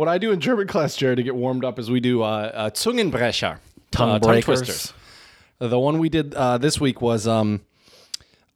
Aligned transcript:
what 0.00 0.08
I 0.08 0.16
do 0.16 0.32
in 0.32 0.40
German 0.40 0.66
class, 0.66 0.96
Jared, 0.96 1.18
to 1.18 1.22
get 1.22 1.36
warmed 1.36 1.62
up 1.62 1.78
is 1.78 1.90
we 1.90 2.00
do 2.00 2.22
uh, 2.22 2.50
uh, 2.54 2.70
Zungenbrecher, 2.70 3.58
Tongue 3.90 4.12
uh, 4.12 4.18
breakers. 4.18 4.62
twisters. 4.62 4.94
The 5.58 5.78
one 5.78 5.98
we 5.98 6.08
did 6.08 6.32
uh, 6.32 6.56
this 6.56 6.80
week 6.80 7.02
was 7.02 7.28
um, 7.28 7.60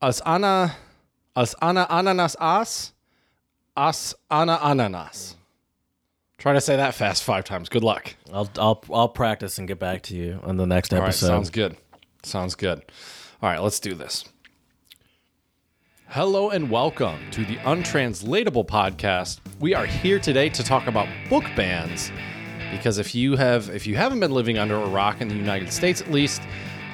as 0.00 0.22
Anna, 0.22 0.74
as 1.36 1.54
Anna 1.60 1.86
Ananas 1.90 2.34
as, 2.40 2.92
as 3.76 4.14
Anna 4.30 4.58
Ananas. 4.62 5.36
Try 6.38 6.54
to 6.54 6.62
say 6.62 6.76
that 6.76 6.94
fast 6.94 7.22
five 7.22 7.44
times. 7.44 7.68
Good 7.68 7.84
luck. 7.84 8.14
I'll 8.32 8.48
I'll 8.58 8.82
I'll 8.90 9.08
practice 9.10 9.58
and 9.58 9.68
get 9.68 9.78
back 9.78 10.00
to 10.04 10.16
you 10.16 10.40
on 10.44 10.56
the 10.56 10.66
next 10.66 10.94
All 10.94 11.00
right, 11.00 11.08
episode. 11.08 11.26
sounds 11.26 11.50
good. 11.50 11.76
Sounds 12.22 12.54
good. 12.54 12.78
All 13.42 13.50
right, 13.50 13.60
let's 13.60 13.80
do 13.80 13.92
this. 13.92 14.24
Hello 16.14 16.50
and 16.50 16.70
welcome 16.70 17.18
to 17.32 17.44
the 17.44 17.56
Untranslatable 17.64 18.64
Podcast. 18.64 19.40
We 19.58 19.74
are 19.74 19.84
here 19.84 20.20
today 20.20 20.48
to 20.50 20.62
talk 20.62 20.86
about 20.86 21.08
book 21.28 21.42
bans 21.56 22.12
because 22.70 22.98
if 22.98 23.16
you 23.16 23.34
have 23.34 23.68
if 23.70 23.84
you 23.84 23.96
haven't 23.96 24.20
been 24.20 24.30
living 24.30 24.56
under 24.56 24.76
a 24.76 24.86
rock 24.86 25.20
in 25.20 25.26
the 25.26 25.34
United 25.34 25.72
States 25.72 26.00
at 26.00 26.12
least, 26.12 26.40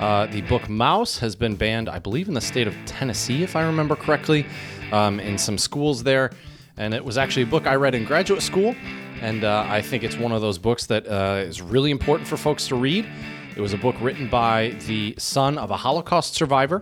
uh, 0.00 0.24
the 0.28 0.40
book 0.40 0.62
Maus 0.68 1.18
has 1.18 1.36
been 1.36 1.54
banned, 1.54 1.90
I 1.90 1.98
believe, 1.98 2.28
in 2.28 2.34
the 2.34 2.40
state 2.40 2.66
of 2.66 2.74
Tennessee, 2.86 3.42
if 3.42 3.56
I 3.56 3.66
remember 3.66 3.94
correctly, 3.94 4.46
um, 4.90 5.20
in 5.20 5.36
some 5.36 5.58
schools 5.58 6.02
there. 6.02 6.30
And 6.78 6.94
it 6.94 7.04
was 7.04 7.18
actually 7.18 7.42
a 7.42 7.48
book 7.48 7.66
I 7.66 7.74
read 7.74 7.94
in 7.94 8.06
graduate 8.06 8.40
school, 8.40 8.74
and 9.20 9.44
uh, 9.44 9.66
I 9.68 9.82
think 9.82 10.02
it's 10.02 10.16
one 10.16 10.32
of 10.32 10.40
those 10.40 10.56
books 10.56 10.86
that 10.86 11.06
uh, 11.06 11.44
is 11.46 11.60
really 11.60 11.90
important 11.90 12.26
for 12.26 12.38
folks 12.38 12.66
to 12.68 12.74
read. 12.74 13.06
It 13.54 13.60
was 13.60 13.74
a 13.74 13.78
book 13.78 13.96
written 14.00 14.30
by 14.30 14.70
the 14.86 15.14
son 15.18 15.58
of 15.58 15.70
a 15.70 15.76
Holocaust 15.76 16.32
survivor. 16.32 16.80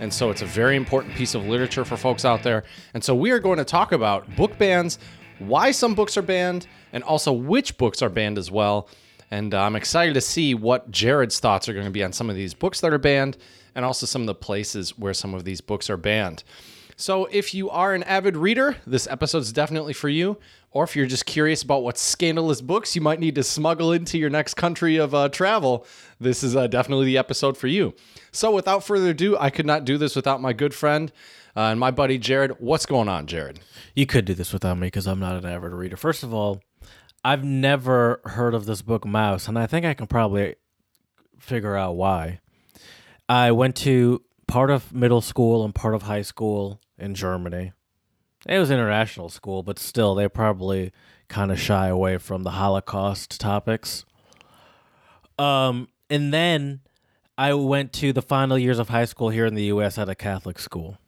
And 0.00 0.12
so 0.12 0.30
it's 0.30 0.42
a 0.42 0.46
very 0.46 0.76
important 0.76 1.14
piece 1.14 1.34
of 1.34 1.46
literature 1.46 1.84
for 1.84 1.96
folks 1.96 2.24
out 2.24 2.42
there. 2.42 2.64
And 2.92 3.02
so 3.02 3.14
we 3.14 3.30
are 3.30 3.38
going 3.38 3.58
to 3.58 3.64
talk 3.64 3.92
about 3.92 4.36
book 4.36 4.58
bans, 4.58 4.98
why 5.38 5.70
some 5.70 5.94
books 5.94 6.16
are 6.16 6.22
banned, 6.22 6.66
and 6.92 7.02
also 7.02 7.32
which 7.32 7.78
books 7.78 8.02
are 8.02 8.10
banned 8.10 8.38
as 8.38 8.50
well. 8.50 8.88
And 9.30 9.54
uh, 9.54 9.62
I'm 9.62 9.74
excited 9.74 10.14
to 10.14 10.20
see 10.20 10.54
what 10.54 10.90
Jared's 10.90 11.40
thoughts 11.40 11.68
are 11.68 11.72
going 11.72 11.86
to 11.86 11.90
be 11.90 12.04
on 12.04 12.12
some 12.12 12.30
of 12.30 12.36
these 12.36 12.54
books 12.54 12.80
that 12.80 12.92
are 12.92 12.98
banned 12.98 13.36
and 13.74 13.84
also 13.84 14.06
some 14.06 14.22
of 14.22 14.26
the 14.26 14.34
places 14.34 14.98
where 14.98 15.14
some 15.14 15.34
of 15.34 15.44
these 15.44 15.60
books 15.60 15.90
are 15.90 15.96
banned. 15.96 16.44
So 16.96 17.26
if 17.26 17.52
you 17.52 17.68
are 17.68 17.94
an 17.94 18.02
avid 18.04 18.36
reader, 18.36 18.76
this 18.86 19.06
episode 19.08 19.38
is 19.38 19.52
definitely 19.52 19.92
for 19.92 20.08
you. 20.08 20.38
Or 20.76 20.84
if 20.84 20.94
you're 20.94 21.06
just 21.06 21.24
curious 21.24 21.62
about 21.62 21.82
what 21.82 21.96
scandalous 21.96 22.60
books 22.60 22.94
you 22.94 23.00
might 23.00 23.18
need 23.18 23.34
to 23.36 23.42
smuggle 23.42 23.92
into 23.92 24.18
your 24.18 24.28
next 24.28 24.58
country 24.58 24.98
of 24.98 25.14
uh, 25.14 25.30
travel, 25.30 25.86
this 26.20 26.42
is 26.42 26.54
uh, 26.54 26.66
definitely 26.66 27.06
the 27.06 27.16
episode 27.16 27.56
for 27.56 27.66
you. 27.66 27.94
So 28.30 28.50
without 28.50 28.84
further 28.84 29.08
ado, 29.08 29.38
I 29.38 29.48
could 29.48 29.64
not 29.64 29.86
do 29.86 29.96
this 29.96 30.14
without 30.14 30.42
my 30.42 30.52
good 30.52 30.74
friend 30.74 31.10
uh, 31.56 31.60
and 31.60 31.80
my 31.80 31.90
buddy 31.90 32.18
Jared. 32.18 32.56
What's 32.58 32.84
going 32.84 33.08
on, 33.08 33.26
Jared? 33.26 33.60
You 33.94 34.04
could 34.04 34.26
do 34.26 34.34
this 34.34 34.52
without 34.52 34.76
me 34.76 34.88
because 34.88 35.06
I'm 35.06 35.18
not 35.18 35.42
an 35.42 35.50
avid 35.50 35.72
reader. 35.72 35.96
First 35.96 36.22
of 36.22 36.34
all, 36.34 36.60
I've 37.24 37.42
never 37.42 38.20
heard 38.26 38.52
of 38.52 38.66
this 38.66 38.82
book 38.82 39.04
Maus, 39.06 39.48
and 39.48 39.58
I 39.58 39.66
think 39.66 39.86
I 39.86 39.94
can 39.94 40.06
probably 40.06 40.56
figure 41.38 41.74
out 41.74 41.96
why. 41.96 42.40
I 43.30 43.50
went 43.50 43.76
to 43.76 44.20
part 44.46 44.70
of 44.70 44.92
middle 44.92 45.22
school 45.22 45.64
and 45.64 45.74
part 45.74 45.94
of 45.94 46.02
high 46.02 46.20
school 46.20 46.82
in 46.98 47.14
Germany. 47.14 47.72
It 48.48 48.58
was 48.58 48.70
international 48.70 49.28
school, 49.28 49.62
but 49.62 49.78
still, 49.78 50.14
they 50.14 50.28
probably 50.28 50.92
kind 51.28 51.50
of 51.50 51.58
shy 51.60 51.88
away 51.88 52.18
from 52.18 52.42
the 52.44 52.52
Holocaust 52.52 53.40
topics. 53.40 54.04
Um, 55.38 55.88
and 56.08 56.32
then 56.32 56.80
I 57.36 57.54
went 57.54 57.92
to 57.94 58.12
the 58.12 58.22
final 58.22 58.58
years 58.58 58.78
of 58.78 58.88
high 58.88 59.04
school 59.04 59.28
here 59.30 59.46
in 59.46 59.54
the 59.54 59.64
U.S. 59.64 59.98
at 59.98 60.08
a 60.08 60.14
Catholic 60.14 60.58
school. 60.58 60.98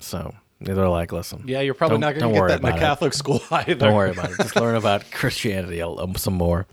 So 0.00 0.34
they're 0.60 0.88
like, 0.88 1.12
listen, 1.12 1.44
Yeah, 1.46 1.60
you're 1.60 1.74
probably 1.74 1.98
Don't- 1.98 2.18
going 2.18 2.34
to 2.34 2.40
get 2.40 2.48
that 2.48 2.58
in 2.60 2.64
a 2.64 2.68
about 2.68 2.76
it. 2.78 2.80
Catholic 2.80 3.14
school 3.14 3.40
either. 3.50 3.74
don't 3.76 3.94
worry 3.94 4.10
about 4.10 4.30
it. 4.32 4.36
Just 4.38 4.56
learn 4.56 4.74
about 4.84 5.10
Christianity 5.10 5.82
some 6.16 6.34
more. 6.34 6.66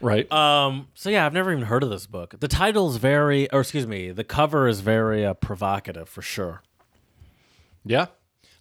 Right. 0.00 0.30
Um. 0.32 0.86
So 0.94 1.10
yeah, 1.10 1.26
I've 1.26 1.32
never 1.32 1.50
even 1.50 1.64
heard 1.64 1.82
of 1.82 1.90
this 1.90 2.06
book. 2.06 2.34
The 2.38 2.46
title 2.46 2.88
is 2.90 2.98
very, 2.98 3.50
or 3.50 3.60
excuse 3.60 3.84
me, 3.86 4.12
the 4.12 4.22
cover 4.22 4.68
is 4.68 4.78
very 4.78 5.26
uh, 5.26 5.34
provocative 5.34 6.08
for 6.08 6.22
sure. 6.22 6.62
Yeah. 7.84 8.06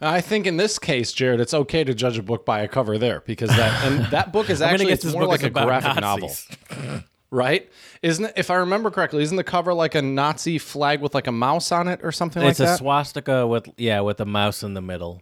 I 0.01 0.21
think 0.21 0.45
in 0.45 0.57
this 0.57 0.77
case, 0.77 1.11
Jared, 1.11 1.39
it's 1.41 1.53
okay 1.53 1.83
to 1.83 1.93
judge 1.93 2.17
a 2.17 2.23
book 2.23 2.45
by 2.45 2.61
a 2.61 2.67
cover 2.67 2.97
there 2.97 3.21
because 3.25 3.49
that 3.49 3.83
and 3.85 4.05
that 4.11 4.31
book 4.31 4.49
is 4.49 4.61
actually 4.61 4.91
it's 4.91 5.05
more 5.05 5.25
like 5.25 5.43
a 5.43 5.49
graphic 5.49 6.01
Nazis. 6.01 6.47
novel, 6.69 7.03
right? 7.31 7.69
Isn't 8.03 8.25
it? 8.25 8.33
If 8.35 8.51
I 8.51 8.55
remember 8.55 8.91
correctly, 8.91 9.23
isn't 9.23 9.37
the 9.37 9.43
cover 9.43 9.73
like 9.73 9.95
a 9.95 10.01
Nazi 10.01 10.59
flag 10.59 11.01
with 11.01 11.15
like 11.15 11.25
a 11.25 11.31
mouse 11.31 11.71
on 11.71 11.87
it 11.87 12.01
or 12.03 12.11
something 12.11 12.43
it's 12.43 12.59
like 12.59 12.67
that? 12.67 12.73
It's 12.73 12.81
a 12.81 12.83
swastika 12.83 13.47
with 13.47 13.69
yeah, 13.77 14.01
with 14.01 14.19
a 14.19 14.25
mouse 14.25 14.61
in 14.61 14.73
the 14.75 14.81
middle. 14.81 15.21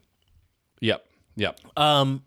yep. 0.81 1.05
Yep. 1.37 1.59
Um, 1.77 2.23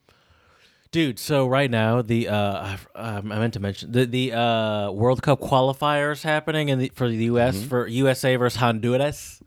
dude. 0.90 1.18
So 1.18 1.46
right 1.46 1.70
now 1.70 2.00
the 2.02 2.28
uh, 2.28 2.76
I, 2.94 3.16
I 3.16 3.20
meant 3.20 3.54
to 3.54 3.60
mention 3.60 3.92
the 3.92 4.06
the 4.06 4.32
uh 4.32 4.90
World 4.90 5.22
Cup 5.22 5.40
qualifiers 5.40 6.22
happening 6.22 6.70
in 6.70 6.78
the 6.78 6.92
for 6.94 7.08
the 7.08 7.24
U.S. 7.24 7.56
Mm-hmm. 7.56 7.68
for 7.68 7.86
USA 7.86 8.36
versus 8.36 8.58
Honduras. 8.58 9.42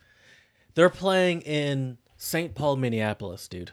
They're 0.73 0.89
playing 0.89 1.41
in 1.41 1.97
St. 2.23 2.53
Paul, 2.53 2.75
Minneapolis, 2.75 3.47
dude. 3.47 3.71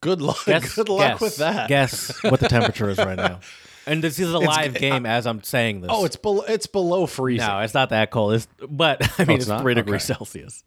Good 0.00 0.20
luck. 0.20 0.44
Guess, 0.44 0.74
Good 0.74 0.88
luck 0.88 1.12
guess, 1.12 1.20
with 1.20 1.36
that. 1.36 1.68
Guess 1.68 2.20
what 2.24 2.40
the 2.40 2.48
temperature 2.48 2.90
is 2.90 2.98
right 2.98 3.16
now. 3.16 3.40
And 3.86 4.04
this 4.04 4.18
is 4.18 4.30
a 4.32 4.38
live 4.38 4.74
game 4.74 5.06
as 5.06 5.26
I'm 5.26 5.42
saying 5.42 5.80
this. 5.80 5.90
Oh, 5.92 6.04
it's 6.04 6.14
below. 6.14 6.42
It's 6.42 6.66
below 6.66 7.06
freezing. 7.06 7.48
no, 7.48 7.60
it's 7.60 7.72
not 7.72 7.88
that 7.90 8.10
cold. 8.10 8.34
It's 8.34 8.46
but 8.68 9.02
I 9.18 9.24
mean 9.24 9.38
it's 9.38 9.48
it's, 9.48 9.60
three 9.62 9.72
degrees 9.72 10.04
Okay. 10.08 10.14
Celsius. 10.18 10.62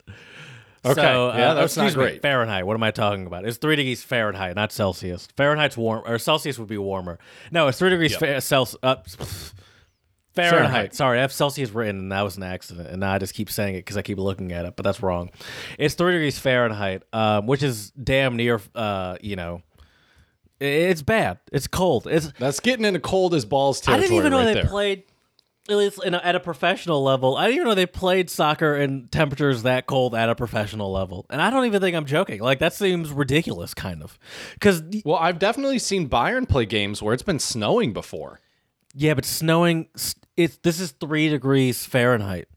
Okay. 0.84 1.00
So, 1.00 1.30
uh, 1.30 1.38
Yeah, 1.38 1.54
that's 1.54 1.78
not 1.78 1.86
excuse 1.86 1.96
me, 1.96 2.04
great. 2.12 2.22
Fahrenheit. 2.24 2.66
What 2.66 2.74
am 2.74 2.84
I 2.84 2.90
talking 2.90 3.28
about? 3.28 3.46
It's 3.46 3.58
three 3.58 3.76
degrees 3.76 4.04
Fahrenheit, 4.04 4.56
not 4.56 4.72
Celsius. 4.72 5.28
Fahrenheit's 5.38 5.78
warm, 5.78 6.02
or 6.08 6.18
Celsius 6.18 6.58
would 6.58 6.68
be 6.68 6.78
warmer. 6.78 7.20
No, 7.52 7.68
it's 7.68 7.78
three 7.78 7.92
degrees 7.92 8.16
fa- 8.16 8.42
Celsius. 8.42 8.80
Uh, 8.84 8.96
Fahrenheit. 10.34 10.60
Fahrenheit. 10.60 10.96
Sorry, 10.96 11.18
I 11.20 11.22
have 11.22 11.32
Celsius 11.32 11.72
written, 11.72 11.98
and 12.00 12.12
that 12.12 12.22
was 12.22 12.38
an 12.38 12.44
accident. 12.44 12.90
And 12.90 13.00
now 13.00 13.14
I 13.14 13.18
just 13.20 13.34
keep 13.34 13.50
saying 13.50 13.76
it 13.76 13.80
because 13.80 13.98
I 13.98 14.02
keep 14.02 14.18
looking 14.18 14.52
at 14.52 14.66
it, 14.66 14.76
but 14.76 14.84
that's 14.84 15.02
wrong. 15.04 15.30
It's 15.78 15.94
three 15.94 16.14
degrees 16.14 16.40
Fahrenheit, 16.40 17.04
um, 17.14 17.46
which 17.46 17.64
is 17.64 17.92
damn 17.92 18.36
near, 18.36 18.60
uh, 18.74 19.18
you 19.22 19.36
know, 19.36 19.62
it's 20.60 21.02
bad. 21.02 21.40
It's 21.52 21.68
cold. 21.68 22.08
It's 22.10 22.32
That's 22.40 22.60
getting 22.60 22.86
into 22.86 23.00
cold 23.00 23.34
as 23.34 23.46
balls 23.46 23.86
I 23.88 23.98
didn't 23.98 24.16
even 24.16 24.32
know 24.32 24.38
right 24.38 24.46
they 24.46 24.54
there. 24.54 24.66
played 24.66 25.04
at 25.70 25.78
least 25.78 26.04
in 26.04 26.14
a, 26.14 26.18
at 26.18 26.36
a 26.36 26.40
professional 26.40 27.04
level. 27.04 27.38
I 27.38 27.46
didn't 27.46 27.56
even 27.56 27.68
know 27.70 27.76
they 27.76 27.86
played 27.86 28.30
soccer 28.30 28.76
in 28.76 29.08
temperatures 29.08 29.64
that 29.64 29.88
cold 29.88 30.14
at 30.14 30.30
a 30.30 30.36
professional 30.36 30.92
level. 30.92 31.26
And 31.30 31.42
I 31.42 31.50
don't 31.50 31.66
even 31.66 31.82
think 31.82 31.96
I'm 31.96 32.06
joking. 32.06 32.42
Like 32.42 32.60
that 32.60 32.74
seems 32.74 33.12
ridiculous, 33.12 33.74
kind 33.74 34.04
of. 34.04 34.18
Because 34.54 34.84
well, 35.06 35.16
I've 35.16 35.40
definitely 35.40 35.80
seen 35.80 36.10
Bayern 36.10 36.48
play 36.48 36.66
games 36.66 37.02
where 37.02 37.14
it's 37.14 37.24
been 37.24 37.40
snowing 37.40 37.94
before. 37.94 38.40
Yeah, 38.94 39.14
but 39.14 39.26
snowing. 39.26 39.88
It's 40.36 40.58
this 40.58 40.80
is 40.80 40.92
three 40.92 41.30
degrees 41.30 41.86
Fahrenheit. 41.86 42.48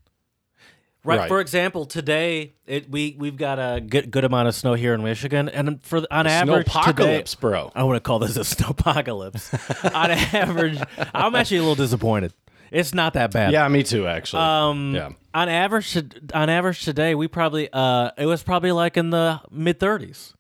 Right. 1.05 1.21
Right. 1.21 1.29
For 1.29 1.41
example, 1.41 1.87
today 1.87 2.55
it, 2.67 2.91
we 2.91 3.15
we've 3.19 3.37
got 3.37 3.59
a 3.59 3.81
good 3.81 4.11
good 4.11 4.25
amount 4.25 4.49
of 4.49 4.55
snow 4.57 4.75
here 4.75 4.93
in 4.93 5.05
Michigan, 5.05 5.49
and 5.49 5.81
for 5.85 6.05
on 6.11 6.27
average 6.27 6.67
today, 6.67 7.21
Snowpocalypse, 7.23 7.39
bro. 7.39 7.71
I 7.77 7.85
want 7.85 7.97
to 7.97 8.01
call 8.01 8.19
this 8.19 8.37
a 8.37 8.41
snowpocalypse. 8.57 9.95
on 9.95 10.11
average, 10.11 10.81
I'm 11.15 11.35
actually 11.37 11.59
a 11.59 11.61
little 11.61 11.77
disappointed. 11.77 12.33
It's 12.73 12.93
not 12.93 13.13
that 13.15 13.31
bad. 13.31 13.53
Yeah, 13.53 13.69
me 13.69 13.85
too. 13.85 14.09
Actually. 14.09 14.43
Um, 14.43 14.95
Yeah. 14.95 15.11
On 15.33 15.49
average, 15.49 15.97
on 16.35 16.49
average 16.51 16.83
today, 16.85 17.15
we 17.15 17.29
probably 17.29 17.69
uh, 17.73 18.11
it 18.19 18.27
was 18.27 18.43
probably 18.43 18.73
like 18.73 18.97
in 18.97 19.11
the 19.11 19.41
mid 19.51 19.79
30s. 19.79 20.33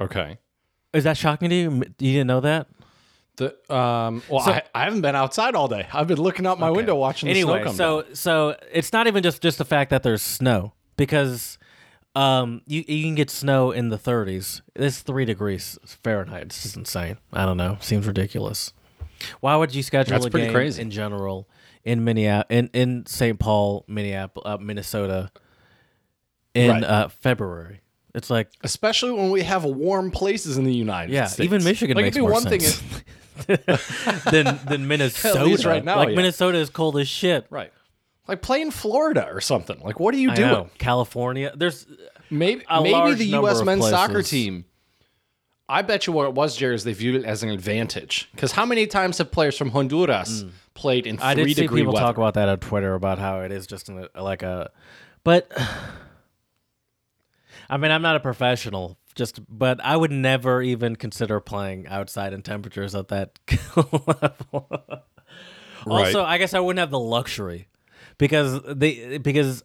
Okay. 0.00 0.38
Is 0.92 1.04
that 1.04 1.16
shocking 1.16 1.48
to 1.50 1.54
you? 1.54 1.70
You 1.98 2.12
didn't 2.12 2.26
know 2.26 2.40
that? 2.40 2.66
The 3.40 3.74
um. 3.74 4.22
Well, 4.28 4.40
So- 4.44 4.52
I, 4.52 4.62
I 4.74 4.84
haven't 4.84 5.00
been 5.00 5.16
outside 5.16 5.54
all 5.54 5.66
day. 5.68 5.86
I've 5.92 6.06
been 6.06 6.20
looking 6.20 6.46
out 6.46 6.58
my 6.60 6.70
window 6.70 6.94
watching 6.94 7.26
the 7.26 7.30
Anyway, 7.32 7.58
snow 7.60 7.64
come 7.64 7.74
so 7.76 8.02
down. 8.02 8.14
so 8.14 8.56
it's 8.72 8.92
not 8.92 9.06
even 9.06 9.22
just 9.22 9.42
just 9.42 9.58
the 9.58 9.64
fact 9.64 9.90
that 9.90 10.02
there's 10.02 10.22
snow 10.22 10.72
because 10.96 11.58
um 12.14 12.60
you 12.66 12.84
you 12.86 13.02
can 13.04 13.14
get 13.14 13.30
snow 13.30 13.70
in 13.70 13.88
the 13.88 13.98
30s. 13.98 14.60
It's 14.76 15.00
three 15.00 15.24
degrees 15.24 15.78
Fahrenheit. 16.02 16.42
It's 16.42 16.62
just 16.62 16.76
insane. 16.76 17.16
I 17.32 17.44
don't 17.46 17.56
know. 17.56 17.78
Seems 17.80 18.06
ridiculous. 18.06 18.72
Why 19.40 19.56
would 19.56 19.74
you 19.74 19.82
schedule 19.82 20.12
That's 20.12 20.26
a 20.26 20.30
game 20.30 20.52
crazy. 20.52 20.80
in 20.82 20.90
general 20.90 21.48
in 21.84 22.04
Minneapolis 22.04 22.46
in 22.50 22.70
in 22.74 23.06
St. 23.06 23.38
Paul, 23.38 23.84
Minneapolis, 23.88 24.46
uh, 24.46 24.56
Minnesota 24.58 25.30
in 26.54 26.70
Right. 26.70 26.84
uh, 26.84 27.08
February? 27.08 27.80
It's 28.14 28.28
like 28.28 28.48
Especially 28.64 29.12
when 29.12 29.30
we 29.30 29.42
have 29.42 29.64
warm 29.64 30.10
places 30.10 30.58
in 30.58 30.64
the 30.64 30.74
United 30.74 31.12
Yeah, 31.12 31.26
States. 31.26 31.44
even 31.44 31.62
Michigan 31.62 31.94
like, 31.96 32.06
makes 32.06 32.16
it'd 32.16 32.26
be 32.26 32.28
more 32.28 32.32
one 32.32 32.42
sense. 32.42 32.78
thing. 32.80 33.02
than 34.30 34.58
than 34.66 34.86
Minnesota. 34.88 35.68
right 35.68 35.84
now, 35.84 35.96
like 35.96 36.10
yeah. 36.10 36.16
Minnesota 36.16 36.58
is 36.58 36.70
cold 36.70 36.96
as 36.98 37.08
shit. 37.08 37.46
right. 37.50 37.72
Like 38.28 38.42
play 38.42 38.60
in 38.62 38.70
Florida 38.70 39.28
or 39.32 39.40
something. 39.40 39.80
Like, 39.80 39.98
what 39.98 40.14
are 40.14 40.18
you 40.18 40.30
I 40.30 40.34
doing? 40.34 40.50
know. 40.50 40.70
California. 40.78 41.52
There's 41.56 41.86
Maybe 42.30 42.62
maybe 42.70 43.14
the 43.14 43.24
U.S. 43.24 43.62
men's 43.62 43.88
soccer 43.88 44.22
team. 44.22 44.66
I 45.68 45.82
bet 45.82 46.06
you 46.06 46.12
what 46.12 46.26
it 46.26 46.34
was, 46.34 46.56
Jared, 46.56 46.76
is 46.76 46.84
they 46.84 46.92
viewed 46.92 47.16
it 47.16 47.24
as 47.24 47.42
an 47.42 47.48
advantage. 47.48 48.28
Because 48.32 48.52
how 48.52 48.66
many 48.66 48.86
times 48.86 49.18
have 49.18 49.30
players 49.32 49.56
from 49.56 49.70
Honduras 49.70 50.44
played 50.74 51.06
in 51.06 51.16
three 51.16 51.24
Mm. 51.24 51.28
I 51.28 51.34
did 51.34 51.46
see 51.48 51.54
degree 51.54 51.80
people 51.80 51.94
weather? 51.94 52.06
talk 52.06 52.16
about 52.16 52.34
that 52.34 52.48
on 52.48 52.58
Twitter 52.58 52.94
about 52.94 53.18
how 53.18 53.40
it 53.40 53.52
is 53.52 53.66
just 53.66 53.88
an, 53.88 54.06
like 54.16 54.42
a, 54.42 54.70
but 55.24 55.50
I 57.70 57.76
mean 57.76 57.90
I'm 57.90 58.02
not 58.02 58.16
a 58.16 58.20
professional 58.20 58.98
Just, 59.14 59.40
but 59.48 59.84
I 59.84 59.96
would 59.96 60.12
never 60.12 60.62
even 60.62 60.96
consider 60.96 61.40
playing 61.40 61.86
outside 61.88 62.32
in 62.32 62.42
temperatures 62.42 62.94
at 62.94 63.08
that 63.08 63.38
level. 63.76 64.68
Also, 65.86 66.22
I 66.24 66.38
guess 66.38 66.54
I 66.54 66.60
wouldn't 66.60 66.78
have 66.80 66.90
the 66.90 66.98
luxury 66.98 67.68
because 68.18 68.60
they 68.66 69.18
because 69.18 69.64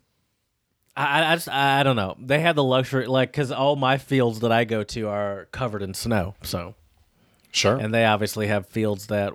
I 0.96 1.32
I 1.32 1.36
just 1.36 1.50
I 1.50 1.84
don't 1.84 1.96
know. 1.96 2.16
They 2.20 2.40
have 2.40 2.56
the 2.56 2.64
luxury 2.64 3.06
like 3.06 3.32
because 3.32 3.52
all 3.52 3.76
my 3.76 3.98
fields 3.98 4.40
that 4.40 4.52
I 4.52 4.64
go 4.64 4.84
to 4.84 5.08
are 5.10 5.48
covered 5.52 5.82
in 5.82 5.94
snow. 5.94 6.36
So 6.44 6.76
Sure. 7.52 7.78
and 7.78 7.94
they 7.94 8.06
obviously 8.06 8.48
have 8.48 8.68
fields 8.68 9.08
that 9.08 9.34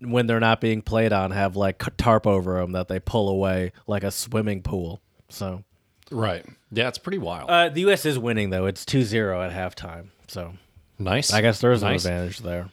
when 0.00 0.26
they're 0.26 0.40
not 0.40 0.60
being 0.60 0.82
played 0.82 1.12
on 1.12 1.30
have 1.30 1.56
like 1.56 1.82
tarp 1.96 2.26
over 2.26 2.60
them 2.60 2.72
that 2.72 2.88
they 2.88 3.00
pull 3.00 3.28
away 3.28 3.72
like 3.86 4.02
a 4.04 4.10
swimming 4.10 4.62
pool. 4.62 5.00
So 5.28 5.62
right. 6.10 6.44
Yeah, 6.70 6.88
it's 6.88 6.98
pretty 6.98 7.18
wild. 7.18 7.48
uh, 7.50 7.68
the 7.70 7.80
U.S. 7.82 8.04
is 8.06 8.18
winning 8.18 8.50
though. 8.50 8.66
It's 8.66 8.84
2-0 8.84 9.50
at 9.50 9.52
halftime. 9.52 10.08
So 10.28 10.54
nice. 10.98 11.32
I 11.32 11.40
guess 11.40 11.60
there's 11.60 11.82
Nice. 11.82 12.04
an 12.04 12.12
advantage 12.12 12.38
there. 12.40 12.68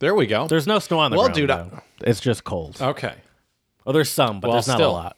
There 0.00 0.14
we 0.14 0.26
go. 0.26 0.46
There's 0.48 0.66
no 0.66 0.78
snow 0.78 0.98
on 0.98 1.10
the 1.10 1.16
ground. 1.16 1.36
Well, 1.36 1.46
ground. 1.46 1.70
dude, 1.70 1.78
I- 1.78 2.10
it's 2.10 2.20
just 2.20 2.44
cold. 2.44 2.80
okay. 2.80 3.14
oh, 3.86 3.92
there's 3.92 4.10
some, 4.10 4.40
but 4.40 4.48
well, 4.48 4.56
there's 4.56 4.68
not 4.68 4.76
still. 4.76 4.90
a 4.90 4.92
lot. 4.92 5.16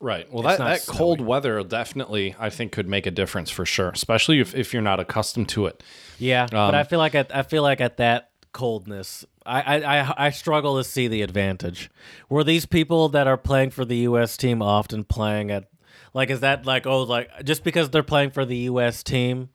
Right. 0.00 0.30
Well, 0.32 0.42
that, 0.42 0.58
not 0.58 0.66
that 0.68 0.86
cold 0.86 1.20
weather 1.20 1.62
definitely, 1.62 2.34
I 2.38 2.50
think, 2.50 2.72
could 2.72 2.86
make 2.88 3.06
a 3.06 3.10
difference 3.10 3.50
for 3.50 3.64
sure, 3.64 3.88
especially 3.90 4.38
if, 4.40 4.54
if 4.54 4.72
you're 4.72 4.82
not 4.82 5.00
accustomed 5.00 5.48
to 5.50 5.66
it. 5.66 5.82
Yeah, 6.18 6.46
but 6.50 6.58
Um, 6.58 6.74
I 6.74 6.84
feel 6.84 6.98
like 6.98 7.14
at 7.14 7.34
I 7.34 7.42
feel 7.42 7.62
like 7.62 7.80
at 7.80 7.96
that 7.98 8.30
coldness, 8.52 9.24
I 9.46 9.82
I 9.82 10.26
I 10.26 10.30
struggle 10.30 10.76
to 10.76 10.84
see 10.84 11.08
the 11.08 11.22
advantage. 11.22 11.90
Were 12.28 12.44
these 12.44 12.66
people 12.66 13.08
that 13.10 13.26
are 13.26 13.38
playing 13.38 13.70
for 13.70 13.84
the 13.84 13.96
U.S. 13.98 14.36
team 14.36 14.60
often 14.60 15.04
playing 15.04 15.50
at 15.50 15.68
like 16.14 16.30
is 16.30 16.40
that 16.40 16.64
like 16.64 16.86
oh 16.86 17.02
like 17.02 17.44
just 17.44 17.62
because 17.64 17.90
they're 17.90 18.02
playing 18.02 18.30
for 18.30 18.44
the 18.46 18.56
U.S. 18.72 19.02
team 19.02 19.50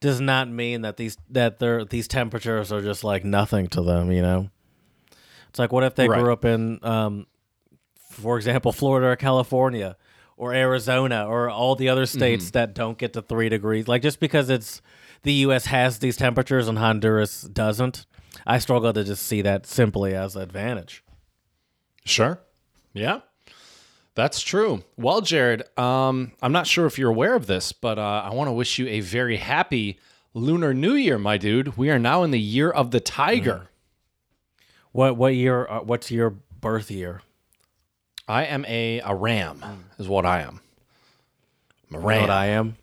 does 0.00 0.20
not 0.20 0.48
mean 0.48 0.82
that 0.82 0.96
these 0.96 1.16
that 1.30 1.58
they're 1.58 1.84
these 1.84 2.06
temperatures 2.06 2.70
are 2.70 2.82
just 2.82 3.02
like 3.02 3.24
nothing 3.24 3.66
to 3.68 3.82
them. 3.82 4.12
You 4.12 4.22
know, 4.22 4.50
it's 5.48 5.58
like 5.58 5.72
what 5.72 5.82
if 5.84 5.94
they 5.96 6.08
Right. 6.08 6.20
grew 6.22 6.32
up 6.32 6.44
in 6.44 6.78
um, 6.84 7.26
for 8.10 8.36
example, 8.36 8.70
Florida 8.70 9.08
or 9.08 9.16
California 9.16 9.96
or 10.36 10.52
Arizona 10.52 11.26
or 11.26 11.48
all 11.48 11.74
the 11.76 11.88
other 11.88 12.06
states 12.06 12.50
that 12.50 12.74
don't 12.74 12.98
get 12.98 13.12
to 13.14 13.22
three 13.22 13.48
degrees. 13.48 13.88
Like 13.88 14.02
just 14.02 14.20
because 14.20 14.50
it's 14.50 14.82
the 15.22 15.32
U.S. 15.46 15.66
has 15.66 16.00
these 16.00 16.16
temperatures 16.16 16.68
and 16.68 16.76
Honduras 16.78 17.42
doesn't, 17.42 18.04
I 18.46 18.58
struggle 18.58 18.92
to 18.92 19.04
just 19.04 19.24
see 19.26 19.42
that 19.42 19.64
simply 19.66 20.14
as 20.14 20.36
an 20.36 20.42
advantage. 20.42 21.02
Sure. 22.04 22.40
Yeah. 22.92 23.20
That's 24.14 24.40
true. 24.40 24.84
Well, 24.96 25.20
Jared, 25.22 25.64
um, 25.78 26.32
I'm 26.40 26.52
not 26.52 26.66
sure 26.66 26.86
if 26.86 26.98
you're 26.98 27.10
aware 27.10 27.34
of 27.34 27.46
this, 27.46 27.72
but 27.72 27.98
uh, 27.98 28.22
I 28.24 28.32
want 28.32 28.48
to 28.48 28.52
wish 28.52 28.78
you 28.78 28.86
a 28.86 29.00
very 29.00 29.38
happy 29.38 29.98
Lunar 30.34 30.72
New 30.72 30.94
Year, 30.94 31.18
my 31.18 31.36
dude. 31.36 31.76
We 31.76 31.90
are 31.90 31.98
now 31.98 32.22
in 32.22 32.30
the 32.30 32.40
year 32.40 32.70
of 32.70 32.90
the 32.92 33.00
tiger. 33.00 33.68
What 34.92 35.16
what 35.16 35.34
year? 35.34 35.66
Uh, 35.68 35.80
what's 35.80 36.10
your 36.12 36.30
birth 36.60 36.90
year? 36.90 37.22
I 38.28 38.44
am 38.44 38.64
a, 38.66 39.00
a 39.00 39.14
ram, 39.14 39.62
is 39.98 40.08
what 40.08 40.24
I 40.24 40.40
am. 40.42 40.60
I'm 41.90 41.96
a 41.96 41.98
You 41.98 42.00
know 42.02 42.06
ram. 42.08 42.20
what 42.22 42.30
I 42.30 42.46
am? 42.46 42.76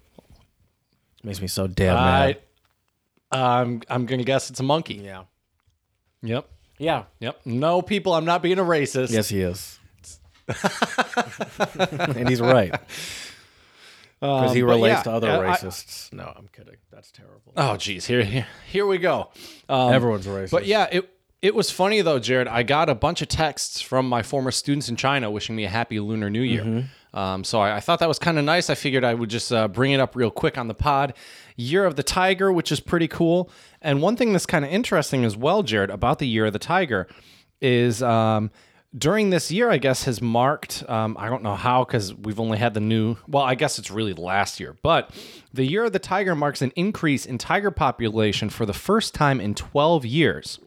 Makes 1.24 1.42
me 1.42 1.48
so 1.48 1.66
damn 1.68 1.96
I, 1.98 2.00
mad. 2.28 2.38
I'm, 3.32 3.82
I'm 3.90 4.06
going 4.06 4.20
to 4.20 4.26
guess 4.26 4.50
it's 4.50 4.60
a 4.60 4.64
monkey. 4.64 4.96
Yeah. 4.96 5.24
Yep. 6.22 6.48
Yeah. 6.78 7.04
Yep. 7.20 7.42
No, 7.46 7.82
people, 7.82 8.14
I'm 8.14 8.26
not 8.26 8.44
being 8.44 8.60
a 8.60 8.64
racist. 8.64 9.12
Yes, 9.12 9.30
he 9.30 9.42
is. 9.42 9.80
and 12.16 12.30
he's 12.30 12.42
right 12.42 12.72
because 14.20 14.54
he 14.54 14.62
Um, 14.62 14.68
but 14.68 14.74
relates 14.74 14.98
yeah, 15.00 15.04
to 15.04 15.12
other 15.12 15.30
I- 15.32 15.52
I- 15.54 15.56
racists. 15.58 16.14
no, 16.14 16.32
I'm 16.36 16.48
kidding. 16.56 16.76
That's 16.92 17.12
terrible. 17.12 17.54
Oh, 17.58 17.76
geez. 17.78 18.06
Here, 18.06 18.24
here, 18.24 18.46
here 18.70 18.86
we 18.86 18.98
go. 19.00 19.30
Um, 19.68 19.94
Everyone's 19.94 20.28
racist. 20.28 20.52
But 20.52 20.66
yeah, 20.66 20.88
it 20.92 21.10
it 21.42 21.56
was 21.56 21.72
funny 21.72 22.02
though, 22.02 22.20
Jared. 22.20 22.48
I 22.48 22.62
got 22.64 22.88
a 22.90 22.94
bunch 22.96 23.22
of 23.24 23.28
texts 23.28 23.82
from 23.82 24.08
my 24.08 24.22
former 24.22 24.52
students 24.52 24.90
in 24.90 24.96
China 24.96 25.32
wishing 25.32 25.56
me 25.56 25.66
a 25.66 25.70
happy 25.70 26.00
Lunar 26.00 26.30
New 26.30 26.42
Year. 26.44 26.64
Mm-hmm. 26.64 27.18
Um, 27.18 27.44
so 27.44 27.60
I, 27.60 27.78
I 27.78 27.80
thought 27.80 28.00
that 28.00 28.08
was 28.08 28.20
kind 28.20 28.38
of 28.38 28.46
nice. 28.46 28.70
I 28.70 28.76
figured 28.76 29.04
I 29.04 29.16
would 29.16 29.30
just 29.30 29.52
uh, 29.52 29.68
bring 29.68 29.92
it 29.92 30.00
up 30.00 30.16
real 30.16 30.30
quick 30.32 30.58
on 30.58 30.68
the 30.68 30.74
pod. 30.76 31.14
Year 31.58 31.84
of 31.86 31.96
the 31.96 32.04
Tiger, 32.04 32.54
which 32.54 32.72
is 32.72 32.80
pretty 32.80 33.08
cool. 33.08 33.50
And 33.82 34.02
one 34.02 34.16
thing 34.16 34.32
that's 34.34 34.46
kind 34.46 34.64
of 34.64 34.72
interesting 34.72 35.26
as 35.26 35.36
well, 35.36 35.62
Jared, 35.64 35.90
about 35.90 36.20
the 36.20 36.28
Year 36.28 36.46
of 36.46 36.54
the 36.54 36.60
Tiger, 36.60 37.08
is 37.60 38.02
um, 38.04 38.50
during 38.98 39.30
this 39.30 39.52
year, 39.52 39.70
I 39.70 39.78
guess, 39.78 40.04
has 40.04 40.22
marked. 40.22 40.84
Um, 40.90 41.16
I 41.20 41.30
don't 41.30 41.44
know 41.44 41.56
how 41.56 41.84
because 41.86 42.14
we've 42.14 42.40
only 42.40 42.58
had 42.58 42.74
the 42.74 42.80
new. 42.82 43.16
Well, 43.28 43.44
I 43.44 43.56
guess 43.56 43.80
it's 43.80 43.90
really 43.92 44.14
last 44.14 44.60
year, 44.60 44.76
but 44.84 45.12
the 45.54 45.64
Year 45.66 45.86
of 45.86 45.94
the 45.94 46.00
Tiger 46.00 46.36
marks 46.36 46.62
an 46.62 46.72
increase 46.76 47.26
in 47.26 47.38
tiger 47.38 47.72
population 47.72 48.50
for 48.50 48.66
the 48.66 48.74
first 48.74 49.14
time 49.14 49.40
in 49.40 49.56
12 49.56 50.06
years. 50.06 50.60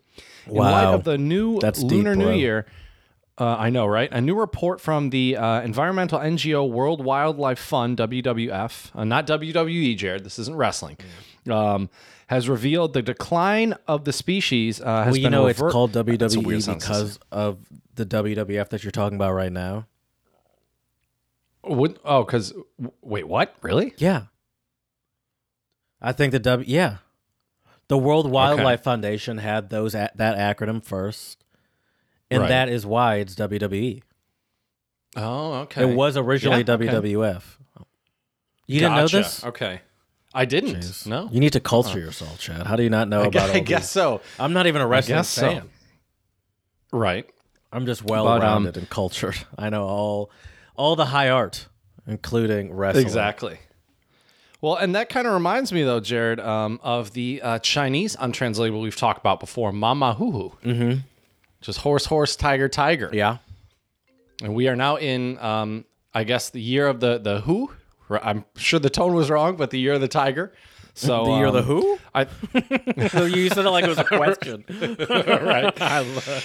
In 0.47 0.55
light 0.55 0.85
Wow. 0.85 0.95
of 0.95 1.05
the 1.05 1.17
new 1.19 1.59
That's 1.59 1.81
deep, 1.81 1.91
Lunar 1.91 2.15
New. 2.15 2.33
Year, 2.33 2.67
uh, 3.39 3.57
I 3.59 3.71
know, 3.71 3.87
right? 3.87 4.11
A 4.13 4.21
new 4.21 4.35
report 4.39 4.81
from 4.81 5.11
the 5.11 5.37
uh, 5.37 5.63
environmental 5.63 6.19
NGO 6.21 6.69
World 6.71 7.03
Wildlife 7.05 7.59
Fund 7.59 7.97
(WWF), 7.99 8.91
uh, 8.95 9.05
not 9.05 9.27
WWE, 9.27 9.97
Jared. 9.97 10.23
This 10.25 10.39
isn't 10.39 10.55
wrestling. 10.57 10.99
Um, 11.51 11.89
has 12.29 12.49
revealed 12.49 12.93
the 12.95 13.03
decline 13.03 13.75
of 13.87 14.05
the 14.05 14.13
species 14.13 14.81
uh, 14.81 15.05
has 15.05 15.07
well, 15.13 15.17
you 15.17 15.23
been 15.25 15.33
know 15.33 15.47
it's 15.47 15.61
called 15.61 15.93
That's 15.93 16.35
a 16.35 16.41
weird 16.41 16.61
WWE 16.61 16.75
because 16.81 17.19
of 17.31 17.59
the 17.95 18.07
WWF 18.07 18.69
that 18.71 18.83
you're 18.83 18.91
talking 18.91 19.17
about 19.17 19.33
right 19.33 19.53
now. 19.53 19.87
Would- 21.65 21.99
oh, 22.05 22.25
because 22.25 22.53
wait, 23.03 23.27
what? 23.29 23.55
Really? 23.63 23.95
Yeah. 23.99 24.25
I 26.01 26.13
think 26.13 26.33
the 26.33 26.39
W 26.39 26.67
yeah. 26.71 26.99
The 27.89 27.99
World 27.99 28.31
Wildlife 28.31 28.83
Foundation 28.83 29.39
had 29.39 29.71
those 29.71 29.95
a- 29.95 30.11
that 30.15 30.37
acronym 30.59 30.83
first. 30.85 31.45
And 32.31 32.43
Right. 32.43 32.49
that 32.49 32.69
is 32.69 32.87
why 32.87 33.17
it's 33.17 33.35
WWE. 33.35 34.03
Oh, 35.17 35.53
okay. 35.63 35.83
It 35.89 35.95
was 35.95 36.17
originally 36.17 36.65
Yeah, 36.67 36.75
okay. 36.75 36.87
WWF. 36.87 37.59
You 38.67 38.81
didn't 38.81 38.97
know 38.97 39.09
this? 39.09 39.45
Okay, 39.45 39.81
I 40.35 40.45
didn't. 40.45 40.77
Jeez. 40.77 41.07
No, 41.07 41.29
You 41.31 41.41
need 41.41 41.53
to 41.53 41.61
culture 41.61 41.99
yourself, 41.99 42.39
Chad. 42.41 42.67
How 42.67 42.77
do 42.77 42.83
you 42.83 42.91
not 42.91 43.09
know 43.09 43.21
I 43.23 43.27
about 43.27 43.33
guess, 43.33 43.51
I 43.57 43.61
guess 43.61 43.83
these? 43.83 43.91
so. 43.91 44.21
I'm 44.39 44.53
not 44.53 44.67
even 44.67 44.83
a 44.83 44.87
wrestling 44.87 45.19
guess 45.19 45.29
so. 45.29 45.43
fan. 45.43 45.71
Right. 46.93 47.29
I'm 47.73 47.87
just 47.87 48.05
well 48.05 48.29
um, 48.29 48.41
rounded 48.41 48.77
and 48.77 48.89
cultured. 48.89 49.37
I 49.59 49.71
know 49.71 49.85
all 49.85 50.31
all 50.77 50.97
the 50.97 51.07
high 51.07 51.29
art, 51.31 51.67
including 52.07 52.73
wrestling. 52.73 53.05
Exactly. 53.05 53.59
Well, 54.61 54.77
and 54.77 54.95
that 54.95 55.09
kind 55.11 55.27
of 55.27 55.35
reminds 55.35 55.73
me, 55.73 55.83
though, 55.83 56.01
Jared, 56.01 56.41
um, 56.41 56.81
of 56.83 57.13
the 57.13 57.41
uh, 57.43 57.59
Chinese 57.59 58.17
untranslatable 58.19 58.81
we've 58.81 58.97
talked 58.97 59.19
about 59.21 59.39
before, 59.39 59.73
Mama 59.73 60.15
Hoo 60.15 60.31
Hu, 60.31 60.53
Mm-hmm. 60.65 60.99
Just 61.61 61.81
horse, 61.81 62.07
horse, 62.07 62.35
tiger, 62.37 62.69
tiger. 62.69 63.11
Yeah. 63.13 63.39
And 64.43 64.55
we 64.55 64.69
are 64.69 64.77
now 64.77 64.97
in, 64.97 65.39
um, 65.39 65.85
I 66.15 66.25
guess, 66.25 66.51
the 66.51 66.61
year 66.61 66.87
of 66.89 67.01
the 67.01 67.19
the 67.19 67.41
Who. 67.43 67.73
I'm 68.11 68.45
sure 68.57 68.79
the 68.81 68.91
tone 68.91 69.15
was 69.15 69.31
wrong, 69.31 69.57
but 69.57 69.71
the 69.71 69.79
year 69.79 69.95
of 69.95 70.01
the 70.01 70.09
tiger. 70.09 70.53
So 70.97 71.25
The 71.25 71.33
year 71.33 71.47
of 71.47 71.55
the 71.55 71.59
um, 71.59 71.65
who? 71.65 71.99
I, 72.15 72.23
you 73.27 73.49
said 73.49 73.67
it 73.67 73.71
like 73.71 73.85
it 73.85 73.89
was 73.89 73.99
a 73.99 74.05
question. 74.05 74.65
right. 75.11 75.75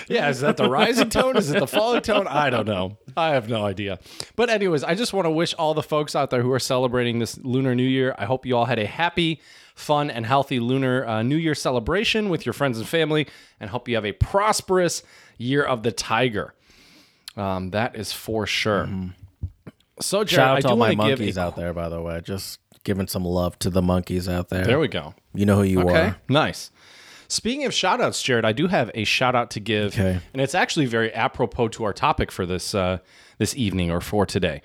yeah, 0.09 0.29
is 0.29 0.39
that 0.39 0.57
the 0.57 0.67
rising 0.67 1.09
tone? 1.09 1.37
Is 1.37 1.51
it 1.51 1.59
the 1.59 1.67
falling 1.67 2.01
tone? 2.01 2.25
I 2.27 2.49
don't 2.49 2.65
know. 2.65 2.97
I 3.15 3.29
have 3.29 3.47
no 3.47 3.63
idea. 3.63 3.99
But 4.35 4.49
anyways, 4.49 4.83
I 4.83 4.95
just 4.95 5.13
want 5.13 5.25
to 5.25 5.29
wish 5.29 5.53
all 5.53 5.75
the 5.75 5.83
folks 5.83 6.15
out 6.15 6.31
there 6.31 6.41
who 6.41 6.51
are 6.51 6.59
celebrating 6.59 7.19
this 7.19 7.37
Lunar 7.37 7.75
New 7.75 7.83
Year. 7.83 8.15
I 8.17 8.25
hope 8.25 8.43
you 8.43 8.57
all 8.57 8.65
had 8.65 8.79
a 8.79 8.87
happy, 8.87 9.39
fun, 9.75 10.09
and 10.09 10.25
healthy 10.25 10.59
Lunar 10.59 11.05
uh, 11.05 11.21
New 11.21 11.37
Year 11.37 11.53
celebration 11.53 12.29
with 12.29 12.43
your 12.43 12.53
friends 12.53 12.79
and 12.79 12.87
family, 12.87 13.27
and 13.59 13.69
hope 13.69 13.87
you 13.87 13.93
have 13.93 14.05
a 14.05 14.13
prosperous 14.13 15.03
year 15.37 15.63
of 15.63 15.83
the 15.83 15.91
Tiger. 15.91 16.55
Um, 17.37 17.69
that 17.69 17.95
is 17.95 18.11
for 18.11 18.47
sure. 18.47 18.89
So, 20.01 20.23
Jared. 20.23 20.29
Shout 20.29 20.49
out 20.49 20.57
I 20.57 20.61
to 20.61 20.67
all 20.69 20.75
my 20.77 20.87
want 20.89 20.99
to 21.01 21.07
give 21.09 21.19
monkeys 21.19 21.37
out 21.37 21.55
there, 21.55 21.73
by 21.73 21.89
the 21.89 22.01
way. 22.01 22.21
Just 22.23 22.59
giving 22.83 23.07
some 23.07 23.25
love 23.25 23.57
to 23.59 23.69
the 23.69 23.81
monkeys 23.81 24.29
out 24.29 24.49
there. 24.49 24.65
There 24.65 24.79
we 24.79 24.87
go. 24.87 25.13
you 25.33 25.45
know 25.45 25.57
who 25.57 25.63
you 25.63 25.81
Okay, 25.81 26.07
are. 26.07 26.17
nice. 26.29 26.71
Speaking 27.27 27.65
of 27.65 27.73
shout 27.73 28.01
outs, 28.01 28.21
Jared, 28.23 28.43
I 28.45 28.53
do 28.53 28.67
have 28.67 28.89
a 28.95 29.03
shout 29.03 29.35
out 29.35 29.51
to 29.51 29.59
give. 29.59 29.93
Okay. 29.93 30.19
And 30.33 30.41
it's 30.41 30.55
actually 30.55 30.87
very 30.87 31.13
apropos 31.13 31.67
to 31.69 31.83
our 31.83 31.93
topic 31.93 32.31
for 32.31 32.45
this 32.45 32.73
uh, 32.73 32.99
this 33.37 33.55
evening 33.55 33.91
or 33.91 34.01
for 34.01 34.25
today. 34.25 34.61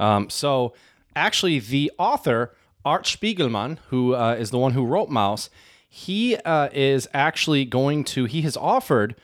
Um, 0.00 0.28
so, 0.30 0.74
actually, 1.14 1.58
the 1.60 1.92
author, 1.98 2.54
Art 2.84 3.04
Spiegelman, 3.04 3.78
who 3.88 4.14
uh, 4.14 4.34
is 4.38 4.50
the 4.50 4.58
one 4.58 4.72
who 4.72 4.84
wrote 4.84 5.10
Maus, 5.10 5.48
he 5.88 6.36
uh, 6.36 6.68
is 6.72 7.08
actually 7.14 7.64
going 7.64 8.04
to, 8.04 8.24
he 8.26 8.42
has 8.42 8.56
offered, 8.56 9.14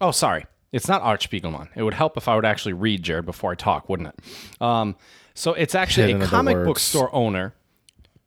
oh, 0.00 0.10
sorry, 0.10 0.46
it's 0.76 0.88
not 0.88 1.00
Art 1.02 1.22
Spiegelman. 1.22 1.68
It 1.74 1.82
would 1.82 1.94
help 1.94 2.16
if 2.16 2.28
I 2.28 2.36
would 2.36 2.44
actually 2.44 2.74
read, 2.74 3.02
Jared, 3.02 3.24
before 3.24 3.50
I 3.50 3.54
talk, 3.54 3.88
wouldn't 3.88 4.10
it? 4.10 4.62
Um, 4.62 4.94
so, 5.34 5.54
it's 5.54 5.74
actually 5.74 6.12
a 6.12 6.26
comic 6.26 6.56
book 6.64 6.78
store 6.78 7.12
owner. 7.14 7.54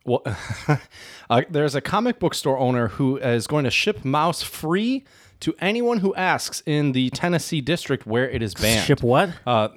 Well, 0.03 0.24
uh, 1.29 1.41
there's 1.50 1.75
a 1.75 1.82
comic 1.82 2.20
book 2.20 2.34
store 2.34 2.58
owner 2.58 2.88
who 2.88 3.18
is 3.18 3.46
going 3.46 3.65
to 3.65 3.72
ship 3.72 4.00
Maus 4.00 4.44
free 4.44 5.06
to 5.41 5.53
anyone 5.60 6.00
who 6.00 6.15
asks 6.15 6.63
in 6.65 6.91
the 6.94 7.12
Tennessee 7.12 7.62
district 7.62 8.08
where 8.08 8.27
it 8.27 8.41
is 8.41 8.56
banned. 8.56 8.86
Ship 8.86 9.03
what? 9.03 9.29
Uh, 9.46 9.70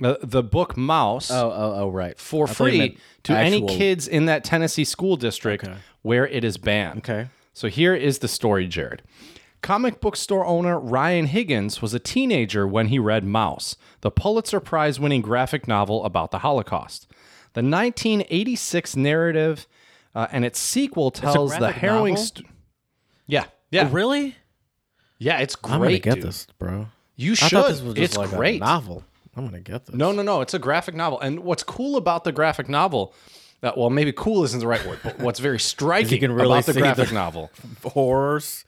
the 0.00 0.42
book 0.42 0.74
Maus 0.74 1.30
Oh, 1.30 1.50
oh, 1.50 1.74
oh, 1.82 1.88
right. 1.90 2.18
for 2.18 2.48
free 2.48 2.98
to 3.22 3.38
any 3.38 3.64
kids 3.66 4.08
in 4.08 4.26
that 4.26 4.42
Tennessee 4.42 4.84
school 4.84 5.16
district 5.16 5.62
Okay. 5.64 5.76
where 6.02 6.26
it 6.26 6.42
is 6.42 6.56
banned. 6.56 6.98
Okay. 6.98 7.28
So 7.54 7.68
here 7.68 7.94
is 7.94 8.18
the 8.18 8.28
story, 8.28 8.66
Jared. 8.66 9.02
Comic 9.62 10.00
book 10.00 10.16
store 10.16 10.44
owner 10.44 10.78
Ryan 10.78 11.26
Higgins 11.26 11.80
was 11.80 11.94
a 11.94 12.00
teenager 12.00 12.66
when 12.66 12.88
he 12.88 12.98
read 12.98 13.24
Maus, 13.24 13.76
the 14.00 14.10
Pulitzer 14.10 14.58
Prize 14.58 14.98
winning 14.98 15.22
graphic 15.22 15.68
novel 15.68 16.04
about 16.04 16.32
the 16.32 16.40
Holocaust. 16.40 17.06
The 17.54 17.62
1986 17.62 18.96
narrative 18.96 19.66
uh, 20.14 20.26
and 20.32 20.44
its 20.44 20.58
sequel 20.58 21.10
tells 21.12 21.56
the 21.58 21.70
harrowing. 21.70 22.14
novel? 22.14 22.24
St- 22.26 22.46
yeah, 23.28 23.44
yeah, 23.70 23.86
Oh, 23.86 23.90
really? 23.90 24.34
yeah. 25.18 25.38
It's 25.38 25.54
great. 25.54 25.74
I'm 25.74 25.80
gonna 25.82 25.98
get 26.00 26.14
dude. 26.16 26.24
this, 26.24 26.46
bro. 26.58 26.88
You 27.14 27.32
I 27.32 27.34
should. 27.36 27.50
thought 27.50 27.68
this 27.68 27.80
was 27.82 27.94
just 27.94 28.04
it's 28.04 28.16
like 28.16 28.30
great. 28.30 28.56
a 28.60 28.64
novel. 28.64 29.04
I'm 29.36 29.44
gonna 29.44 29.60
get 29.60 29.86
this. 29.86 29.94
No, 29.94 30.10
no, 30.10 30.22
no. 30.22 30.40
It's 30.40 30.54
a 30.54 30.58
graphic 30.58 30.94
novel. 30.96 31.20
And 31.20 31.40
what's 31.40 31.62
cool 31.62 31.96
about 31.96 32.24
the 32.24 32.32
graphic 32.32 32.68
novel, 32.68 33.14
uh, 33.62 33.70
well, 33.76 33.90
maybe 33.90 34.12
cool 34.12 34.42
isn't 34.44 34.58
the 34.60 34.66
right 34.66 34.84
word, 34.84 34.98
but 35.04 35.20
what's 35.20 35.38
very 35.38 35.60
striking 35.60 36.18
can 36.18 36.32
really 36.32 36.46
about 36.48 36.66
the 36.66 36.72
graphic 36.72 37.08
the- 37.10 37.14
novel. 37.14 37.50
horrors. 37.84 38.64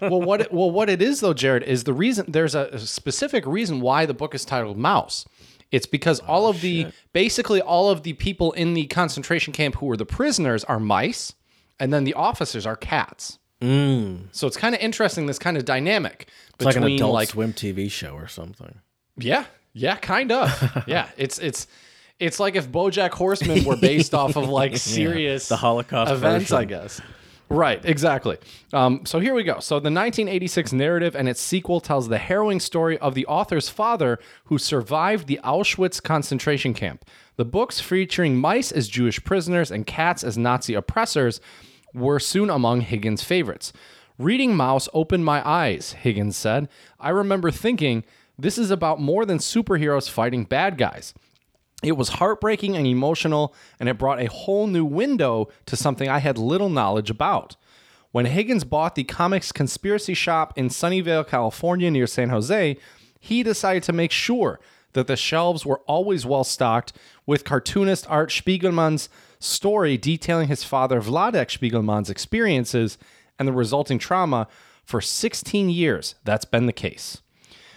Well, 0.00 0.20
what 0.20 0.42
it, 0.42 0.52
well, 0.52 0.70
what 0.70 0.90
it 0.90 1.00
is 1.00 1.20
though, 1.20 1.34
Jared, 1.34 1.62
is 1.62 1.84
the 1.84 1.92
reason. 1.92 2.26
There's 2.28 2.54
a, 2.54 2.68
a 2.72 2.78
specific 2.78 3.46
reason 3.46 3.80
why 3.80 4.06
the 4.06 4.14
book 4.14 4.34
is 4.34 4.44
titled 4.44 4.78
Maus. 4.78 5.26
It's 5.70 5.86
because 5.86 6.20
all 6.20 6.48
of 6.48 6.60
the 6.60 6.88
basically 7.12 7.60
all 7.60 7.90
of 7.90 8.02
the 8.02 8.12
people 8.12 8.52
in 8.52 8.74
the 8.74 8.86
concentration 8.86 9.52
camp 9.52 9.76
who 9.76 9.86
were 9.86 9.96
the 9.96 10.06
prisoners 10.06 10.64
are 10.64 10.78
mice, 10.78 11.34
and 11.80 11.92
then 11.92 12.04
the 12.04 12.14
officers 12.14 12.66
are 12.66 12.76
cats. 12.76 13.38
Mm. 13.60 14.26
So 14.32 14.46
it's 14.46 14.56
kind 14.56 14.74
of 14.74 14.80
interesting 14.80 15.26
this 15.26 15.38
kind 15.38 15.56
of 15.56 15.64
dynamic 15.64 16.26
It's 16.54 16.64
like 16.64 16.74
between 16.74 16.94
an 16.94 16.96
Adult 16.96 17.14
like 17.14 17.28
Swim 17.28 17.52
TV 17.52 17.90
show 17.90 18.14
or 18.14 18.26
something. 18.26 18.80
Yeah, 19.16 19.44
yeah, 19.72 19.96
kind 19.96 20.32
of. 20.32 20.84
yeah, 20.86 21.08
it's 21.16 21.38
it's 21.38 21.66
it's 22.18 22.38
like 22.38 22.54
if 22.54 22.70
BoJack 22.70 23.12
Horseman 23.12 23.64
were 23.64 23.76
based 23.76 24.14
off 24.14 24.36
of 24.36 24.48
like 24.48 24.76
serious 24.76 25.48
the 25.48 25.56
Holocaust 25.56 26.12
events, 26.12 26.50
version. 26.50 26.56
I 26.56 26.64
guess. 26.64 27.00
Right, 27.52 27.84
exactly. 27.84 28.38
Um, 28.72 29.04
so 29.04 29.20
here 29.20 29.34
we 29.34 29.42
go. 29.44 29.60
So 29.60 29.74
the 29.74 29.90
1986 29.90 30.72
narrative 30.72 31.14
and 31.14 31.28
its 31.28 31.40
sequel 31.40 31.80
tells 31.80 32.08
the 32.08 32.16
harrowing 32.16 32.60
story 32.60 32.96
of 32.96 33.14
the 33.14 33.26
author's 33.26 33.68
father 33.68 34.18
who 34.44 34.56
survived 34.56 35.26
the 35.26 35.38
Auschwitz 35.44 36.02
concentration 36.02 36.72
camp. 36.72 37.04
The 37.36 37.44
books 37.44 37.78
featuring 37.78 38.38
mice 38.38 38.72
as 38.72 38.88
Jewish 38.88 39.22
prisoners 39.22 39.70
and 39.70 39.86
cats 39.86 40.24
as 40.24 40.38
Nazi 40.38 40.72
oppressors 40.72 41.42
were 41.92 42.18
soon 42.18 42.48
among 42.48 42.80
Higgins' 42.80 43.22
favorites. 43.22 43.74
Reading 44.18 44.54
Maus 44.54 44.88
opened 44.94 45.26
my 45.26 45.46
eyes, 45.46 45.92
Higgins 45.92 46.38
said. 46.38 46.70
I 46.98 47.10
remember 47.10 47.50
thinking, 47.50 48.02
this 48.38 48.56
is 48.56 48.70
about 48.70 48.98
more 48.98 49.26
than 49.26 49.38
superheroes 49.38 50.08
fighting 50.08 50.44
bad 50.44 50.78
guys. 50.78 51.12
It 51.82 51.96
was 51.96 52.10
heartbreaking 52.10 52.76
and 52.76 52.86
emotional, 52.86 53.54
and 53.80 53.88
it 53.88 53.98
brought 53.98 54.20
a 54.20 54.26
whole 54.26 54.66
new 54.66 54.84
window 54.84 55.48
to 55.66 55.76
something 55.76 56.08
I 56.08 56.18
had 56.18 56.38
little 56.38 56.68
knowledge 56.68 57.10
about. 57.10 57.56
When 58.12 58.26
Higgins 58.26 58.64
bought 58.64 58.94
the 58.94 59.04
comics 59.04 59.52
conspiracy 59.52 60.14
shop 60.14 60.52
in 60.56 60.68
Sunnyvale, 60.68 61.26
California, 61.26 61.90
near 61.90 62.06
San 62.06 62.28
Jose, 62.28 62.76
he 63.18 63.42
decided 63.42 63.82
to 63.84 63.92
make 63.92 64.12
sure 64.12 64.60
that 64.92 65.06
the 65.06 65.16
shelves 65.16 65.64
were 65.64 65.80
always 65.86 66.26
well 66.26 66.44
stocked 66.44 66.92
with 67.24 67.44
cartoonist 67.44 68.06
Art 68.10 68.30
Spiegelman's 68.30 69.08
story 69.38 69.96
detailing 69.96 70.48
his 70.48 70.62
father 70.62 71.00
Vladek 71.00 71.48
Spiegelman's 71.48 72.10
experiences 72.10 72.98
and 73.38 73.48
the 73.48 73.52
resulting 73.52 73.98
trauma. 73.98 74.46
For 74.84 75.00
16 75.00 75.70
years, 75.70 76.16
that's 76.24 76.44
been 76.44 76.66
the 76.66 76.72
case. 76.72 77.21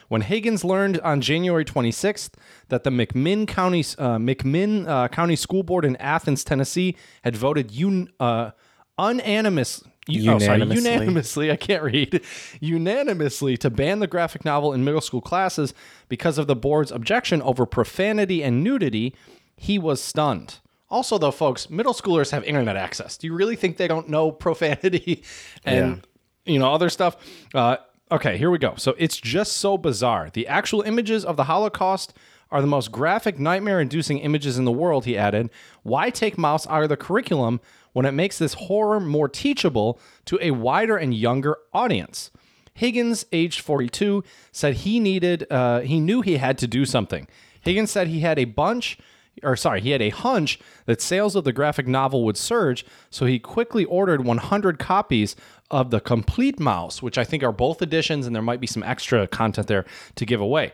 When 0.08 0.22
Higgins 0.22 0.64
learned 0.64 1.00
on 1.02 1.22
January 1.22 1.66
26th 1.66 2.32
that 2.70 2.84
the 2.84 2.90
McMinn 2.90 3.48
County 3.48 3.80
uh, 3.98 4.18
McMinn 4.18 4.88
uh, 4.88 5.08
County 5.08 5.36
School 5.36 5.64
Board 5.64 5.84
in 5.86 5.96
Athens, 5.98 6.44
Tennessee, 6.44 6.96
had 7.24 7.36
voted 7.36 7.72
un, 7.76 8.10
uh, 8.20 8.52
unanimous, 9.00 9.84
u- 10.08 10.32
oh, 10.32 10.40
sorry, 10.40 10.60
Unanimously. 10.60 10.92
unanimously, 10.92 11.52
I 11.52 11.56
can't 11.56 11.84
read, 11.84 12.22
unanimously 12.60 13.58
to 13.58 13.70
ban 13.70 14.00
the 14.00 14.08
graphic 14.08 14.46
novel 14.46 14.74
in 14.74 14.84
middle 14.84 15.02
school 15.02 15.22
classes 15.22 15.74
because 16.10 16.38
of 16.38 16.48
the 16.48 16.56
board's 16.56 16.92
objection 16.92 17.42
over 17.42 17.66
profanity 17.66 18.44
and 18.44 18.64
nudity, 18.64 19.16
he 19.58 19.80
was 19.80 20.02
stunned. 20.02 20.60
Also, 20.90 21.18
though, 21.18 21.32
folks, 21.32 21.70
middle 21.70 21.94
schoolers 21.94 22.30
have 22.32 22.44
internet 22.44 22.78
access. 22.78 23.18
Do 23.18 23.26
you 23.28 23.34
really 23.34 23.56
think 23.56 23.78
they 23.78 23.88
don't 23.88 24.08
know 24.08 24.32
profanity 24.32 25.24
and 25.66 26.06
you 26.46 26.60
know 26.60 26.72
other 26.74 26.90
stuff? 26.90 27.18
Uh, 27.56 27.78
okay, 28.12 28.38
here 28.38 28.52
we 28.52 28.58
go. 28.58 28.76
So 28.78 28.96
it's 28.98 29.18
just 29.18 29.54
so 29.54 29.78
bizarre. 29.78 30.30
The 30.32 30.48
actual 30.48 30.82
images 30.82 31.26
of 31.26 31.38
the 31.38 31.46
Holocaust 31.46 32.14
are 32.52 32.62
the 32.62 32.68
most 32.68 32.92
graphic, 32.92 33.40
nightmare-inducing 33.40 34.20
images 34.20 34.58
in 34.58 34.66
the 34.66 34.72
world. 34.72 35.06
He 35.06 35.18
added, 35.18 35.50
"Why 35.84 36.10
take 36.10 36.38
maus 36.38 36.68
out 36.68 36.84
of 36.84 36.90
the 36.90 36.98
curriculum 36.98 37.60
when 37.94 38.06
it 38.06 38.12
makes 38.12 38.38
this 38.38 38.54
horror 38.54 39.00
more 39.00 39.28
teachable 39.28 40.00
to 40.26 40.38
a 40.42 40.52
wider 40.52 40.96
and 40.96 41.14
younger 41.14 41.58
audience?" 41.74 42.32
Higgins, 42.74 43.26
aged 43.32 43.62
42, 43.62 44.24
said 44.52 44.76
he 44.76 45.00
needed, 45.00 45.48
uh, 45.50 45.80
he 45.80 46.00
knew 46.00 46.22
he 46.22 46.38
had 46.38 46.58
to 46.58 46.68
do 46.68 46.86
something. 46.86 47.26
Higgins 47.62 47.90
said 47.90 48.10
he 48.10 48.20
had 48.20 48.38
a 48.38 48.46
bunch, 48.46 48.98
or 49.42 49.56
sorry, 49.56 49.80
he 49.80 49.92
had 49.92 50.02
a 50.02 50.10
hunch 50.10 50.60
that 50.86 51.02
sales 51.02 51.36
of 51.36 51.46
the 51.46 51.54
graphic 51.54 51.88
novel 51.88 52.26
would 52.26 52.38
surge, 52.38 52.86
so 53.10 53.26
he 53.26 53.40
quickly 53.40 53.86
ordered 53.86 54.26
100 54.26 54.78
copies 54.78 55.38
of 55.72 55.90
the 55.90 56.00
Complete 56.00 56.58
Maus, 56.58 57.02
which 57.02 57.18
I 57.18 57.24
think 57.24 57.44
are 57.44 57.52
both 57.52 57.82
editions, 57.82 58.26
and 58.26 58.36
there 58.36 58.44
might 58.44 58.62
be 58.62 58.68
some 58.68 58.84
extra 58.84 59.28
content 59.28 59.68
there 59.68 59.86
to 60.16 60.26
give 60.26 60.42
away. 60.42 60.74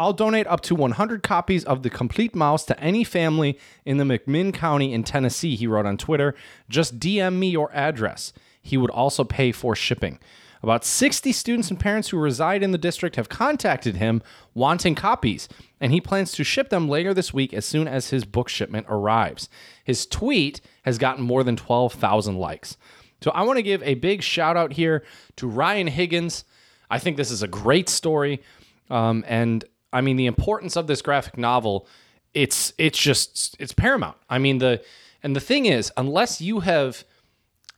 I'll 0.00 0.12
donate 0.12 0.46
up 0.46 0.60
to 0.62 0.76
100 0.76 1.22
copies 1.22 1.64
of 1.64 1.82
the 1.82 1.90
Complete 1.90 2.32
Maus 2.32 2.64
to 2.66 2.80
any 2.80 3.02
family 3.02 3.58
in 3.84 3.96
the 3.96 4.04
McMinn 4.04 4.54
County 4.54 4.92
in 4.92 5.02
Tennessee, 5.02 5.56
he 5.56 5.66
wrote 5.66 5.86
on 5.86 5.96
Twitter. 5.96 6.34
Just 6.68 7.00
DM 7.00 7.38
me 7.38 7.50
your 7.50 7.70
address. 7.72 8.32
He 8.62 8.76
would 8.76 8.90
also 8.90 9.24
pay 9.24 9.50
for 9.50 9.74
shipping. 9.74 10.20
About 10.62 10.84
60 10.84 11.32
students 11.32 11.70
and 11.70 11.78
parents 11.78 12.08
who 12.08 12.18
reside 12.18 12.62
in 12.62 12.72
the 12.72 12.78
district 12.78 13.16
have 13.16 13.28
contacted 13.28 13.96
him 13.96 14.22
wanting 14.54 14.94
copies, 14.94 15.48
and 15.80 15.92
he 15.92 16.00
plans 16.00 16.32
to 16.32 16.44
ship 16.44 16.68
them 16.68 16.88
later 16.88 17.14
this 17.14 17.32
week 17.32 17.54
as 17.54 17.64
soon 17.64 17.86
as 17.86 18.10
his 18.10 18.24
book 18.24 18.48
shipment 18.48 18.86
arrives. 18.88 19.48
His 19.84 20.06
tweet 20.06 20.60
has 20.82 20.98
gotten 20.98 21.24
more 21.24 21.44
than 21.44 21.56
12,000 21.56 22.36
likes. 22.36 22.76
So 23.20 23.30
I 23.32 23.42
want 23.42 23.56
to 23.58 23.62
give 23.62 23.82
a 23.82 23.94
big 23.94 24.22
shout 24.22 24.56
out 24.56 24.72
here 24.72 25.04
to 25.36 25.48
Ryan 25.48 25.86
Higgins. 25.86 26.44
I 26.90 26.98
think 26.98 27.16
this 27.16 27.30
is 27.30 27.42
a 27.42 27.48
great 27.48 27.88
story. 27.88 28.42
Um, 28.90 29.24
and 29.26 29.64
I 29.92 30.00
mean 30.00 30.16
the 30.16 30.26
importance 30.26 30.76
of 30.76 30.86
this 30.86 31.02
graphic 31.02 31.36
novel, 31.36 31.86
it's 32.34 32.72
it's 32.78 32.98
just 32.98 33.56
it's 33.58 33.72
paramount. 33.72 34.16
I 34.28 34.38
mean 34.38 34.58
the 34.58 34.82
and 35.22 35.34
the 35.34 35.40
thing 35.40 35.66
is, 35.66 35.90
unless 35.96 36.40
you 36.40 36.60
have 36.60 37.04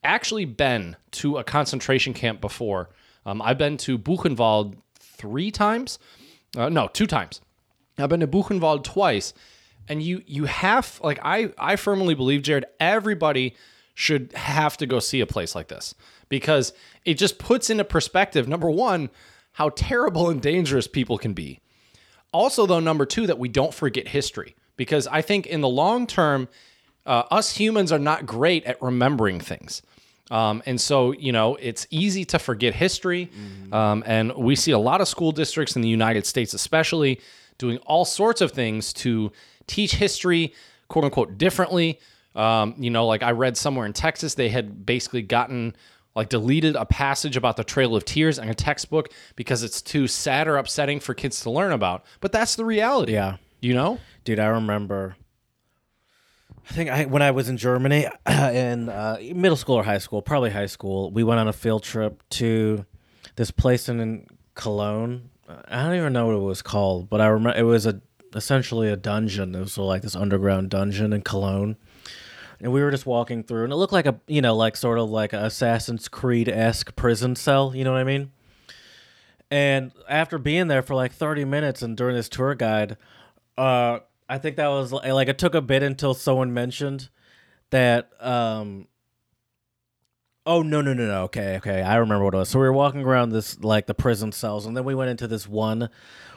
actually 0.04 0.44
been 0.44 0.96
to 1.12 1.38
a 1.38 1.44
concentration 1.44 2.12
camp 2.12 2.40
before, 2.40 2.90
um, 3.24 3.40
I've 3.40 3.58
been 3.58 3.76
to 3.78 3.98
Buchenwald 3.98 4.76
three 4.98 5.50
times. 5.50 5.98
Uh, 6.56 6.68
no, 6.68 6.88
two 6.88 7.06
times. 7.06 7.40
I've 7.98 8.08
been 8.08 8.20
to 8.20 8.26
Buchenwald 8.26 8.84
twice, 8.84 9.32
and 9.88 10.02
you 10.02 10.22
you 10.26 10.44
have 10.44 11.00
like 11.02 11.18
I 11.22 11.52
I 11.58 11.76
firmly 11.76 12.14
believe 12.14 12.42
Jared 12.42 12.66
everybody 12.78 13.54
should 14.00 14.32
have 14.32 14.78
to 14.78 14.86
go 14.86 14.98
see 14.98 15.20
a 15.20 15.26
place 15.26 15.54
like 15.54 15.68
this 15.68 15.94
because 16.30 16.72
it 17.04 17.14
just 17.14 17.38
puts 17.38 17.68
into 17.68 17.84
perspective 17.84 18.48
number 18.48 18.70
one 18.70 19.10
how 19.52 19.68
terrible 19.70 20.30
and 20.30 20.40
dangerous 20.40 20.86
people 20.86 21.18
can 21.18 21.34
be. 21.34 21.60
Also, 22.32 22.64
though, 22.64 22.80
number 22.80 23.04
two, 23.04 23.26
that 23.26 23.38
we 23.38 23.48
don't 23.48 23.74
forget 23.74 24.08
history 24.08 24.56
because 24.76 25.06
I 25.06 25.20
think 25.20 25.46
in 25.46 25.60
the 25.60 25.68
long 25.68 26.06
term, 26.06 26.48
uh, 27.04 27.24
us 27.30 27.56
humans 27.56 27.92
are 27.92 27.98
not 27.98 28.24
great 28.24 28.64
at 28.64 28.80
remembering 28.80 29.38
things. 29.38 29.82
Um, 30.30 30.62
and 30.64 30.80
so, 30.80 31.12
you 31.12 31.32
know, 31.32 31.56
it's 31.56 31.86
easy 31.90 32.24
to 32.26 32.38
forget 32.38 32.74
history. 32.74 33.28
Um, 33.72 34.02
and 34.06 34.32
we 34.34 34.56
see 34.56 34.70
a 34.70 34.78
lot 34.78 35.02
of 35.02 35.08
school 35.08 35.32
districts 35.32 35.76
in 35.76 35.82
the 35.82 35.88
United 35.88 36.24
States, 36.24 36.54
especially, 36.54 37.20
doing 37.58 37.76
all 37.78 38.06
sorts 38.06 38.40
of 38.40 38.52
things 38.52 38.94
to 38.94 39.30
teach 39.66 39.96
history, 39.96 40.54
quote 40.88 41.04
unquote, 41.04 41.36
differently. 41.36 41.98
Um, 42.34 42.74
you 42.78 42.90
know, 42.90 43.06
like 43.06 43.22
I 43.22 43.32
read 43.32 43.56
somewhere 43.56 43.86
in 43.86 43.92
Texas, 43.92 44.34
they 44.34 44.48
had 44.48 44.86
basically 44.86 45.22
gotten 45.22 45.74
like 46.14 46.28
deleted 46.28 46.76
a 46.76 46.84
passage 46.84 47.36
about 47.36 47.56
the 47.56 47.64
Trail 47.64 47.94
of 47.94 48.04
Tears 48.04 48.38
in 48.38 48.48
a 48.48 48.54
textbook 48.54 49.12
because 49.36 49.62
it's 49.62 49.80
too 49.80 50.06
sad 50.06 50.48
or 50.48 50.56
upsetting 50.56 51.00
for 51.00 51.14
kids 51.14 51.40
to 51.42 51.50
learn 51.50 51.72
about. 51.72 52.04
But 52.20 52.32
that's 52.32 52.56
the 52.56 52.64
reality. 52.64 53.12
Yeah. 53.12 53.36
You 53.60 53.74
know? 53.74 53.98
Dude, 54.24 54.38
I 54.38 54.46
remember. 54.46 55.16
I 56.68 56.72
think 56.72 56.90
I 56.90 57.04
when 57.06 57.22
I 57.22 57.30
was 57.30 57.48
in 57.48 57.56
Germany 57.56 58.06
in 58.28 58.88
uh, 58.88 59.18
middle 59.34 59.56
school 59.56 59.76
or 59.76 59.82
high 59.82 59.98
school, 59.98 60.22
probably 60.22 60.50
high 60.50 60.66
school, 60.66 61.10
we 61.10 61.24
went 61.24 61.40
on 61.40 61.48
a 61.48 61.52
field 61.52 61.82
trip 61.82 62.22
to 62.30 62.84
this 63.36 63.50
place 63.50 63.88
in, 63.88 63.98
in 64.00 64.26
Cologne. 64.54 65.30
I 65.48 65.82
don't 65.82 65.96
even 65.96 66.12
know 66.12 66.26
what 66.26 66.36
it 66.36 66.38
was 66.38 66.62
called, 66.62 67.10
but 67.10 67.20
I 67.20 67.26
remember 67.26 67.58
it 67.58 67.64
was 67.64 67.86
a 67.86 68.00
essentially 68.34 68.88
a 68.88 68.96
dungeon. 68.96 69.54
It 69.54 69.60
was 69.60 69.78
like 69.78 70.02
this 70.02 70.14
underground 70.14 70.70
dungeon 70.70 71.12
in 71.12 71.22
Cologne. 71.22 71.76
And 72.62 72.72
we 72.72 72.82
were 72.82 72.90
just 72.90 73.06
walking 73.06 73.42
through, 73.42 73.64
and 73.64 73.72
it 73.72 73.76
looked 73.76 73.92
like 73.92 74.06
a, 74.06 74.20
you 74.26 74.42
know, 74.42 74.54
like 74.54 74.76
sort 74.76 74.98
of 74.98 75.08
like 75.08 75.32
Assassin's 75.32 76.08
Creed 76.08 76.48
esque 76.48 76.94
prison 76.94 77.34
cell. 77.34 77.74
You 77.74 77.84
know 77.84 77.92
what 77.92 78.00
I 78.00 78.04
mean? 78.04 78.32
And 79.50 79.92
after 80.08 80.38
being 80.38 80.68
there 80.68 80.82
for 80.82 80.94
like 80.94 81.12
30 81.12 81.44
minutes 81.44 81.82
and 81.82 81.96
during 81.96 82.14
this 82.16 82.28
tour 82.28 82.54
guide, 82.54 82.96
Uh, 83.58 84.00
I 84.28 84.38
think 84.38 84.56
that 84.56 84.68
was 84.68 84.92
li- 84.92 85.10
like 85.12 85.28
it 85.28 85.38
took 85.38 85.54
a 85.54 85.60
bit 85.60 85.82
until 85.82 86.14
someone 86.14 86.54
mentioned 86.54 87.08
that. 87.70 88.10
Um, 88.20 88.86
oh 90.46 90.62
no 90.62 90.80
no 90.80 90.94
no 90.94 91.06
no! 91.06 91.22
Okay 91.24 91.56
okay, 91.56 91.82
I 91.82 91.96
remember 91.96 92.24
what 92.24 92.34
it 92.34 92.38
was. 92.38 92.48
So 92.48 92.58
we 92.58 92.64
were 92.66 92.72
walking 92.72 93.02
around 93.02 93.30
this 93.30 93.58
like 93.60 93.86
the 93.86 93.94
prison 93.94 94.32
cells, 94.32 94.66
and 94.66 94.76
then 94.76 94.84
we 94.84 94.94
went 94.94 95.10
into 95.10 95.26
this 95.26 95.48
one, 95.48 95.88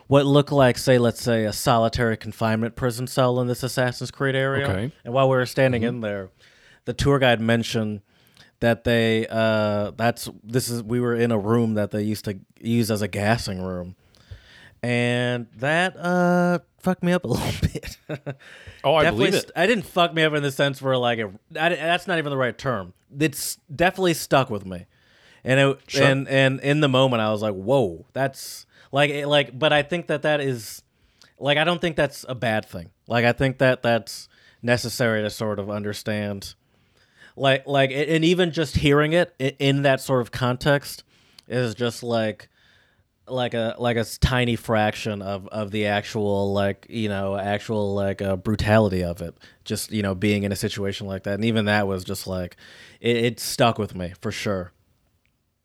what 0.07 0.25
looked 0.25 0.51
like 0.51 0.77
say 0.77 0.97
let's 0.97 1.21
say 1.21 1.45
a 1.45 1.53
solitary 1.53 2.17
confinement 2.17 2.75
prison 2.75 3.07
cell 3.07 3.39
in 3.39 3.47
this 3.47 3.63
Assassin's 3.63 4.11
Creed 4.11 4.35
area. 4.35 4.67
Okay. 4.67 4.91
And 5.05 5.13
while 5.13 5.29
we 5.29 5.35
were 5.37 5.45
standing 5.45 5.83
in 5.83 6.01
there, 6.01 6.29
the 6.85 6.93
tour 6.93 7.19
guide 7.19 7.39
mentioned 7.41 8.01
that 8.59 8.83
they 8.85 9.27
uh 9.29 9.91
that's 9.97 10.29
this 10.43 10.69
is 10.69 10.81
we 10.83 10.99
were 10.99 11.15
in 11.15 11.31
a 11.31 11.37
room 11.37 11.73
that 11.73 11.91
they 11.91 12.01
used 12.03 12.25
to 12.25 12.39
use 12.61 12.89
as 12.91 13.01
a 13.01 13.07
gassing 13.07 13.61
room 13.61 13.95
and 14.81 15.47
that 15.57 15.95
uh 15.97 16.59
fucked 16.79 17.03
me 17.03 17.11
up 17.13 17.23
a 17.23 17.27
little 17.29 17.51
bit 17.61 17.97
Oh, 18.83 18.95
I 18.95 19.03
definitely 19.03 19.25
believe 19.27 19.33
it. 19.35 19.41
st- 19.41 19.51
i 19.57 19.65
didn't 19.67 19.85
fuck 19.85 20.13
me 20.13 20.23
up 20.23 20.33
in 20.33 20.43
the 20.43 20.51
sense 20.51 20.81
where 20.81 20.97
like 20.97 21.19
it, 21.19 21.29
I, 21.59 21.69
that's 21.69 22.07
not 22.07 22.17
even 22.19 22.29
the 22.29 22.37
right 22.37 22.57
term 22.57 22.93
it's 23.19 23.57
definitely 23.73 24.13
stuck 24.13 24.49
with 24.49 24.65
me 24.65 24.85
and 25.43 25.59
it 25.59 25.79
Sure. 25.87 26.03
and 26.05 26.27
and 26.29 26.59
in 26.61 26.79
the 26.79 26.89
moment 26.89 27.21
i 27.21 27.31
was 27.31 27.41
like 27.41 27.53
whoa 27.55 28.05
that's 28.13 28.65
like 28.93 29.25
like 29.25 29.57
but 29.57 29.73
i 29.73 29.81
think 29.81 30.07
that 30.07 30.21
that 30.21 30.39
is 30.39 30.81
like 31.37 31.57
i 31.57 31.65
don't 31.65 31.81
think 31.81 31.97
that's 31.97 32.25
a 32.29 32.35
bad 32.35 32.65
thing. 32.65 32.91
Like 33.07 33.25
i 33.25 33.33
think 33.33 33.57
that 33.57 33.83
that's 33.83 34.29
necessary 34.63 35.21
to 35.21 35.29
sort 35.29 35.59
of 35.59 35.69
understand. 35.69 36.55
Like 37.35 37.67
like 37.67 37.91
and 37.91 38.23
even 38.23 38.51
just 38.51 38.77
hearing 38.77 39.13
it 39.13 39.35
in 39.59 39.83
that 39.83 40.01
sort 40.01 40.21
of 40.21 40.31
context 40.31 41.03
is 41.47 41.75
just 41.75 42.03
like 42.03 42.47
like 43.27 43.53
a 43.53 43.75
like 43.79 43.97
a 43.97 44.05
tiny 44.19 44.55
fraction 44.55 45.21
of 45.21 45.47
of 45.47 45.71
the 45.71 45.87
actual 45.87 46.53
like 46.53 46.85
you 46.89 47.09
know 47.09 47.35
actual 47.35 47.93
like 47.93 48.21
uh, 48.21 48.35
brutality 48.35 49.03
of 49.03 49.21
it. 49.21 49.35
Just 49.65 49.91
you 49.91 50.03
know 50.03 50.13
being 50.15 50.43
in 50.43 50.51
a 50.51 50.55
situation 50.55 51.07
like 51.07 51.23
that. 51.23 51.35
And 51.35 51.45
even 51.45 51.65
that 51.65 51.87
was 51.87 52.03
just 52.03 52.27
like 52.27 52.55
it, 53.01 53.17
it 53.17 53.39
stuck 53.39 53.77
with 53.77 53.95
me 53.95 54.13
for 54.21 54.31
sure. 54.31 54.71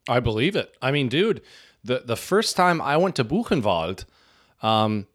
I 0.09 0.21
believe 0.21 0.57
it. 0.57 0.75
I 0.81 0.91
mean, 0.91 1.11
dude, 1.11 1.43
the 1.85 2.03
the 2.05 2.17
first 2.17 2.57
time 2.57 2.81
I 2.81 2.97
went 2.97 3.17
to 3.17 3.25
Buchenwald, 3.25 4.05
um, 4.63 5.07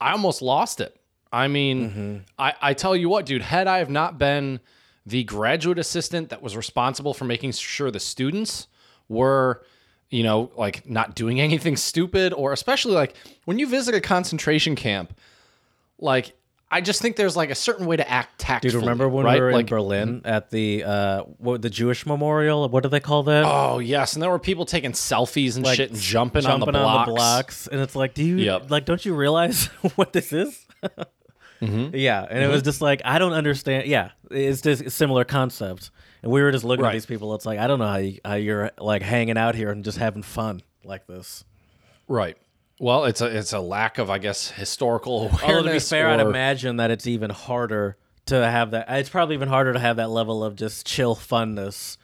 I 0.00 0.12
almost 0.12 0.42
lost 0.42 0.80
it. 0.80 0.96
I 1.32 1.48
mean, 1.48 2.24
I, 2.38 2.52
I 2.60 2.74
tell 2.74 2.94
you 2.94 3.08
what, 3.08 3.24
dude, 3.24 3.40
had 3.42 3.66
I 3.66 3.78
have 3.78 3.88
not 3.88 4.18
been 4.18 4.60
the 5.06 5.24
graduate 5.24 5.78
assistant 5.78 6.28
that 6.28 6.42
was 6.42 6.56
responsible 6.56 7.14
for 7.14 7.24
making 7.24 7.52
sure 7.52 7.90
the 7.90 7.98
students 7.98 8.68
were, 9.08 9.64
you 10.10 10.22
know, 10.22 10.52
like 10.56 10.88
not 10.88 11.14
doing 11.14 11.40
anything 11.48 11.76
stupid, 11.76 12.32
or 12.34 12.52
especially 12.52 12.92
like 12.92 13.14
when 13.46 13.58
you 13.58 13.66
visit 13.66 13.94
a 13.94 14.00
concentration 14.00 14.76
camp, 14.76 15.16
like 15.98 16.34
I 16.72 16.80
just 16.80 17.02
think 17.02 17.16
there's 17.16 17.36
like 17.36 17.50
a 17.50 17.54
certain 17.54 17.86
way 17.86 17.96
to 17.96 18.10
act 18.10 18.38
tactfully. 18.38 18.72
dude 18.72 18.80
remember 18.80 19.08
when 19.08 19.24
right? 19.26 19.34
we 19.34 19.40
were 19.40 19.48
in 19.50 19.54
like, 19.54 19.66
berlin 19.66 20.22
at 20.24 20.50
the 20.50 20.82
uh 20.84 21.22
what 21.38 21.60
the 21.62 21.68
jewish 21.70 22.06
memorial 22.06 22.68
what 22.68 22.82
do 22.82 22.88
they 22.88 22.98
call 23.00 23.22
that 23.24 23.44
Oh 23.46 23.78
yes, 23.78 24.14
and 24.14 24.22
there 24.22 24.30
were 24.30 24.38
people 24.38 24.64
taking 24.64 24.92
selfies 24.92 25.56
and 25.56 25.64
Like, 25.64 25.76
shit 25.76 25.90
and 25.90 25.98
jumping, 26.00 26.42
jumping 26.42 26.68
on 26.68 26.72
the 26.72 26.78
blocks. 26.80 27.10
blocks. 27.10 27.66
and 27.68 27.80
it's 27.80 27.94
like 27.94 28.14
do 28.14 28.24
you 28.24 28.36
Yep. 28.38 28.70
like 28.70 28.84
don't 28.86 29.04
you 29.04 29.14
realize 29.14 29.66
what 29.96 30.12
this 30.12 30.32
is 30.32 30.66
Mm-hmm. 31.60 31.94
yeah 31.94 32.26
and 32.28 32.42
it 32.42 32.48
was 32.48 32.62
just 32.62 32.80
like 32.80 33.02
i 33.04 33.18
don't 33.20 33.34
understand 33.34 33.86
yeah 33.86 34.10
it's 34.32 34.60
just 34.62 34.82
a 34.82 34.90
similar 34.90 35.24
concept 35.24 35.90
and 36.24 36.32
we 36.32 36.42
were 36.42 36.50
just 36.50 36.64
looking 36.64 36.82
Right. 36.82 36.90
at 36.90 36.94
these 36.94 37.06
people 37.06 37.34
it's 37.36 37.46
like 37.46 37.60
i 37.60 37.66
don't 37.68 37.78
know 37.78 37.86
how, 37.86 37.96
you, 37.98 38.18
how 38.24 38.34
you're 38.34 38.72
like 38.78 39.02
hanging 39.02 39.36
out 39.38 39.54
here 39.54 39.70
and 39.70 39.84
just 39.84 39.98
having 39.98 40.22
fun 40.24 40.62
like 40.84 41.06
this 41.06 41.44
Right. 42.08 42.36
Well, 42.78 43.04
it's 43.04 43.20
a 43.20 43.26
it's 43.26 43.52
a 43.52 43.60
lack 43.60 43.98
of, 43.98 44.10
I 44.10 44.18
guess, 44.18 44.50
historical 44.50 45.18
awareness. 45.28 45.42
although 45.42 45.62
to 45.62 45.72
be 45.74 45.78
fair 45.78 46.08
i'd 46.08 46.20
imagine 46.20 46.76
that 46.78 46.90
it's 46.90 47.06
even 47.06 47.30
harder 47.30 47.96
to 48.26 48.34
have 48.36 48.72
that 48.72 48.86
it's 48.90 49.08
probably 49.08 49.34
even 49.34 49.48
harder 49.48 49.72
to 49.72 49.78
have 49.78 49.96
that 49.96 50.10
level 50.10 50.42
of 50.44 50.56
just 50.56 50.86
chill 50.86 51.14
funness 51.14 51.96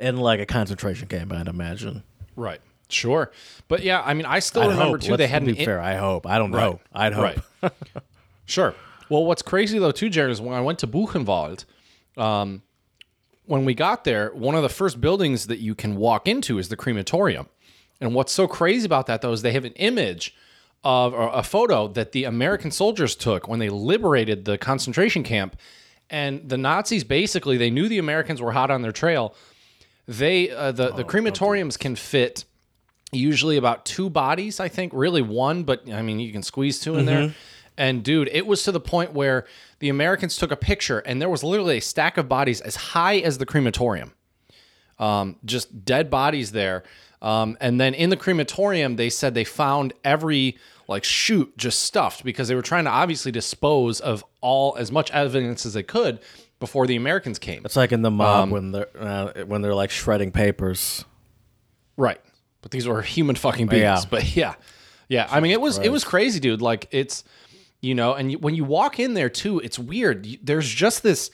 in 0.00 0.16
like 0.18 0.40
a 0.40 0.46
concentration 0.46 1.08
camp 1.08 1.32
i'd 1.32 1.48
imagine 1.48 2.02
Right. 2.34 2.60
Sure. 2.88 3.32
But 3.66 3.82
yeah, 3.82 4.00
I 4.04 4.12
mean, 4.14 4.26
I 4.26 4.38
still 4.40 4.62
I'd 4.62 4.68
remember 4.68 4.98
hope. 4.98 5.00
too. 5.00 5.16
They 5.16 5.24
Let's 5.24 5.32
had 5.32 5.44
to 5.46 5.52
be 5.52 5.58
in- 5.58 5.64
fair 5.64 5.80
i 5.80 5.94
hope 5.96 6.26
i 6.26 6.36
don't 6.38 6.50
know 6.50 6.80
i'd 6.92 7.12
hope 7.14 7.36
Right. 7.62 7.72
sure. 8.44 8.74
Well, 9.08 9.24
what's 9.24 9.42
crazy 9.42 9.78
though 9.78 9.90
too, 9.92 10.08
Jared, 10.10 10.32
is 10.32 10.40
when 10.40 10.52
I 10.54 10.60
went 10.60 10.80
to 10.80 10.86
Buchenwald, 10.86 11.64
um, 12.16 12.62
when 13.46 13.64
we 13.64 13.72
got 13.74 14.02
there, 14.04 14.30
one 14.34 14.54
of 14.56 14.62
the 14.62 14.68
first 14.68 15.00
buildings 15.00 15.46
that 15.46 15.60
you 15.60 15.74
can 15.76 15.94
walk 15.96 16.26
into 16.26 16.58
is 16.58 16.68
the 16.68 16.76
crematorium. 16.76 17.46
And 18.00 18.14
what's 18.14 18.32
so 18.32 18.46
crazy 18.46 18.86
about 18.86 19.06
that 19.06 19.22
though 19.22 19.32
is 19.32 19.42
they 19.42 19.52
have 19.52 19.64
an 19.64 19.72
image 19.74 20.34
of 20.84 21.14
or 21.14 21.30
a 21.32 21.42
photo 21.42 21.88
that 21.88 22.12
the 22.12 22.24
American 22.24 22.70
soldiers 22.70 23.16
took 23.16 23.48
when 23.48 23.58
they 23.58 23.68
liberated 23.68 24.44
the 24.44 24.58
concentration 24.58 25.22
camp. 25.22 25.56
And 26.08 26.48
the 26.48 26.58
Nazis 26.58 27.04
basically 27.04 27.56
they 27.56 27.70
knew 27.70 27.88
the 27.88 27.98
Americans 27.98 28.40
were 28.40 28.52
hot 28.52 28.70
on 28.70 28.82
their 28.82 28.92
trail. 28.92 29.34
They 30.06 30.50
uh, 30.50 30.72
the 30.72 30.92
the 30.92 31.04
crematoriums 31.04 31.78
can 31.78 31.96
fit 31.96 32.44
usually 33.12 33.56
about 33.56 33.84
two 33.84 34.10
bodies, 34.10 34.60
I 34.60 34.68
think, 34.68 34.92
really 34.94 35.22
one, 35.22 35.64
but 35.64 35.90
I 35.90 36.02
mean, 36.02 36.18
you 36.20 36.32
can 36.32 36.42
squeeze 36.42 36.80
2 36.80 36.96
in 36.96 37.06
there. 37.06 37.34
And 37.78 38.02
dude, 38.02 38.28
it 38.32 38.46
was 38.46 38.62
to 38.64 38.72
the 38.72 38.80
point 38.80 39.12
where 39.12 39.46
the 39.80 39.88
Americans 39.88 40.36
took 40.36 40.50
a 40.50 40.56
picture 40.56 41.00
and 41.00 41.20
there 41.20 41.28
was 41.28 41.44
literally 41.44 41.78
a 41.78 41.82
stack 41.82 42.16
of 42.16 42.28
bodies 42.28 42.60
as 42.60 42.76
high 42.76 43.18
as 43.18 43.38
the 43.38 43.46
crematorium. 43.46 44.12
Um, 44.98 45.36
just 45.44 45.84
dead 45.84 46.08
bodies 46.10 46.52
there. 46.52 46.84
Um, 47.22 47.56
and 47.60 47.80
then 47.80 47.94
in 47.94 48.10
the 48.10 48.16
crematorium, 48.16 48.96
they 48.96 49.10
said 49.10 49.34
they 49.34 49.44
found 49.44 49.92
every 50.04 50.58
like 50.88 51.04
chute 51.04 51.56
just 51.56 51.80
stuffed 51.80 52.24
because 52.24 52.48
they 52.48 52.54
were 52.54 52.62
trying 52.62 52.84
to 52.84 52.90
obviously 52.90 53.32
dispose 53.32 54.00
of 54.00 54.24
all 54.40 54.76
as 54.78 54.92
much 54.92 55.10
evidence 55.10 55.66
as 55.66 55.72
they 55.74 55.82
could 55.82 56.20
before 56.60 56.86
the 56.86 56.96
Americans 56.96 57.38
came. 57.38 57.64
It's 57.64 57.76
like 57.76 57.92
in 57.92 58.02
the 58.02 58.10
mob 58.10 58.44
Um, 58.44 58.50
when 58.50 58.72
they're 58.72 58.88
uh, 58.98 59.44
when 59.44 59.62
they're 59.62 59.74
like 59.74 59.90
shredding 59.90 60.30
papers. 60.30 61.04
Right. 61.96 62.20
But 62.62 62.70
these 62.70 62.86
were 62.86 63.02
human 63.02 63.36
fucking 63.36 63.66
beings. 63.66 63.82
Yeah. 63.82 64.00
But 64.08 64.36
yeah. 64.36 64.54
Yeah. 65.08 65.26
I 65.30 65.40
mean, 65.40 65.52
it 65.52 65.60
was 65.60 65.78
it 65.78 65.90
was 65.90 66.04
crazy, 66.04 66.40
dude. 66.40 66.62
Like 66.62 66.88
it's 66.90 67.24
you 67.80 67.94
know, 67.94 68.14
and 68.14 68.32
you, 68.32 68.38
when 68.38 68.54
you 68.54 68.64
walk 68.64 68.98
in 68.98 69.14
there 69.14 69.28
too, 69.28 69.60
it's 69.60 69.78
weird. 69.78 70.26
There's 70.42 70.68
just 70.68 71.02
this 71.02 71.30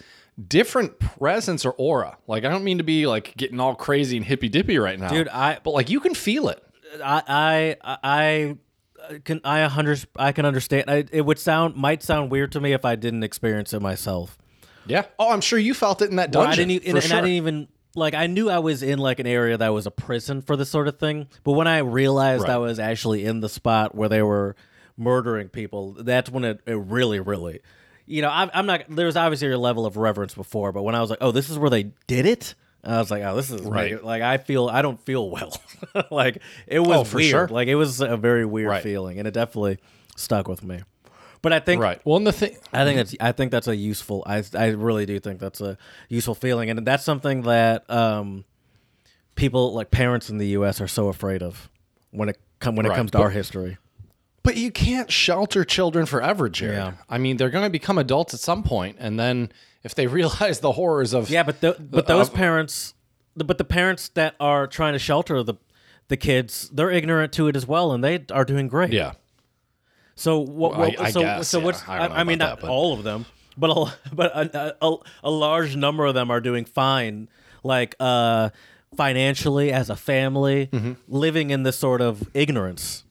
different 0.48 0.98
presence 0.98 1.64
or 1.64 1.72
aura. 1.72 2.16
Like 2.26 2.44
I 2.44 2.48
don't 2.48 2.64
mean 2.64 2.78
to 2.78 2.84
be 2.84 3.06
like 3.06 3.36
getting 3.36 3.60
all 3.60 3.74
crazy 3.74 4.16
and 4.16 4.24
hippy 4.26 4.48
dippy 4.48 4.78
right 4.78 4.98
now, 4.98 5.08
Dude, 5.08 5.28
I- 5.28 5.58
But 5.62 5.72
like 5.72 5.90
you 5.90 6.00
can 6.00 6.14
feel 6.14 6.48
it. 6.48 6.62
I 7.02 7.76
I 7.82 7.96
I 8.02 9.18
can 9.24 9.40
I 9.44 9.60
hundred 9.62 10.04
I 10.16 10.32
can 10.32 10.44
understand. 10.46 10.84
I, 10.88 11.04
it 11.10 11.22
would 11.22 11.38
sound 11.38 11.74
might 11.76 12.02
sound 12.02 12.30
weird 12.30 12.52
to 12.52 12.60
me 12.60 12.72
if 12.72 12.84
I 12.84 12.96
didn't 12.96 13.22
experience 13.24 13.72
it 13.72 13.80
myself. 13.82 14.38
Yeah. 14.86 15.04
Oh, 15.18 15.30
I'm 15.30 15.40
sure 15.40 15.58
you 15.58 15.74
felt 15.74 16.02
it 16.02 16.10
in 16.10 16.16
that 16.16 16.34
Well, 16.34 16.44
dungeon. 16.44 16.64
I 16.64 16.66
didn't, 16.74 16.86
e- 16.88 16.90
for 16.90 16.96
and, 16.96 17.04
and. 17.04 17.12
I 17.12 17.16
didn't 17.20 17.36
even 17.36 17.68
like. 17.94 18.14
I 18.14 18.26
knew 18.26 18.50
I 18.50 18.58
was 18.58 18.82
in 18.82 18.98
like 18.98 19.20
an 19.20 19.26
area 19.26 19.56
that 19.56 19.68
was 19.68 19.86
a 19.86 19.90
prison 19.90 20.42
for 20.42 20.56
this 20.56 20.70
sort 20.70 20.88
of 20.88 20.98
thing. 20.98 21.28
But 21.44 21.52
when 21.52 21.66
I 21.68 21.78
realized 21.78 22.46
I 22.46 22.58
was 22.58 22.78
actually 22.78 23.24
in 23.24 23.40
the 23.40 23.48
spot 23.48 23.94
where 23.94 24.08
they 24.08 24.22
were 24.22 24.56
murdering 24.96 25.48
people, 25.48 25.92
that's 25.92 26.30
when 26.30 26.44
it, 26.44 26.60
it 26.66 26.74
really, 26.74 27.20
really, 27.20 27.60
you 28.06 28.22
know, 28.22 28.30
I'm, 28.30 28.50
I'm 28.54 28.66
not. 28.66 28.84
There 28.88 29.06
was 29.06 29.16
obviously 29.16 29.50
a 29.50 29.58
level 29.58 29.86
of 29.86 29.96
reverence 29.96 30.34
before, 30.34 30.72
but 30.72 30.82
when 30.82 30.94
I 30.94 31.00
was 31.00 31.10
like, 31.10 31.18
oh, 31.20 31.30
this 31.32 31.50
is 31.50 31.58
where 31.58 31.70
they 31.70 31.92
did 32.06 32.26
it. 32.26 32.54
I 32.84 32.98
was 32.98 33.10
like, 33.12 33.22
oh, 33.22 33.36
this 33.36 33.48
is 33.50 33.60
Right. 33.62 33.92
right. 33.94 34.04
Like 34.04 34.22
I 34.22 34.38
feel, 34.38 34.68
I 34.68 34.82
don't 34.82 35.00
feel 35.00 35.30
well. 35.30 35.56
like 36.10 36.38
it 36.66 36.80
was 36.80 36.96
Oh, 36.98 37.04
for 37.04 37.16
weird. 37.18 37.30
sure. 37.30 37.48
Like 37.48 37.68
it 37.68 37.76
was 37.76 38.00
a 38.00 38.16
very 38.16 38.44
weird 38.44 38.68
Right. 38.70 38.82
feeling, 38.82 39.18
and 39.20 39.28
it 39.28 39.34
definitely 39.34 39.78
stuck 40.16 40.48
with 40.48 40.64
me. 40.64 40.80
But 41.42 41.52
I 41.52 41.60
think 41.60 41.80
Right. 41.80 42.00
Well, 42.04 42.16
and 42.16 42.26
the 42.26 42.32
thing. 42.32 42.56
I 42.72 42.84
think 42.84 42.96
that's 42.96 43.14
I 43.20 43.30
think 43.32 43.50
that's 43.52 43.68
a 43.68 43.76
useful 43.76 44.22
I 44.26 44.42
I 44.54 44.66
really 44.70 45.06
do 45.06 45.18
think 45.20 45.38
that's 45.40 45.60
a 45.60 45.76
useful 46.08 46.34
feeling 46.34 46.70
and 46.70 46.84
that's 46.86 47.04
something 47.04 47.42
that 47.42 47.88
um 47.90 48.44
people 49.34 49.72
like 49.74 49.90
parents 49.90 50.28
in 50.30 50.38
the 50.38 50.48
US 50.48 50.80
are 50.80 50.88
so 50.88 51.08
afraid 51.08 51.42
of 51.42 51.68
when 52.10 52.28
it 52.28 52.38
come 52.60 52.76
when 52.76 52.86
it 52.86 52.90
Right. 52.90 52.96
comes 52.96 53.10
to 53.12 53.18
But- 53.18 53.24
our 53.24 53.30
history. 53.30 53.78
But 54.44 54.56
you 54.56 54.70
can't 54.72 55.10
shelter 55.10 55.64
children 55.64 56.04
forever, 56.06 56.48
Jared. 56.48 56.76
Yeah. 56.76 56.92
I 57.08 57.18
mean, 57.18 57.36
they're 57.36 57.50
going 57.50 57.64
to 57.64 57.70
become 57.70 57.96
adults 57.98 58.34
at 58.34 58.40
some 58.40 58.62
point, 58.64 58.96
and 58.98 59.18
then 59.18 59.52
if 59.84 59.94
they 59.94 60.06
realize 60.18 60.60
the 60.60 60.72
horrors 60.72 61.12
of 61.14 61.30
Yeah, 61.30 61.42
but 61.44 61.60
th- 61.60 61.76
but 61.78 62.06
those 62.06 62.28
uh, 62.28 62.32
parents 62.32 62.94
but 63.34 63.56
the 63.56 63.64
parents 63.64 64.08
that 64.10 64.34
are 64.40 64.66
trying 64.66 64.92
to 64.94 64.98
shelter 64.98 65.42
the 65.42 65.54
the 66.08 66.16
kids, 66.16 66.68
they're 66.72 66.90
ignorant 66.90 67.32
to 67.34 67.48
it 67.48 67.56
as 67.56 67.66
well 67.66 67.92
and 67.92 68.02
they 68.04 68.24
are 68.30 68.44
doing 68.44 68.68
great. 68.68 68.92
yeah, 68.92 69.12
So 70.16 70.38
what? 70.40 70.76
Well, 70.76 70.90
I- 70.98 71.04
I 71.04 71.10
so 71.10 71.20
guess, 71.20 71.48
so 71.48 71.58
yeah. 71.58 71.64
what's? 71.64 71.88
I 71.88 71.98
I, 71.98 72.20
I 72.20 72.24
mean, 72.24 72.38
not 72.38 72.60
that, 72.60 72.68
all 72.68 72.92
of 72.92 73.02
them, 73.04 73.24
but 73.56 73.70
a, 73.70 73.94
but 74.14 74.32
a, 74.36 74.76
a, 74.84 74.96
a 75.24 75.30
large 75.30 75.76
number 75.76 76.04
of 76.04 76.14
them 76.14 76.30
are 76.30 76.40
doing 76.40 76.64
fine, 76.64 77.28
like 77.64 77.94
uh, 78.00 78.50
financially 78.96 79.72
as 79.72 79.88
a 79.88 79.96
family, 79.96 80.66
Mm-hmm. 80.66 80.92
living 81.08 81.50
in 81.50 81.62
this 81.62 81.76
sort 81.78 82.00
of 82.02 82.28
ignorance. 82.34 83.04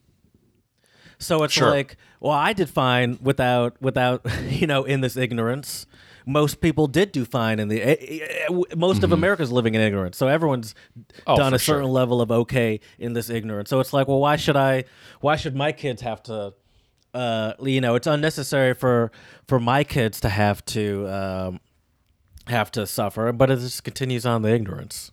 So 1.21 1.43
it's 1.43 1.53
Sure. 1.53 1.69
like, 1.69 1.97
well, 2.19 2.33
I 2.33 2.53
did 2.53 2.69
fine 2.69 3.17
without 3.21 3.81
without 3.81 4.25
you 4.49 4.67
know 4.67 4.83
in 4.83 5.01
this 5.01 5.15
ignorance. 5.17 5.85
Most 6.25 6.61
people 6.61 6.85
did 6.87 7.11
do 7.11 7.25
fine 7.25 7.59
in 7.59 7.67
the. 7.67 7.81
eh, 7.81 7.95
eh, 7.99 8.47
Most 8.75 9.03
of 9.03 9.11
America's 9.11 9.51
living 9.51 9.73
in 9.75 9.81
ignorance, 9.81 10.17
so 10.17 10.27
everyone's 10.27 10.73
Mm-hmm. 10.97 11.21
Oh, 11.27 11.35
done 11.37 11.53
a 11.53 11.59
certain 11.59 11.83
sure. 11.85 11.91
level 11.91 12.21
of 12.21 12.31
okay 12.31 12.79
in 12.99 13.13
this 13.13 13.29
ignorance. 13.29 13.69
So 13.69 13.79
it's 13.79 13.91
like, 13.93 14.07
well, 14.07 14.19
why 14.19 14.35
should 14.35 14.55
I? 14.55 14.83
Why 15.21 15.35
should 15.35 15.55
my 15.55 15.71
kids 15.71 16.01
have 16.01 16.21
to 16.23 16.53
uh, 17.13 17.53
you 17.61 17.81
know, 17.81 17.95
it's 17.95 18.07
unnecessary 18.07 18.73
for 18.73 19.11
for 19.47 19.59
my 19.59 19.83
kids 19.83 20.19
to 20.21 20.29
have 20.29 20.63
to 20.65 21.07
um, 21.09 21.59
have 22.47 22.71
to 22.71 22.85
suffer, 22.87 23.31
but 23.31 23.49
it 23.51 23.59
just 23.59 23.83
continues 23.83 24.25
on 24.25 24.41
the 24.43 24.49
ignorance. 24.53 25.11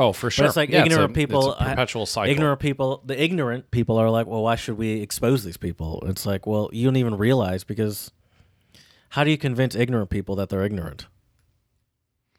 Oh, 0.00 0.14
for 0.14 0.30
sure. 0.30 0.44
But 0.44 0.48
it's 0.48 0.56
like 0.56 0.70
Yeah, 0.70 0.84
ignorant 0.86 1.10
a- 1.10 1.14
people, 1.14 1.52
It's 1.52 1.60
a 1.60 1.64
perpetual 1.64 2.06
cycle. 2.06 2.32
ignorant 2.32 2.58
people, 2.58 3.02
the 3.04 3.22
ignorant 3.22 3.70
people 3.70 3.98
are 3.98 4.08
like, 4.08 4.26
well, 4.26 4.42
why 4.42 4.56
should 4.56 4.78
we 4.78 5.02
expose 5.02 5.44
these 5.44 5.58
people? 5.58 6.02
It's 6.06 6.24
like, 6.24 6.46
well, 6.46 6.70
you 6.72 6.86
don't 6.86 6.96
even 6.96 7.16
realize 7.18 7.64
because 7.64 8.10
how 9.10 9.24
do 9.24 9.30
you 9.30 9.36
convince 9.36 9.74
ignorant 9.74 10.08
people 10.08 10.36
that 10.36 10.48
they're 10.48 10.62
ignorant? 10.64 11.06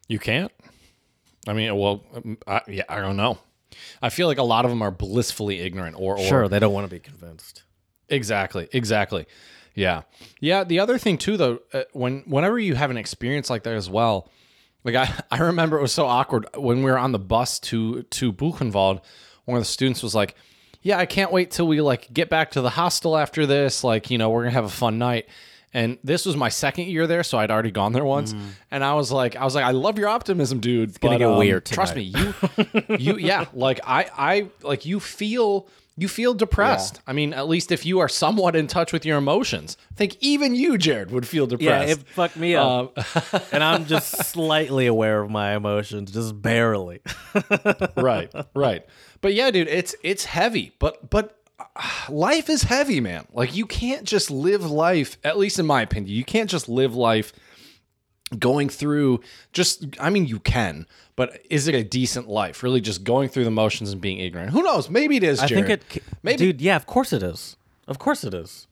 You 0.07 0.17
can't. 0.17 0.51
I 1.47 1.53
mean, 1.53 1.75
well, 1.77 2.03
um, 2.15 2.37
I, 2.47 2.61
yeah, 2.67 2.83
I 2.89 2.99
don't 2.99 3.15
know. 3.17 3.37
I 4.01 4.09
feel 4.09 4.25
like 4.27 4.39
a 4.39 4.43
lot 4.43 4.65
of 4.65 4.71
them 4.71 4.81
are 4.81 4.91
blissfully 4.91 5.59
ignorant, 5.59 5.95
or, 5.99 6.17
or 6.17 6.25
Sure, 6.25 6.47
they 6.47 6.57
don't 6.59 6.73
want 6.73 6.89
to 6.89 6.93
be 6.93 6.99
convinced. 6.99 7.63
Exactly. 8.09 8.67
Exactly. 8.73 9.27
Yeah. 9.75 10.01
Yeah. 10.39 10.63
The 10.63 10.79
other 10.79 10.97
thing 10.97 11.17
too, 11.17 11.37
though, 11.37 11.59
uh, 11.73 11.83
when 11.93 12.23
whenever 12.25 12.59
you 12.59 12.75
have 12.75 12.89
an 12.91 12.97
experience 12.97 13.49
like 13.49 13.63
that 13.63 13.75
as 13.75 13.89
well, 13.89 14.29
like 14.83 14.95
I, 14.95 15.13
I 15.31 15.39
remember 15.39 15.77
it 15.77 15.81
was 15.81 15.91
so 15.93 16.05
awkward 16.05 16.45
when 16.55 16.83
we 16.83 16.91
were 16.91 16.97
on 16.97 17.11
the 17.11 17.19
bus 17.19 17.59
to 17.61 18.03
to 18.03 18.31
Buchenwald. 18.33 19.01
One 19.45 19.57
of 19.57 19.61
the 19.61 19.65
students 19.69 20.03
was 20.03 20.13
like, 20.15 20.35
"Yeah, 20.81 20.97
I 20.97 21.05
can't 21.05 21.31
wait 21.31 21.51
till 21.51 21.67
we 21.67 21.81
like 21.81 22.13
get 22.13 22.29
back 22.29 22.51
to 22.51 22.61
the 22.61 22.69
hostel 22.69 23.17
after 23.17 23.45
this. 23.45 23.83
Like, 23.83 24.09
you 24.11 24.17
know, 24.17 24.29
we're 24.29 24.43
gonna 24.43 24.51
have 24.51 24.65
a 24.65 24.69
fun 24.69 24.97
night." 24.97 25.27
And 25.73 25.97
this 26.03 26.25
was 26.25 26.35
my 26.35 26.49
second 26.49 26.87
year 26.87 27.07
there, 27.07 27.23
so 27.23 27.37
I'd 27.37 27.49
already 27.49 27.71
gone 27.71 27.93
there 27.93 28.03
once. 28.03 28.35
And 28.71 28.83
I 28.83 28.93
was 28.95 29.09
like, 29.09 29.37
I 29.37 29.45
was 29.45 29.55
like, 29.55 29.63
I 29.63 29.71
love 29.71 29.97
your 29.97 30.09
optimism, 30.09 30.59
dude. 30.59 30.89
It's 30.89 30.97
Mm. 30.97 31.01
gonna 31.01 31.17
get 31.17 31.29
weird 31.37 31.65
Trust 31.65 31.95
me, 31.95 32.01
you, 32.01 32.33
you, 32.99 33.17
yeah. 33.17 33.45
Like 33.53 33.79
I, 33.87 34.05
I, 34.17 34.47
like 34.63 34.85
you 34.85 34.99
feel, 34.99 35.69
you 35.97 36.07
feel 36.07 36.33
depressed. 36.33 37.01
I 37.05 37.13
mean, 37.13 37.33
at 37.33 37.47
least 37.47 37.71
if 37.71 37.85
you 37.85 37.99
are 37.99 38.07
somewhat 38.07 38.55
in 38.55 38.67
touch 38.67 38.93
with 38.93 39.05
your 39.05 39.17
emotions, 39.17 39.77
I 39.91 39.95
think 39.95 40.17
even 40.19 40.55
you, 40.55 40.77
Jared, 40.77 41.11
would 41.11 41.27
feel 41.27 41.47
depressed. 41.47 41.87
Yeah, 41.87 41.93
it 41.93 41.99
fucked 41.99 42.37
me 42.37 42.55
up, 42.55 42.97
and 43.51 43.63
I'm 43.63 43.85
just 43.85 44.09
slightly 44.25 44.87
aware 44.87 45.21
of 45.21 45.29
my 45.29 45.55
emotions, 45.55 46.11
just 46.11 46.41
barely. 46.41 47.01
right, 47.97 48.31
right. 48.55 48.85
But 49.19 49.33
yeah, 49.33 49.51
dude, 49.51 49.67
it's 49.67 49.93
it's 50.03 50.25
heavy. 50.25 50.73
But 50.79 51.09
but 51.09 51.37
uh, 51.59 51.89
life 52.09 52.49
is 52.49 52.63
heavy, 52.63 52.99
man. 52.99 53.27
Like 53.33 53.55
you 53.55 53.65
can't 53.65 54.05
just 54.05 54.31
live 54.31 54.69
life. 54.69 55.17
At 55.23 55.37
least 55.37 55.59
in 55.59 55.65
my 55.65 55.81
opinion, 55.81 56.15
you 56.15 56.23
can't 56.23 56.49
just 56.49 56.69
live 56.69 56.95
life 56.95 57.33
going 58.39 58.69
through 58.69 59.19
just 59.51 59.85
i 59.99 60.09
mean 60.09 60.25
you 60.25 60.39
can 60.39 60.85
but 61.21 61.39
is 61.51 61.67
it 61.67 61.75
a 61.75 61.83
decent 61.83 62.27
life 62.27 62.63
really 62.63 62.81
just 62.81 63.03
going 63.03 63.29
through 63.29 63.43
the 63.43 63.51
motions 63.51 63.91
and 63.91 64.01
being 64.01 64.19
ignorant 64.19 64.49
who 64.51 64.63
knows 64.63 64.89
maybe 64.89 65.15
it 65.17 65.23
is 65.23 65.39
I 65.39 65.47
think 65.47 65.69
it, 65.69 65.83
maybe 66.23 66.37
dude. 66.37 66.61
Yeah, 66.61 66.75
of 66.75 66.85
course 66.87 67.13
it 67.13 67.21
is. 67.21 67.57
Of 67.87 67.99
course 67.99 68.23
it 68.23 68.33
is. 68.33 68.67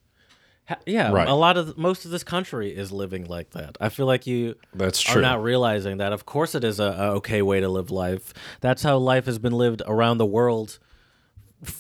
Ha- 0.68 0.78
yeah, 0.86 1.12
Right. 1.12 1.28
a 1.28 1.34
lot 1.34 1.58
of 1.58 1.78
most 1.78 2.06
of 2.06 2.12
this 2.12 2.24
country 2.24 2.70
is 2.76 2.92
living 2.92 3.26
like 3.26 3.50
that. 3.52 3.78
I 3.80 3.90
feel 3.90 4.06
like 4.06 4.26
you 4.28 4.56
That's 4.74 5.02
true. 5.02 5.20
are 5.20 5.22
not 5.22 5.44
realizing 5.44 5.98
that. 5.98 6.12
Of 6.14 6.26
course, 6.26 6.56
it 6.56 6.64
is 6.64 6.80
a, 6.80 6.84
a 7.06 7.06
okay 7.18 7.42
way 7.42 7.60
to 7.60 7.68
live 7.70 7.90
life. 7.92 8.34
That's 8.62 8.84
how 8.84 8.98
life 8.98 9.26
has 9.26 9.40
been 9.40 9.54
lived 9.54 9.82
around 9.86 10.18
the 10.20 10.26
world 10.26 10.80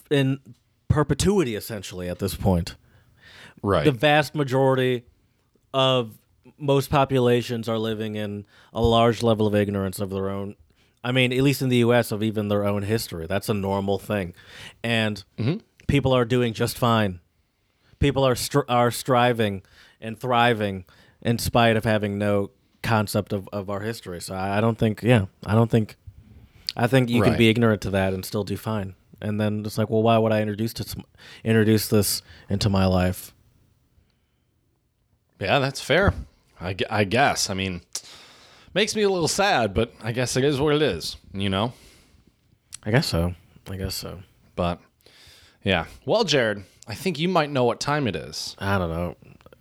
in 0.09 0.39
perpetuity, 0.87 1.55
essentially. 1.55 2.09
At 2.09 2.19
this 2.19 2.35
point, 2.35 2.75
right 3.63 3.85
the 3.85 3.91
vast 3.91 4.33
majority 4.35 5.03
of 5.73 6.17
most 6.57 6.89
populations 6.89 7.69
are 7.69 7.77
living 7.77 8.15
in 8.15 8.45
a 8.73 8.81
large 8.81 9.23
level 9.23 9.47
of 9.47 9.55
ignorance 9.55 9.99
of 9.99 10.09
their 10.09 10.29
own 10.29 10.55
I 11.03 11.11
mean, 11.11 11.31
at 11.31 11.41
least 11.41 11.61
in 11.61 11.69
the 11.69 11.77
US 11.77 12.11
of 12.11 12.21
even 12.21 12.49
their 12.49 12.65
own 12.65 12.83
history. 12.83 13.25
That's 13.25 13.49
a 13.49 13.53
normal 13.53 13.99
thing. 13.99 14.33
And 14.83 15.23
mm-hmm. 15.37 15.57
people 15.87 16.11
are 16.11 16.25
doing 16.25 16.53
just 16.53 16.77
fine. 16.77 17.21
People 17.99 18.25
are 18.25 18.35
str- 18.35 18.67
are 18.67 18.91
striving 18.91 19.63
and 20.01 20.19
thriving 20.19 20.85
in 21.21 21.37
spite 21.37 21.75
of 21.75 21.83
having 21.83 22.17
no 22.17 22.51
concept 22.81 23.33
of, 23.33 23.47
of 23.51 23.69
our 23.69 23.81
history. 23.81 24.21
So 24.21 24.35
I, 24.35 24.57
I 24.57 24.61
don't 24.61 24.77
think 24.77 25.01
yeah, 25.03 25.25
I 25.45 25.53
don't 25.53 25.71
think 25.71 25.95
I 26.75 26.87
think 26.87 27.09
you 27.09 27.21
can 27.21 27.37
be 27.37 27.49
ignorant 27.49 27.81
to 27.81 27.89
that 27.91 28.13
and 28.13 28.25
still 28.25 28.43
do 28.43 28.57
fine. 28.57 28.95
And 29.21 29.39
then 29.39 29.65
it's 29.65 29.77
like, 29.77 29.89
well, 29.89 30.01
why 30.01 30.17
would 30.17 30.31
I 30.31 30.41
introduce 30.41 30.73
this 30.73 30.95
introduce 31.43 31.87
this 31.87 32.21
into 32.49 32.69
my 32.69 32.85
life? 32.85 33.33
Yeah, 35.39 35.59
that's 35.59 35.81
fair. 35.81 36.13
I, 36.59 36.75
I 36.89 37.03
guess. 37.05 37.49
I 37.49 37.53
mean, 37.53 37.81
makes 38.73 38.95
me 38.95 39.03
a 39.03 39.09
little 39.09 39.27
sad, 39.27 39.73
but 39.73 39.93
I 40.03 40.11
guess 40.11 40.35
it 40.35 40.43
is 40.43 40.59
what 40.59 40.75
it 40.75 40.81
is, 40.81 41.15
you 41.33 41.49
know? 41.49 41.73
I 42.83 42.91
guess 42.91 43.07
so. 43.07 43.33
I 43.69 43.77
guess 43.77 43.95
so. 43.95 44.19
But 44.55 44.79
yeah. 45.63 45.85
Well, 46.05 46.23
Jared, 46.23 46.63
I 46.87 46.95
think 46.95 47.19
you 47.19 47.29
might 47.29 47.49
know 47.49 47.63
what 47.63 47.79
time 47.79 48.07
it 48.07 48.15
is. 48.15 48.55
I 48.59 48.77
don't 48.77 48.89
know. 48.89 49.15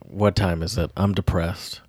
What 0.06 0.34
time 0.34 0.62
is 0.62 0.76
it? 0.78 0.90
I'm 0.96 1.14
depressed. 1.14 1.80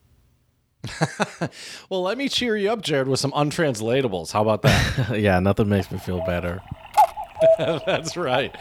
Well, 1.89 2.04
let 2.04 2.17
me 2.17 2.30
cheer 2.30 2.56
you 2.56 2.71
up, 2.71 2.82
Jared, 2.82 3.08
with 3.08 3.19
some 3.19 3.32
untranslatables. 3.32 4.32
How 4.32 4.41
about 4.43 4.62
that? 4.62 5.17
yeah, 5.19 5.39
nothing 5.39 5.67
makes 5.67 5.91
me 5.91 5.97
feel 5.97 6.23
better. 6.23 6.62
That's 7.58 8.17
right. 8.17 8.56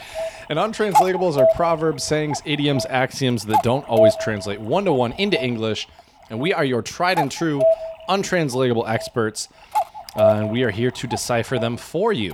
And 0.49 0.59
untranslatables 0.59 1.37
are 1.37 1.47
proverbs, 1.55 2.05
sayings, 2.05 2.41
idioms, 2.45 2.87
axioms 2.89 3.45
that 3.47 3.63
don't 3.63 3.89
always 3.89 4.15
translate 4.21 4.61
one 4.61 4.85
to 4.85 4.93
one 4.93 5.13
into 5.13 5.43
English. 5.43 5.87
And 6.31 6.41
we 6.41 6.53
are 6.53 6.65
your 6.65 6.83
tried 6.83 7.19
and 7.19 7.31
true 7.31 7.63
untranslatable 8.09 8.87
experts. 8.87 9.49
Uh, 10.17 10.27
and 10.27 10.51
we 10.51 10.63
are 10.63 10.71
here 10.71 10.91
to 10.91 11.07
decipher 11.07 11.59
them 11.59 11.77
for 11.77 12.13
you. 12.13 12.33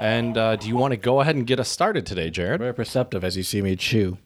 And 0.00 0.36
uh, 0.36 0.56
do 0.56 0.66
you 0.66 0.76
want 0.76 0.92
to 0.92 0.96
go 0.96 1.20
ahead 1.20 1.36
and 1.36 1.46
get 1.46 1.60
us 1.60 1.68
started 1.68 2.04
today, 2.04 2.30
Jared? 2.30 2.60
Very 2.60 2.74
perceptive 2.74 3.22
as 3.22 3.36
you 3.36 3.42
see 3.42 3.62
me 3.62 3.76
chew. 3.76 4.18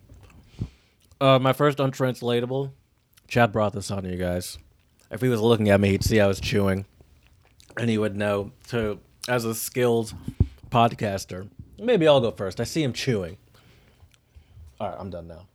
Uh, 1.21 1.39
my 1.39 1.53
first 1.53 1.79
untranslatable. 1.81 2.73
Chad 3.27 3.53
brought 3.53 3.75
this 3.75 3.91
on 3.91 4.05
you 4.05 4.17
guys. 4.17 4.57
If 5.11 5.21
he 5.21 5.29
was 5.29 5.41
looking 5.41 5.69
at 5.69 5.81
me, 5.81 5.91
he'd 5.91 6.05
see 6.05 6.21
I 6.21 6.27
was 6.27 6.41
chewing, 6.41 6.87
and 7.77 7.91
he 7.91 7.99
would 7.99 8.17
know. 8.17 8.53
To 8.69 8.99
as 9.29 9.45
a 9.45 9.55
skilled 9.55 10.15
podcaster, 10.71 11.49
maybe 11.79 12.07
I'll 12.07 12.21
go 12.21 12.31
first. 12.31 12.61
I 12.61 12.65
see 12.65 12.83
him 12.83 12.93
chewing. 12.93 13.37
All 14.81 14.89
right, 14.89 14.97
I'm 14.99 15.11
done 15.11 15.29
now. 15.29 15.47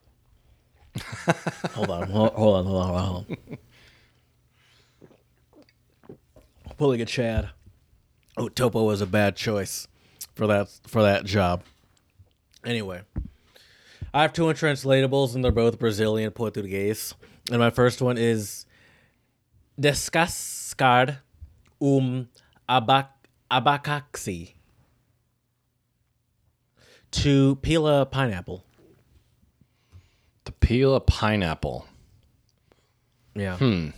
hold 1.71 1.89
on, 1.89 2.09
hold, 2.09 2.33
hold 2.33 2.55
on, 2.55 2.65
hold 2.65 2.81
on, 2.81 2.93
hold 2.93 3.25
on. 3.29 3.57
Pulling 6.77 7.01
a 7.01 7.05
Chad. 7.05 7.49
Oh, 8.37 8.49
Topo 8.49 8.83
was 8.83 9.01
a 9.01 9.05
bad 9.05 9.35
choice 9.35 9.87
for 10.35 10.47
that 10.47 10.69
for 10.87 11.03
that 11.03 11.25
job. 11.25 11.63
Anyway, 12.65 13.01
I 14.13 14.21
have 14.21 14.33
two 14.33 14.43
untranslatables, 14.43 15.35
and 15.35 15.43
they're 15.43 15.51
both 15.51 15.79
Brazilian 15.79 16.31
Portuguese. 16.31 17.13
And 17.49 17.59
my 17.59 17.69
first 17.69 18.01
one 18.01 18.17
is 18.17 18.65
descascar 19.79 21.17
um 21.81 22.29
abac- 22.69 23.09
abacaxi. 23.51 24.52
To 27.13 27.55
peel 27.57 27.87
a 27.87 28.05
pineapple. 28.05 28.65
To 30.45 30.51
peel 30.51 30.95
a 30.95 30.99
pineapple. 30.99 31.87
Yeah. 33.35 33.57
Hmm. 33.57 33.89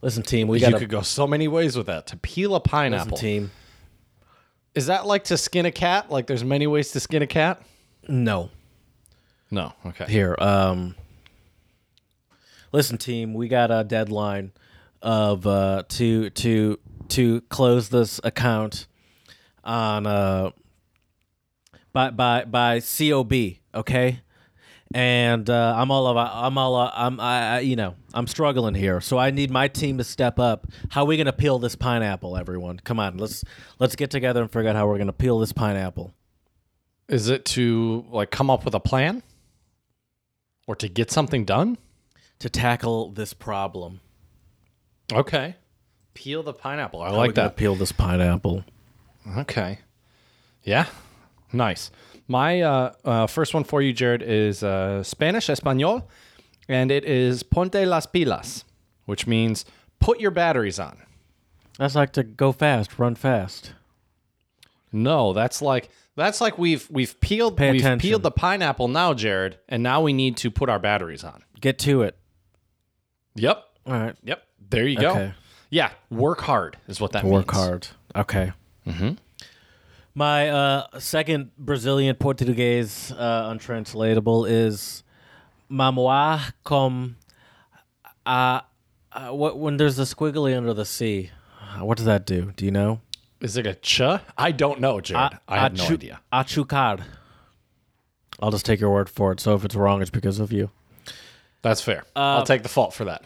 Listen, 0.00 0.22
team, 0.22 0.48
we 0.48 0.58
You 0.58 0.76
could 0.76 0.88
go 0.88 1.02
so 1.02 1.26
many 1.26 1.46
ways 1.46 1.76
with 1.76 1.86
that. 1.86 2.08
To 2.08 2.16
peel 2.16 2.50
a 2.50 2.58
listen, 2.58 2.70
pineapple. 2.70 3.16
team. 3.16 3.50
Is 4.74 4.86
that 4.86 5.06
like 5.06 5.24
to 5.24 5.36
skin 5.36 5.66
a 5.66 5.70
cat? 5.70 6.10
Like 6.10 6.26
there's 6.26 6.44
many 6.44 6.66
ways 6.66 6.92
to 6.92 7.00
skin 7.00 7.22
a 7.22 7.26
cat? 7.26 7.62
No. 8.08 8.50
No. 9.50 9.72
Okay. 9.86 10.06
Here, 10.06 10.34
um 10.38 10.96
Listen 12.72 12.96
team, 12.96 13.34
we 13.34 13.48
got 13.48 13.70
a 13.70 13.84
deadline 13.84 14.52
of 15.02 15.46
uh 15.46 15.82
to 15.90 16.30
to 16.30 16.78
to 17.08 17.40
close 17.42 17.90
this 17.90 18.18
account 18.24 18.86
on 19.62 20.06
uh 20.06 20.50
by 21.92 22.10
by 22.10 22.44
by 22.44 22.80
COB, 22.80 23.32
okay? 23.74 24.20
And 24.94 25.48
uh, 25.48 25.74
I'm 25.76 25.90
all 25.90 26.06
of 26.06 26.16
I'm 26.16 26.58
all 26.58 26.76
uh, 26.76 26.90
I'm 26.94 27.18
I, 27.18 27.56
I 27.56 27.60
you 27.60 27.76
know, 27.76 27.94
I'm 28.12 28.26
struggling 28.26 28.74
here. 28.74 29.00
So 29.00 29.18
I 29.18 29.30
need 29.30 29.50
my 29.50 29.68
team 29.68 29.98
to 29.98 30.04
step 30.04 30.38
up. 30.38 30.66
How 30.90 31.02
are 31.02 31.06
we 31.06 31.16
going 31.16 31.26
to 31.26 31.32
peel 31.32 31.58
this 31.58 31.76
pineapple, 31.76 32.36
everyone? 32.36 32.78
Come 32.78 33.00
on, 33.00 33.16
let's 33.16 33.44
let's 33.78 33.96
get 33.96 34.10
together 34.10 34.42
and 34.42 34.50
figure 34.50 34.70
out 34.70 34.76
how 34.76 34.86
we're 34.86 34.98
going 34.98 35.06
to 35.06 35.12
peel 35.12 35.38
this 35.38 35.52
pineapple. 35.52 36.14
Is 37.08 37.28
it 37.28 37.44
to 37.46 38.04
like 38.10 38.30
come 38.30 38.50
up 38.50 38.64
with 38.64 38.74
a 38.74 38.80
plan? 38.80 39.22
Or 40.68 40.76
to 40.76 40.88
get 40.88 41.10
something 41.10 41.44
done? 41.44 41.76
to 42.42 42.50
tackle 42.50 43.12
this 43.12 43.32
problem. 43.32 44.00
Okay. 45.12 45.54
Peel 46.12 46.42
the 46.42 46.52
pineapple. 46.52 47.00
I 47.00 47.10
How 47.10 47.16
like 47.16 47.34
gonna 47.34 47.50
that. 47.50 47.56
Peel 47.56 47.76
this 47.76 47.92
pineapple. 47.92 48.64
Okay. 49.38 49.78
Yeah. 50.64 50.86
Nice. 51.52 51.90
My 52.28 52.60
uh, 52.62 52.92
uh, 53.04 53.26
first 53.26 53.52
one 53.54 53.64
for 53.64 53.82
you, 53.82 53.92
Jared, 53.92 54.22
is 54.22 54.62
uh, 54.62 55.02
Spanish 55.02 55.50
Espanol, 55.50 56.08
and 56.68 56.90
it 56.90 57.04
is 57.04 57.42
Ponte 57.42 57.74
las 57.86 58.06
pilas, 58.06 58.64
which 59.06 59.26
means 59.26 59.64
put 60.00 60.20
your 60.20 60.30
batteries 60.30 60.78
on. 60.78 60.98
That's 61.78 61.94
like 61.94 62.12
to 62.12 62.22
go 62.22 62.52
fast, 62.52 62.98
run 62.98 63.14
fast. 63.14 63.72
No, 64.92 65.32
that's 65.32 65.62
like 65.62 65.90
That's 66.16 66.40
like 66.40 66.58
we've 66.58 66.86
we've 66.90 67.18
peeled 67.20 67.56
Pay 67.56 67.72
we've 67.72 67.80
attention. 67.80 68.08
peeled 68.08 68.22
the 68.22 68.30
pineapple 68.30 68.88
now, 68.88 69.14
Jared, 69.14 69.58
and 69.68 69.82
now 69.82 70.02
we 70.02 70.12
need 70.12 70.36
to 70.38 70.50
put 70.50 70.68
our 70.68 70.78
batteries 70.78 71.24
on. 71.24 71.42
Get 71.60 71.78
to 71.80 72.02
it. 72.02 72.16
Yep. 73.36 73.64
All 73.86 73.92
right. 73.94 74.16
Yep. 74.22 74.42
There 74.70 74.86
you 74.86 74.98
go. 74.98 75.10
Okay. 75.10 75.32
Yeah. 75.70 75.90
Work 76.10 76.42
hard 76.42 76.76
is 76.88 77.00
what 77.00 77.12
that 77.12 77.24
Work 77.24 77.32
means. 77.32 77.46
Work 77.46 77.52
hard. 77.52 77.88
Okay. 78.14 78.52
Mm-hmm. 78.86 79.12
My 80.14 80.48
uh, 80.50 80.98
second 80.98 81.52
Brazilian 81.56 82.16
Portuguese 82.16 83.12
uh, 83.12 83.48
untranslatable 83.50 84.44
is 84.44 85.04
Mamoa 85.70 86.52
com. 86.64 87.16
Uh, 88.26 88.60
uh, 89.10 89.28
what 89.30 89.58
when 89.58 89.78
there's 89.78 89.98
a 89.98 90.02
squiggly 90.02 90.56
under 90.56 90.74
the 90.74 90.84
sea? 90.84 91.30
What 91.80 91.96
does 91.96 92.06
that 92.06 92.26
do? 92.26 92.52
Do 92.56 92.66
you 92.66 92.70
know? 92.70 93.00
Is 93.40 93.56
it 93.56 93.66
a 93.66 93.74
ch? 93.74 94.02
I 94.36 94.52
don't 94.52 94.80
know, 94.80 95.00
Jared. 95.00 95.38
I, 95.48 95.58
have 95.58 95.76
no 95.76 95.84
achu- 95.84 95.92
idea. 95.92 96.20
Achucar. 96.32 97.02
I'll 98.40 98.50
just 98.50 98.66
take 98.66 98.80
your 98.80 98.90
word 98.92 99.08
for 99.08 99.32
it. 99.32 99.40
So 99.40 99.54
if 99.54 99.64
it's 99.64 99.74
wrong, 99.74 100.02
it's 100.02 100.10
because 100.10 100.38
of 100.38 100.52
you. 100.52 100.70
That's 101.62 101.80
fair. 101.80 102.04
Uh, 102.14 102.38
I'll 102.38 102.44
take 102.44 102.62
the 102.62 102.68
fault 102.68 102.92
for 102.92 103.04
that. 103.06 103.24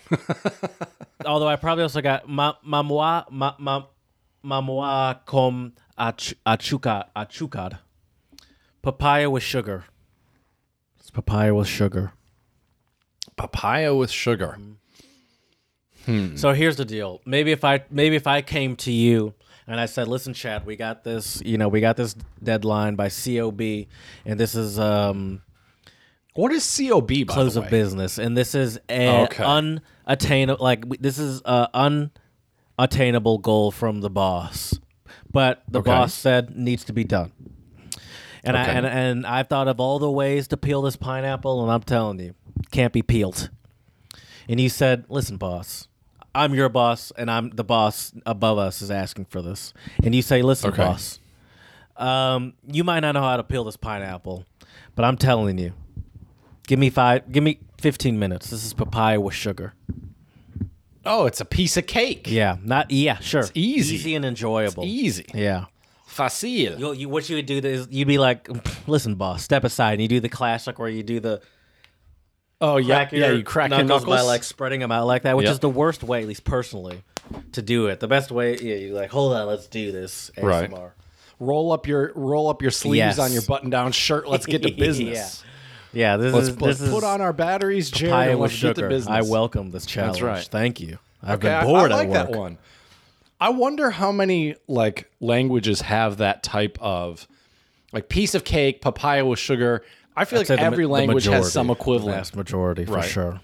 Although 1.27 1.49
I 1.49 1.57
probably 1.57 1.83
also 1.83 2.01
got 2.01 2.29
ma, 2.29 2.55
mamoa 2.66 3.31
ma, 3.31 3.55
ma, 3.59 3.85
mamoa 4.44 5.25
com 5.27 5.72
ach, 5.99 6.35
achuca 6.47 7.07
achucar. 7.17 7.79
Papaya 8.83 9.29
with 9.31 9.43
sugar. 9.43 9.85
It's 11.01 11.11
papaya 11.11 11.55
with 11.55 11.69
sugar. 11.69 12.13
Papaya 13.37 13.95
with 13.95 14.11
sugar. 14.11 14.59
So 16.37 16.53
here's 16.53 16.77
the 16.77 16.85
deal. 16.85 17.21
Maybe 17.27 17.51
if 17.51 17.65
I 17.65 17.83
maybe 17.91 18.15
if 18.15 18.29
I 18.29 18.41
came 18.41 18.77
to 18.77 18.93
you 18.93 19.35
and 19.67 19.81
I 19.81 19.87
said, 19.87 20.07
"Listen, 20.07 20.35
Chad, 20.35 20.65
we 20.65 20.77
got 20.77 21.03
this. 21.03 21.43
You 21.45 21.59
know, 21.59 21.67
we 21.67 21.81
got 21.81 21.97
this 21.97 22.15
deadline 22.41 22.95
by 22.95 23.09
COB, 23.09 23.61
and 24.25 24.39
this 24.39 24.55
is 24.55 24.79
um 24.79 25.43
What 26.35 26.53
is 26.53 26.63
COB, 26.77 27.25
by 27.27 27.35
close 27.35 27.55
the 27.55 27.63
of 27.63 27.71
business, 27.71 28.19
and 28.19 28.37
this 28.37 28.55
is 28.55 28.79
a 28.89 29.25
Okay. 29.25 29.43
unattainable 29.43 30.63
like 30.63 30.83
w- 30.83 31.01
this 31.03 31.19
is 31.19 31.43
a 31.45 31.69
unattainable 32.79 33.39
goal 33.39 33.73
from 33.73 34.01
the 34.01 34.11
boss, 34.11 34.79
but 35.37 35.62
the 35.68 35.81
Okay. 35.81 35.90
boss 35.90 36.14
said 36.14 36.57
needs 36.57 36.83
to 36.85 36.94
be 36.94 37.05
done. 37.05 37.31
And 38.42 38.57
I 38.57 38.64
and, 38.68 38.87
and 38.87 39.27
I've 39.27 39.49
thought 39.49 39.68
of 39.68 39.79
all 39.79 39.99
the 39.99 40.11
ways 40.11 40.49
to 40.49 40.57
peel 40.57 40.81
this 40.81 40.96
pineapple, 40.96 41.62
and 41.62 41.70
I'm 41.70 41.83
telling 41.83 42.18
you, 42.20 42.35
can't 42.70 42.90
be 42.92 43.03
peeled. 43.03 43.51
And 44.49 44.59
he 44.59 44.70
said, 44.70 45.05
"Listen, 45.11 45.37
boss, 45.37 45.88
I'm 46.35 46.55
your 46.55 46.70
boss, 46.70 47.12
and 47.18 47.31
I'm 47.31 47.51
the 47.51 47.64
boss 47.64 48.14
above 48.25 48.57
us 48.57 48.81
is 48.81 48.90
asking 48.90 49.27
for 49.27 49.42
this." 49.42 49.75
And 50.03 50.14
you 50.14 50.22
say, 50.22 50.40
"Listen, 50.40 50.70
Okay. 50.70 50.85
boss, 50.85 51.20
um, 51.99 52.55
you 52.66 52.83
might 52.83 53.01
not 53.01 53.12
know 53.12 53.20
how 53.20 53.37
to 53.37 53.44
peel 53.44 53.64
this 53.64 53.77
pineapple, 53.77 54.46
but 54.94 55.05
I'm 55.05 55.18
telling 55.18 55.59
you, 55.59 55.75
give 56.66 56.79
me 56.79 56.88
five, 56.88 57.31
give 57.31 57.44
me 57.44 57.59
15 57.79 58.18
minutes. 58.18 58.49
This 58.49 58.64
is 58.64 58.72
papaya 58.72 59.20
with 59.20 59.35
sugar. 59.35 59.75
Oh, 61.07 61.27
it's 61.27 61.40
a 61.40 61.45
piece 61.45 61.77
of 61.77 61.87
cake. 61.87 62.27
Yeah, 62.31 62.57
not 62.62 62.90
yeah, 62.90 63.19
sure, 63.21 63.40
it's 63.42 63.53
easy. 63.55 63.95
easy 63.97 64.14
and 64.14 64.25
enjoyable. 64.25 64.85
Easy. 64.85 65.25
Yeah." 65.35 65.66
Facile. 66.07 66.79
You, 66.79 66.92
you, 66.95 67.09
what 67.11 67.29
you 67.29 67.37
would 67.37 67.45
do 67.47 67.59
is 67.59 67.88
you'd 67.90 68.09
be 68.09 68.16
like, 68.19 68.49
listen, 68.87 69.16
boss, 69.16 69.42
step 69.42 69.64
aside. 69.64 69.95
And 69.95 70.03
you 70.03 70.09
do 70.09 70.19
the 70.21 70.31
classic 70.31 70.79
where 70.79 70.88
you 70.88 71.03
do 71.03 71.21
the 71.21 71.42
Oh, 72.59 72.79
yeah. 72.79 73.05
crack 73.05 73.12
Yeah, 73.12 73.33
you 73.33 73.42
crack 73.45 73.69
knuckles, 73.71 73.88
your 73.88 73.99
knuckles. 74.01 74.16
by 74.16 74.23
like 74.23 74.42
spreading 74.42 74.81
them 74.81 74.90
out 74.90 75.07
like 75.07 75.23
that, 75.25 75.37
which 75.37 75.45
Yep. 75.45 75.53
is 75.53 75.59
the 75.59 75.69
worst 75.69 76.03
way, 76.03 76.23
at 76.23 76.27
least 76.29 76.45
personally, 76.45 77.03
to 77.53 77.61
do 77.61 77.88
it. 77.88 78.01
The 78.01 78.09
best 78.09 78.31
way, 78.31 78.57
yeah, 78.57 78.77
you 78.77 78.95
like, 78.95 79.11
hold 79.11 79.35
on, 79.35 79.47
let's 79.47 79.66
do 79.66 79.92
this. 79.92 80.31
ASMR. 80.38 80.42
Right. 80.73 80.90
roll 81.38 81.71
up 81.71 81.87
your 81.87 82.12
roll 82.14 82.49
up 82.49 82.62
your 82.62 82.71
sleeves 82.71 82.97
Yes. 82.97 83.19
on 83.19 83.31
your 83.31 83.42
button 83.42 83.69
down 83.69 83.92
shirt. 83.92 84.27
Let's 84.27 84.47
get 84.47 84.62
to 84.62 84.71
business. 84.79 85.45
Yeah, 85.45 85.51
this 86.17 86.33
Let's, 86.35 86.49
is 86.49 86.61
let's 86.61 86.79
this 86.79 86.91
put 86.91 86.99
is 86.99 87.05
on 87.05 87.21
our 87.21 87.33
batteries, 87.33 87.91
Jared, 87.91 88.31
and 88.33 88.41
let's 88.41 88.53
get 88.55 88.75
to 88.75 88.81
sugar. 88.83 88.89
business. 88.89 89.13
I 89.15 89.23
welcome 89.31 89.71
this 89.71 89.87
challenge. 89.87 90.21
right. 90.21 90.45
Thank 90.45 90.81
you. 90.81 90.99
I've 91.23 91.39
Okay, 91.39 91.51
I- 91.53 91.61
been 91.63 91.71
bored 91.73 91.93
I, 91.93 91.95
like 91.97 92.09
at 92.09 92.11
work. 92.27 92.33
that 92.33 92.39
one. 92.39 92.59
I 93.41 93.49
wonder 93.51 93.91
how 93.91 94.13
many 94.13 94.57
like 94.69 95.11
languages 95.21 95.81
have 95.83 96.19
that 96.19 96.43
type 96.43 96.79
of 96.81 97.27
like 97.93 98.09
piece 98.09 98.35
of 98.35 98.45
cake, 98.45 98.81
papaya 98.81 99.25
with 99.25 99.39
sugar. 99.39 99.83
I 100.17 100.25
feel 100.25 100.41
I'd 100.41 100.49
like 100.49 100.59
ma- 100.61 100.67
every 100.67 100.87
language 100.87 101.25
has 101.25 101.31
majority, 101.31 101.51
some 101.51 101.67
the 101.69 101.73
equivalent. 101.75 102.17
Vast 102.19 102.37
majority 102.37 102.85
for 102.87 102.93
Right. 102.95 103.05
sure. 103.09 103.41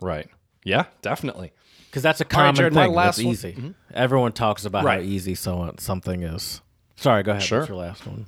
Right. 0.00 0.28
Yeah, 0.64 0.84
definitely. 1.02 1.52
Because 1.90 2.02
that's 2.02 2.20
a 2.20 2.24
right, 2.24 2.30
common 2.30 2.54
Jared, 2.56 2.72
my 2.72 2.84
thing. 2.86 2.94
last 2.94 3.16
That's 3.16 3.24
one- 3.26 3.32
easy. 3.34 3.52
Mm-hmm. 3.52 3.70
Everyone 3.92 4.32
talks 4.32 4.64
about 4.64 4.84
Right. 4.84 5.00
how 5.00 5.06
easy 5.06 5.34
so 5.34 5.72
something 5.78 6.22
is. 6.22 6.60
Sorry, 6.96 7.22
go 7.22 7.32
ahead. 7.32 7.42
Sure. 7.42 7.58
What's 7.60 7.68
your 7.68 7.78
last 7.78 8.06
one? 8.06 8.26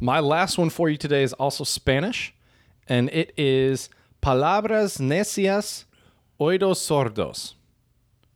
My 0.00 0.20
last 0.20 0.56
one 0.58 0.70
for 0.70 0.88
you 0.88 0.96
today 0.96 1.22
is 1.22 1.32
also 1.34 1.62
Spanish, 1.64 2.34
and 2.88 3.08
it 3.10 3.32
is 3.36 3.88
palabras 4.20 4.98
necias 4.98 5.84
oídos 6.40 6.78
sordos, 6.78 7.54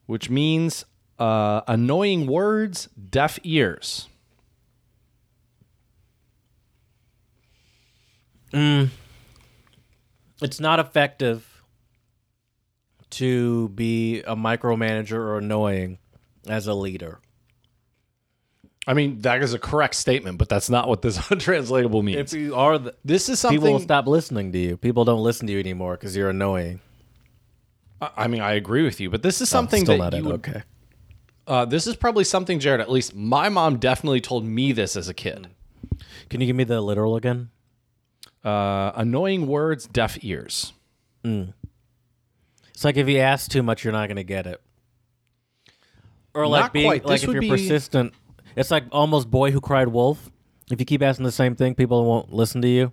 which 0.07 0.31
means 0.31 0.85
uh, 1.19 1.63
annoying 1.67 2.27
words, 2.27 2.89
deaf 3.11 3.39
ears. 3.43 4.09
it's 10.41 10.61
not 10.61 10.79
effective 10.79 11.63
to 13.11 13.69
be 13.71 14.21
a 14.21 14.37
micromanager 14.37 15.13
or 15.13 15.39
annoying 15.39 15.99
as 16.47 16.67
a 16.67 16.75
leader. 16.75 17.21
I 18.89 18.95
mean, 18.95 19.21
that 19.21 19.43
is 19.43 19.53
a 19.53 19.59
correct 19.59 19.95
statement, 19.97 20.39
but 20.39 20.49
that's 20.49 20.71
not 20.71 20.89
what 20.89 21.03
this 21.03 21.19
untranslatable 21.31 22.03
means. 22.03 22.33
If 22.33 22.41
you 22.41 22.55
are, 22.55 22.79
the, 22.79 22.95
this 23.05 23.29
is 23.29 23.39
something 23.39 23.59
people 23.61 23.73
will 23.75 23.81
stop 23.81 24.07
listening 24.07 24.51
to 24.53 24.59
you. 24.59 24.77
People 24.79 25.05
don't 25.05 25.23
listen 25.23 25.47
to 25.47 25.53
you 25.53 25.61
anymore 25.61 25.93
because 25.97 26.17
you're 26.17 26.31
annoying. 26.31 26.81
I 28.01 28.11
I 28.17 28.27
mean, 28.29 28.41
I 28.41 28.53
agree 28.55 28.83
with 28.85 28.99
you, 28.99 29.11
but 29.11 29.23
this 29.23 29.41
is 29.43 29.49
something 29.51 29.85
Still 29.85 29.99
that 29.99 30.13
not 30.13 30.13
you 30.15 30.21
it. 30.21 30.33
would 30.33 30.49
Okay. 30.49 30.63
Uh, 31.47 31.65
this 31.65 31.87
is 31.87 31.97
probably 31.97 32.25
something, 32.25 32.59
Jared. 32.61 32.81
At 32.81 32.91
least 32.91 33.15
my 33.15 33.49
mom 33.49 33.77
definitely 33.79 34.21
told 34.21 34.45
me 34.45 34.73
this 34.73 34.97
as 34.97 35.09
a 35.09 35.15
kid. 35.15 35.49
Can 36.31 36.41
you 36.41 36.47
give 36.47 36.57
me 36.57 36.65
the 36.65 36.81
literal 36.81 37.17
again? 37.17 37.51
Uh, 38.45 38.93
annoying 38.95 39.47
words, 39.47 39.87
deaf 39.87 40.19
ears. 40.23 40.73
It's 41.25 42.85
like 42.85 42.97
if 42.97 43.09
you 43.09 43.19
ask 43.19 43.51
too 43.51 43.63
much, 43.63 43.85
you're 43.85 43.93
not 43.93 44.07
going 44.09 44.17
to 44.17 44.25
get 44.25 44.47
it. 44.47 44.61
Or 46.35 46.47
like 46.47 46.63
Not 46.65 46.73
being 46.73 46.87
quite. 46.87 47.05
like 47.05 47.21
This 47.21 47.29
if 47.29 47.33
you're 47.35 47.41
be- 47.43 47.49
persistent. 47.51 48.15
It's 48.59 48.73
like 48.73 48.85
almost 48.91 49.31
boy 49.31 49.53
who 49.53 49.61
cried 49.61 49.87
wolf. 49.89 50.31
If 50.69 50.81
you 50.81 50.85
keep 50.85 51.01
asking 51.01 51.25
the 51.25 51.33
same 51.33 51.55
thing, 51.55 51.77
people 51.77 52.05
won't 52.05 52.33
listen 52.33 52.61
to 52.63 52.69
you. 52.69 52.93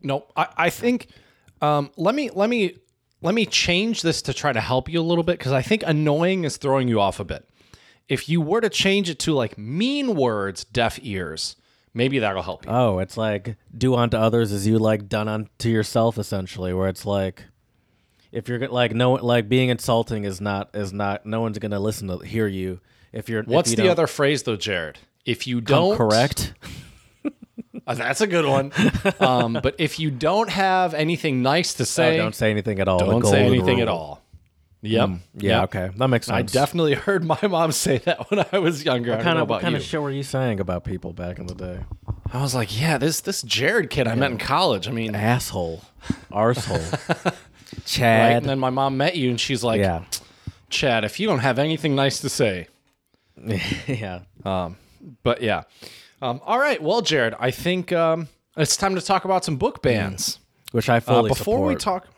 No, 0.00 0.26
I, 0.36 0.46
I 0.56 0.70
think. 0.70 1.08
Um, 1.60 1.90
let 1.96 2.14
me 2.14 2.30
let 2.30 2.48
me 2.48 2.76
let 3.22 3.34
me 3.34 3.44
change 3.44 4.02
this 4.02 4.22
to 4.22 4.32
try 4.32 4.52
to 4.52 4.60
help 4.60 4.88
you 4.88 5.00
a 5.00 5.02
little 5.02 5.24
bit 5.24 5.38
because 5.38 5.52
I 5.52 5.62
think 5.62 5.82
annoying 5.84 6.44
is 6.44 6.58
throwing 6.58 6.86
you 6.86 7.00
off 7.00 7.18
a 7.18 7.24
bit. 7.24 7.48
If 8.08 8.28
you 8.28 8.40
were 8.40 8.60
to 8.60 8.68
change 8.68 9.10
it 9.10 9.18
to 9.20 9.32
like 9.32 9.58
mean 9.58 10.14
words, 10.14 10.64
deaf 10.64 10.98
ears, 11.02 11.56
maybe 11.92 12.20
that'll 12.20 12.42
help 12.42 12.64
you. 12.64 12.70
Oh, 12.72 13.00
it's 13.00 13.16
like 13.16 13.56
do 13.76 13.96
unto 13.96 14.16
others 14.16 14.52
as 14.52 14.64
you 14.64 14.78
like 14.78 15.08
done 15.08 15.26
unto 15.26 15.70
yourself, 15.70 16.18
essentially. 16.18 16.72
Where 16.72 16.88
it's 16.88 17.04
like, 17.04 17.44
if 18.30 18.48
you're 18.48 18.68
like 18.68 18.94
no, 18.94 19.14
like 19.14 19.48
being 19.48 19.70
insulting 19.70 20.24
is 20.24 20.40
not 20.40 20.70
is 20.72 20.92
not. 20.92 21.26
No 21.26 21.40
one's 21.40 21.58
gonna 21.58 21.80
listen 21.80 22.06
to 22.06 22.18
hear 22.18 22.46
you 22.46 22.80
if 23.12 23.28
you're. 23.28 23.40
if 23.40 23.46
What's 23.46 23.70
you 23.70 23.76
the 23.76 23.88
other 23.88 24.06
phrase 24.06 24.42
though, 24.44 24.56
Jared? 24.56 24.98
If 25.24 25.46
you 25.46 25.60
don't 25.60 25.96
correct? 25.96 26.54
Uh, 27.84 27.94
that's 27.94 28.20
a 28.20 28.28
good 28.28 28.46
one. 28.46 28.70
um, 29.18 29.58
but 29.60 29.74
if 29.78 29.98
you 29.98 30.08
don't 30.08 30.48
have 30.50 30.94
anything 30.94 31.42
nice 31.42 31.74
to 31.74 31.82
Oh, 31.82 31.84
say, 31.84 32.16
don't 32.16 32.34
say 32.34 32.50
anything 32.52 32.78
at 32.78 32.86
all. 32.86 32.98
don't 33.00 33.26
say 33.26 33.44
anything 33.44 33.80
at 33.80 33.88
all. 33.88 34.22
Yep. 34.82 35.08
Yeah, 35.34 35.60
Yep. 35.60 35.64
okay, 35.64 35.90
that 35.96 36.06
makes 36.08 36.26
sense. 36.26 36.36
I 36.36 36.42
definitely 36.42 36.94
heard 37.06 37.24
my 37.24 37.38
mom 37.48 37.72
say 37.72 37.98
that 37.98 38.30
when 38.30 38.44
I 38.52 38.58
was 38.60 38.84
younger. 38.84 39.12
I 39.12 39.16
don't 39.16 39.24
Kind 39.24 39.36
know 39.38 39.42
of, 39.44 39.48
what 39.48 39.62
kind 39.62 39.72
you. 39.72 39.78
of 39.78 39.82
shit 39.84 40.00
were 40.00 40.12
you 40.12 40.22
saying 40.22 40.60
about 40.60 40.84
people 40.84 41.12
back 41.12 41.40
in 41.40 41.46
the 41.46 41.54
day? 41.56 41.80
I 42.32 42.40
was 42.40 42.54
like, 42.54 42.80
yeah, 42.80 42.98
this 42.98 43.20
this 43.20 43.42
Jared 43.42 43.90
kid 43.90 44.06
I 44.06 44.14
met 44.14 44.30
in 44.30 44.38
college. 44.38 44.86
I 44.86 44.92
mean, 44.92 45.16
Asshole, 45.16 45.82
arsehole, 46.30 47.24
right? 47.24 47.34
Chad. 47.84 48.36
And 48.38 48.46
then 48.46 48.60
my 48.60 48.70
mom 48.70 48.96
met 48.96 49.16
you, 49.16 49.28
and 49.30 49.40
she's 49.40 49.64
like, 49.64 49.80
yeah, 49.80 50.04
Chad, 50.70 51.04
if 51.04 51.18
you 51.18 51.26
don't 51.26 51.40
have 51.40 51.58
anything 51.58 51.96
nice 51.96 52.20
to 52.20 52.28
say, 52.28 52.68
yeah. 53.86 54.20
but 55.22 55.42
yeah. 55.42 55.62
Um, 56.20 56.40
all 56.44 56.58
right, 56.58 56.80
well, 56.82 57.02
Jared, 57.02 57.34
I 57.38 57.50
think 57.50 57.92
um, 57.92 58.28
it's 58.56 58.76
time 58.76 58.94
to 58.94 59.00
talk 59.00 59.24
about 59.24 59.44
some 59.44 59.56
book 59.56 59.82
bans. 59.82 60.38
Which 60.70 60.88
I 60.88 60.96
Uh, 60.98 61.00
fully 61.00 61.28
before 61.28 61.64
we 61.66 61.74
support. 61.74 62.04
talk, 62.04 62.08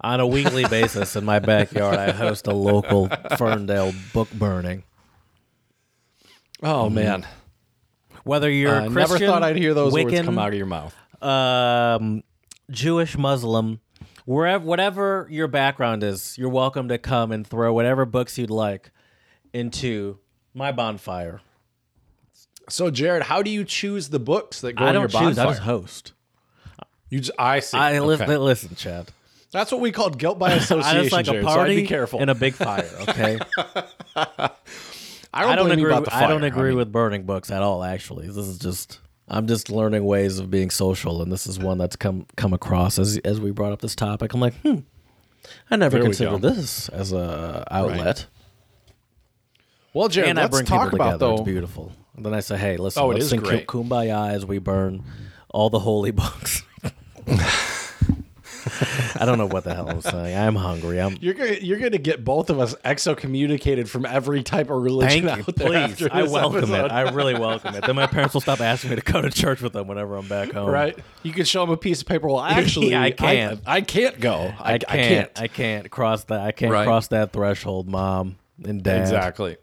on 0.00 0.20
a 0.20 0.26
weekly 0.26 0.64
basis 0.70 1.14
in 1.16 1.24
my 1.24 1.38
backyard, 1.38 1.96
I 1.96 2.10
host 2.10 2.46
a 2.46 2.52
local 2.52 3.08
Ferndale 3.38 3.92
book 4.12 4.30
burning. 4.32 4.82
oh 6.62 6.90
man, 6.90 7.26
Whether 8.24 8.50
you're 8.50 8.74
I 8.74 8.84
a 8.86 8.88
never 8.88 9.06
Christian, 9.08 9.28
thought 9.28 9.42
I'd 9.42 9.56
hear 9.56 9.74
those 9.74 9.92
words 9.92 10.12
Wiccan, 10.12 10.24
come 10.24 10.38
out 10.38 10.48
of 10.48 10.54
your 10.54 10.66
mouth. 10.66 10.94
um, 11.22 12.22
Jewish, 12.70 13.16
Muslim, 13.16 13.80
wherever, 14.24 14.64
whatever 14.64 15.26
your 15.30 15.48
background 15.48 16.02
is, 16.02 16.36
you're 16.38 16.48
welcome 16.50 16.88
to 16.88 16.98
come 16.98 17.32
and 17.32 17.46
throw 17.46 17.72
whatever 17.72 18.04
books 18.04 18.38
you'd 18.38 18.50
like 18.50 18.90
into 19.52 20.18
my 20.54 20.72
bonfire. 20.72 21.40
So, 22.68 22.90
Jared, 22.90 23.24
how 23.24 23.42
do 23.42 23.50
you 23.50 23.64
choose 23.64 24.08
the 24.08 24.18
books 24.20 24.60
that 24.60 24.74
go 24.74 24.84
I 24.84 24.88
in 24.88 24.94
don't 24.94 25.02
your 25.02 25.08
choose. 25.08 25.36
bonfire? 25.36 25.46
I 25.46 25.50
just 25.50 25.62
host. 25.62 26.12
You 27.10 27.18
just, 27.20 27.32
I 27.38 27.60
see. 27.60 27.76
I 27.76 27.98
li- 28.00 28.14
Okay. 28.14 28.36
listen, 28.38 28.74
Chad. 28.76 29.08
That's 29.50 29.70
what 29.70 29.80
we 29.82 29.92
called 29.92 30.18
guilt 30.18 30.38
by 30.38 30.52
I 30.52 30.54
association. 30.54 31.02
just 31.02 31.12
like 31.12 31.26
Jared, 31.26 31.42
a 31.44 31.46
so 31.46 31.50
I'd 31.50 31.56
party 31.56 31.76
be 31.76 31.86
careful. 31.86 32.20
and 32.20 32.30
a 32.30 32.34
big 32.34 32.54
fire. 32.54 32.88
Okay. 33.02 33.38
I 35.34 35.42
don't, 35.42 35.52
I 35.52 35.56
don't 35.56 35.66
blame 35.66 35.78
you 35.78 35.84
agree. 35.86 35.92
about 35.92 36.00
With, 36.02 36.10
the 36.10 36.16
I 36.16 36.26
don't 36.26 36.40
fire. 36.40 36.48
agree 36.48 36.68
mean, 36.70 36.78
with 36.78 36.92
burning 36.92 37.24
books 37.24 37.50
at 37.50 37.62
all. 37.62 37.82
Actually, 37.84 38.26
this 38.28 38.36
is 38.36 38.58
just. 38.58 38.98
I'm 39.28 39.46
just 39.46 39.70
learning 39.70 40.04
ways 40.04 40.38
of 40.38 40.50
being 40.50 40.68
social, 40.68 41.22
and 41.22 41.32
this 41.32 41.46
is 41.46 41.58
one 41.58 41.78
that's 41.78 41.96
come 41.96 42.26
come 42.36 42.52
across 42.52 42.98
as 42.98 43.18
as 43.18 43.40
we 43.40 43.50
brought 43.50 43.72
up 43.72 43.80
this 43.80 43.94
topic. 43.94 44.34
I'm 44.34 44.40
like, 44.40 44.54
hmm, 44.60 44.80
I 45.70 45.76
never 45.76 45.96
There 45.96 46.00
we 46.02 46.06
considered 46.08 46.42
this 46.42 46.88
as 46.90 47.12
a 47.12 47.66
outlet. 47.70 48.26
Well, 49.94 50.08
Jared, 50.08 50.30
and 50.30 50.38
I 50.38 50.42
let's 50.42 50.52
bring 50.56 50.66
talk 50.66 50.90
people 50.90 51.00
about 51.06 51.12
together. 51.20 51.32
It's 51.34 51.42
beautiful. 51.42 51.92
And 52.16 52.24
then 52.24 52.34
I 52.34 52.40
say, 52.40 52.56
hey, 52.56 52.76
listen, 52.76 53.02
Oh, 53.02 53.10
it 53.10 53.14
let's 53.14 53.24
is 53.24 53.30
sing 53.30 53.40
great. 53.40 53.66
Kumbaya 53.66 54.30
as 54.32 54.44
we 54.46 54.58
burn 54.58 55.04
all 55.50 55.70
the 55.70 55.78
holy 55.78 56.10
books. 56.12 56.62
I 59.18 59.24
don't 59.26 59.38
know 59.38 59.46
what 59.46 59.64
the 59.64 59.74
hell 59.74 59.88
I'm 59.88 60.00
saying. 60.00 60.36
I'm 60.36 60.56
hungry. 60.56 61.00
I'm. 61.00 61.16
You're 61.20 61.34
gonna 61.34 61.56
you're 61.60 61.78
gonna 61.78 61.98
get 61.98 62.24
both 62.24 62.48
of 62.50 62.58
us 62.58 62.74
excommunicated 62.84 63.88
from 63.90 64.04
every 64.06 64.42
type 64.42 64.70
of 64.70 64.82
religion 64.82 65.26
Thank 65.26 65.36
you, 65.46 65.50
out 65.50 65.56
there. 65.56 65.66
please. 65.68 65.76
after 65.92 66.08
I 66.12 66.22
this 66.22 66.30
welcome 66.30 66.58
episode. 66.58 66.86
it. 66.86 66.92
I 66.92 67.02
really 67.10 67.34
welcome 67.34 67.74
it. 67.74 67.84
Then 67.84 67.94
my 67.96 68.06
parents 68.06 68.34
will 68.34 68.40
stop 68.40 68.60
asking 68.60 68.90
me 68.90 68.96
to 68.96 69.02
go 69.02 69.20
to 69.20 69.30
church 69.30 69.60
with 69.62 69.72
them 69.74 69.86
whenever 69.88 70.16
I'm 70.16 70.26
back 70.28 70.52
home. 70.52 70.68
right? 70.70 70.98
You 71.22 71.32
can 71.32 71.44
show 71.44 71.60
them 71.60 71.70
a 71.70 71.76
piece 71.76 72.00
of 72.02 72.08
paper. 72.08 72.28
Well, 72.28 72.40
actually, 72.42 72.96
I 72.96 73.10
can't. 73.10 73.60
I, 73.66 73.80
can't 73.82 74.18
go. 74.18 74.52
I, 74.58 74.74
I 74.74 74.78
can't. 74.78 74.90
I 74.90 74.96
can't. 74.96 75.30
I 75.42 75.48
can't 75.48 75.90
cross 75.90 76.24
that. 76.24 76.40
I 76.40 76.52
can't 76.52 76.72
Right. 76.72 76.84
cross 76.86 77.08
that 77.08 77.32
threshold, 77.32 77.88
mom 77.88 78.36
and 78.64 78.82
dad. 78.82 79.02
Exactly. 79.02 79.56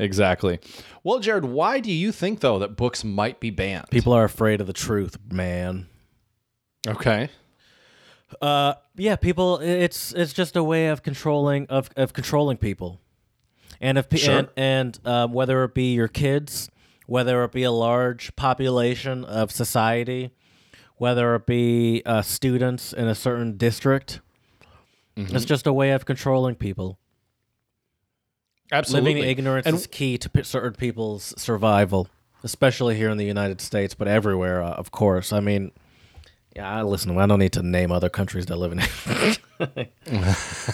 Exactly. 0.00 0.58
Well, 1.04 1.18
Jared, 1.20 1.44
why 1.44 1.78
do 1.80 1.92
you 1.92 2.10
think 2.12 2.40
though 2.40 2.58
that 2.58 2.76
books 2.76 3.04
might 3.04 3.38
be 3.38 3.50
banned? 3.50 3.90
People 3.90 4.12
are 4.12 4.24
afraid 4.24 4.60
of 4.60 4.66
the 4.66 4.72
truth, 4.72 5.18
man. 5.30 5.86
Okay. 6.88 7.28
Uh, 8.40 8.74
yeah, 8.96 9.16
people. 9.16 9.58
It's 9.58 10.12
it's 10.12 10.32
just 10.32 10.56
a 10.56 10.62
way 10.62 10.88
of 10.88 11.02
controlling 11.02 11.66
of 11.66 11.90
of 11.96 12.12
controlling 12.12 12.56
people, 12.58 13.00
and 13.80 13.98
if 13.98 14.08
pe- 14.08 14.18
Sure. 14.18 14.38
and, 14.38 14.48
and 14.56 14.98
um, 15.04 15.32
whether 15.32 15.64
it 15.64 15.74
be 15.74 15.94
your 15.94 16.06
kids, 16.08 16.70
whether 17.06 17.42
it 17.44 17.52
be 17.52 17.64
a 17.64 17.72
large 17.72 18.34
population 18.36 19.24
of 19.24 19.50
society, 19.50 20.30
whether 20.96 21.34
it 21.34 21.44
be 21.44 22.02
uh, 22.06 22.22
students 22.22 22.92
in 22.92 23.08
a 23.08 23.14
certain 23.14 23.56
district, 23.56 24.20
Mm-hmm. 25.16 25.34
it's 25.34 25.44
just 25.44 25.66
a 25.66 25.72
way 25.72 25.90
of 25.90 26.04
controlling 26.06 26.54
people. 26.54 26.96
Absolutely. 28.72 29.10
Living 29.14 29.22
in 29.24 29.28
ignorance 29.30 29.66
And- 29.66 29.76
is 29.76 29.86
key 29.86 30.16
to 30.18 30.44
certain 30.44 30.72
people's 30.74 31.34
survival, 31.36 32.08
especially 32.44 32.96
here 32.96 33.10
in 33.10 33.18
the 33.18 33.24
United 33.24 33.60
States, 33.60 33.94
but 33.94 34.06
everywhere, 34.08 34.62
uh, 34.62 34.70
of 34.72 34.90
course. 34.90 35.32
I 35.32 35.40
mean, 35.40 35.72
yeah, 36.54 36.68
I 36.78 36.82
listen. 36.82 37.16
I 37.18 37.26
don't 37.26 37.38
need 37.38 37.52
to 37.54 37.62
name 37.62 37.90
other 37.92 38.08
countries 38.08 38.46
that 38.46 38.56
live 38.56 38.72
in. 38.72 38.80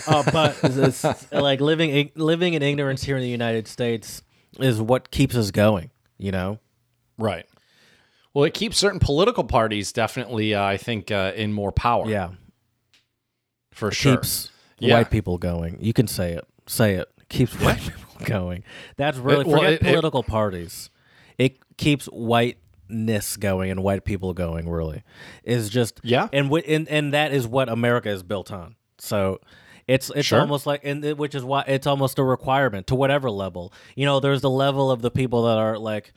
uh, 0.06 0.22
but 0.32 0.56
it's, 0.62 1.04
it's 1.04 1.32
like 1.32 1.60
living 1.60 2.10
living 2.14 2.54
in 2.54 2.62
ignorance 2.62 3.02
here 3.04 3.16
in 3.16 3.22
the 3.22 3.28
United 3.28 3.66
States 3.68 4.22
is 4.58 4.80
what 4.80 5.10
keeps 5.10 5.34
us 5.36 5.50
going. 5.50 5.90
You 6.18 6.32
know, 6.32 6.58
Right. 7.18 7.46
Well, 8.32 8.44
it 8.44 8.52
keeps 8.54 8.76
certain 8.76 9.00
political 9.00 9.44
parties 9.44 9.92
definitely, 9.92 10.54
uh, 10.54 10.62
I 10.62 10.76
think, 10.76 11.10
uh, 11.10 11.32
in 11.34 11.52
more 11.54 11.72
power. 11.72 12.06
yeah, 12.08 12.30
for 13.72 13.90
sure. 13.90 14.16
keeps 14.16 14.50
Yeah. 14.78 14.94
white 14.94 15.10
people 15.10 15.38
going. 15.38 15.78
You 15.80 15.92
can 15.94 16.06
say 16.06 16.32
it. 16.34 16.46
Say 16.66 16.94
it. 16.96 17.08
Keeps 17.28 17.58
white 17.60 17.78
people 17.80 18.24
going. 18.24 18.64
That's 18.96 19.18
really 19.18 19.40
It- 19.42 19.46
well, 19.46 19.56
forget 19.58 19.72
it- 19.74 19.82
it- 19.82 19.90
political 19.92 20.22
parties. 20.22 20.90
It 21.38 21.58
keeps 21.76 22.06
whiteness 22.06 23.36
going 23.36 23.70
and 23.70 23.82
white 23.82 24.04
people 24.04 24.32
going. 24.32 24.68
Really, 24.68 25.02
is 25.44 25.68
just 25.68 26.00
Yeah. 26.02 26.28
and 26.32 26.46
wi- 26.46 26.64
and 26.66 26.88
and 26.88 27.12
that 27.12 27.32
is 27.32 27.46
what 27.46 27.68
America 27.68 28.08
is 28.10 28.22
built 28.22 28.52
on. 28.52 28.76
So. 28.98 29.40
It's 29.88 30.10
it's 30.16 30.26
Sure. 30.26 30.40
almost 30.40 30.66
like 30.66 30.80
and 30.82 31.04
it- 31.04 31.16
which 31.16 31.36
is 31.36 31.44
why 31.44 31.62
it's 31.68 31.86
almost 31.86 32.18
a 32.18 32.24
requirement 32.24 32.88
to 32.88 32.96
whatever 32.96 33.30
level. 33.30 33.72
You 33.94 34.04
know, 34.04 34.18
there's 34.18 34.40
the 34.40 34.50
level 34.50 34.90
of 34.90 35.00
the 35.00 35.12
people 35.12 35.44
that 35.44 35.58
are 35.58 35.78
like 35.78 36.12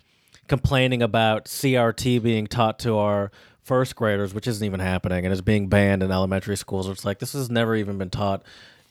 complaining 0.48 1.04
about 1.04 1.46
CRT 1.48 2.18
being 2.18 2.48
taught 2.48 2.80
to 2.80 2.98
our 2.98 3.30
first 3.62 3.96
graders, 3.96 4.34
which 4.34 4.48
isn't 4.48 4.66
even 4.66 4.80
happening, 4.80 5.24
and 5.24 5.32
is 5.32 5.42
being 5.44 5.68
banned 5.68 6.02
in 6.02 6.10
elementary 6.12 6.58
schools. 6.58 6.90
It's 6.90 7.06
like 7.06 7.20
this 7.20 7.34
has 7.34 7.52
never 7.52 7.76
even 7.76 8.00
been 8.00 8.10
taught 8.10 8.42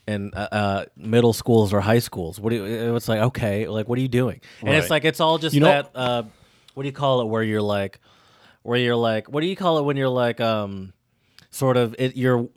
in 0.09 0.33
uh, 0.35 0.49
uh, 0.51 0.85
middle 0.97 1.33
schools 1.33 1.73
or 1.73 1.81
high 1.81 2.01
schools. 2.01 2.41
What 2.41 2.51
do 2.51 2.57
you? 2.57 2.97
It's 2.97 3.09
like 3.09 3.21
okay, 3.21 3.69
like 3.69 3.89
what 3.89 3.99
are 3.99 4.03
you 4.03 4.09
doing? 4.09 4.41
And 4.61 4.71
it's 4.75 4.91
like 4.91 5.05
it's 5.05 5.21
all 5.21 5.39
just 5.39 5.55
You 5.55 5.61
know- 5.61 5.67
that. 5.69 5.91
Uh, 5.95 6.23
what 6.75 6.83
do 6.85 6.89
you 6.89 6.93
call 6.93 7.21
it? 7.23 7.27
Where 7.27 7.43
you're 7.43 7.63
like, 7.63 7.99
where 8.63 8.79
you're 8.79 8.95
like, 8.97 9.29
what 9.29 9.41
do 9.41 9.47
you 9.49 9.57
call 9.57 9.79
it 9.79 9.83
when 9.83 9.97
you're 9.97 10.09
like, 10.09 10.41
um, 10.41 10.93
sort 11.51 11.77
of 11.77 11.95
it, 11.99 12.17
you're 12.17 12.49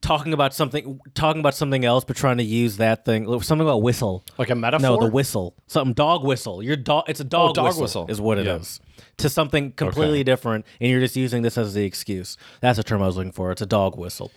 talking 0.00 0.32
about 0.32 0.54
something, 0.54 1.00
talking 1.14 1.40
about 1.40 1.54
something 1.54 1.84
else, 1.84 2.04
but 2.04 2.16
trying 2.16 2.36
to 2.36 2.44
use 2.44 2.76
that 2.76 3.04
thing. 3.04 3.24
Something 3.42 3.66
about 3.66 3.82
whistle. 3.82 4.24
Like 4.38 4.50
a 4.50 4.54
metaphor. 4.54 4.82
No, 4.96 4.96
the 5.04 5.10
whistle. 5.10 5.56
Something 5.66 5.94
dog 5.94 6.22
whistle. 6.24 6.62
Your 6.62 6.76
dog. 6.76 7.04
It's 7.08 7.18
a 7.18 7.24
dog, 7.24 7.50
Oh, 7.50 7.54
dog 7.54 7.64
whistle, 7.66 7.82
whistle. 7.82 8.06
Is 8.08 8.20
what 8.20 8.38
it 8.38 8.46
is 8.46 8.80
Yeah. 8.96 9.04
To 9.18 9.28
something 9.28 9.72
completely 9.72 10.22
different, 10.22 10.64
and 10.80 10.88
you're 10.88 11.00
just 11.00 11.16
using 11.16 11.42
this 11.42 11.58
as 11.58 11.74
the 11.74 11.84
excuse. 11.84 12.36
That's 12.60 12.76
the 12.76 12.84
term 12.84 13.02
I 13.02 13.06
was 13.06 13.16
looking 13.16 13.32
for. 13.32 13.50
It's 13.50 13.62
a 13.62 13.66
dog 13.66 13.98
whistle. 13.98 14.30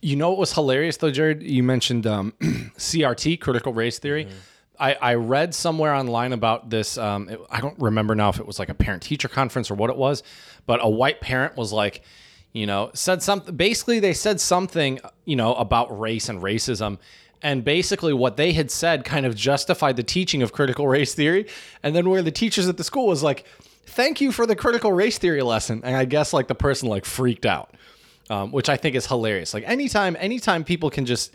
You 0.00 0.16
know 0.16 0.30
what 0.30 0.38
was 0.38 0.52
hilarious 0.52 0.96
though, 0.96 1.10
Jared? 1.10 1.42
You 1.42 1.62
mentioned 1.62 2.06
um, 2.06 2.32
CRT, 2.40 3.40
critical 3.40 3.72
race 3.72 3.98
theory. 3.98 4.26
Mm-hmm. 4.26 4.34
I, 4.80 4.94
I 4.94 5.14
read 5.14 5.54
somewhere 5.54 5.92
online 5.92 6.32
about 6.32 6.70
this. 6.70 6.96
Um, 6.96 7.28
it- 7.28 7.40
I 7.50 7.60
don't 7.60 7.78
remember 7.80 8.14
now 8.14 8.28
if 8.28 8.38
it 8.38 8.46
was 8.46 8.58
like 8.60 8.68
a 8.68 8.74
parent 8.74 9.02
teacher 9.02 9.28
conference 9.28 9.70
or 9.70 9.74
what 9.74 9.90
it 9.90 9.96
was, 9.96 10.22
but 10.66 10.78
a 10.82 10.88
white 10.88 11.20
parent 11.20 11.56
was 11.56 11.72
like, 11.72 12.02
you 12.52 12.64
know, 12.66 12.90
said 12.94 13.22
something. 13.22 13.56
Basically, 13.56 13.98
they 13.98 14.12
said 14.14 14.40
something, 14.40 15.00
you 15.24 15.34
know, 15.36 15.54
about 15.54 15.98
race 15.98 16.28
and 16.28 16.40
racism. 16.40 16.98
And 17.42 17.64
basically, 17.64 18.12
what 18.12 18.36
they 18.36 18.52
had 18.52 18.70
said 18.70 19.04
kind 19.04 19.26
of 19.26 19.34
justified 19.34 19.96
the 19.96 20.02
teaching 20.04 20.42
of 20.42 20.52
critical 20.52 20.86
race 20.96 21.12
theory. 21.14 21.46
And 21.82 21.94
then 21.94 22.08
where 22.08 22.22
the 22.22 22.30
teachers 22.32 22.68
at 22.68 22.76
the 22.76 22.84
school 22.84 23.06
was 23.08 23.22
like, 23.22 23.44
thank 23.84 24.20
you 24.20 24.30
for 24.30 24.46
the 24.46 24.54
critical 24.56 24.92
race 24.92 25.18
theory 25.18 25.42
lesson. 25.42 25.80
And 25.84 25.96
I 25.96 26.04
guess 26.04 26.32
like 26.32 26.46
the 26.46 26.54
person 26.54 26.88
like 26.88 27.04
freaked 27.04 27.46
out 27.46 27.74
um, 28.30 28.52
which 28.52 28.68
I 28.68 28.76
think 28.76 28.94
is 28.96 29.06
hilarious. 29.06 29.54
Like 29.54 29.64
anytime, 29.66 30.16
anytime 30.18 30.64
people 30.64 30.90
can 30.90 31.06
just 31.06 31.32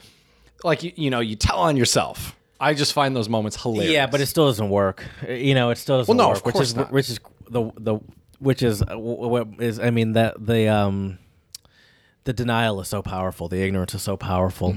like 0.63 0.83
you, 0.83 0.91
you 0.95 1.09
know, 1.09 1.19
you 1.19 1.35
tell 1.35 1.57
on 1.59 1.77
yourself. 1.77 2.35
I 2.59 2.73
just 2.73 2.93
find 2.93 3.15
those 3.15 3.27
moments 3.27 3.61
hilarious. 3.61 3.91
Yeah, 3.91 4.07
but 4.07 4.21
it 4.21 4.27
still 4.27 4.45
doesn't 4.45 4.69
work. 4.69 5.03
You 5.27 5.53
know, 5.53 5.69
it 5.71 5.77
still 5.77 5.97
doesn't 5.99 6.15
Well, 6.15 6.25
no, 6.27 6.29
work. 6.29 6.37
of 6.39 6.45
which 6.45 6.53
course 6.53 6.67
is 6.67 6.75
not. 6.75 6.91
which 6.91 7.09
is 7.09 7.19
the 7.49 7.71
the 7.77 7.99
which 8.39 8.63
is 8.63 8.81
uh, 8.81 8.97
what 8.97 9.47
is 9.59 9.79
I 9.79 9.89
mean 9.89 10.13
that 10.13 10.45
the 10.45 10.67
um 10.69 11.19
the 12.23 12.31
denial 12.33 12.79
is 12.79 12.87
so 12.87 13.01
powerful. 13.01 13.49
The 13.49 13.61
ignorance 13.61 13.93
is 13.93 14.01
so 14.01 14.15
powerful. 14.15 14.75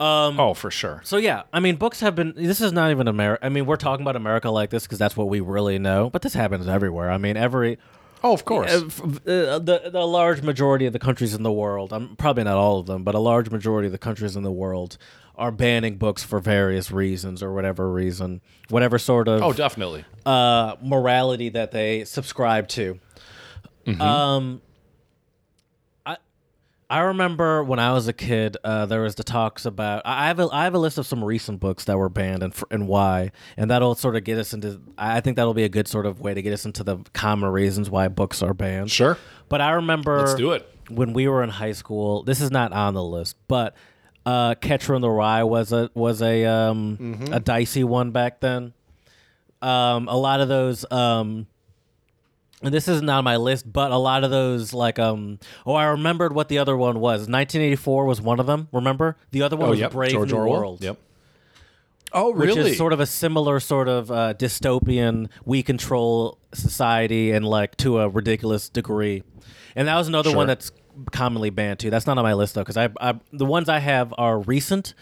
Um, 0.00 0.38
oh, 0.40 0.52
for 0.54 0.70
sure. 0.70 1.00
So 1.04 1.16
yeah, 1.16 1.44
I 1.52 1.60
mean, 1.60 1.76
books 1.76 2.00
have 2.00 2.14
been. 2.14 2.34
This 2.36 2.60
is 2.60 2.72
not 2.72 2.90
even 2.90 3.08
America. 3.08 3.46
I 3.46 3.48
mean, 3.48 3.64
we're 3.64 3.76
talking 3.76 4.04
about 4.04 4.16
America 4.16 4.50
like 4.50 4.68
this 4.70 4.82
because 4.82 4.98
that's 4.98 5.16
what 5.16 5.28
we 5.28 5.40
really 5.40 5.78
know. 5.78 6.10
But 6.10 6.22
this 6.22 6.34
happens 6.34 6.66
everywhere. 6.68 7.10
I 7.10 7.16
mean, 7.16 7.36
every 7.36 7.78
Oh, 8.24 8.32
of 8.32 8.46
course. 8.46 8.72
uh, 8.72 9.58
the 9.58 9.90
the 9.92 10.06
large 10.06 10.40
majority 10.40 10.86
of 10.86 10.94
the 10.94 10.98
countries 10.98 11.34
in 11.34 11.42
the 11.42 11.52
world. 11.52 11.92
I'm 11.92 12.16
probably 12.16 12.44
not 12.44 12.56
all 12.56 12.80
of 12.80 12.86
them, 12.86 13.04
but 13.04 13.14
a 13.14 13.18
large 13.18 13.50
majority 13.50 13.86
of 13.86 13.92
the 13.92 13.98
countries 13.98 14.34
in 14.34 14.42
the 14.42 14.50
world 14.50 14.96
are 15.36 15.52
banning 15.52 15.98
books 15.98 16.22
for 16.22 16.40
various 16.40 16.90
reasons 16.90 17.42
or 17.42 17.52
whatever 17.52 17.92
reason, 17.92 18.40
whatever 18.70 18.98
sort 18.98 19.28
of 19.28 19.42
oh, 19.42 19.52
definitely. 19.52 20.06
uh, 20.24 20.76
morality 20.80 21.50
that 21.50 21.70
they 21.72 22.04
subscribe 22.04 22.66
to. 22.68 22.98
Mm-hmm. 23.86 24.00
Um, 24.00 24.62
I 26.90 27.00
remember 27.00 27.64
when 27.64 27.78
I 27.78 27.92
was 27.92 28.08
a 28.08 28.12
kid, 28.12 28.56
uh, 28.62 28.86
there 28.86 29.00
was 29.02 29.14
the 29.14 29.24
talks 29.24 29.64
about. 29.64 30.02
I 30.04 30.26
have 30.28 30.38
a 30.38 30.48
I 30.52 30.64
have 30.64 30.74
a 30.74 30.78
list 30.78 30.98
of 30.98 31.06
some 31.06 31.24
recent 31.24 31.58
books 31.60 31.84
that 31.84 31.96
were 31.96 32.08
banned 32.08 32.42
and 32.42 32.52
f- 32.52 32.64
and 32.70 32.86
why, 32.86 33.32
and 33.56 33.70
that'll 33.70 33.94
sort 33.94 34.16
of 34.16 34.24
get 34.24 34.38
us 34.38 34.52
into. 34.52 34.80
I 34.98 35.20
think 35.20 35.36
that'll 35.36 35.54
be 35.54 35.64
a 35.64 35.68
good 35.68 35.88
sort 35.88 36.04
of 36.06 36.20
way 36.20 36.34
to 36.34 36.42
get 36.42 36.52
us 36.52 36.64
into 36.66 36.84
the 36.84 36.98
common 37.14 37.50
reasons 37.50 37.88
why 37.90 38.08
books 38.08 38.42
are 38.42 38.54
banned. 38.54 38.90
Sure. 38.90 39.16
But 39.48 39.60
I 39.60 39.70
remember 39.72 40.18
Let's 40.18 40.34
do 40.34 40.52
it. 40.52 40.68
when 40.90 41.12
we 41.14 41.26
were 41.26 41.42
in 41.42 41.50
high 41.50 41.72
school. 41.72 42.22
This 42.22 42.40
is 42.40 42.50
not 42.50 42.72
on 42.72 42.94
the 42.94 43.02
list, 43.02 43.36
but 43.48 43.74
uh, 44.26 44.54
Catcher 44.56 44.94
in 44.94 45.00
the 45.02 45.10
Rye 45.10 45.44
was 45.44 45.72
a 45.72 45.90
was 45.94 46.20
a 46.22 46.44
um, 46.44 46.98
Mm-hmm. 47.00 47.32
a 47.32 47.40
dicey 47.40 47.84
one 47.84 48.10
back 48.10 48.40
then. 48.40 48.72
Um, 49.62 50.08
a 50.08 50.16
lot 50.16 50.40
of 50.40 50.48
those. 50.48 50.84
Um, 50.92 51.46
and 52.64 52.72
this 52.74 52.88
isn't 52.88 53.08
on 53.08 53.22
my 53.24 53.36
list, 53.36 53.70
but 53.72 53.92
a 53.92 53.96
lot 53.96 54.24
of 54.24 54.30
those, 54.30 54.72
like, 54.72 54.98
um, 54.98 55.38
oh, 55.66 55.74
I 55.74 55.84
remembered 55.84 56.34
what 56.34 56.48
the 56.48 56.58
other 56.58 56.76
one 56.76 56.98
was. 56.98 57.20
1984 57.28 58.06
was 58.06 58.20
one 58.20 58.40
of 58.40 58.46
them. 58.46 58.68
Remember, 58.72 59.16
the 59.30 59.42
other 59.42 59.56
one 59.56 59.68
Oh, 59.68 59.70
was 59.70 59.80
yep. 59.80 59.92
Brave 59.92 60.10
George 60.12 60.32
New 60.32 60.38
Orwell. 60.38 60.52
World. 60.60 60.82
Yep. 60.82 60.98
Oh, 62.12 62.32
really? 62.32 62.62
Which 62.62 62.72
is 62.72 62.76
sort 62.78 62.92
of 62.92 63.00
a 63.00 63.06
similar 63.06 63.58
sort 63.60 63.88
of 63.88 64.10
uh, 64.10 64.34
dystopian. 64.34 65.28
We 65.44 65.62
control 65.64 66.38
society 66.52 67.32
and 67.32 67.44
like 67.44 67.76
to 67.78 67.98
a 67.98 68.08
ridiculous 68.08 68.68
degree, 68.68 69.24
and 69.74 69.88
that 69.88 69.96
was 69.96 70.06
another 70.08 70.30
Sure. 70.30 70.36
one 70.36 70.46
that's 70.46 70.70
commonly 71.10 71.50
banned 71.50 71.80
too. 71.80 71.90
That's 71.90 72.06
not 72.06 72.16
on 72.18 72.22
my 72.22 72.34
list 72.34 72.54
though, 72.54 72.60
because 72.62 72.76
I, 72.76 72.88
I 73.00 73.14
the 73.32 73.44
ones 73.44 73.68
I 73.68 73.80
have 73.80 74.14
are 74.16 74.38
recent, 74.38 74.94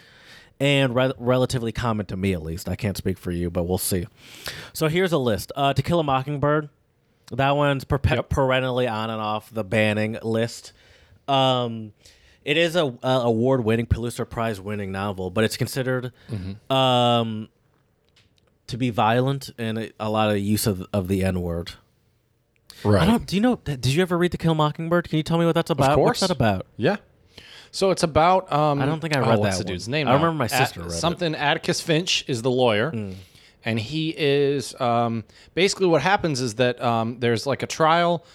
and 0.59 0.95
re- 0.95 1.13
relatively 1.19 1.71
common 1.71 2.07
to 2.07 2.17
me 2.17 2.33
at 2.33 2.41
least. 2.41 2.67
I 2.67 2.75
can't 2.75 2.97
speak 2.97 3.19
for 3.19 3.29
you, 3.31 3.51
but 3.51 3.65
we'll 3.65 3.77
see. 3.77 4.07
So 4.73 4.87
here's 4.87 5.11
a 5.11 5.19
list: 5.19 5.51
uh, 5.55 5.71
To 5.75 5.83
Kill 5.83 5.99
a 5.99 6.03
Mockingbird. 6.03 6.69
That 7.33 7.55
one's 7.55 7.83
perpe- 7.85 8.15
Yep. 8.15 8.29
perennially 8.29 8.87
on 8.87 9.09
and 9.09 9.21
off 9.21 9.49
the 9.51 9.63
banning 9.63 10.17
list. 10.23 10.73
Um, 11.27 11.93
it 12.43 12.57
is 12.57 12.75
a, 12.75 12.85
a 13.03 13.21
award-winning 13.23 13.85
Pulitzer 13.87 14.25
Prize-winning 14.25 14.91
novel, 14.91 15.29
but 15.29 15.43
it's 15.43 15.55
considered 15.57 16.11
um, 16.69 17.47
to 18.67 18.77
be 18.77 18.89
violent 18.89 19.49
and 19.57 19.77
a, 19.77 19.91
a 19.99 20.09
lot 20.09 20.29
of 20.29 20.37
use 20.39 20.67
of, 20.67 20.85
of 20.93 21.07
the 21.07 21.23
N-word. 21.23 21.71
I 22.85 22.87
Right. 22.89 23.05
don't. 23.05 23.25
Do 23.25 23.37
you 23.37 23.41
know? 23.41 23.55
Did 23.63 23.85
you 23.85 24.01
ever 24.01 24.17
read 24.17 24.31
The 24.31 24.37
Kill 24.37 24.55
Mockingbird? 24.55 25.07
Can 25.07 25.15
you 25.15 25.23
tell 25.23 25.37
me 25.37 25.45
what 25.45 25.55
that's 25.55 25.69
about? 25.69 25.91
What's 25.91 25.95
course. 25.95 26.19
that 26.19 26.31
about? 26.31 26.65
Yeah. 26.75 26.97
So 27.71 27.91
it's 27.91 28.03
about. 28.03 28.51
Um, 28.51 28.81
I 28.81 28.85
don't 28.85 28.99
think 28.99 29.15
I 29.15 29.21
oh, 29.21 29.29
read 29.29 29.39
what's 29.39 29.57
that 29.57 29.63
the 29.65 29.71
dude's 29.71 29.87
name? 29.87 30.09
I 30.09 30.13
remember 30.15 30.33
my 30.33 30.45
At- 30.45 30.51
sister 30.51 30.81
read 30.81 30.87
it. 30.89 30.91
Hmm. 30.93 30.99
something. 30.99 31.33
Atticus 31.33 31.79
Finch 31.79 32.25
is 32.27 32.41
the 32.41 32.51
lawyer, 32.51 32.91
and 33.65 33.79
he 33.79 34.13
is 34.17 34.79
um, 34.81 35.23
basically 35.53 35.87
what 35.87 36.01
happens 36.01 36.41
is 36.41 36.55
that 36.55 36.81
um, 36.81 37.19
there's 37.19 37.45
like 37.45 37.63
a 37.63 37.67
trial. 37.67 38.25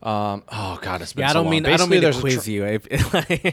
Um, 0.00 0.44
oh 0.48 0.78
God, 0.80 1.02
it's 1.02 1.12
been 1.12 1.22
Yeah, 1.22 1.30
I 1.30 1.32
don't 1.32 1.46
long. 1.46 1.50
mean 1.50 1.66
I 1.66 1.76
don't 1.76 1.88
mean 1.90 2.00
to 2.00 2.06
there's 2.06 2.18
a 2.18 2.20
quiz 2.20 2.44
tri- 2.44 2.52
you, 2.52 2.80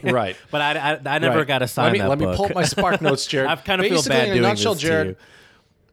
Right. 0.14 0.38
But 0.52 0.62
I, 0.62 0.94
I, 0.94 1.16
I 1.16 1.20
never 1.20 1.40
Right. 1.40 1.48
got 1.48 1.60
to 1.60 1.68
sign 1.68 1.86
let 1.86 1.94
me, 1.94 2.00
that 2.00 2.10
Let 2.10 2.20
me 2.20 2.26
pull 2.36 2.46
up 2.46 2.54
my 2.54 2.64
Spark 2.66 3.02
Notes, 3.02 3.26
Jared. 3.26 3.50
I've 3.50 3.64
kind 3.64 3.82
of 3.82 3.88
feel 3.88 3.98
Basically, 3.98 4.16
bad 4.16 4.24
in 4.28 4.32
a 4.32 4.34
doing 4.36 4.44
nutshell, 4.50 4.74
this 4.76 4.84
Jared. 4.84 5.06
to 5.06 5.10
you. 5.14 5.18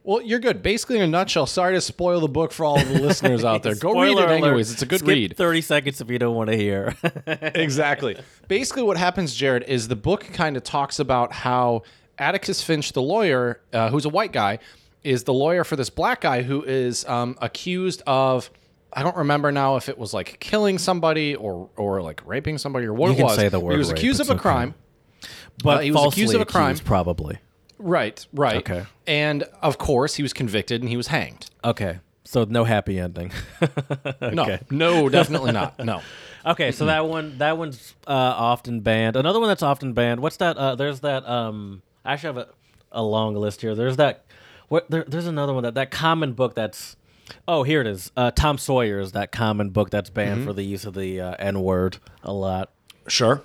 Well, 0.04 0.20
you're 0.20 0.40
good. 0.40 0.62
Basically, 0.62 0.96
in 0.96 1.02
a 1.02 1.06
nutshell, 1.06 1.46
sorry 1.46 1.74
to 1.74 1.80
spoil 1.80 2.20
the 2.20 2.28
book 2.28 2.50
for 2.52 2.64
all 2.66 2.78
of 2.78 2.86
the 2.88 2.98
listeners 3.00 3.44
out 3.44 3.62
there. 3.62 3.76
Go 3.76 3.92
read 4.02 4.10
it 4.10 4.16
alert. 4.18 4.30
anyways. 4.30 4.72
It's 4.72 4.82
a 4.82 4.86
good 4.86 4.98
Skip 4.98 5.08
read. 5.08 5.36
Thirty 5.38 5.60
seconds 5.62 6.00
if 6.02 6.10
you 6.10 6.18
don't 6.18 6.34
want 6.34 6.50
to 6.50 6.56
hear. 6.56 6.96
exactly. 7.26 8.18
Basically, 8.48 8.82
what 8.82 8.96
happens, 8.96 9.34
Jared, 9.34 9.62
is 9.64 9.88
the 9.88 9.96
book 9.96 10.24
kind 10.32 10.56
of 10.56 10.64
talks 10.64 10.98
about 10.98 11.32
how 11.32 11.82
Atticus 12.18 12.62
Finch, 12.62 12.92
the 12.92 13.00
lawyer, 13.02 13.60
uh, 13.72 13.90
who's 13.90 14.04
a 14.04 14.08
white 14.08 14.32
guy, 14.32 14.58
is 15.04 15.24
the 15.24 15.32
lawyer 15.34 15.64
for 15.64 15.76
this 15.76 15.90
black 15.90 16.20
guy 16.20 16.42
who 16.42 16.62
is 16.62 17.04
um, 17.06 17.36
accused 17.40 18.02
of. 18.06 18.50
I 18.94 19.02
don't 19.02 19.16
remember 19.16 19.50
now 19.52 19.76
if 19.76 19.88
it 19.88 19.96
was 19.96 20.12
like 20.12 20.38
killing 20.38 20.76
somebody 20.78 21.34
or 21.34 21.70
or 21.76 22.02
like 22.02 22.20
raping 22.26 22.58
somebody 22.58 22.86
or 22.86 22.92
what 22.92 23.06
You 23.08 23.12
it 23.14 23.16
can 23.16 23.24
was. 23.24 23.36
say 23.36 23.48
the 23.48 23.58
word 23.60 23.72
He 23.72 23.78
was 23.78 23.88
rape, 23.88 23.96
accused 23.98 24.20
of 24.20 24.28
a 24.28 24.32
okay. 24.32 24.40
crime. 24.40 24.74
but 25.64 25.78
Uh, 25.78 25.80
he 25.80 25.90
was 25.92 26.12
accused 26.12 26.34
of 26.34 26.40
a 26.42 26.44
crime. 26.44 26.76
probably. 26.78 27.38
Right, 27.78 28.24
right. 28.32 28.56
Okay. 28.58 28.84
And 29.06 29.44
of 29.62 29.78
course, 29.78 30.14
he 30.16 30.22
was 30.22 30.32
convicted 30.32 30.82
and 30.82 30.90
he 30.90 30.96
was 30.96 31.06
hanged. 31.08 31.50
Okay, 31.64 31.98
so 32.24 32.44
no 32.44 32.64
happy 32.64 32.98
ending. 33.00 33.32
No, 34.20 34.58
no, 34.70 35.08
definitely 35.08 35.52
not. 35.52 35.78
No. 35.78 36.00
Okay, 36.44 36.72
so 36.72 36.86
that 36.86 37.06
one 37.06 37.38
that 37.38 37.56
one's 37.56 37.94
uh, 38.04 38.10
often 38.10 38.80
banned. 38.80 39.14
Another 39.14 39.38
one 39.38 39.48
that's 39.48 39.62
often 39.62 39.92
banned. 39.92 40.18
What's 40.18 40.38
that? 40.38 40.56
Uh, 40.56 40.74
there's 40.74 40.98
that. 41.00 41.24
Um, 41.24 41.82
I 42.04 42.14
actually 42.14 42.34
have 42.34 42.36
a, 42.38 42.48
a 42.90 43.02
long 43.02 43.36
list 43.36 43.60
here. 43.60 43.76
There's 43.76 43.96
that. 43.98 44.24
What? 44.72 44.90
There, 44.90 45.04
there's 45.06 45.26
another 45.26 45.52
one 45.52 45.64
that 45.64 45.74
that 45.74 45.90
common 45.90 46.32
book 46.32 46.54
that's. 46.54 46.96
Oh, 47.46 47.62
here 47.62 47.82
it 47.82 47.86
is. 47.86 48.10
Uh, 48.16 48.30
Tom 48.30 48.56
Sawyer 48.56 49.00
is 49.00 49.12
that 49.12 49.30
common 49.30 49.68
book 49.68 49.90
that's 49.90 50.08
banned 50.08 50.46
for 50.46 50.54
the 50.54 50.62
use 50.62 50.86
of 50.86 50.94
the 50.94 51.20
uh, 51.20 51.34
N 51.38 51.60
word 51.60 51.98
a 52.22 52.32
lot. 52.32 52.70
Sure, 53.06 53.42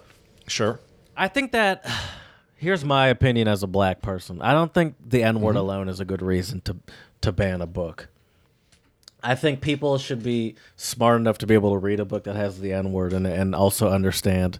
sure. 0.47 0.79
I 1.17 1.27
think 1.27 1.51
that. 1.51 1.85
Here's 2.55 2.85
my 2.85 3.07
opinion 3.07 3.49
as 3.49 3.61
a 3.61 3.67
black 3.67 4.01
person. 4.01 4.41
I 4.41 4.53
don't 4.53 4.73
think 4.73 4.95
the 5.05 5.21
N 5.21 5.41
word 5.41 5.57
alone 5.57 5.89
is 5.89 5.99
a 5.99 6.05
good 6.05 6.21
reason 6.21 6.61
to 6.61 6.77
to 7.19 7.33
ban 7.33 7.61
a 7.61 7.67
book. 7.67 8.07
I 9.21 9.35
think 9.35 9.59
people 9.59 9.97
should 9.97 10.23
be 10.23 10.55
smart 10.77 11.19
enough 11.19 11.39
to 11.39 11.45
be 11.45 11.55
able 11.55 11.73
to 11.73 11.77
read 11.77 11.99
a 11.99 12.05
book 12.05 12.23
that 12.23 12.37
has 12.37 12.61
the 12.61 12.71
N 12.71 12.93
word 12.93 13.11
in 13.11 13.25
it 13.25 13.37
and 13.37 13.53
also 13.53 13.89
understand, 13.89 14.59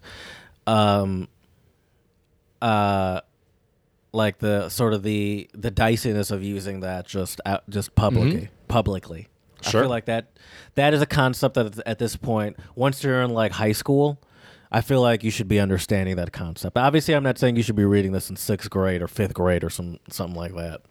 um, 0.66 1.28
uh, 2.60 3.22
like 4.12 4.38
the 4.38 4.68
sort 4.68 4.94
of 4.94 5.02
the 5.02 5.48
the 5.54 5.70
diciness 5.70 6.30
of 6.30 6.42
using 6.42 6.80
that 6.80 7.06
just 7.06 7.40
out, 7.44 7.68
just 7.68 7.94
publicly 7.94 8.48
publicly. 8.68 9.28
I 9.66 9.70
feel 9.72 9.88
like 9.88 10.04
that 10.06 10.38
that 10.76 10.94
is 10.94 11.02
a 11.02 11.06
concept 11.06 11.54
that 11.54 11.78
at 11.86 11.98
this 11.98 12.16
point, 12.16 12.56
once 12.74 13.02
you're 13.02 13.22
in 13.22 13.30
like 13.30 13.52
high 13.52 13.72
school, 13.72 14.20
I 14.70 14.80
feel 14.82 15.00
like 15.02 15.24
you 15.24 15.30
should 15.30 15.48
be 15.48 15.58
understanding 15.58 16.16
that 16.16 16.32
concept. 16.32 16.76
Obviously, 16.76 17.14
I'm 17.14 17.24
not 17.24 17.38
saying 17.38 17.56
you 17.56 17.62
should 17.62 17.76
be 17.76 17.84
reading 17.84 18.12
this 18.12 18.30
in 18.30 18.36
sixth 18.36 18.70
grade 18.70 19.02
or 19.02 19.08
fifth 19.08 19.34
grade 19.34 19.64
or 19.64 19.70
some 19.70 19.98
something 20.10 20.36
like 20.36 20.54
that. 20.54 20.82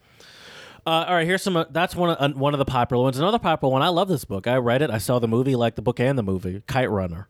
Uh, 0.86 1.06
all 1.08 1.16
right, 1.16 1.28
here's 1.28 1.42
some. 1.42 1.58
Uh, 1.58 1.66
that's 1.70 1.96
one 1.96 2.10
of, 2.12 2.18
uh, 2.20 2.30
one 2.38 2.54
of 2.54 2.60
the 2.60 2.66
popular 2.66 3.04
ones. 3.04 3.18
Another 3.20 3.40
popular 3.40 3.72
one. 3.74 3.82
I 3.82 3.90
love 3.90 4.08
this 4.08 4.24
book. 4.24 4.48
I 4.48 4.56
read 4.56 4.82
it. 4.82 4.90
I 4.90 5.00
saw 5.00 5.20
the 5.20 5.28
movie, 5.28 5.56
like 5.56 5.76
the 5.76 5.82
book 5.82 6.00
and 6.00 6.18
the 6.18 6.24
movie. 6.24 6.62
Kite 6.68 6.90
Runner. 6.90 7.28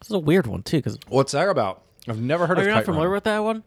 This 0.00 0.08
is 0.10 0.14
a 0.14 0.18
weird 0.18 0.46
one 0.46 0.62
too, 0.62 0.78
because 0.78 0.98
What's 1.08 1.32
that 1.32 1.48
about? 1.48 1.82
I've 2.08 2.20
never 2.20 2.46
heard 2.46 2.58
are 2.58 2.62
of 2.62 2.66
you 2.68 2.72
not 2.72 2.84
familiar 2.84 3.08
Runner. 3.08 3.14
with 3.16 3.24
that 3.24 3.38
one? 3.40 3.64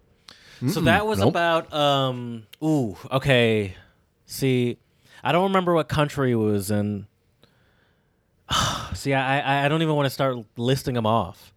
So 0.69 0.81
that 0.81 1.05
was 1.05 1.19
nope. 1.19 1.29
about. 1.29 1.73
Um. 1.73 2.47
Ooh. 2.63 2.97
Okay. 3.11 3.75
See, 4.25 4.77
I 5.23 5.31
don't 5.31 5.43
remember 5.43 5.73
what 5.73 5.89
country 5.89 6.31
it 6.31 6.35
was 6.35 6.71
in. 6.71 7.07
See, 8.93 9.13
I, 9.13 9.39
I 9.39 9.65
I 9.65 9.67
don't 9.67 9.81
even 9.81 9.95
want 9.95 10.05
to 10.05 10.09
start 10.09 10.37
listing 10.57 10.93
them 10.95 11.05
off, 11.05 11.53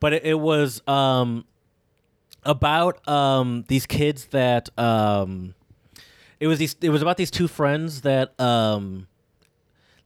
but 0.00 0.12
it, 0.12 0.24
it 0.24 0.40
was 0.40 0.86
um 0.88 1.44
about 2.44 3.06
um 3.08 3.64
these 3.68 3.86
kids 3.86 4.26
that 4.26 4.68
um 4.78 5.54
it 6.40 6.48
was 6.48 6.58
these 6.58 6.74
it 6.80 6.90
was 6.90 7.02
about 7.02 7.16
these 7.16 7.30
two 7.30 7.46
friends 7.46 8.00
that 8.00 8.38
um 8.40 9.06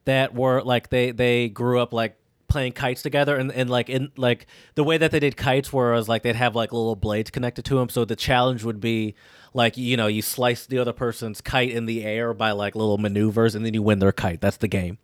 that 0.04 0.34
were 0.34 0.62
like 0.62 0.90
they 0.90 1.10
they 1.10 1.48
grew 1.48 1.80
up 1.80 1.92
like 1.92 2.16
playing 2.48 2.72
kites 2.72 3.02
together 3.02 3.36
and, 3.36 3.50
and 3.52 3.68
like 3.68 3.88
in 3.88 4.10
like 4.16 4.46
the 4.76 4.84
way 4.84 4.96
that 4.98 5.10
they 5.10 5.20
did 5.20 5.36
kites 5.36 5.72
was 5.72 6.08
like 6.08 6.22
they'd 6.22 6.36
have 6.36 6.54
like 6.54 6.72
little 6.72 6.96
blades 6.96 7.30
connected 7.30 7.64
to 7.64 7.74
them 7.74 7.88
so 7.88 8.04
the 8.04 8.16
challenge 8.16 8.62
would 8.62 8.80
be 8.80 9.14
like 9.56 9.76
you 9.76 9.96
know 9.96 10.06
you 10.06 10.22
slice 10.22 10.66
the 10.66 10.78
other 10.78 10.92
person's 10.92 11.40
kite 11.40 11.70
in 11.70 11.86
the 11.86 12.04
air 12.04 12.34
by 12.34 12.52
like 12.52 12.76
little 12.76 12.98
maneuvers 12.98 13.54
and 13.54 13.64
then 13.64 13.74
you 13.74 13.82
win 13.82 13.98
their 13.98 14.12
kite. 14.12 14.40
That's 14.40 14.58
the 14.58 14.68
game. 14.68 14.98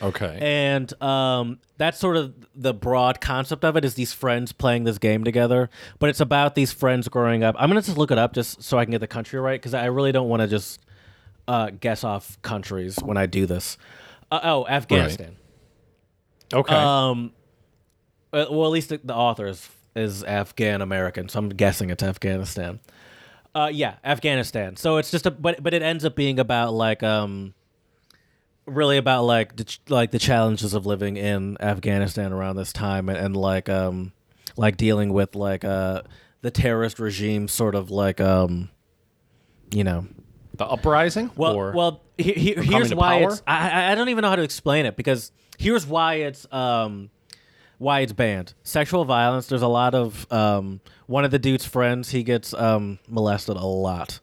Okay. 0.00 0.38
and 0.40 1.02
um, 1.02 1.58
that's 1.76 1.98
sort 1.98 2.16
of 2.16 2.34
the 2.54 2.74
broad 2.74 3.20
concept 3.20 3.64
of 3.64 3.76
it 3.76 3.84
is 3.84 3.94
these 3.94 4.12
friends 4.12 4.52
playing 4.52 4.84
this 4.84 4.98
game 4.98 5.24
together. 5.24 5.70
But 5.98 6.10
it's 6.10 6.20
about 6.20 6.54
these 6.54 6.72
friends 6.72 7.08
growing 7.08 7.42
up. 7.42 7.56
I'm 7.58 7.70
gonna 7.70 7.80
just 7.80 7.96
look 7.96 8.10
it 8.10 8.18
up 8.18 8.32
just 8.32 8.62
so 8.62 8.76
i 8.78 8.84
can 8.84 8.92
get 8.92 9.00
the 9.00 9.06
country 9.06 9.40
right 9.40 9.60
because 9.60 9.74
i 9.74 9.86
really 9.86 10.12
don't 10.12 10.28
want 10.28 10.42
to 10.42 10.48
just 10.48 10.80
uh, 11.48 11.70
guess 11.70 12.04
off 12.04 12.40
countries 12.42 12.98
when 13.02 13.16
i 13.16 13.26
do 13.26 13.46
this. 13.46 13.78
Uh, 14.30 14.40
oh 14.42 14.66
afghanistan 14.66 15.36
okay. 16.52 16.74
um, 16.74 17.32
well, 18.32 18.64
at 18.64 18.70
least 18.70 18.90
the, 18.90 19.00
the 19.02 19.14
author 19.14 19.46
is, 19.46 19.68
is 19.94 20.24
Afghan 20.24 20.80
American, 20.80 21.28
so 21.28 21.38
I'm 21.38 21.48
guessing 21.48 21.90
it's 21.90 22.02
Afghanistan. 22.02 22.80
Uh, 23.54 23.70
yeah, 23.72 23.96
Afghanistan. 24.04 24.76
So 24.76 24.96
it's 24.96 25.10
just 25.10 25.26
a, 25.26 25.30
but 25.30 25.62
but 25.62 25.74
it 25.74 25.82
ends 25.82 26.04
up 26.04 26.16
being 26.16 26.38
about 26.38 26.72
like 26.72 27.02
um, 27.02 27.52
really 28.64 28.96
about 28.96 29.24
like 29.24 29.56
the 29.56 29.78
like 29.88 30.10
the 30.10 30.18
challenges 30.18 30.72
of 30.72 30.86
living 30.86 31.18
in 31.18 31.58
Afghanistan 31.60 32.32
around 32.32 32.56
this 32.56 32.72
time, 32.72 33.10
and, 33.10 33.18
and 33.18 33.36
like 33.36 33.68
um, 33.68 34.12
like 34.56 34.78
dealing 34.78 35.12
with 35.12 35.34
like 35.34 35.64
uh 35.64 36.02
the 36.40 36.50
terrorist 36.50 36.98
regime, 36.98 37.46
sort 37.46 37.74
of 37.74 37.90
like 37.90 38.20
um, 38.20 38.70
you 39.70 39.84
know, 39.84 40.06
the 40.54 40.66
uprising. 40.66 41.30
well, 41.36 41.54
or? 41.54 41.72
well, 41.72 42.00
he, 42.18 42.32
he, 42.32 42.54
here's 42.54 42.94
why 42.94 43.20
power? 43.20 43.30
it's. 43.32 43.42
I, 43.46 43.70
I- 43.70 43.92
I 43.92 43.94
don't 43.94 44.08
even 44.08 44.22
know 44.22 44.28
how 44.28 44.36
to 44.36 44.42
explain 44.42 44.86
it 44.86 44.96
because 44.96 45.32
here's 45.58 45.86
why 45.86 46.14
it's 46.16 46.46
um, 46.52 47.10
why 47.78 48.00
it's 48.00 48.12
banned. 48.12 48.54
Sexual 48.62 49.04
violence. 49.04 49.46
There's 49.46 49.62
a 49.62 49.68
lot 49.68 49.94
of 49.94 50.30
um, 50.32 50.80
one 51.06 51.24
of 51.24 51.30
the 51.30 51.38
dude's 51.38 51.64
friends. 51.64 52.10
He 52.10 52.22
gets 52.22 52.52
um 52.54 52.98
molested 53.08 53.56
a 53.56 53.64
lot. 53.66 54.20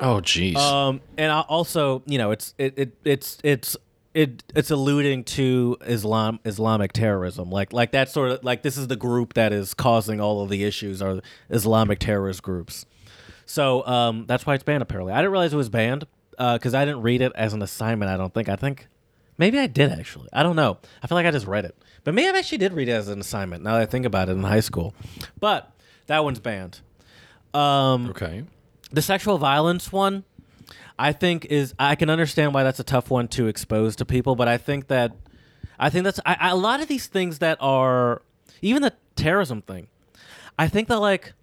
oh, 0.00 0.20
jeez. 0.20 0.56
Um, 0.56 1.00
and 1.18 1.30
I 1.30 1.40
also, 1.40 2.02
you 2.06 2.18
know, 2.18 2.30
it's 2.30 2.54
it, 2.58 2.74
it 2.78 2.96
it's 3.04 3.38
it's 3.44 3.76
it 4.14 4.42
it's 4.54 4.70
alluding 4.70 5.24
to 5.24 5.76
Islam 5.86 6.38
Islamic 6.44 6.92
terrorism. 6.92 7.50
Like 7.50 7.72
like 7.72 7.92
that 7.92 8.08
sort 8.10 8.30
of 8.30 8.44
like 8.44 8.62
this 8.62 8.76
is 8.76 8.86
the 8.88 8.96
group 8.96 9.34
that 9.34 9.52
is 9.52 9.74
causing 9.74 10.20
all 10.20 10.42
of 10.42 10.48
the 10.50 10.64
issues 10.64 11.02
are 11.02 11.20
Islamic 11.50 11.98
terrorist 11.98 12.42
groups. 12.42 12.86
So 13.46 13.86
um, 13.86 14.26
that's 14.26 14.46
why 14.46 14.54
it's 14.54 14.64
banned. 14.64 14.82
Apparently, 14.82 15.12
I 15.12 15.18
didn't 15.18 15.32
realize 15.32 15.52
it 15.52 15.56
was 15.56 15.68
banned 15.68 16.06
because 16.30 16.74
I 16.74 16.84
didn't 16.84 17.02
read 17.02 17.20
it 17.20 17.32
as 17.34 17.52
an 17.52 17.62
assignment. 17.62 18.10
I 18.10 18.16
don't 18.16 18.32
think. 18.32 18.48
I 18.48 18.56
think 18.56 18.88
maybe 19.38 19.58
I 19.58 19.66
did 19.66 19.92
actually. 19.92 20.28
I 20.32 20.42
don't 20.42 20.56
know. 20.56 20.78
I 21.02 21.06
feel 21.06 21.16
like 21.16 21.26
I 21.26 21.30
just 21.30 21.46
read 21.46 21.64
it, 21.64 21.76
but 22.04 22.14
maybe 22.14 22.34
I 22.34 22.38
actually 22.38 22.58
did 22.58 22.72
read 22.72 22.88
it 22.88 22.92
as 22.92 23.08
an 23.08 23.20
assignment. 23.20 23.62
Now 23.62 23.74
that 23.74 23.82
I 23.82 23.86
think 23.86 24.06
about 24.06 24.28
it 24.28 24.32
in 24.32 24.42
high 24.42 24.60
school, 24.60 24.94
but 25.38 25.72
that 26.06 26.24
one's 26.24 26.40
banned. 26.40 26.80
Um, 27.54 28.10
okay. 28.10 28.44
the 28.92 29.02
sexual 29.02 29.36
violence 29.36 29.92
one, 29.92 30.24
I 30.98 31.12
think 31.12 31.44
is 31.46 31.74
I 31.78 31.96
can 31.96 32.08
understand 32.08 32.54
why 32.54 32.62
that's 32.62 32.80
a 32.80 32.84
tough 32.84 33.10
one 33.10 33.28
to 33.28 33.46
expose 33.46 33.96
to 33.96 34.04
people, 34.06 34.36
but 34.36 34.48
I 34.48 34.56
think 34.56 34.88
that 34.88 35.12
I 35.78 35.90
think 35.90 36.04
that's 36.04 36.20
I, 36.24 36.36
I, 36.40 36.50
a 36.50 36.56
lot 36.56 36.80
of 36.80 36.88
these 36.88 37.08
things 37.08 37.40
that 37.40 37.58
are 37.60 38.22
even 38.62 38.82
the 38.82 38.94
terrorism 39.16 39.62
thing. 39.62 39.88
I 40.58 40.68
think 40.68 40.88
that 40.88 41.00
like 41.00 41.34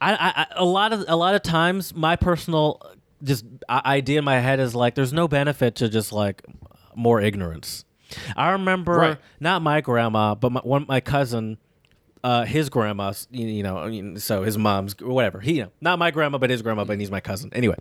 I, 0.00 0.12
I, 0.14 0.46
a 0.56 0.64
lot 0.64 0.92
of 0.92 1.04
a 1.08 1.16
lot 1.16 1.34
of 1.34 1.42
times 1.42 1.94
my 1.94 2.16
personal 2.16 2.80
just 3.22 3.44
idea 3.70 4.18
in 4.18 4.24
my 4.24 4.38
head 4.40 4.60
is 4.60 4.74
like 4.74 4.94
there's 4.94 5.12
no 5.12 5.26
benefit 5.26 5.76
to 5.76 5.88
just 5.88 6.12
like 6.12 6.42
more 6.94 7.20
ignorance. 7.20 7.84
I 8.36 8.50
remember 8.50 8.96
Right. 8.96 9.18
not 9.40 9.62
my 9.62 9.80
grandma, 9.80 10.34
but 10.34 10.52
my, 10.52 10.60
one 10.60 10.84
my 10.88 11.00
cousin 11.00 11.58
uh, 12.22 12.44
his 12.44 12.68
grandma, 12.68 13.12
you 13.30 13.46
you 13.46 13.62
know, 13.62 14.16
so 14.16 14.42
his 14.42 14.58
mom's 14.58 14.96
whatever. 15.00 15.40
He, 15.40 15.54
you 15.54 15.62
know, 15.64 15.70
not 15.80 15.98
my 15.98 16.10
grandma, 16.10 16.38
but 16.38 16.50
his 16.50 16.60
grandma, 16.62 16.84
but 16.84 16.98
he's 16.98 17.10
my 17.10 17.20
cousin. 17.20 17.50
Anyway, 17.52 17.76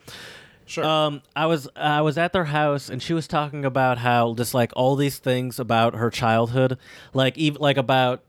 Sure. 0.68 0.84
um, 0.86 1.22
I 1.36 1.45
was 1.47 1.68
I 1.76 2.01
was 2.01 2.18
at 2.18 2.32
their 2.34 2.45
house 2.45 2.89
and 2.89 3.01
she 3.01 3.13
was 3.13 3.28
talking 3.28 3.66
about 3.66 3.97
how 3.99 4.34
just 4.36 4.53
like 4.53 4.72
all 4.76 4.95
these 4.95 5.18
things 5.20 5.59
about 5.59 5.95
her 5.95 6.09
childhood, 6.09 6.78
like 7.13 7.38
even 7.38 7.61
like 7.61 7.78
about 7.78 8.22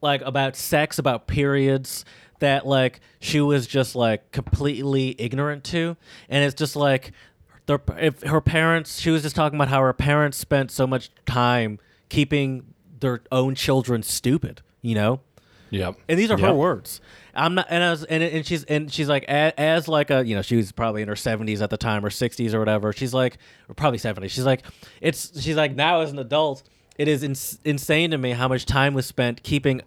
like 0.00 0.20
about 0.22 0.56
sex, 0.56 0.98
about 0.98 1.26
periods 1.26 2.04
that 2.42 2.66
like 2.66 3.00
she 3.18 3.40
was 3.40 3.66
just 3.66 3.96
like 3.96 4.30
completely 4.30 5.16
ignorant 5.18 5.64
to, 5.64 5.96
and 6.28 6.44
it's 6.44 6.54
just 6.54 6.76
like 6.76 7.10
their 7.66 7.80
if 7.98 8.22
her 8.22 8.40
parents. 8.40 9.00
She 9.00 9.10
was 9.10 9.22
just 9.22 9.34
talking 9.34 9.56
about 9.56 9.68
how 9.68 9.80
her 9.80 9.92
parents 9.92 10.36
spent 10.36 10.70
so 10.70 10.86
much 10.86 11.10
time 11.26 11.78
keeping 12.08 12.64
their 13.00 13.22
own 13.32 13.54
children 13.56 14.02
stupid, 14.02 14.60
you 14.82 14.94
know. 14.94 15.20
yep. 15.70 15.96
And 16.08 16.18
these 16.18 16.30
are 16.30 16.38
Yep. 16.38 16.48
her 16.50 16.54
words. 16.54 17.00
I'm 17.34 17.54
not, 17.54 17.66
and 17.70 17.82
I 17.82 17.90
was, 17.90 18.04
and, 18.04 18.22
and 18.22 18.46
she's, 18.46 18.62
and 18.64 18.92
she's 18.92 19.08
like, 19.08 19.24
as, 19.24 19.54
as 19.56 19.88
like 19.88 20.10
a, 20.10 20.22
you 20.24 20.36
know, 20.36 20.42
she 20.42 20.54
was 20.56 20.70
probably 20.70 21.00
in 21.02 21.08
her 21.08 21.14
70s 21.14 21.62
at 21.62 21.70
the 21.70 21.78
time 21.78 22.04
or 22.04 22.10
60s 22.10 22.52
or 22.52 22.58
whatever. 22.58 22.92
She's 22.92 23.14
like, 23.14 23.38
or 23.70 23.74
probably 23.74 23.98
70s. 23.98 24.28
She's 24.28 24.44
like, 24.44 24.62
it's, 25.00 25.40
she's 25.42 25.56
like, 25.56 25.74
now 25.74 26.02
as 26.02 26.12
an 26.12 26.18
adult, 26.18 26.62
it 26.98 27.08
is 27.08 27.22
ins- 27.22 27.58
insane 27.64 28.10
to 28.10 28.18
me 28.18 28.32
how 28.32 28.48
much 28.48 28.66
time 28.66 28.92
was 28.92 29.06
spent 29.06 29.42
keeping, 29.42 29.80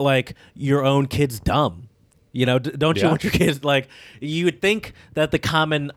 like, 0.00 0.34
your 0.54 0.84
own 0.84 1.06
kids 1.06 1.38
dumb. 1.38 1.88
You 2.32 2.46
know, 2.46 2.58
d- 2.58 2.72
don't 2.76 2.96
you 2.96 3.02
Yeah. 3.02 3.08
want 3.08 3.24
your 3.24 3.32
kids 3.32 3.64
like? 3.64 3.88
You 4.20 4.44
would 4.44 4.60
think 4.60 4.92
that 5.14 5.30
the 5.30 5.38
common 5.38 5.92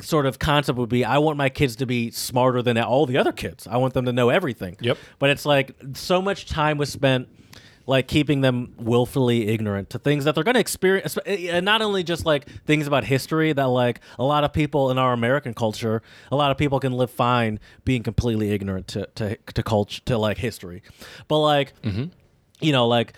sort 0.00 0.26
of 0.26 0.38
concept 0.38 0.78
would 0.78 0.88
be 0.88 1.04
I 1.04 1.18
want 1.18 1.36
my 1.36 1.48
kids 1.48 1.76
to 1.76 1.86
be 1.86 2.10
smarter 2.10 2.62
than 2.62 2.78
all 2.78 3.06
the 3.06 3.16
other 3.16 3.32
kids. 3.32 3.66
I 3.66 3.76
want 3.76 3.94
them 3.94 4.04
to 4.06 4.12
know 4.12 4.28
everything. 4.28 4.76
Yep. 4.80 4.98
But 5.18 5.30
it's 5.30 5.44
like 5.44 5.74
so 5.94 6.20
much 6.22 6.46
time 6.46 6.78
was 6.78 6.90
spent 6.90 7.28
like 7.86 8.08
keeping 8.08 8.40
them 8.40 8.72
willfully 8.78 9.48
ignorant 9.48 9.90
to 9.90 9.98
things 9.98 10.24
that 10.24 10.34
they're 10.34 10.44
going 10.44 10.54
to 10.54 10.60
experience 10.60 11.18
eh, 11.26 11.48
and 11.48 11.56
eh, 11.56 11.60
not 11.60 11.82
only 11.82 12.02
just 12.02 12.24
like 12.24 12.48
things 12.64 12.86
about 12.86 13.04
history 13.04 13.52
that 13.52 13.64
like 13.68 14.00
a 14.18 14.24
lot 14.24 14.42
of 14.42 14.54
people 14.54 14.90
in 14.90 14.96
our 14.96 15.12
American 15.12 15.52
culture, 15.52 16.02
a 16.32 16.36
lot 16.36 16.50
of 16.50 16.56
people 16.56 16.80
can 16.80 16.92
live 16.92 17.10
fine 17.10 17.60
being 17.84 18.02
completely 18.02 18.52
ignorant 18.52 18.88
to 18.88 19.06
to 19.16 19.36
to 19.36 19.62
culture 19.62 20.00
to 20.06 20.16
like 20.16 20.38
history. 20.38 20.82
But 21.28 21.40
like 21.40 21.80
mm-hmm. 21.82 22.04
you 22.60 22.72
know 22.72 22.86
like 22.88 23.12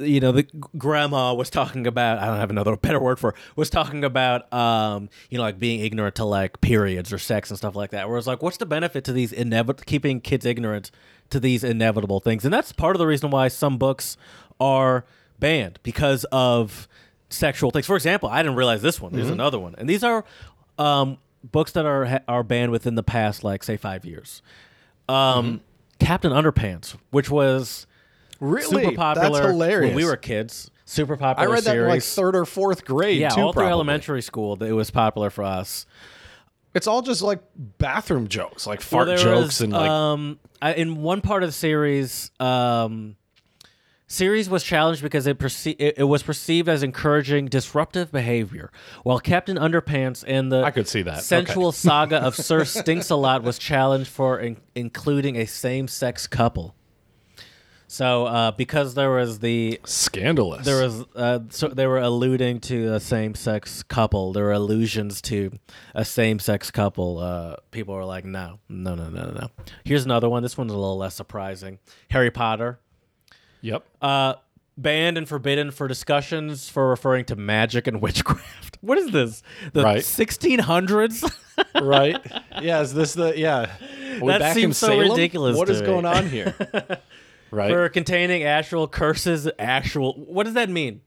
you 0.00 0.18
know 0.18 0.32
the 0.32 0.42
grandma 0.76 1.32
was 1.32 1.50
talking 1.50 1.86
about 1.86 2.18
i 2.18 2.26
don't 2.26 2.38
have 2.38 2.50
another 2.50 2.76
better 2.82 2.98
word 2.98 3.18
for 3.18 3.30
it, 3.30 3.36
was 3.54 3.70
talking 3.70 4.02
about 4.04 4.52
um 4.52 5.08
you 5.28 5.38
know 5.38 5.44
like 5.44 5.58
being 5.58 5.80
ignorant 5.80 6.16
to 6.16 6.24
like 6.24 6.60
periods 6.60 7.12
or 7.12 7.18
sex 7.18 7.50
and 7.50 7.56
stuff 7.58 7.76
like 7.76 7.90
that. 7.90 8.08
Where 8.08 8.18
it's 8.18 8.26
like 8.26 8.42
what's 8.42 8.56
the 8.56 8.66
benefit 8.66 9.04
to 9.04 9.12
these 9.12 9.32
inevitable 9.32 9.84
keeping 9.86 10.20
kids 10.20 10.44
ignorant 10.44 10.90
to 11.30 11.38
these 11.40 11.62
inevitable 11.62 12.20
things? 12.20 12.44
And 12.44 12.52
that's 12.52 12.72
part 12.72 12.96
of 12.96 12.98
the 12.98 13.06
reason 13.06 13.30
why 13.30 13.48
some 13.48 13.78
books 13.78 14.16
are 14.58 15.04
banned 15.38 15.78
because 15.82 16.24
of 16.32 16.88
sexual 17.28 17.70
things. 17.70 17.86
For 17.86 17.96
example 17.96 18.28
i 18.28 18.42
didn't 18.42 18.56
realize 18.56 18.82
this 18.82 19.00
one. 19.00 19.12
There's 19.12 19.30
another 19.30 19.58
one. 19.58 19.74
And 19.78 19.88
these 19.88 20.02
are 20.02 20.24
um 20.78 21.18
books 21.44 21.72
that 21.72 21.86
are 21.86 22.20
are 22.26 22.42
banned 22.42 22.72
within 22.72 22.96
the 22.96 23.02
past 23.02 23.44
like 23.44 23.62
say 23.62 23.76
five 23.76 24.04
years. 24.04 24.42
Um 25.08 25.60
captain 26.00 26.32
underpants 26.32 26.96
which 27.10 27.30
was 27.30 27.86
Really? 28.40 28.84
super 28.84 28.96
popular 28.96 29.30
That's 29.40 29.46
hilarious. 29.46 29.88
when 29.90 29.96
we 29.96 30.04
were 30.04 30.16
kids. 30.16 30.70
Super 30.86 31.16
popular. 31.16 31.48
I 31.48 31.52
read 31.52 31.64
that 31.64 31.76
in 31.76 31.86
like 31.86 32.02
third 32.02 32.34
or 32.34 32.44
fourth 32.44 32.84
grade 32.84 33.20
yeah, 33.20 33.28
too. 33.28 33.42
all 33.42 33.52
through 33.52 33.60
probably. 33.60 33.70
elementary 33.72 34.22
school, 34.22 34.56
that 34.56 34.66
it 34.66 34.72
was 34.72 34.90
popular 34.90 35.30
for 35.30 35.44
us. 35.44 35.86
It's 36.74 36.86
all 36.86 37.02
just 37.02 37.22
like 37.22 37.40
bathroom 37.78 38.28
jokes, 38.28 38.66
like 38.66 38.80
Well, 38.80 39.04
fart 39.04 39.06
there 39.06 39.16
jokes 39.18 39.46
was, 39.46 39.60
and 39.60 39.72
like 39.72 39.88
um, 39.90 40.38
I, 40.62 40.72
in 40.74 41.02
one 41.02 41.20
part 41.20 41.42
of 41.42 41.48
the 41.48 41.52
series, 41.52 42.30
um, 42.40 43.16
series 44.06 44.48
was 44.48 44.62
challenged 44.64 45.02
because 45.02 45.26
it, 45.26 45.38
perce- 45.38 45.66
it, 45.66 45.94
it 45.98 46.04
was 46.08 46.22
perceived 46.22 46.68
as 46.68 46.82
encouraging 46.82 47.46
disruptive 47.46 48.10
behavior, 48.12 48.70
while 49.02 49.18
Captain 49.20 49.56
Underpants 49.56 50.24
and 50.26 50.50
the 50.50 50.62
I 50.64 50.70
could 50.70 50.88
see 50.88 51.02
that. 51.02 51.22
sensual 51.22 51.72
saga 51.72 52.16
of 52.18 52.34
Sir 52.36 52.64
Stinks 52.64 53.10
a 53.10 53.16
Lot 53.16 53.42
was 53.42 53.58
challenged 53.58 54.10
for 54.10 54.38
in- 54.40 54.56
including 54.74 55.36
a 55.36 55.46
same-sex 55.46 56.26
couple. 56.26 56.74
So, 57.92 58.26
uh, 58.26 58.50
because 58.52 58.94
there 58.94 59.10
was 59.10 59.40
the 59.40 59.80
scandalous. 59.84 60.64
there 60.64 60.80
was 60.84 61.02
uh, 61.16 61.40
so 61.48 61.66
they 61.66 61.88
were 61.88 61.98
alluding 61.98 62.60
to 62.60 62.94
a 62.94 63.00
same-sex 63.00 63.82
couple. 63.82 64.32
There 64.32 64.44
were 64.44 64.52
allusions 64.52 65.20
to 65.22 65.58
a 65.92 66.04
same-sex 66.04 66.70
couple. 66.70 67.18
Uh, 67.18 67.56
people 67.72 67.96
were 67.96 68.04
like, 68.04 68.24
"No, 68.24 68.60
no, 68.68 68.94
no, 68.94 69.08
no, 69.08 69.24
no, 69.24 69.30
no." 69.32 69.48
Here's 69.84 70.04
another 70.04 70.28
one. 70.28 70.44
This 70.44 70.56
one's 70.56 70.70
a 70.70 70.76
little 70.76 70.98
less 70.98 71.16
surprising. 71.16 71.80
Harry 72.10 72.30
Potter, 72.30 72.78
Yep. 73.62 73.84
uh, 74.00 74.34
banned 74.78 75.18
and 75.18 75.28
forbidden 75.28 75.72
for 75.72 75.88
discussions 75.88 76.68
for 76.68 76.88
referring 76.90 77.24
to 77.24 77.34
magic 77.34 77.88
and 77.88 78.00
witchcraft. 78.02 78.78
What 78.82 78.98
is 78.98 79.10
this? 79.10 79.42
The 79.72 79.82
Right. 79.82 80.02
1600s? 80.02 81.28
right. 81.82 82.18
Yeah. 82.62 82.82
Is 82.82 82.94
this 82.94 83.14
the 83.14 83.36
yeah? 83.36 83.66
That 84.20 84.38
back 84.40 84.50
in 84.56 84.62
seems 84.62 84.76
so 84.78 84.86
Salem? 84.88 85.10
ridiculous 85.10 85.56
What 85.56 85.68
is 85.68 85.80
me. 85.80 85.86
going 85.86 86.06
on 86.06 86.28
here? 86.36 86.54
Right. 87.50 87.70
for 87.70 87.88
containing 87.88 88.42
actual 88.42 88.88
curses. 88.88 89.48
Actual. 89.58 90.14
What 90.14 90.44
does 90.44 90.54
that 90.54 90.68
mean? 90.70 91.02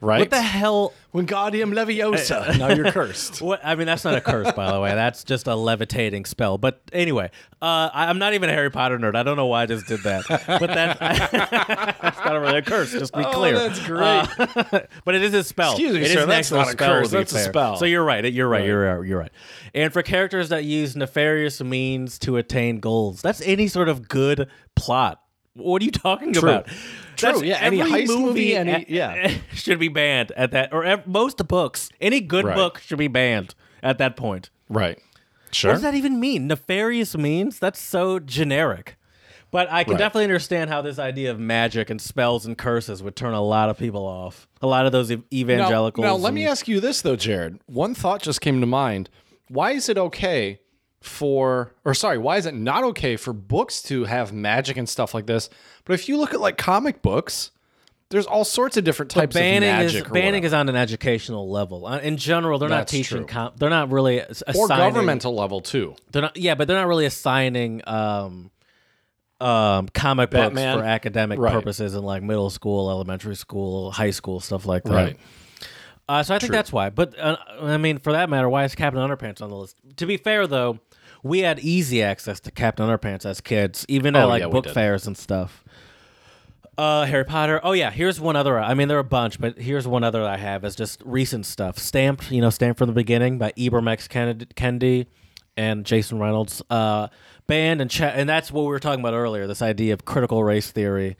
right. 0.00 0.20
What 0.20 0.30
the 0.30 0.40
hell? 0.42 0.92
Wingardium 1.14 1.72
Leviosa. 1.72 2.58
now 2.60 2.68
you're 2.68 2.92
cursed. 2.92 3.40
What 3.48 3.60
I 3.64 3.74
mean, 3.76 3.86
that's 3.86 4.04
not 4.04 4.14
a 4.14 4.20
curse, 4.20 4.52
by 4.52 4.70
the 4.70 4.78
way. 4.80 4.94
That's 4.94 5.24
just 5.24 5.46
a 5.46 5.54
levitating 5.54 6.26
spell. 6.26 6.58
But 6.58 6.82
anyway, 6.92 7.30
uh, 7.62 7.88
I, 7.92 8.06
I'm 8.08 8.18
not 8.18 8.34
even 8.34 8.50
a 8.50 8.52
Harry 8.52 8.70
Potter 8.70 8.98
nerd. 8.98 9.16
I 9.16 9.22
don't 9.22 9.36
know 9.36 9.46
why 9.46 9.62
I 9.62 9.66
just 9.66 9.86
did 9.86 10.02
that. 10.02 10.24
But 10.28 10.66
that, 10.66 10.98
that's 12.00 12.18
not 12.18 12.32
really 12.34 12.58
a 12.58 12.62
curse. 12.62 12.92
Just 12.92 13.12
to 13.14 13.20
be 13.20 13.24
Oh, 13.24 13.32
clear. 13.32 13.54
that's 13.58 13.84
great. 13.86 14.02
Uh, 14.02 14.80
but 15.04 15.14
it 15.14 15.22
is 15.22 15.32
a 15.34 15.42
spell. 15.42 15.72
Excuse 15.72 15.94
me, 15.94 16.00
It 16.00 16.06
is 16.06 16.12
sir, 16.12 16.22
an 16.24 16.28
that's 16.28 16.50
not 16.50 16.68
a 16.68 16.70
spell, 16.72 16.88
curse, 16.88 17.08
to 17.08 17.16
be 17.16 17.18
that's 17.20 17.32
a 17.32 17.44
spell. 17.44 17.76
So 17.76 17.84
you're 17.86 18.04
right. 18.04 18.24
You're 18.30 18.48
right. 18.48 18.58
Right. 18.60 18.66
You're 18.66 18.98
right. 18.98 19.08
You're 19.08 19.18
right. 19.18 19.32
And 19.74 19.92
for 19.92 20.02
characters 20.02 20.50
that 20.50 20.64
use 20.64 20.94
nefarious 20.94 21.62
means 21.62 22.18
to 22.20 22.36
attain 22.36 22.80
goals, 22.80 23.22
that's 23.22 23.40
any 23.40 23.66
sort 23.66 23.88
of 23.88 24.08
good 24.08 24.48
plot. 24.76 25.22
What 25.58 25.82
are 25.82 25.84
you 25.84 25.90
talking 25.90 26.32
True. 26.32 26.48
about? 26.48 26.66
True, 27.16 27.32
That's 27.32 27.42
yeah, 27.42 27.58
any 27.60 27.78
heist 27.78 28.06
movie, 28.08 28.54
any- 28.56 28.72
a- 28.72 28.84
yeah. 28.88 29.32
should 29.52 29.78
be 29.78 29.88
banned 29.88 30.32
at 30.36 30.52
that, 30.52 30.72
or 30.72 30.84
ev- 30.84 31.06
most 31.06 31.46
books. 31.48 31.90
Any 32.00 32.20
good 32.20 32.44
Right. 32.44 32.56
book 32.56 32.78
should 32.80 32.98
be 32.98 33.08
banned 33.08 33.54
at 33.82 33.98
that 33.98 34.16
point. 34.16 34.50
Right. 34.68 34.98
Sure. 35.50 35.70
What 35.70 35.74
does 35.76 35.82
that 35.82 35.94
even 35.94 36.20
mean? 36.20 36.46
Nefarious 36.46 37.16
means? 37.16 37.58
That's 37.58 37.80
so 37.80 38.18
generic. 38.18 38.96
But 39.50 39.72
I 39.72 39.82
can 39.82 39.94
Right. 39.94 39.98
definitely 39.98 40.24
understand 40.24 40.68
how 40.68 40.82
this 40.82 40.98
idea 40.98 41.30
of 41.30 41.40
magic 41.40 41.88
and 41.88 42.00
spells 42.00 42.44
and 42.44 42.56
curses 42.58 43.02
would 43.02 43.16
turn 43.16 43.32
a 43.32 43.40
lot 43.40 43.70
of 43.70 43.78
people 43.78 44.04
off. 44.04 44.46
A 44.60 44.66
lot 44.66 44.84
of 44.84 44.92
those 44.92 45.10
ev- 45.10 45.20
Now, 45.20 45.24
evangelicals. 45.38 46.04
now, 46.04 46.16
let 46.16 46.34
me 46.34 46.46
ask 46.46 46.68
you 46.68 46.80
this 46.80 47.00
though, 47.00 47.16
Jared. 47.16 47.58
One 47.66 47.94
thought 47.94 48.20
just 48.22 48.42
came 48.42 48.60
to 48.60 48.66
mind. 48.66 49.08
Why 49.48 49.70
is 49.72 49.88
it 49.88 49.96
okay 49.96 50.60
for, 51.00 51.72
or 51.84 51.94
sorry, 51.94 52.18
why 52.18 52.36
is 52.38 52.46
it 52.46 52.54
not 52.54 52.84
okay 52.84 53.16
for 53.16 53.32
books 53.32 53.82
to 53.84 54.04
have 54.04 54.32
magic 54.32 54.76
and 54.76 54.88
stuff 54.88 55.14
like 55.14 55.26
this? 55.26 55.48
But 55.84 55.94
if 55.94 56.08
you 56.08 56.16
look 56.18 56.34
at 56.34 56.40
like 56.40 56.56
comic 56.58 57.02
books, 57.02 57.50
there's 58.10 58.26
all 58.26 58.44
sorts 58.44 58.76
of 58.76 58.84
different 58.84 59.10
types 59.10 59.34
banning 59.34 59.68
of 59.68 59.80
is 59.82 59.92
magic. 59.94 60.10
or 60.10 60.14
banning 60.14 60.44
is 60.44 60.52
on 60.54 60.68
an 60.68 60.76
educational 60.76 61.50
level. 61.50 61.86
Uh, 61.86 61.98
In 61.98 62.16
general, 62.16 62.58
they're 62.58 62.68
not 62.68 62.88
teaching. 62.88 63.26
Com- 63.26 63.52
they're 63.56 63.70
not 63.70 63.90
really 63.90 64.20
ass- 64.22 64.42
or 64.56 64.66
governmental 64.66 65.34
level 65.34 65.60
too. 65.60 65.94
They're 66.10 66.22
not. 66.22 66.36
Yeah, 66.36 66.54
but 66.54 66.66
they're 66.68 66.78
not 66.78 66.88
really 66.88 67.04
assigning 67.04 67.82
um, 67.86 68.50
um, 69.40 69.88
comic 69.88 70.30
Batman? 70.30 70.74
books 70.76 70.82
for 70.82 70.88
academic 70.88 71.38
Right. 71.38 71.52
purposes 71.52 71.94
in 71.94 72.02
like 72.02 72.22
middle 72.22 72.50
school, 72.50 72.90
elementary 72.90 73.36
school, 73.36 73.92
high 73.92 74.10
school, 74.10 74.40
stuff 74.40 74.66
like 74.66 74.84
that. 74.84 74.92
Right. 74.92 75.16
Uh, 76.08 76.22
so 76.22 76.34
I 76.34 76.38
think 76.38 76.52
that's 76.52 76.72
why. 76.72 76.88
But 76.88 77.18
uh, 77.18 77.36
I 77.60 77.76
mean, 77.76 77.98
for 77.98 78.12
that 78.12 78.30
matter, 78.30 78.48
why 78.48 78.64
is 78.64 78.74
Captain 78.74 79.00
Underpants 79.02 79.42
on 79.42 79.50
the 79.50 79.56
list? 79.56 79.76
To 79.98 80.06
be 80.06 80.16
fair, 80.16 80.46
though, 80.46 80.78
we 81.22 81.40
had 81.40 81.58
easy 81.60 82.02
access 82.02 82.40
to 82.40 82.50
Captain 82.50 82.86
Underpants 82.88 83.24
as 83.26 83.40
kids, 83.40 83.84
even 83.88 84.14
at 84.16 84.24
Oh, 84.24 84.28
like 84.28 84.40
yeah, 84.40 84.46
we 84.46 84.52
book 84.52 84.64
did. 84.64 84.74
fairs 84.74 85.06
and 85.06 85.16
stuff. 85.16 85.64
Uh, 86.76 87.06
Harry 87.06 87.24
Potter. 87.24 87.60
Oh 87.64 87.72
yeah, 87.72 87.90
here's 87.90 88.20
one 88.20 88.36
other. 88.36 88.58
I 88.58 88.74
mean, 88.74 88.86
there 88.86 88.98
are 88.98 89.00
a 89.00 89.04
bunch, 89.04 89.40
but 89.40 89.58
here's 89.58 89.88
one 89.88 90.04
other 90.04 90.22
I 90.24 90.36
have 90.36 90.64
is 90.64 90.76
just 90.76 91.02
recent 91.04 91.44
stuff. 91.44 91.76
Stamped, 91.78 92.30
you 92.30 92.40
know, 92.40 92.50
Stamped 92.50 92.78
from 92.78 92.86
the 92.86 92.92
Beginning 92.94 93.36
by 93.38 93.52
Ibram 93.52 93.90
X 93.90 94.06
Kennedy, 94.06 94.46
Kendi 94.54 95.06
and 95.56 95.84
Jason 95.84 96.20
Reynolds. 96.20 96.62
Uh, 96.70 97.08
banned 97.48 97.80
and 97.80 97.90
cha- 97.90 98.04
and 98.14 98.28
that's 98.28 98.52
what 98.52 98.62
we 98.62 98.68
were 98.68 98.78
talking 98.78 99.00
about 99.00 99.14
earlier. 99.14 99.48
This 99.48 99.60
idea 99.60 99.92
of 99.92 100.04
critical 100.04 100.44
race 100.44 100.70
theory. 100.70 101.16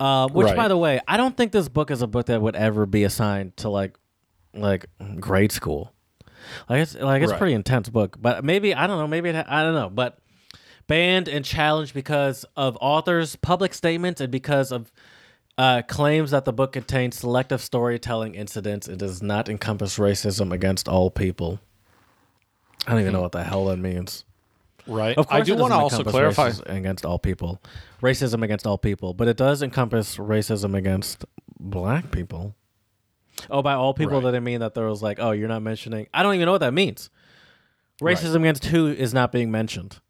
Uh, 0.00 0.26
which, 0.28 0.46
Right. 0.46 0.56
by 0.56 0.66
the 0.68 0.76
way, 0.76 1.00
I 1.06 1.16
don't 1.16 1.36
think 1.36 1.52
this 1.52 1.68
book 1.68 1.90
is 1.90 2.02
a 2.02 2.06
book 2.08 2.26
that 2.26 2.40
would 2.42 2.56
ever 2.56 2.84
be 2.86 3.04
assigned 3.04 3.56
to 3.58 3.68
like 3.68 3.96
like 4.54 4.86
grade 5.20 5.52
school. 5.52 5.92
Like 6.68 6.80
it's 6.82 6.94
like 6.94 7.22
it's 7.22 7.32
Right. 7.32 7.38
pretty 7.38 7.54
intense 7.54 7.88
book, 7.88 8.16
but 8.20 8.44
maybe 8.44 8.74
I 8.74 8.86
don't 8.86 8.98
know. 8.98 9.06
Maybe 9.06 9.28
it 9.30 9.34
ha- 9.36 9.44
I 9.46 9.62
don't 9.62 9.74
know, 9.74 9.90
but 9.90 10.18
banned 10.86 11.28
and 11.28 11.44
challenged 11.44 11.94
because 11.94 12.44
of 12.56 12.76
authors' 12.80 13.36
public 13.36 13.72
statements 13.74 14.20
and 14.20 14.30
because 14.30 14.70
of 14.72 14.92
uh, 15.56 15.82
claims 15.86 16.32
that 16.32 16.44
the 16.44 16.52
book 16.52 16.72
contains 16.72 17.16
selective 17.16 17.60
storytelling 17.62 18.34
incidents 18.34 18.88
and 18.88 18.98
does 18.98 19.22
not 19.22 19.48
encompass 19.48 19.98
racism 19.98 20.52
against 20.52 20.88
all 20.88 21.10
people. 21.10 21.60
I 22.86 22.90
don't 22.92 23.00
even 23.00 23.12
know 23.12 23.22
what 23.22 23.32
the 23.32 23.44
hell 23.44 23.66
that 23.66 23.78
means. 23.78 24.24
Right. 24.86 25.16
Of 25.16 25.28
course, 25.28 25.40
I 25.40 25.44
do 25.44 25.54
want 25.56 25.72
to 25.72 25.78
also 25.78 26.04
clarify. 26.04 26.52
against 26.66 27.06
all 27.06 27.18
people, 27.18 27.62
racism 28.02 28.42
against 28.42 28.66
all 28.66 28.76
people, 28.76 29.14
but 29.14 29.28
it 29.28 29.36
does 29.38 29.62
encompass 29.62 30.16
racism 30.16 30.76
against 30.76 31.24
black 31.58 32.10
people. 32.10 32.54
Oh, 33.50 33.62
by 33.62 33.74
all 33.74 33.94
people, 33.94 34.20
Right. 34.20 34.32
that 34.32 34.36
I 34.36 34.40
mean 34.40 34.60
that 34.60 34.74
there 34.74 34.86
was 34.86 35.02
like, 35.02 35.18
oh, 35.20 35.32
you're 35.32 35.48
not 35.48 35.62
mentioning. 35.62 36.06
I 36.14 36.22
don't 36.22 36.34
even 36.34 36.46
know 36.46 36.52
what 36.52 36.60
that 36.60 36.74
means. 36.74 37.10
Racism 38.00 38.36
against 38.36 38.66
who 38.66 38.88
is 38.88 39.14
not 39.14 39.32
being 39.32 39.50
mentioned. 39.50 40.00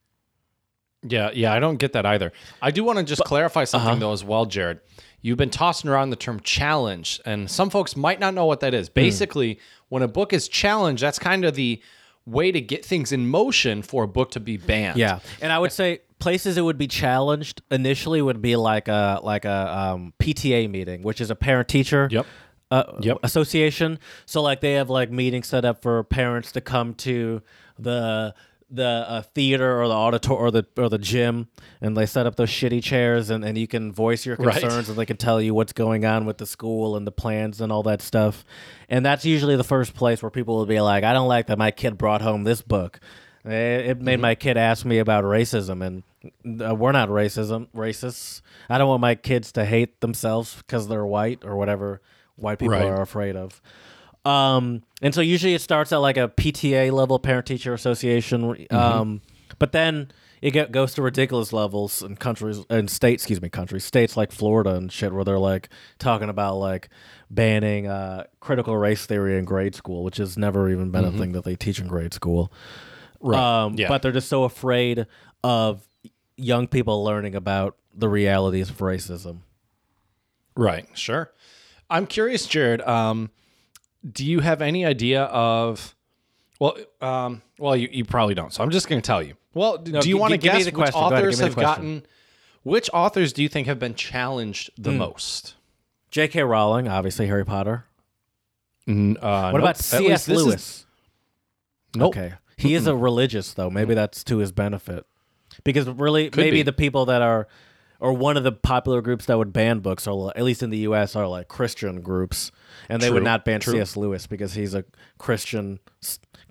Yeah, 1.07 1.31
yeah, 1.35 1.53
I 1.53 1.59
don't 1.61 1.77
get 1.77 1.93
that 1.93 2.07
either. 2.07 2.33
I 2.63 2.71
do 2.71 2.83
want 2.83 2.99
to 2.99 3.05
just 3.05 3.25
clarify 3.25 3.65
something 3.65 3.91
uh-huh. 3.91 4.01
though 4.01 4.13
as 4.13 4.25
well, 4.25 4.47
Jared. 4.47 4.81
You've 5.21 5.37
been 5.37 5.51
tossing 5.51 5.91
around 5.91 6.11
the 6.11 6.17
term 6.17 6.41
challenge, 6.41 7.21
and 7.27 7.51
some 7.51 7.71
folks 7.71 7.95
might 7.97 8.21
not 8.21 8.35
know 8.35 8.47
what 8.47 8.61
that 8.61 8.75
is. 8.75 8.89
Hmm. 8.89 8.95
Basically, 8.95 9.59
when 9.89 10.03
a 10.03 10.09
book 10.09 10.33
is 10.33 10.49
challenged, 10.49 11.03
that's 11.03 11.19
kind 11.19 11.45
of 11.45 11.55
the 11.55 11.83
way 12.27 12.51
to 12.51 12.61
get 12.61 12.85
things 12.85 13.13
in 13.13 13.29
motion 13.29 13.83
for 13.83 14.05
a 14.05 14.09
book 14.09 14.31
to 14.33 14.41
be 14.41 14.57
banned. 14.57 14.99
Yeah, 14.99 15.21
and 15.43 15.53
I 15.53 15.59
would 15.59 15.73
say 15.73 16.01
places 16.19 16.57
it 16.57 16.63
would 16.63 16.79
be 16.79 16.87
challenged 16.87 17.61
initially 17.71 18.23
would 18.23 18.41
be 18.41 18.57
like 18.57 18.89
a 18.89 19.21
like 19.23 19.45
a 19.45 19.79
um, 19.79 20.15
PTA 20.19 20.71
meeting, 20.71 21.03
which 21.03 21.21
is 21.21 21.31
a 21.31 21.37
parent 21.37 21.69
teacher 21.69 22.09
Yep. 22.11 22.27
Uh, 22.71 22.85
Yep. 23.01 23.19
association. 23.23 23.99
So 24.27 24.43
like 24.43 24.61
they 24.61 24.73
have 24.75 24.91
like 24.91 25.11
meetings 25.11 25.49
set 25.49 25.65
up 25.65 25.83
for 25.83 26.03
parents 26.05 26.53
to 26.53 26.61
come 26.61 26.95
to 26.95 27.43
the 27.79 28.35
the 28.71 28.83
uh, 29.09 29.23
theater 29.23 29.81
or 29.81 29.87
the 29.87 29.95
auditor 29.95 30.33
or 30.33 30.51
the 30.51 30.67
or 30.77 30.89
the 30.89 30.99
gym, 30.99 31.49
and 31.81 31.97
they 31.97 32.07
set 32.07 32.27
up 32.27 32.35
those 32.37 32.49
shitty 32.51 32.83
chairs, 32.83 33.31
and, 33.31 33.45
and 33.45 33.57
you 33.57 33.69
can 33.69 33.93
voice 33.93 34.27
your 34.27 34.37
Right. 34.37 34.61
concerns, 34.61 34.89
and 34.89 34.99
they 34.99 35.07
can 35.07 35.17
tell 35.19 35.41
you 35.41 35.55
what's 35.55 35.73
going 35.73 36.05
on 36.05 36.25
with 36.25 36.39
the 36.39 36.47
school 36.47 36.97
and 36.97 37.07
the 37.07 37.13
plans 37.13 37.61
and 37.61 37.71
all 37.71 37.83
that 37.85 38.03
stuff. 38.03 38.45
And 38.89 39.05
that's 39.07 39.25
usually 39.25 39.55
the 39.57 39.65
first 39.65 39.95
place 39.95 40.23
where 40.23 40.31
people 40.31 40.57
will 40.57 40.67
be 40.67 40.81
like, 40.81 41.05
"I 41.05 41.13
don't 41.13 41.29
like 41.29 41.47
that 41.49 41.59
my 41.59 41.71
kid 41.71 41.97
brought 41.99 42.23
home 42.23 42.43
this 42.45 42.63
book." 42.63 42.99
It 43.45 43.51
it 43.51 43.97
Mm-hmm. 43.99 44.05
made 44.05 44.21
my 44.21 44.35
kid 44.35 44.57
ask 44.57 44.85
me 44.87 44.99
about 44.99 45.23
racism, 45.25 45.85
and 45.87 46.63
uh, 46.67 46.75
we're 46.75 46.93
not 46.93 47.11
racism 47.11 47.69
racists. 47.77 48.41
I 48.69 48.79
don't 48.79 48.89
want 48.89 49.03
my 49.03 49.15
kids 49.15 49.53
to 49.53 49.65
hate 49.67 50.01
themselves 50.01 50.57
because 50.57 50.89
they're 50.89 51.07
white 51.07 51.45
or 51.45 51.55
whatever 51.55 52.01
white 52.37 52.59
people 52.59 52.73
Right. 52.75 52.85
are 52.87 53.03
afraid 53.03 53.37
of. 53.37 53.61
Um, 54.25 54.83
and 55.03 55.15
so 55.15 55.21
usually 55.21 55.55
it 55.55 55.61
starts 55.61 55.93
at 55.93 55.99
like 55.99 56.17
a 56.17 56.29
PTA 56.29 56.91
level, 56.93 57.19
parent 57.19 57.47
teacher 57.47 57.75
association. 57.75 58.43
Mm-hmm. 58.43 58.75
Um, 58.77 59.21
but 59.59 59.73
then 59.73 60.11
it 60.41 60.53
get, 60.53 60.73
goes 60.73 60.95
to 60.95 61.03
ridiculous 61.03 61.53
levels 61.53 62.03
in 62.03 62.17
countries 62.17 62.65
and 62.71 62.89
states, 62.91 63.23
excuse 63.25 63.43
me, 63.43 63.49
countries, 63.51 63.85
states 63.85 64.17
like 64.17 64.33
Florida 64.33 64.75
and 64.77 64.91
shit, 64.91 65.13
where 65.13 65.25
they're 65.25 65.39
like 65.39 65.69
talking 65.99 66.29
about 66.31 66.57
like 66.57 66.89
banning 67.31 67.87
uh, 67.87 68.25
critical 68.41 68.77
race 68.77 69.05
theory 69.05 69.39
in 69.39 69.45
grade 69.45 69.75
school, 69.75 70.03
which 70.05 70.17
has 70.17 70.39
never 70.39 70.71
even 70.71 70.91
been 70.91 71.05
a 71.05 71.13
thing 71.13 71.33
that 71.33 71.45
they 71.45 71.55
teach 71.57 71.79
in 71.79 71.87
grade 71.87 72.15
school. 72.15 72.51
Mm-hmm. 73.21 73.29
Right. 73.29 73.63
Um, 73.65 73.75
Yeah. 73.77 73.89
But 73.89 74.03
they're 74.03 74.13
just 74.13 74.29
so 74.29 74.45
afraid 74.45 75.07
of 75.43 75.87
young 76.37 76.67
people 76.67 77.05
learning 77.05 77.35
about 77.35 77.77
the 77.95 78.09
realities 78.09 78.71
of 78.71 78.79
racism. 78.79 79.41
Right. 80.57 80.87
Sure. 80.95 81.31
I'm 81.91 82.07
curious, 82.07 82.47
Jared. 82.47 82.81
Um, 82.83 83.31
do 84.11 84.25
you 84.25 84.41
have 84.41 84.63
any 84.63 84.85
idea 84.85 85.25
of? 85.25 85.95
Well, 86.61 86.77
um, 87.01 87.43
well, 87.59 87.77
you, 87.77 87.89
you 87.91 88.05
probably 88.05 88.35
don't. 88.35 88.53
So 88.53 88.63
I'm 88.63 88.71
just 88.71 88.89
going 88.89 89.01
to 89.01 89.07
tell 89.07 89.23
you. 89.23 89.35
Well, 89.55 89.79
do 89.79 90.01
gi- 90.01 90.09
you 90.09 90.17
want 90.19 90.31
to 90.33 90.39
me 90.39 90.43
guess 90.43 90.65
the 90.65 90.71
which 90.71 90.75
question. 90.75 91.01
Go 91.01 91.07
ahead, 91.09 91.19
authors 91.19 91.39
have 91.41 91.57
gotten? 91.57 92.07
Which 92.63 92.89
authors 92.93 93.33
do 93.33 93.43
you 93.43 93.49
think 93.49 93.67
have 93.67 93.79
been 93.79 93.95
challenged 93.95 94.71
the 94.79 94.91
most? 94.93 95.55
J.K. 96.11 96.43
Rowling, 96.45 96.89
obviously 96.89 97.27
Harry 97.27 97.45
Potter. 97.45 97.87
Uh, 98.89 98.93
What 98.93 99.19
nope. 99.21 99.55
about 99.55 99.77
C.S. 99.79 100.27
this 100.27 100.39
is- 100.39 100.45
Lewis? 100.45 100.87
Nope. 101.97 102.17
Okay. 102.17 102.35
He 102.57 102.75
is 102.75 102.87
a 102.87 102.95
religious 102.97 103.53
though. 103.55 103.69
Maybe 103.71 103.95
that's 103.95 104.23
to 104.25 104.39
his 104.39 104.53
benefit. 104.53 105.05
Because 105.65 105.89
really 105.89 106.31
maybe 106.37 106.59
be. 106.59 106.63
the 106.63 106.73
people 106.73 107.07
that 107.07 107.23
are 107.23 107.47
or 108.05 108.13
one 108.13 108.37
of 108.37 108.45
the 108.45 108.53
popular 108.53 109.01
groups 109.01 109.25
that 109.25 109.39
would 109.39 109.51
ban 109.51 109.79
books 109.79 110.07
are 110.07 110.31
at 110.37 110.43
least 110.45 110.63
in 110.63 110.69
the 110.69 110.77
US 110.81 111.17
are 111.17 111.27
like 111.27 111.49
Christian 111.49 112.03
groups 112.03 112.53
and 112.91 113.01
they 113.01 113.11
would 113.11 113.23
not 113.23 113.47
ban 113.47 113.61
true. 113.61 113.73
C.S. 113.73 113.97
Lewis 113.97 114.27
because 114.27 114.53
he's 114.53 114.75
a 114.75 114.85
Christian 115.17 115.81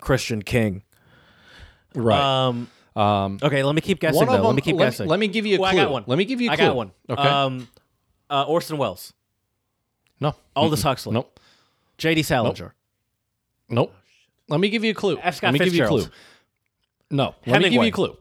Christian 0.02 0.42
king. 0.42 0.82
Right. 1.94 2.20
Um 2.20 2.68
Um, 2.96 3.38
okay, 3.44 3.62
let 3.62 3.76
me 3.76 3.82
keep 3.82 4.00
guessing 4.00 4.26
though. 4.26 4.32
them. 4.32 4.44
let 4.44 4.56
me 4.56 4.62
keep 4.64 4.76
let, 4.78 4.86
guessing. 4.86 5.08
let 5.08 5.20
me 5.20 5.28
give 5.28 5.46
you 5.46 5.56
a 5.56 5.58
clue. 5.60 5.68
I 5.68 5.76
got 5.76 5.92
one. 5.92 6.04
Let 6.08 6.18
me 6.18 6.26
give 6.26 6.42
you 6.42 6.52
A 6.52 6.56
clue. 6.56 6.66
I 6.66 6.68
got 6.70 6.76
one. 6.76 6.92
Okay. 7.08 7.22
Um 7.22 7.68
uh, 8.32 8.46
Orson 8.48 8.80
Welles, 8.80 9.14
no. 10.20 10.34
Aldous 10.56 10.82
Huxley, 10.82 11.14
Nope. 11.14 11.40
J.D. 12.00 12.24
Salinger, 12.24 12.74
Nope. 13.70 13.94
Let 14.50 14.60
me 14.60 14.70
give 14.70 14.84
you 14.84 14.90
a 14.92 14.96
clue. 14.96 15.20
F. 15.22 15.36
Scott 15.36 15.54
let 15.54 15.60
me 15.60 15.66
give 15.66 15.76
you 15.76 15.84
a 15.84 15.88
clue. 15.88 16.00
Fitzgerald. 16.00 16.20
No. 17.12 17.36
Let 17.46 17.62
me 17.62 17.70
give 17.70 17.74
you 17.74 17.90
a 17.90 17.92
clue. 17.92 18.18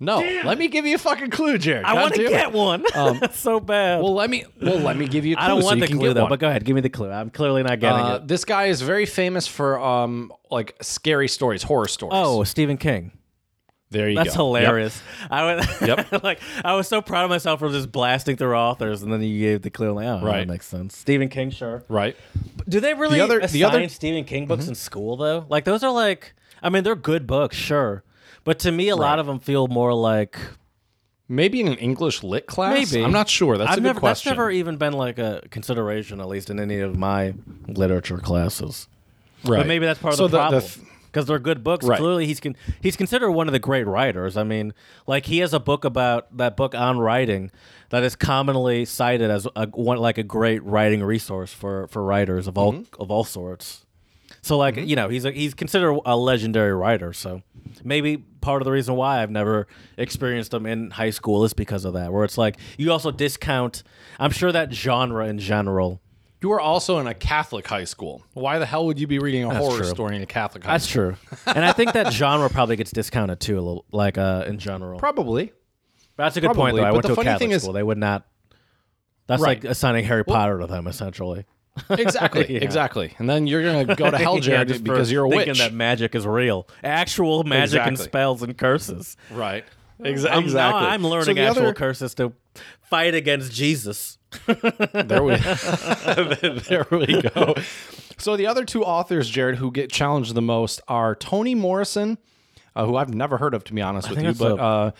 No. 0.00 0.18
Let 0.18 0.58
me 0.58 0.68
give 0.68 0.86
you 0.86 0.94
a 0.94 0.98
fucking 0.98 1.30
clue, 1.30 1.58
Jared. 1.58 1.84
I 1.84 1.94
want 1.94 2.14
to 2.14 2.22
damn 2.22 2.32
it. 2.32 2.36
get 2.36 2.52
one. 2.52 2.84
so 3.32 3.58
bad. 3.58 4.00
Well, 4.02 4.14
let 4.14 4.30
me. 4.30 4.44
Well, 4.62 4.78
let 4.78 4.96
me 4.96 5.08
give 5.08 5.26
you 5.26 5.34
a 5.34 5.36
clue. 5.36 5.44
I 5.44 5.48
don't 5.48 5.60
so 5.62 5.66
want 5.66 5.80
you 5.80 5.86
the 5.88 5.92
clue 5.94 6.14
though, 6.14 6.22
one. 6.22 6.30
but 6.30 6.38
go 6.38 6.48
ahead, 6.48 6.64
give 6.64 6.74
me 6.76 6.80
the 6.82 6.88
clue. 6.90 7.10
I'm 7.10 7.30
clearly 7.30 7.62
not 7.64 7.80
getting 7.80 7.98
Uh, 8.04 8.14
it. 8.16 8.28
this 8.28 8.44
guy 8.44 8.66
is 8.66 8.80
very 8.80 9.06
famous 9.06 9.46
for 9.48 9.80
um 9.80 10.32
like 10.50 10.76
scary 10.82 11.26
stories, 11.28 11.62
horror 11.64 11.88
stories. 11.88 12.12
Oh, 12.14 12.44
Stephen 12.44 12.76
King. 12.76 13.10
there 13.90 14.08
you 14.08 14.14
That's 14.16 14.36
go. 14.36 14.52
That's 14.52 14.64
hilarious. 14.66 15.02
I 15.30 15.54
was 15.56 15.80
Yep. 15.80 16.22
like 16.22 16.40
I 16.64 16.74
was 16.76 16.86
so 16.86 17.02
proud 17.02 17.24
of 17.24 17.30
myself 17.30 17.58
for 17.58 17.68
just 17.70 17.90
blasting 17.90 18.36
through 18.36 18.54
authors, 18.54 19.02
and 19.02 19.12
then 19.12 19.20
you 19.22 19.40
gave 19.40 19.62
the 19.62 19.70
clue. 19.70 19.92
Like, 19.94 20.06
oh, 20.06 20.20
Right. 20.24 20.46
that 20.46 20.52
makes 20.52 20.66
sense. 20.66 20.96
Stephen 20.96 21.28
King, 21.28 21.50
sure. 21.50 21.82
Right. 21.88 22.14
Do 22.68 22.78
they 22.80 22.94
really 22.94 23.16
The 23.18 23.24
other- 23.24 23.40
assign 23.40 23.52
the 23.52 23.64
other- 23.64 23.78
Mm-hmm. 23.80 23.88
Stephen 23.88 24.24
King 24.24 24.46
books 24.46 24.68
in 24.68 24.74
school 24.76 25.16
though? 25.16 25.44
Like 25.48 25.64
those 25.64 25.82
are 25.82 25.90
like, 25.92 26.34
I 26.62 26.68
mean, 26.68 26.84
they're 26.84 26.94
good 26.94 27.26
books, 27.26 27.56
sure, 27.56 28.04
but 28.48 28.58
to 28.60 28.72
me, 28.72 28.88
a 28.88 28.96
lot 28.96 29.18
of 29.18 29.26
them 29.26 29.38
feel 29.40 29.68
more 29.68 29.92
like 29.92 30.38
Maybe 31.30 31.60
in 31.60 31.68
an 31.68 31.74
English 31.74 32.22
lit 32.22 32.46
class. 32.46 32.90
Maybe. 32.92 33.04
I'm 33.04 33.12
not 33.12 33.28
sure. 33.28 33.58
That's 33.58 33.70
I've 33.72 33.76
a 33.76 33.80
good 33.82 33.86
never. 33.88 34.00
question. 34.00 34.30
That's 34.30 34.38
never 34.38 34.50
even 34.50 34.78
been 34.78 34.94
like 34.94 35.18
a 35.18 35.42
consideration, 35.50 36.22
at 36.22 36.28
least 36.28 36.48
in 36.48 36.58
any 36.58 36.80
of 36.80 36.96
my 36.96 37.34
literature 37.66 38.16
classes. 38.16 38.88
right. 39.44 39.58
But 39.58 39.66
maybe 39.66 39.84
that's 39.84 40.00
part 40.00 40.14
So 40.14 40.24
of 40.24 40.30
the 40.30 40.38
the- 40.38 40.44
the 40.44 40.50
problem. 40.60 40.62
th- 40.72 40.86
Because 41.12 41.26
they're 41.26 41.38
good 41.38 41.62
books. 41.62 41.84
Right. 41.84 41.98
Clearly, 41.98 42.24
he's 42.26 42.40
con- 42.40 42.56
he's 42.80 42.96
considered 42.96 43.30
one 43.32 43.46
of 43.46 43.52
the 43.52 43.58
great 43.58 43.86
writers. 43.86 44.38
I 44.38 44.42
mean, 44.44 44.72
like 45.06 45.26
he 45.26 45.38
has 45.40 45.52
a 45.52 45.60
book 45.60 45.84
about 45.84 46.34
that 46.38 46.56
book 46.56 46.74
on 46.74 46.98
writing 46.98 47.50
that 47.90 48.02
is 48.04 48.16
commonly 48.16 48.84
cited 48.86 49.30
as 49.30 49.46
a, 49.56 49.66
one 49.68 49.98
like 49.98 50.16
a 50.18 50.22
great 50.22 50.62
writing 50.64 51.02
resource 51.02 51.52
for, 51.52 51.88
for 51.88 52.02
writers 52.02 52.46
of 52.46 52.56
all 52.56 52.72
Mm-hmm. 52.72 53.02
of 53.02 53.10
all 53.10 53.24
sorts. 53.24 53.84
So, 54.42 54.56
like 54.56 54.76
you 54.76 54.96
know, 54.96 55.08
he's 55.08 55.24
a, 55.24 55.30
he's 55.32 55.54
considered 55.54 55.98
a 56.04 56.16
legendary 56.16 56.72
writer. 56.74 57.12
So 57.12 57.42
maybe 57.84 58.16
part 58.18 58.62
of 58.62 58.66
the 58.66 58.72
reason 58.72 58.94
why 58.94 59.22
I've 59.22 59.30
never 59.30 59.66
experienced 59.96 60.52
him 60.54 60.66
in 60.66 60.90
high 60.90 61.10
school 61.10 61.44
is 61.44 61.52
because 61.54 61.84
of 61.84 61.94
that. 61.94 62.12
Where 62.12 62.24
it's 62.24 62.38
like 62.38 62.56
you 62.76 62.92
also 62.92 63.10
discount. 63.10 63.82
I'm 64.18 64.30
sure 64.30 64.52
that 64.52 64.72
genre 64.72 65.26
in 65.26 65.38
general. 65.38 66.00
you 66.42 66.48
were 66.50 66.60
also 66.60 66.98
in 66.98 67.06
a 67.06 67.14
Catholic 67.14 67.66
high 67.66 67.84
school. 67.84 68.22
Why 68.34 68.58
the 68.58 68.66
hell 68.66 68.86
would 68.86 68.98
you 69.00 69.06
be 69.06 69.18
reading 69.18 69.44
a 69.44 69.54
horror 69.54 69.78
true. 69.78 69.86
story 69.86 70.16
in 70.16 70.22
a 70.22 70.26
Catholic 70.26 70.64
high 70.64 70.72
That's 70.72 70.88
school? 70.88 71.10
That's 71.30 71.42
true, 71.44 71.52
and 71.54 71.64
I 71.64 71.72
think 71.72 71.92
that 71.94 72.12
genre 72.12 72.48
probably 72.50 72.76
gets 72.76 72.90
discounted 72.90 73.40
too, 73.40 73.54
a 73.58 73.60
little, 73.60 73.84
like 73.92 74.18
uh, 74.18 74.44
in 74.46 74.58
general. 74.58 74.98
Probably. 74.98 75.52
That's 76.16 76.36
a 76.36 76.40
good 76.40 76.48
point, 76.48 76.74
Probably, 76.74 76.80
though. 76.82 76.86
I 76.88 76.90
went 76.92 77.06
to 77.06 77.12
a 77.12 77.16
Catholic 77.16 77.38
thing 77.38 77.50
is- 77.52 77.62
school. 77.62 77.72
They 77.74 77.82
would 77.82 77.98
not. 77.98 78.26
That's 79.28 79.42
Right. 79.42 79.62
like 79.62 79.70
assigning 79.70 80.04
Harry 80.06 80.24
Potter 80.24 80.58
to 80.58 80.66
them, 80.66 80.86
essentially. 80.86 81.44
Exactly. 81.90 82.46
Yeah. 82.54 82.60
Exactly. 82.60 83.14
And 83.18 83.28
then 83.28 83.46
you're 83.46 83.62
gonna 83.62 83.94
go 83.96 84.10
to 84.10 84.18
hell, 84.18 84.38
Jared, 84.38 84.68
just 84.68 84.80
for 84.80 84.84
because 84.84 85.10
you're 85.12 85.26
a 85.26 85.30
thinking 85.30 85.48
witch. 85.50 85.58
that 85.58 85.72
magic 85.72 86.14
is 86.14 86.26
real. 86.26 86.66
Actual 86.84 87.44
magic 87.44 87.80
and 87.86 87.98
spells 87.98 88.42
and 88.42 88.56
curses. 88.56 89.16
right. 89.30 89.64
I'm, 90.00 90.06
Exactly. 90.06 90.54
now 90.54 90.76
I'm 90.76 91.04
learning 91.04 91.34
the 91.34 91.40
actual 91.42 91.62
other- 91.64 91.74
curses 91.74 92.14
to 92.16 92.32
fight 92.82 93.14
against 93.14 93.52
Jesus. 93.52 94.16
there 94.46 95.24
we 95.24 95.36
there 95.36 96.86
we 96.90 97.20
go. 97.22 97.54
So 98.18 98.36
the 98.36 98.46
other 98.46 98.64
two 98.64 98.84
authors, 98.84 99.28
Jared, 99.28 99.56
who 99.56 99.70
get 99.72 99.90
challenged 99.90 100.34
the 100.34 100.42
most 100.42 100.80
are 100.86 101.14
Toni 101.14 101.54
Morrison, 101.56 102.18
uh, 102.76 102.84
who 102.86 102.96
I've 102.96 103.12
never 103.12 103.38
heard 103.38 103.54
of, 103.54 103.64
to 103.64 103.72
be 103.72 103.80
honest 103.82 104.08
with 104.10 104.22
you, 104.22 104.34
but 104.34 104.52
a- 104.58 104.62
uh, 104.62 104.90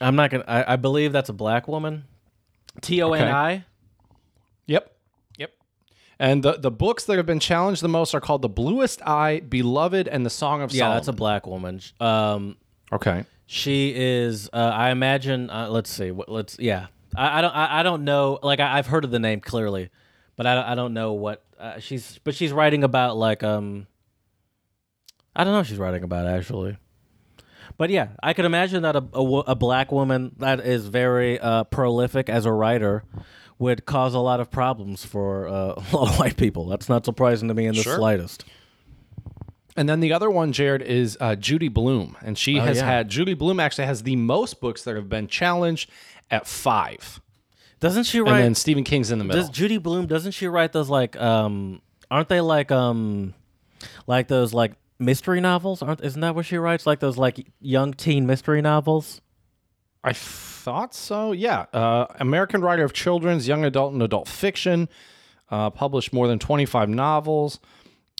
I'm 0.00 0.16
not 0.16 0.30
gonna. 0.30 0.44
I, 0.48 0.72
I 0.72 0.76
believe 0.76 1.12
that's 1.12 1.28
a 1.28 1.32
black 1.34 1.68
woman. 1.68 2.04
T 2.80 3.00
O 3.02 3.12
N 3.12 3.28
I. 3.28 3.64
And 6.22 6.42
the, 6.44 6.52
the 6.52 6.70
books 6.70 7.04
that 7.06 7.16
have 7.16 7.26
been 7.26 7.40
challenged 7.40 7.82
the 7.82 7.88
most 7.88 8.14
are 8.14 8.20
called 8.20 8.42
The 8.42 8.48
Bluest 8.48 9.02
Eye, 9.04 9.40
Beloved, 9.40 10.06
and 10.06 10.24
The 10.24 10.30
Song 10.30 10.62
of 10.62 10.72
Yeah, 10.72 10.82
Solomon. 10.82 10.96
that's 10.98 11.08
a 11.08 11.12
black 11.12 11.46
woman. 11.48 11.80
Um, 12.00 12.56
Okay. 12.92 13.24
She 13.46 13.92
is. 13.96 14.48
Uh, 14.52 14.56
I 14.72 14.90
imagine. 14.90 15.50
Uh, 15.50 15.68
let's 15.68 15.90
see. 15.90 16.10
What, 16.12 16.28
let's. 16.28 16.58
Yeah. 16.60 16.86
I, 17.16 17.38
I 17.38 17.40
don't. 17.42 17.50
I, 17.56 17.80
I 17.80 17.82
don't 17.82 18.04
know. 18.04 18.38
Like 18.42 18.60
I, 18.60 18.78
I've 18.78 18.86
heard 18.86 19.04
of 19.04 19.10
the 19.10 19.18
name 19.18 19.40
clearly, 19.40 19.90
but 20.36 20.46
I, 20.46 20.54
don't- 20.54 20.64
I 20.66 20.74
don't 20.76 20.94
know 20.94 21.12
what 21.14 21.42
uh, 21.58 21.78
she's. 21.80 22.20
But 22.22 22.34
she's 22.34 22.52
writing 22.52 22.84
about 22.84 23.16
like 23.16 23.42
um. 23.42 23.86
I 25.34 25.42
don't 25.44 25.52
know. 25.54 25.58
What 25.58 25.66
she's 25.66 25.78
writing 25.78 26.04
about 26.04 26.26
actually. 26.26 26.76
But 27.78 27.90
yeah, 27.90 28.08
I 28.22 28.32
could 28.34 28.44
imagine 28.44 28.82
that 28.82 28.94
a, 28.96 29.04
a, 29.14 29.38
a 29.48 29.54
black 29.54 29.90
woman 29.90 30.34
that 30.38 30.60
is 30.60 30.86
very 30.86 31.38
uh, 31.40 31.64
prolific 31.64 32.28
as 32.28 32.44
a 32.46 32.52
writer 32.52 33.02
would 33.58 33.84
cause 33.86 34.14
a 34.14 34.18
lot 34.18 34.40
of 34.40 34.50
problems 34.50 35.04
for 35.04 35.46
uh, 35.48 35.52
a 35.92 35.96
lot 35.96 36.10
of 36.10 36.18
white 36.18 36.36
people. 36.36 36.66
That's 36.66 36.88
not 36.88 37.04
surprising 37.04 37.48
to 37.48 37.54
me 37.54 37.66
in 37.66 37.74
the 37.74 37.82
Sure. 37.82 37.96
slightest. 37.96 38.44
And 39.76 39.88
then 39.88 40.00
the 40.00 40.12
other 40.12 40.30
one, 40.30 40.52
Jared, 40.52 40.82
is 40.82 41.16
uh, 41.20 41.34
Judy 41.34 41.68
Blume, 41.68 42.16
and 42.22 42.36
she 42.36 42.56
has 42.56 42.76
yeah. 42.76 42.84
had 42.86 43.08
Judy 43.08 43.32
Blume 43.34 43.58
actually 43.58 43.86
has 43.86 44.02
the 44.02 44.16
most 44.16 44.60
books 44.60 44.82
that 44.84 44.96
have 44.96 45.08
been 45.08 45.28
challenged 45.28 45.88
at 46.30 46.46
five, 46.46 47.20
Doesn't 47.80 48.04
she 48.04 48.20
write? 48.20 48.34
and 48.36 48.44
then 48.44 48.54
Stephen 48.54 48.84
King's 48.84 49.10
in 49.10 49.18
the 49.18 49.24
middle. 49.24 49.40
does 49.40 49.48
Judy 49.50 49.78
Blume? 49.78 50.06
Doesn't 50.06 50.32
she 50.32 50.46
write 50.46 50.72
those 50.72 50.90
like? 50.90 51.16
um 51.16 51.80
Aren't 52.10 52.28
they 52.28 52.42
like 52.42 52.70
um, 52.70 53.32
like 54.06 54.28
those 54.28 54.52
like 54.52 54.72
mystery 54.98 55.40
novels? 55.40 55.80
Aren't 55.80 56.02
isn't 56.02 56.20
that 56.20 56.34
what 56.34 56.44
she 56.44 56.58
writes? 56.58 56.86
Like 56.86 57.00
those 57.00 57.16
like 57.16 57.46
young 57.58 57.94
teen 57.94 58.26
mystery 58.26 58.60
novels? 58.60 59.22
I 60.04 60.12
thought 60.62 60.94
so. 60.94 61.32
Yeah, 61.32 61.66
uh, 61.72 62.06
American 62.20 62.60
writer 62.62 62.84
of 62.84 62.92
children's, 62.92 63.48
young 63.48 63.64
adult, 63.64 63.92
and 63.92 64.02
adult 64.02 64.28
fiction. 64.28 64.88
Uh, 65.50 65.68
published 65.70 66.12
more 66.12 66.28
than 66.28 66.38
twenty 66.38 66.64
five 66.64 66.88
novels. 66.88 67.60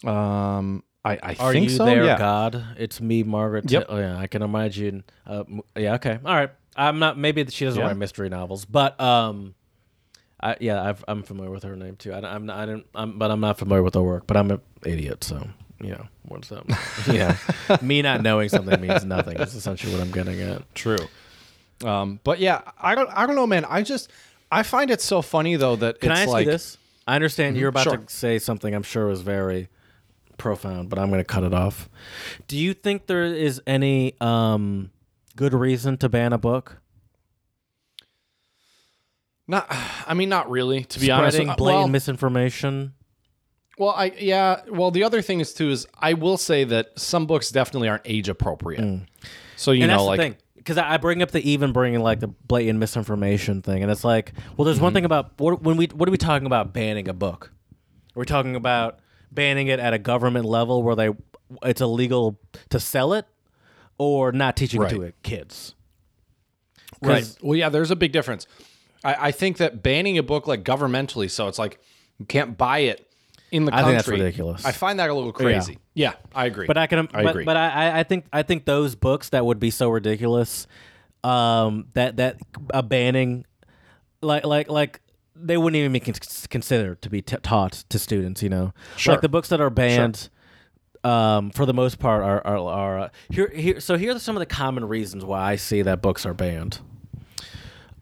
Um, 0.04 0.82
I, 1.04 1.18
I 1.22 1.36
Are 1.40 1.52
think 1.52 1.64
you 1.70 1.76
so. 1.76 1.84
there, 1.84 2.04
yeah. 2.04 2.18
God? 2.18 2.62
It's 2.78 3.00
me, 3.00 3.22
Margaret. 3.22 3.70
Yep. 3.70 3.86
oh 3.88 3.98
yeah, 3.98 4.16
I 4.18 4.26
can 4.26 4.42
imagine. 4.42 5.04
Uh, 5.26 5.44
yeah, 5.76 5.94
okay, 5.94 6.18
all 6.24 6.34
right. 6.34 6.50
I'm 6.76 6.98
not. 6.98 7.18
Maybe 7.18 7.44
she 7.46 7.64
doesn't 7.64 7.80
Yeah. 7.80 7.88
write 7.88 7.96
mystery 7.96 8.28
novels, 8.28 8.64
but 8.64 9.00
um, 9.00 9.54
I 10.40 10.56
yeah, 10.60 10.82
I've, 10.82 11.04
I'm 11.08 11.22
familiar 11.22 11.50
with 11.50 11.62
her 11.64 11.76
name 11.76 11.96
too. 11.96 12.12
I, 12.12 12.18
I'm 12.34 12.46
not. 12.46 12.58
I 12.58 12.66
didn't. 12.66 12.86
I'm, 12.94 13.18
but 13.18 13.30
I'm 13.30 13.40
not 13.40 13.58
familiar 13.58 13.82
with 13.82 13.94
her 13.94 14.02
work. 14.02 14.26
But 14.26 14.36
I'm 14.36 14.50
an 14.50 14.60
idiot, 14.84 15.24
so 15.24 15.48
you 15.80 15.90
know 15.90 16.06
what's 16.28 16.48
that? 16.48 16.64
yeah, 17.10 17.78
me 17.82 18.02
not 18.02 18.22
knowing 18.22 18.48
something 18.48 18.80
means 18.80 19.04
nothing. 19.04 19.36
That's 19.36 19.54
essentially 19.54 19.92
what 19.92 20.00
I'm 20.02 20.10
getting 20.12 20.40
at. 20.40 20.74
True. 20.74 20.98
Um, 21.84 22.20
but 22.24 22.38
yeah, 22.38 22.62
I 22.80 22.94
don't. 22.94 23.10
I 23.12 23.26
don't 23.26 23.34
know, 23.36 23.46
man. 23.46 23.64
I 23.64 23.82
just 23.82 24.10
I 24.50 24.62
find 24.62 24.90
it 24.90 25.00
so 25.00 25.22
funny 25.22 25.56
though 25.56 25.76
that 25.76 26.00
Can 26.00 26.10
it's 26.12 26.20
I 26.20 26.22
ask 26.24 26.30
like 26.32 26.46
you 26.46 26.52
this? 26.52 26.78
I 27.06 27.14
understand 27.16 27.56
you're 27.56 27.68
about 27.70 27.84
Sure. 27.84 27.96
to 27.96 28.08
say 28.14 28.38
something 28.38 28.72
I'm 28.74 28.82
sure 28.84 29.06
was 29.06 29.22
very 29.22 29.68
profound, 30.38 30.88
but 30.88 30.98
I'm 30.98 31.08
going 31.08 31.20
to 31.20 31.24
cut 31.24 31.42
it 31.42 31.52
off. 31.52 31.88
Do 32.48 32.56
you 32.56 32.74
think 32.74 33.06
there 33.06 33.24
is 33.24 33.60
any 33.66 34.14
um, 34.20 34.90
good 35.36 35.52
reason 35.54 35.96
to 35.98 36.08
ban 36.08 36.32
a 36.32 36.38
book? 36.38 36.78
not. 39.48 39.66
I 40.06 40.14
mean, 40.14 40.28
not 40.28 40.50
really. 40.50 40.84
To 40.84 41.00
be 41.00 41.10
honest, 41.10 41.36
Spreading 41.36 41.50
Uh, 41.50 41.56
blatant 41.56 41.80
well, 41.80 41.88
misinformation. 41.88 42.94
well, 43.78 43.90
I 43.96 44.12
yeah. 44.18 44.60
Well, 44.68 44.90
the 44.90 45.02
other 45.04 45.22
thing 45.22 45.40
is 45.40 45.52
too 45.52 45.70
is 45.70 45.86
I 45.98 46.14
will 46.14 46.36
say 46.36 46.64
that 46.64 46.98
some 46.98 47.26
books 47.26 47.50
definitely 47.50 47.88
aren't 47.88 48.02
age 48.04 48.28
appropriate. 48.28 49.00
So 49.56 49.72
you 49.72 49.80
Mm. 49.80 49.84
and 49.84 49.92
know, 49.92 50.04
like. 50.04 50.38
Because 50.62 50.78
I 50.78 50.96
bring 50.96 51.22
up 51.22 51.32
the 51.32 51.40
even 51.50 51.72
bringing 51.72 52.00
like 52.00 52.20
the 52.20 52.28
blatant 52.28 52.78
misinformation 52.78 53.62
thing, 53.62 53.82
and 53.82 53.90
it's 53.90 54.04
like, 54.04 54.32
well, 54.56 54.64
there's 54.64 54.76
Mm-hmm. 54.76 54.84
one 54.84 54.94
thing 54.94 55.04
about 55.04 55.32
what, 55.40 55.62
when 55.62 55.76
we 55.76 55.86
what 55.86 56.08
are 56.08 56.12
we 56.12 56.18
talking 56.18 56.46
about 56.46 56.72
banning 56.72 57.08
a 57.08 57.12
book? 57.12 57.50
We're 58.14 58.20
we 58.22 58.26
talking 58.26 58.54
about 58.54 59.00
banning 59.32 59.66
it 59.68 59.80
at 59.80 59.92
a 59.92 59.98
government 59.98 60.44
level 60.44 60.82
where 60.82 60.94
they 60.94 61.10
it's 61.64 61.80
illegal 61.80 62.38
to 62.70 62.78
sell 62.78 63.12
it, 63.12 63.26
or 63.98 64.30
not 64.32 64.56
teaching 64.56 64.82
it 64.82 64.88
to 64.90 65.02
it 65.02 65.14
kids? 65.22 65.74
Right. 67.00 67.26
Well, 67.42 67.56
yeah, 67.58 67.68
there's 67.68 67.90
a 67.90 67.96
big 67.96 68.12
difference. 68.12 68.46
I, 69.04 69.28
I 69.28 69.30
think 69.32 69.56
that 69.56 69.82
banning 69.82 70.16
a 70.18 70.22
book 70.22 70.46
like 70.46 70.62
governmentally, 70.62 71.28
so 71.28 71.48
it's 71.48 71.58
like 71.58 71.80
you 72.18 72.26
can't 72.26 72.56
buy 72.56 72.80
it 72.80 73.11
in 73.52 73.64
the 73.66 73.72
I 73.72 73.82
country. 73.82 73.92
think 73.92 73.98
that's 73.98 74.08
ridiculous. 74.08 74.64
I 74.64 74.72
find 74.72 74.98
that 74.98 75.08
a 75.10 75.14
little 75.14 75.30
crazy. 75.32 75.78
Yeah, 75.94 76.14
I 76.34 76.46
agree. 76.46 76.66
But 76.66 76.76
I 76.78 76.86
can, 76.88 77.00
I 77.14 77.22
but, 77.22 77.30
agree. 77.30 77.44
but 77.44 77.56
I, 77.56 77.68
I- 77.90 77.98
I 78.00 78.02
think, 78.02 78.24
I 78.32 78.42
think 78.42 78.64
those 78.64 78.94
books 78.96 79.28
that 79.28 79.46
would 79.46 79.60
be 79.60 79.70
so 79.70 79.88
ridiculous, 79.90 80.66
um, 81.22 81.86
that 81.94 82.16
that 82.16 82.38
a 82.70 82.82
banning, 82.82 83.44
like, 84.22 84.44
like, 84.44 84.68
like 84.68 85.00
they 85.36 85.56
wouldn't 85.56 85.76
even 85.78 85.92
be 85.92 86.00
con- 86.00 86.14
considered 86.50 87.00
to 87.02 87.10
be 87.10 87.22
t- 87.22 87.36
taught 87.42 87.84
to 87.90 87.98
students. 87.98 88.42
You 88.42 88.48
know, 88.48 88.72
Sure. 88.96 89.14
like 89.14 89.20
the 89.20 89.28
books 89.28 89.48
that 89.50 89.60
are 89.60 89.70
banned, 89.70 90.30
um, 91.04 91.50
for 91.50 91.66
the 91.66 91.74
most 91.74 91.98
part, 91.98 92.22
are 92.24 92.44
are, 92.46 92.56
are 92.58 92.98
uh, 93.00 93.08
here. 93.30 93.48
Here, 93.54 93.80
so 93.80 93.96
here 93.96 94.14
are 94.16 94.18
some 94.18 94.34
of 94.36 94.40
the 94.40 94.46
common 94.46 94.86
reasons 94.88 95.24
why 95.24 95.42
I 95.52 95.56
see 95.56 95.82
that 95.82 96.00
books 96.02 96.24
are 96.26 96.34
banned. 96.34 96.80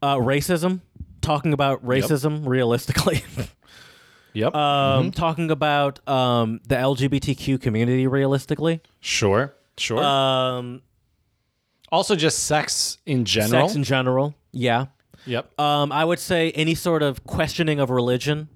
Uh, 0.02 0.16
racism, 0.16 0.80
talking 1.20 1.52
about 1.52 1.84
racism 1.84 2.46
realistically. 2.46 3.22
yep. 4.32 4.54
um, 4.54 5.10
talking 5.12 5.50
about 5.50 6.06
um, 6.08 6.60
the 6.66 6.74
LGBTQ 6.76 7.60
community 7.60 8.06
realistically. 8.06 8.80
sure. 9.00 9.54
Sure. 9.76 10.02
Um, 10.04 10.82
also, 11.90 12.14
just 12.14 12.40
sex 12.44 12.98
in 13.06 13.24
general. 13.24 13.66
sex 13.68 13.74
in 13.76 13.82
general, 13.82 14.34
yeah. 14.52 14.86
yep. 15.26 15.58
Um, 15.58 15.90
I 15.90 16.04
would 16.04 16.18
say 16.18 16.50
any 16.52 16.74
sort 16.74 17.02
of 17.02 17.24
questioning 17.24 17.80
of 17.80 17.88
religion, 17.88 18.48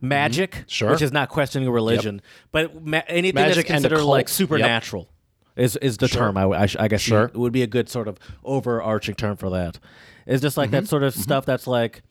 magic, 0.00 0.50
Mm-hmm. 0.52 0.62
Sure. 0.68 0.90
which 0.90 1.02
is 1.02 1.10
not 1.12 1.28
questioning 1.28 1.70
religion, 1.70 2.20
but 2.52 2.84
ma- 2.84 3.00
anything 3.08 3.34
Magic 3.34 3.56
that's 3.66 3.70
and 3.70 3.82
considered 3.82 4.04
like 4.04 4.26
occult. 4.26 4.34
supernatural 4.34 5.08
is 5.56 5.76
is 5.76 5.96
the 5.96 6.08
term. 6.08 6.36
I, 6.36 6.42
w- 6.42 6.60
I 6.60 6.66
sh- 6.66 6.76
I 6.78 6.88
guess 6.88 7.00
Sure. 7.00 7.24
it 7.24 7.34
would 7.36 7.52
be 7.52 7.62
a 7.62 7.66
good 7.66 7.88
sort 7.88 8.08
of 8.08 8.18
overarching 8.44 9.14
term 9.14 9.36
for 9.36 9.48
that. 9.50 9.78
It's 10.26 10.42
just 10.42 10.56
like 10.56 10.68
Mm-hmm. 10.70 10.82
that 10.84 10.88
sort 10.88 11.02
of 11.02 11.14
stuff 11.14 11.46
that's 11.46 11.66
like, 11.66 12.02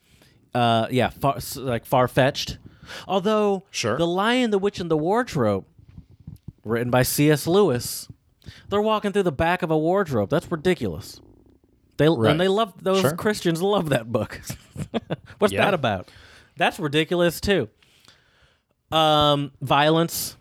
uh, 0.54 0.86
yeah, 0.90 1.10
far, 1.10 1.38
like 1.56 1.84
far 1.86 2.08
fetched. 2.08 2.58
Although, 3.08 3.64
Sure. 3.70 3.96
the 3.98 4.06
Lion, 4.06 4.50
the 4.50 4.58
Witch, 4.58 4.78
and 4.80 4.90
the 4.90 4.96
Wardrobe, 4.96 5.64
written 6.64 6.90
by 6.90 7.02
C.S. 7.02 7.46
Lewis, 7.46 8.08
they're 8.68 8.80
walking 8.80 9.12
through 9.12 9.24
the 9.24 9.32
back 9.32 9.62
of 9.62 9.70
a 9.70 9.78
wardrobe. 9.78 10.30
That's 10.30 10.50
ridiculous. 10.50 11.20
They 11.96 12.08
Right. 12.08 12.30
and 12.30 12.40
they 12.40 12.48
love 12.48 12.74
those 12.82 13.00
Sure. 13.00 13.12
Christians 13.16 13.60
love 13.62 13.88
that 13.88 14.12
book. 14.12 14.40
What's 15.38 15.52
Yeah. 15.52 15.64
that 15.64 15.74
about? 15.74 16.08
That's 16.56 16.78
ridiculous 16.78 17.40
too. 17.40 17.68
Um, 18.92 19.52
violence, 19.60 20.36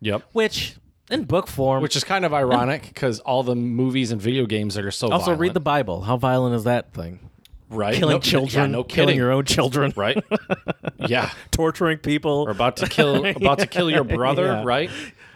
Yep. 0.00 0.22
which 0.32 0.76
in 1.10 1.24
book 1.24 1.46
form, 1.48 1.82
Which 1.82 1.96
is 1.96 2.04
kind 2.04 2.24
of 2.24 2.32
ironic 2.32 2.82
because 2.84 3.20
all 3.20 3.42
the 3.42 3.54
movies 3.54 4.10
and 4.10 4.20
video 4.22 4.46
games 4.46 4.74
that 4.76 4.84
are 4.86 4.90
so 4.90 5.10
also 5.10 5.34
read 5.34 5.52
the 5.52 5.60
Bible. 5.60 6.02
How 6.02 6.16
violent 6.16 6.54
is 6.54 6.64
that 6.64 6.94
thing? 6.94 7.28
Right 7.72 7.94
Killing 7.94 8.16
No- 8.16 8.20
children, 8.20 8.70
yeah, 8.70 8.76
no 8.78 8.84
killing 8.84 9.08
kidding. 9.08 9.18
your 9.18 9.32
own 9.32 9.44
children, 9.44 9.92
right. 9.96 10.22
yeah. 11.08 11.30
torturing 11.50 11.98
people. 11.98 12.44
Or 12.46 12.50
about 12.50 12.76
to 12.78 12.86
kill 12.88 13.24
about 13.36 13.58
to 13.60 13.66
kill 13.66 13.90
your 13.90 14.04
brother, 14.04 14.46
Yeah. 14.46 14.62
right? 14.64 14.90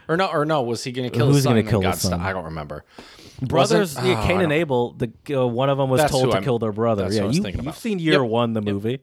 Or 0.09 0.17
no, 0.17 0.27
or 0.27 0.45
no, 0.45 0.63
was 0.63 0.85
he 0.85 0.93
going 0.93 1.11
to 1.11 1.17
kill 1.17 1.27
Who's 1.33 1.45
gonna 1.45 1.63
kill 1.65 1.81
the 1.81 1.87
God 1.89 1.95
sto- 1.97 2.11
son? 2.11 2.21
I 2.21 2.33
don't 2.33 2.45
remember. 2.45 2.85
Brothers, 3.43 3.97
yeah, 4.03 4.23
oh, 4.23 4.27
Cain 4.27 4.41
and 4.41 4.53
Abel. 4.53 4.93
The 4.93 5.11
uh, 5.43 5.47
one 5.47 5.69
of 5.69 5.77
them 5.79 5.91
was 5.91 6.01
That's 6.01 6.13
told 6.13 6.31
to 6.31 6.37
I'm- 6.37 6.45
kill 6.45 6.59
their 6.59 6.73
brother. 6.73 7.03
yeah, 7.11 7.19
what 7.21 7.25
I 7.25 7.27
was 7.27 7.39
you, 7.39 7.45
about. 7.49 7.75
seen 7.77 7.99
Year 7.99 8.23
Yep. 8.23 8.31
One, 8.31 8.53
the 8.53 8.63
movie. 8.63 9.01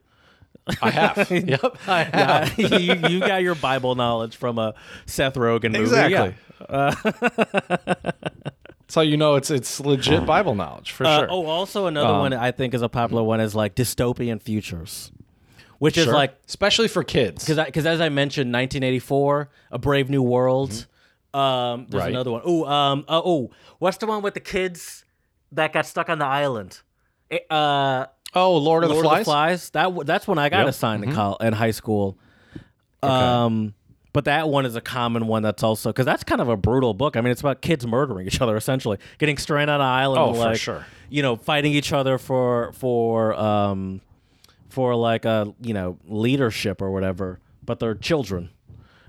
I 0.81 0.91
have. 0.91 1.29
yep, 1.31 1.77
I 1.87 2.03
have. 2.03 2.57
Yeah, 2.57 2.77
you, 2.77 3.07
you 3.09 3.19
got 3.19 3.43
your 3.43 3.53
Bible 3.55 3.95
knowledge 3.95 4.37
from 4.37 4.57
a 4.57 4.73
Seth 5.05 5.33
Rogen 5.35 5.73
movie. 5.73 5.83
Exactly. 5.83 6.35
Yeah. 6.69 8.53
That's 8.93 9.05
how 9.05 9.09
you 9.09 9.17
know 9.17 9.33
it's 9.33 9.49
it's 9.49 9.79
legit 9.79 10.23
Bible 10.27 10.53
knowledge 10.53 10.91
for 10.91 11.03
Uh, 11.07 11.17
sure. 11.21 11.27
Oh, 11.31 11.47
also 11.47 11.87
another 11.87 12.09
Um, 12.13 12.19
one 12.19 12.33
I 12.33 12.51
think 12.51 12.75
is 12.75 12.83
a 12.83 12.89
popular 12.89 13.23
one 13.23 13.39
is 13.39 13.55
like 13.55 13.73
dystopian 13.73 14.39
futures, 14.39 15.11
which 15.79 15.97
is 15.97 16.03
Sure. 16.05 16.13
like 16.13 16.37
especially 16.47 16.87
for 16.87 17.03
kids. 17.03 17.43
because 17.43 17.65
because 17.65 17.87
as 17.87 17.99
I 17.99 18.09
mentioned, 18.09 18.51
1984, 18.53 19.49
A 19.71 19.79
Brave 19.79 20.11
New 20.11 20.21
World. 20.21 20.85
Um, 21.33 21.87
there's 21.89 21.89
Mm-hmm. 21.89 21.97
Right. 21.97 22.09
another 22.11 22.31
one. 22.33 22.41
Oh, 22.45 22.65
um, 22.65 23.05
uh, 23.07 23.19
oh, 23.25 23.49
what's 23.79 23.97
the 23.97 24.05
one 24.05 24.21
with 24.21 24.35
the 24.35 24.39
kids 24.39 25.03
that 25.51 25.73
got 25.73 25.87
stuck 25.87 26.07
on 26.07 26.19
the 26.19 26.27
island? 26.27 26.81
Eh, 27.31 27.39
Uh, 27.49 28.05
oh, 28.35 28.57
Lord 28.57 28.83
of 28.83 28.89
the 28.89 28.93
Lord 28.93 29.05
Flies. 29.07 29.15
of 29.21 29.25
the 29.25 29.25
Flies. 29.25 29.69
That 29.71 29.83
w- 29.85 30.03
that's 30.03 30.27
when 30.27 30.37
I 30.37 30.49
got 30.49 30.57
Yep. 30.57 30.61
Mm-hmm. 30.65 30.69
assigned 30.69 31.03
in 31.05 31.13
col- 31.13 31.37
in 31.37 31.53
high 31.53 31.71
school. 31.71 32.19
Um, 33.01 33.73
but 34.13 34.25
that 34.25 34.47
one 34.47 34.65
is 34.65 34.75
a 34.75 34.81
common 34.81 35.27
one. 35.27 35.43
That's 35.43 35.63
also 35.63 35.89
because 35.89 36.05
that's 36.05 36.23
kind 36.23 36.39
of 36.39 36.47
a 36.47 36.55
brutal 36.55 36.93
book. 36.93 37.17
I 37.17 37.21
mean, 37.21 37.31
it's 37.31 37.41
about 37.41 37.61
kids 37.61 37.85
murdering 37.85 38.27
each 38.27 38.39
other 38.39 38.55
essentially, 38.63 38.97
getting 39.17 39.37
stranded 39.37 39.73
on 39.73 39.81
an 39.81 39.87
island. 39.87 40.21
Oh, 40.21 40.27
and, 40.29 40.37
for 40.37 40.43
like, 40.43 40.59
sure. 40.59 40.85
You 41.09 41.21
know, 41.21 41.35
fighting 41.35 41.73
each 41.73 41.91
other 41.91 42.17
for 42.17 42.71
for 42.73 43.33
um 43.33 44.01
for 44.69 44.95
like 44.95 45.25
a 45.25 45.53
you 45.61 45.73
know 45.73 45.97
leadership 46.07 46.81
or 46.81 46.91
whatever. 46.91 47.39
But 47.65 47.79
they're 47.79 47.95
children, 47.95 48.49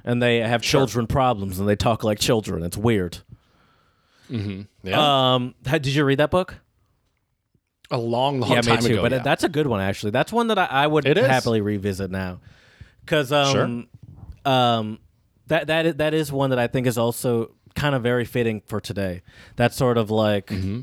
and 0.04 0.22
they 0.22 0.38
have 0.38 0.62
children 0.62 1.06
problems, 1.06 1.58
and 1.58 1.68
they 1.68 1.76
talk 1.76 2.04
like 2.04 2.18
children. 2.18 2.62
It's 2.62 2.76
weird. 2.76 3.18
Yeah, 4.30 5.34
Um, 5.34 5.54
did 5.64 5.86
you 5.86 6.04
read 6.04 6.18
that 6.18 6.30
book? 6.30 6.56
a 7.90 7.98
long, 7.98 8.40
long 8.40 8.50
yeah, 8.50 8.60
time 8.62 8.80
too. 8.80 8.94
ago. 8.94 9.02
but 9.02 9.12
yeah. 9.12 9.18
that's 9.18 9.44
a 9.44 9.48
good 9.48 9.66
one 9.66 9.80
actually. 9.80 10.10
That's 10.10 10.32
one 10.32 10.48
that 10.48 10.58
I, 10.58 10.64
I 10.64 10.86
would 10.86 11.06
happily 11.06 11.60
revisit 11.60 12.10
now, 12.10 12.40
because 13.04 13.30
um, 13.32 13.88
um, 14.44 14.98
that 15.48 15.66
that 15.68 15.86
is, 15.86 15.94
that 15.96 16.14
is 16.14 16.32
one 16.32 16.50
that 16.50 16.58
I 16.58 16.66
think 16.66 16.86
is 16.86 16.96
also 16.98 17.54
kind 17.74 17.94
of 17.94 18.02
very 18.02 18.24
fitting 18.24 18.62
for 18.66 18.80
today. 18.80 19.22
That 19.56 19.72
sort 19.74 19.98
of 19.98 20.10
like. 20.10 20.46
Mm-hmm. 20.46 20.80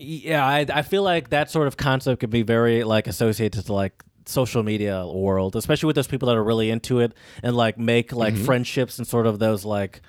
Yeah, 0.00 0.46
I, 0.46 0.64
I 0.72 0.82
feel 0.82 1.02
like 1.02 1.30
that 1.30 1.50
sort 1.50 1.66
of 1.66 1.76
concept 1.76 2.20
could 2.20 2.30
be 2.30 2.42
very 2.42 2.84
like 2.84 3.08
associated 3.08 3.66
to 3.66 3.72
like 3.72 4.04
social 4.26 4.62
media 4.62 5.04
world, 5.06 5.56
especially 5.56 5.88
with 5.88 5.96
those 5.96 6.06
people 6.06 6.28
that 6.28 6.36
are 6.36 6.44
really 6.44 6.70
into 6.70 7.00
it 7.00 7.12
and 7.42 7.56
like 7.56 7.78
make 7.78 8.12
like 8.12 8.34
Mm-hmm. 8.34 8.44
friendships 8.44 8.98
and 8.98 9.06
sort 9.08 9.26
of 9.26 9.40
those 9.40 9.64
like 9.64 10.00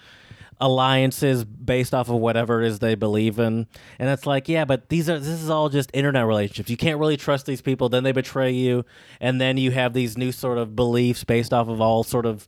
alliances 0.60 1.46
based 1.46 1.94
off 1.94 2.10
of 2.10 2.16
whatever 2.16 2.62
it 2.62 2.68
is 2.68 2.80
they 2.80 2.96
believe 2.96 3.40
in. 3.40 3.68
And 3.98 4.10
it's 4.10 4.26
like, 4.26 4.50
yeah, 4.50 4.66
but 4.66 4.90
these 4.90 5.10
are 5.10 5.20
this 5.20 5.28
is 5.42 5.50
all 5.50 5.70
just 5.70 5.90
internet 5.94 6.26
relationships. 6.26 6.70
You 6.70 6.78
can't 6.78 7.00
really 7.00 7.18
trust 7.18 7.46
these 7.46 7.62
people, 7.62 7.90
then 7.90 8.04
they 8.04 8.12
betray 8.12 8.52
you, 8.52 8.86
and 9.20 9.40
then 9.40 9.58
you 9.58 9.72
have 9.72 9.94
these 9.94 10.18
new 10.18 10.32
sort 10.32 10.58
of 10.58 10.76
beliefs 10.76 11.24
based 11.24 11.54
off 11.54 11.68
of 11.68 11.80
all 11.80 12.04
sort 12.04 12.26
of 12.26 12.48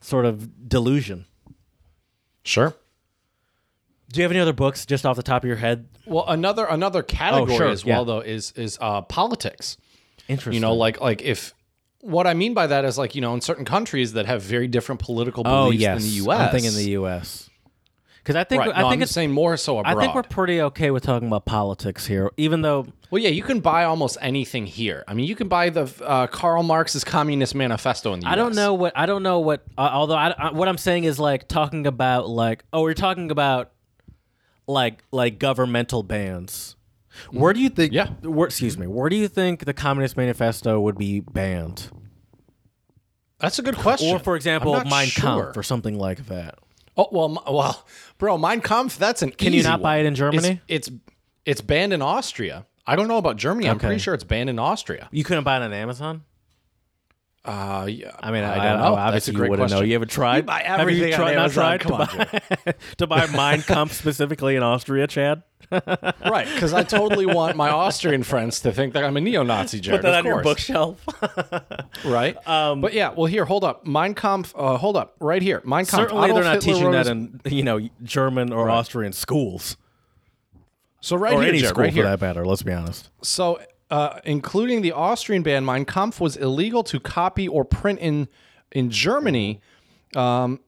sort 0.00 0.24
of 0.24 0.68
delusion. 0.68 1.26
Sure. 2.44 2.74
Do 4.12 4.20
you 4.20 4.24
have 4.24 4.32
any 4.32 4.40
other 4.40 4.52
books 4.52 4.84
just 4.84 5.06
off 5.06 5.16
the 5.16 5.22
top 5.22 5.42
of 5.42 5.48
your 5.48 5.56
head? 5.56 5.88
Well, 6.04 6.24
another 6.28 6.66
another 6.66 7.02
category 7.02 7.56
sure, 7.56 7.68
as 7.68 7.84
well 7.84 8.00
yeah. 8.00 8.04
though 8.04 8.20
is 8.20 8.52
is 8.52 8.76
uh, 8.80 9.02
politics. 9.02 9.78
Interesting. 10.28 10.54
You 10.54 10.60
know, 10.60 10.74
like 10.74 11.00
like 11.00 11.22
if 11.22 11.54
what 12.00 12.26
I 12.26 12.34
mean 12.34 12.52
by 12.52 12.66
that 12.66 12.84
is 12.84 12.98
like 12.98 13.14
you 13.14 13.20
know 13.20 13.32
in 13.32 13.40
certain 13.40 13.64
countries 13.64 14.12
that 14.14 14.26
have 14.26 14.42
very 14.42 14.68
different 14.68 15.00
political 15.00 15.44
oh 15.46 15.66
beliefs 15.66 15.80
yes, 15.80 16.02
than 16.02 16.10
the 16.10 16.16
U.S. 16.16 16.40
I'm 16.40 16.50
thinking 16.50 16.74
the 16.74 16.90
U.S. 16.90 17.48
Because 18.22 18.36
I 18.36 18.44
think 18.44 18.60
Right. 18.60 18.72
I 18.74 18.82
no, 18.82 18.88
think 18.88 19.00
I'm 19.00 19.02
it's 19.02 19.12
saying 19.12 19.32
more 19.32 19.56
so 19.56 19.78
abroad. 19.78 19.96
I 19.96 20.00
think 20.00 20.14
we're 20.14 20.22
pretty 20.22 20.60
okay 20.60 20.90
with 20.92 21.02
talking 21.02 21.26
about 21.26 21.44
politics 21.44 22.06
here, 22.06 22.30
even 22.36 22.62
though 22.62 22.86
well, 23.10 23.20
yeah, 23.20 23.30
you 23.30 23.42
can 23.42 23.60
buy 23.60 23.84
almost 23.84 24.16
anything 24.20 24.64
here. 24.64 25.04
I 25.06 25.14
mean, 25.14 25.26
you 25.26 25.34
can 25.34 25.48
buy 25.48 25.70
the 25.70 25.92
uh, 26.02 26.28
Karl 26.28 26.62
Marx's 26.62 27.04
Communist 27.04 27.54
Manifesto 27.54 28.14
in 28.14 28.20
the 28.20 28.26
U.S. 28.26 28.32
I 28.32 28.36
don't 28.36 28.54
know 28.54 28.74
what 28.74 28.92
I 28.96 29.06
don't 29.06 29.22
know 29.22 29.40
what. 29.40 29.64
Uh, 29.76 29.90
although 29.92 30.14
I, 30.16 30.34
I, 30.38 30.52
what 30.52 30.68
I'm 30.68 30.78
saying 30.78 31.04
is 31.04 31.18
like 31.18 31.48
talking 31.48 31.86
about 31.86 32.28
like 32.28 32.64
oh 32.72 32.82
we're 32.82 32.94
talking 32.94 33.30
about 33.30 33.72
like 34.66 35.02
like 35.10 35.38
governmental 35.38 36.02
bans. 36.02 36.76
Where 37.30 37.52
do 37.52 37.60
you 37.60 37.68
think? 37.68 37.92
Yeah. 37.92 38.08
Where, 38.22 38.46
excuse 38.46 38.78
me. 38.78 38.86
Where 38.86 39.10
do 39.10 39.16
you 39.16 39.28
think 39.28 39.64
the 39.64 39.74
Communist 39.74 40.16
Manifesto 40.16 40.80
would 40.80 40.96
be 40.96 41.20
banned? 41.20 41.90
That's 43.38 43.58
a 43.58 43.62
good 43.62 43.76
question. 43.76 44.14
Or 44.14 44.18
for 44.18 44.36
example, 44.36 44.80
Mein 44.84 45.08
sure. 45.08 45.44
Kampf 45.44 45.56
or 45.56 45.62
something 45.62 45.98
like 45.98 46.26
that. 46.28 46.54
Oh 46.96 47.08
well, 47.10 47.42
well, 47.50 47.86
bro, 48.18 48.36
Mein 48.38 48.60
Kampf. 48.60 48.98
That's 48.98 49.22
an. 49.22 49.30
Can 49.30 49.52
you 49.52 49.62
not 49.62 49.80
buy 49.80 49.98
it 49.98 50.06
in 50.06 50.14
Germany? 50.14 50.60
It's, 50.68 50.88
it's 50.88 50.96
it's 51.44 51.60
banned 51.60 51.92
in 51.92 52.02
Austria. 52.02 52.66
I 52.86 52.96
don't 52.96 53.08
know 53.08 53.18
about 53.18 53.36
Germany. 53.36 53.68
I'm 53.68 53.76
Okay. 53.76 53.86
pretty 53.88 54.00
sure 54.00 54.12
it's 54.14 54.24
banned 54.24 54.50
in 54.50 54.58
Austria. 54.58 55.08
You 55.12 55.24
couldn't 55.24 55.44
buy 55.44 55.56
it 55.56 55.62
on 55.62 55.72
Amazon. 55.72 56.24
Uh, 57.44 57.86
yeah, 57.90 58.12
I 58.20 58.30
mean, 58.30 58.44
I, 58.44 58.52
I 58.52 58.72
don't 58.72 58.78
know. 58.80 58.94
That's 58.94 58.98
a 58.98 59.00
Obviously, 59.00 59.34
great 59.34 59.46
you 59.46 59.50
wouldn't 59.50 59.70
know. 59.72 59.80
You 59.80 59.94
ever 59.96 60.06
tried? 60.06 60.36
You 60.36 60.42
buy 60.44 60.62
Have 60.62 60.78
everything 60.80 61.08
you 61.08 61.14
on 61.14 61.18
tried, 61.20 61.34
not 61.34 61.50
tried 61.50 61.80
Come 61.80 61.92
on, 61.94 62.06
to 62.06 62.16
buy 62.16 62.74
to 62.98 63.06
buy 63.08 63.26
Mein 63.34 63.62
Kampf 63.62 63.92
specifically 63.94 64.54
in 64.54 64.62
Austria, 64.62 65.08
Chad? 65.08 65.42
Right? 65.72 66.46
Because 66.54 66.72
I 66.72 66.82
totally 66.82 67.26
want 67.26 67.56
my 67.56 67.70
Austrian 67.70 68.22
friends 68.22 68.60
to 68.60 68.72
think 68.72 68.92
that 68.94 69.04
I'm 69.04 69.16
a 69.16 69.20
neo-Nazi, 69.20 69.80
Jared. 69.80 70.00
Put 70.00 70.06
that 70.06 70.20
of 70.20 70.26
on 70.26 70.26
your 70.26 70.42
bookshelf. 70.42 71.04
right? 72.04 72.36
Um, 72.46 72.80
but 72.80 72.92
yeah, 72.92 73.10
well, 73.16 73.26
here, 73.26 73.44
hold 73.44 73.64
up, 73.64 73.86
Mein 73.86 74.14
Kampf. 74.14 74.52
Uh, 74.56 74.76
hold 74.76 74.96
up, 74.96 75.16
right 75.20 75.40
here, 75.42 75.60
Mein 75.64 75.84
Kampf. 75.86 75.90
Certainly, 75.90 76.24
Adolf 76.30 76.34
they're 76.42 76.44
not 76.52 76.62
Hitler 76.62 76.74
teaching 76.74 76.86
wrote 76.92 77.04
that 77.04 77.06
in 77.06 77.40
you 77.46 77.62
know 77.62 77.80
German 78.02 78.52
or 78.52 78.68
Austrian 78.68 79.12
schools 79.12 79.76
So 81.00 81.16
right 81.16 81.32
or 81.34 81.40
here, 81.40 81.48
any 81.48 81.58
Jared, 81.58 81.68
school 81.70 81.82
right 81.84 81.90
for 81.90 81.94
here. 81.94 82.04
that 82.04 82.20
matter. 82.20 82.44
Let's 82.46 82.62
be 82.62 82.72
honest. 82.72 83.10
So, 83.22 83.60
uh, 83.90 84.20
including 84.24 84.82
the 84.82 84.92
Austrian 84.92 85.42
ban, 85.42 85.64
Mein 85.64 85.84
Kampf 85.84 86.20
was 86.20 86.36
illegal 86.36 86.82
to 86.84 87.00
copy 87.00 87.48
or 87.48 87.64
print 87.64 87.98
in 88.00 88.28
in 88.72 88.90
Germany 88.90 89.60
um, 90.16 90.60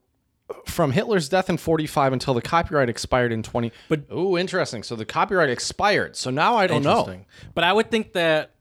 from 0.65 0.91
Hitler's 0.91 1.29
death 1.29 1.49
in 1.49 1.57
45 1.57 2.13
until 2.13 2.33
the 2.33 2.41
copyright 2.41 2.89
expired 2.89 3.31
in 3.31 3.43
20. 3.43 3.71
But- 3.89 4.03
oh, 4.09 4.37
interesting. 4.37 4.83
So 4.83 4.95
the 4.95 5.05
copyright 5.05 5.49
expired. 5.49 6.15
So 6.15 6.29
now 6.29 6.55
I 6.55 6.67
don't 6.67 6.83
know. 6.83 6.99
Interesting. 6.99 7.25
But 7.53 7.63
I 7.63 7.73
would 7.73 7.89
think 7.89 8.13
that 8.13 8.51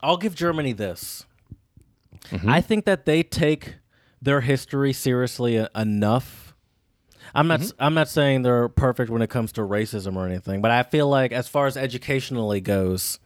I'll 0.00 0.16
give 0.16 0.34
Germany 0.34 0.72
this. 0.72 1.24
Mm-hmm. 2.30 2.48
I 2.48 2.60
think 2.60 2.84
that 2.86 3.04
they 3.04 3.22
take 3.22 3.76
their 4.20 4.40
history 4.40 4.92
seriously 4.92 5.58
e- 5.58 5.66
enough. 5.74 6.54
I'm 7.34 7.48
not. 7.48 7.60
Mm-hmm. 7.60 7.82
I'm 7.82 7.94
not 7.94 8.08
saying 8.08 8.42
they're 8.42 8.68
perfect 8.68 9.10
when 9.10 9.22
it 9.22 9.30
comes 9.30 9.52
to 9.52 9.62
racism 9.62 10.16
or 10.16 10.26
anything, 10.26 10.60
but 10.60 10.70
I 10.70 10.82
feel 10.82 11.08
like 11.08 11.32
as 11.32 11.48
far 11.48 11.66
as 11.66 11.76
educationally 11.76 12.60
goes, 12.60 13.18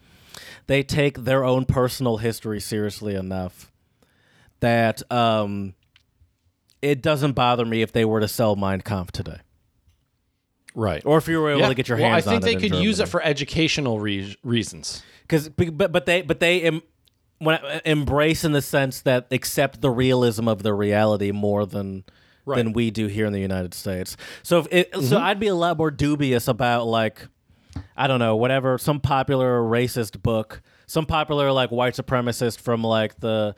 they 0.66 0.82
take 0.82 1.24
their 1.24 1.44
own 1.44 1.64
personal 1.64 2.18
history 2.18 2.61
seriously 2.61 3.14
enough 3.14 3.72
that 4.61 5.03
um, 5.11 5.74
it 6.83 7.03
doesn't 7.03 7.33
bother 7.33 7.64
me 7.64 7.83
if 7.83 7.93
they 7.93 8.05
were 8.05 8.20
to 8.20 8.29
sell 8.29 8.57
Mein 8.57 8.81
Kampf 8.81 9.12
today, 9.12 9.39
Right. 10.74 11.03
or 11.07 11.18
if 11.18 11.27
you 11.29 11.41
were 11.41 11.51
able 11.51 11.61
Yeah. 11.62 11.68
to 11.68 11.74
get 11.74 11.89
your 11.89 11.99
hands 11.99 12.27
well, 12.27 12.37
I 12.37 12.41
think 12.41 12.61
they 12.61 12.68
could 12.68 12.79
use 12.79 13.01
it 13.01 13.09
for 13.09 13.22
educational 13.22 13.99
re- 13.99 14.37
reasons. 14.45 15.03
because 15.22 15.49
but 15.49 15.91
but 15.91 16.07
they 16.07 16.22
but 16.22 16.41
they 16.41 16.62
em, 16.62 16.83
when 17.39 17.59
embrace 17.85 18.45
in 18.45 18.53
the 18.53 18.62
sense 18.62 19.01
that 19.03 19.27
accept 19.31 19.81
the 19.81 19.91
realism 19.91 20.49
of 20.49 20.62
the 20.62 20.74
reality 20.74 21.31
more 21.33 21.64
than 21.66 22.05
than 22.47 22.72
we 22.72 22.91
do 22.93 23.09
here 23.09 23.27
in 23.27 23.33
the 23.33 23.41
United 23.41 23.74
States. 23.74 24.16
So 24.45 24.61
if 24.61 24.68
it, 24.70 24.95
so, 24.95 25.01
mm-hmm. 25.01 25.16
I'd 25.16 25.41
be 25.41 25.49
a 25.49 25.55
lot 25.55 25.77
more 25.79 25.91
dubious 25.91 26.47
about 26.47 26.87
like 26.87 27.27
I 27.97 28.07
don't 28.07 28.20
know 28.20 28.37
whatever 28.37 28.79
some 28.79 29.01
popular 29.01 29.61
racist 29.61 30.22
book, 30.22 30.62
some 30.87 31.07
popular 31.07 31.51
like 31.53 31.70
white 31.70 31.95
supremacist 31.95 32.61
from 32.61 32.85
like 32.85 33.18
the 33.20 33.55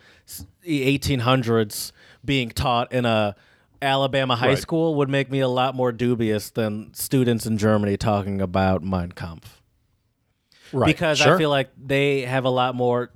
1800s 0.66 1.92
being 2.28 2.50
taught 2.50 2.92
in 2.92 3.04
a 3.04 3.34
Alabama 3.82 4.36
high 4.36 4.48
Right. 4.48 4.58
school 4.58 4.94
would 4.96 5.08
make 5.08 5.30
me 5.30 5.40
a 5.40 5.48
lot 5.48 5.74
more 5.74 5.90
dubious 5.92 6.50
than 6.50 6.92
students 6.94 7.46
in 7.46 7.58
Germany 7.58 7.96
talking 7.96 8.40
about 8.40 8.82
Mein 8.84 9.10
Kampf 9.12 9.60
Right. 10.72 10.86
because 10.86 11.18
Sure. 11.18 11.34
I 11.34 11.38
feel 11.38 11.50
like 11.50 11.70
they 11.76 12.20
have 12.22 12.44
a 12.44 12.50
lot 12.50 12.74
more 12.74 13.10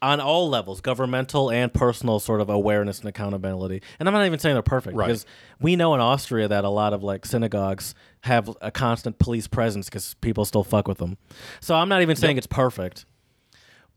on 0.00 0.20
all 0.20 0.48
levels, 0.48 0.80
governmental 0.80 1.50
and 1.50 1.72
personal 1.74 2.20
sort 2.20 2.40
of 2.40 2.48
awareness 2.48 3.00
and 3.00 3.08
accountability. 3.08 3.82
And 3.98 4.08
I'm 4.08 4.12
not 4.14 4.24
even 4.26 4.38
saying 4.38 4.54
they're 4.54 4.62
perfect 4.62 4.96
Right. 4.96 5.06
because 5.08 5.26
we 5.60 5.76
know 5.76 5.92
in 5.94 6.00
Austria 6.00 6.48
that 6.48 6.64
a 6.64 6.68
lot 6.68 6.92
of 6.92 7.02
like 7.02 7.26
synagogues 7.26 7.94
have 8.22 8.48
a 8.60 8.70
constant 8.70 9.18
police 9.18 9.46
presence 9.48 9.86
because 9.88 10.14
people 10.20 10.44
still 10.44 10.64
fuck 10.64 10.86
with 10.88 10.98
them. 10.98 11.16
So 11.60 11.74
I'm 11.74 11.88
not 11.88 12.00
even 12.02 12.16
saying 12.16 12.38
it's 12.38 12.46
perfect. 12.46 13.06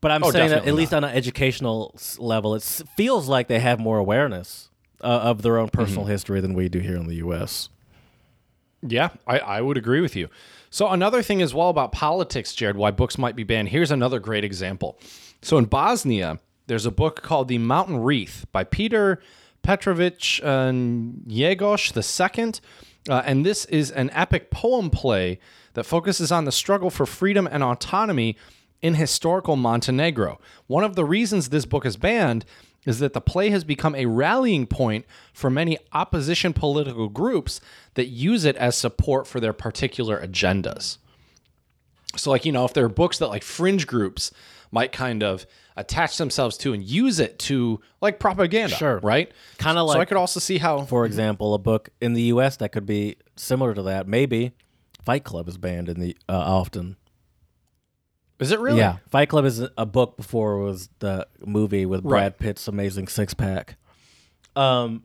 But 0.02 0.12
I'm 0.12 0.24
Oh, 0.24 0.32
saying 0.32 0.50
that 0.50 0.66
at 0.68 0.74
least 0.74 0.94
on 0.94 1.04
an 1.04 1.16
educational 1.16 1.96
level, 2.18 2.56
it 2.56 2.64
feels 2.98 3.28
like 3.30 3.48
they 3.48 3.60
have 3.60 3.80
more 3.80 3.98
awareness 4.00 4.70
uh, 5.02 5.06
of 5.08 5.42
their 5.44 5.58
own 5.60 5.70
personal 5.70 6.04
Mm-hmm. 6.04 6.12
history 6.12 6.42
than 6.42 6.54
we 6.56 6.70
do 6.70 6.80
here 6.80 6.96
in 6.98 7.08
the 7.08 7.16
U.S. 7.18 7.70
Yeah, 8.82 9.10
I, 9.28 9.40
I 9.40 9.62
would 9.62 9.78
agree 9.78 10.02
with 10.02 10.16
you. 10.16 10.28
So 10.72 10.88
another 10.90 11.22
thing 11.22 11.42
as 11.42 11.54
well 11.54 11.70
about 11.70 11.92
politics, 11.92 12.54
Jared, 12.56 12.78
why 12.78 12.92
books 12.92 13.18
might 13.18 13.36
be 13.36 13.44
banned. 13.44 13.70
Here's 13.70 13.92
another 13.92 14.20
great 14.20 14.44
example. 14.44 14.98
So 15.42 15.58
in 15.58 15.66
Bosnia, 15.66 16.40
there's 16.68 16.86
a 16.86 16.92
book 16.92 17.22
called 17.22 17.48
The 17.48 17.58
Mountain 17.60 17.98
Wreath 18.02 18.46
by 18.52 18.64
Peter 18.64 19.22
Petrovich 19.62 20.42
uh, 20.44 20.72
Jegosh 20.72 21.92
II. 21.96 22.54
Uh, 23.10 23.22
and 23.26 23.46
this 23.46 23.66
is 23.66 23.92
an 23.92 24.10
epic 24.14 24.50
poem 24.52 24.90
play 24.90 25.40
that 25.74 25.84
focuses 25.86 26.32
on 26.32 26.46
the 26.46 26.52
struggle 26.52 26.90
for 26.90 27.06
freedom 27.06 27.48
and 27.52 27.64
autonomy 27.64 28.38
in 28.82 28.96
historical 28.96 29.56
Montenegro. 29.56 30.40
One 30.68 30.84
of 30.84 30.96
the 30.96 31.06
reasons 31.06 31.50
this 31.50 31.66
book 31.66 31.86
is 31.86 31.98
banned 31.98 32.46
is 32.86 33.00
that 33.00 33.14
the 33.14 33.22
play 33.22 33.52
has 33.52 33.64
become 33.64 33.94
a 33.94 34.08
rallying 34.08 34.66
point 34.66 35.06
for 35.34 35.50
many 35.52 35.78
opposition 35.94 36.52
political 36.52 37.10
groups 37.10 37.62
that 37.94 38.08
use 38.08 38.44
it 38.44 38.56
as 38.56 38.76
support 38.76 39.28
for 39.28 39.40
their 39.40 39.54
particular 39.54 40.20
agendas. 40.26 40.98
So, 42.16 42.32
like, 42.32 42.44
you 42.44 42.52
know, 42.52 42.66
if 42.66 42.74
there 42.74 42.86
are 42.86 42.90
books 42.90 43.20
that 43.20 43.28
like 43.28 43.44
fringe 43.44 43.86
groups 43.88 44.32
might 44.72 44.92
kind 44.92 45.22
of 45.22 45.46
attach 45.78 46.18
themselves 46.18 46.58
to 46.58 46.74
and 46.74 46.84
use 46.84 47.20
it 47.20 47.38
to 47.40 47.80
like 48.02 48.20
propaganda, 48.20 48.76
Sure. 48.76 49.00
right? 49.00 49.32
Kinda 49.58 49.82
So 49.88 50.00
I 50.00 50.06
could 50.06 50.18
also 50.18 50.40
see 50.40 50.58
how 50.58 50.82
For 50.86 51.06
example, 51.06 51.54
a 51.54 51.58
book 51.60 51.90
in 52.02 52.14
the 52.14 52.24
U.S. 52.24 52.58
that 52.58 52.72
could 52.72 52.86
be 52.86 53.16
similar 53.38 53.74
to 53.74 53.82
that. 53.84 54.08
Maybe 54.08 54.52
Fight 55.04 55.24
Club 55.24 55.48
is 55.48 55.58
banned 55.58 55.88
in 55.88 56.00
the 56.00 56.18
uh, 56.28 56.34
often. 56.34 56.98
Is 58.42 58.52
it 58.52 58.60
really? 58.60 58.80
Yeah, 58.80 58.98
Fight 59.10 59.30
Club 59.30 59.46
is 59.46 59.64
a 59.78 59.86
book 59.86 60.18
before 60.18 60.54
it 60.60 60.64
was 60.64 60.90
the 61.00 61.28
movie 61.46 61.86
with 61.86 62.04
Brad 62.04 62.24
Right. 62.24 62.40
Pitt's 62.40 62.68
amazing 62.68 63.08
six 63.08 63.34
pack. 63.34 63.76
Um, 64.56 65.04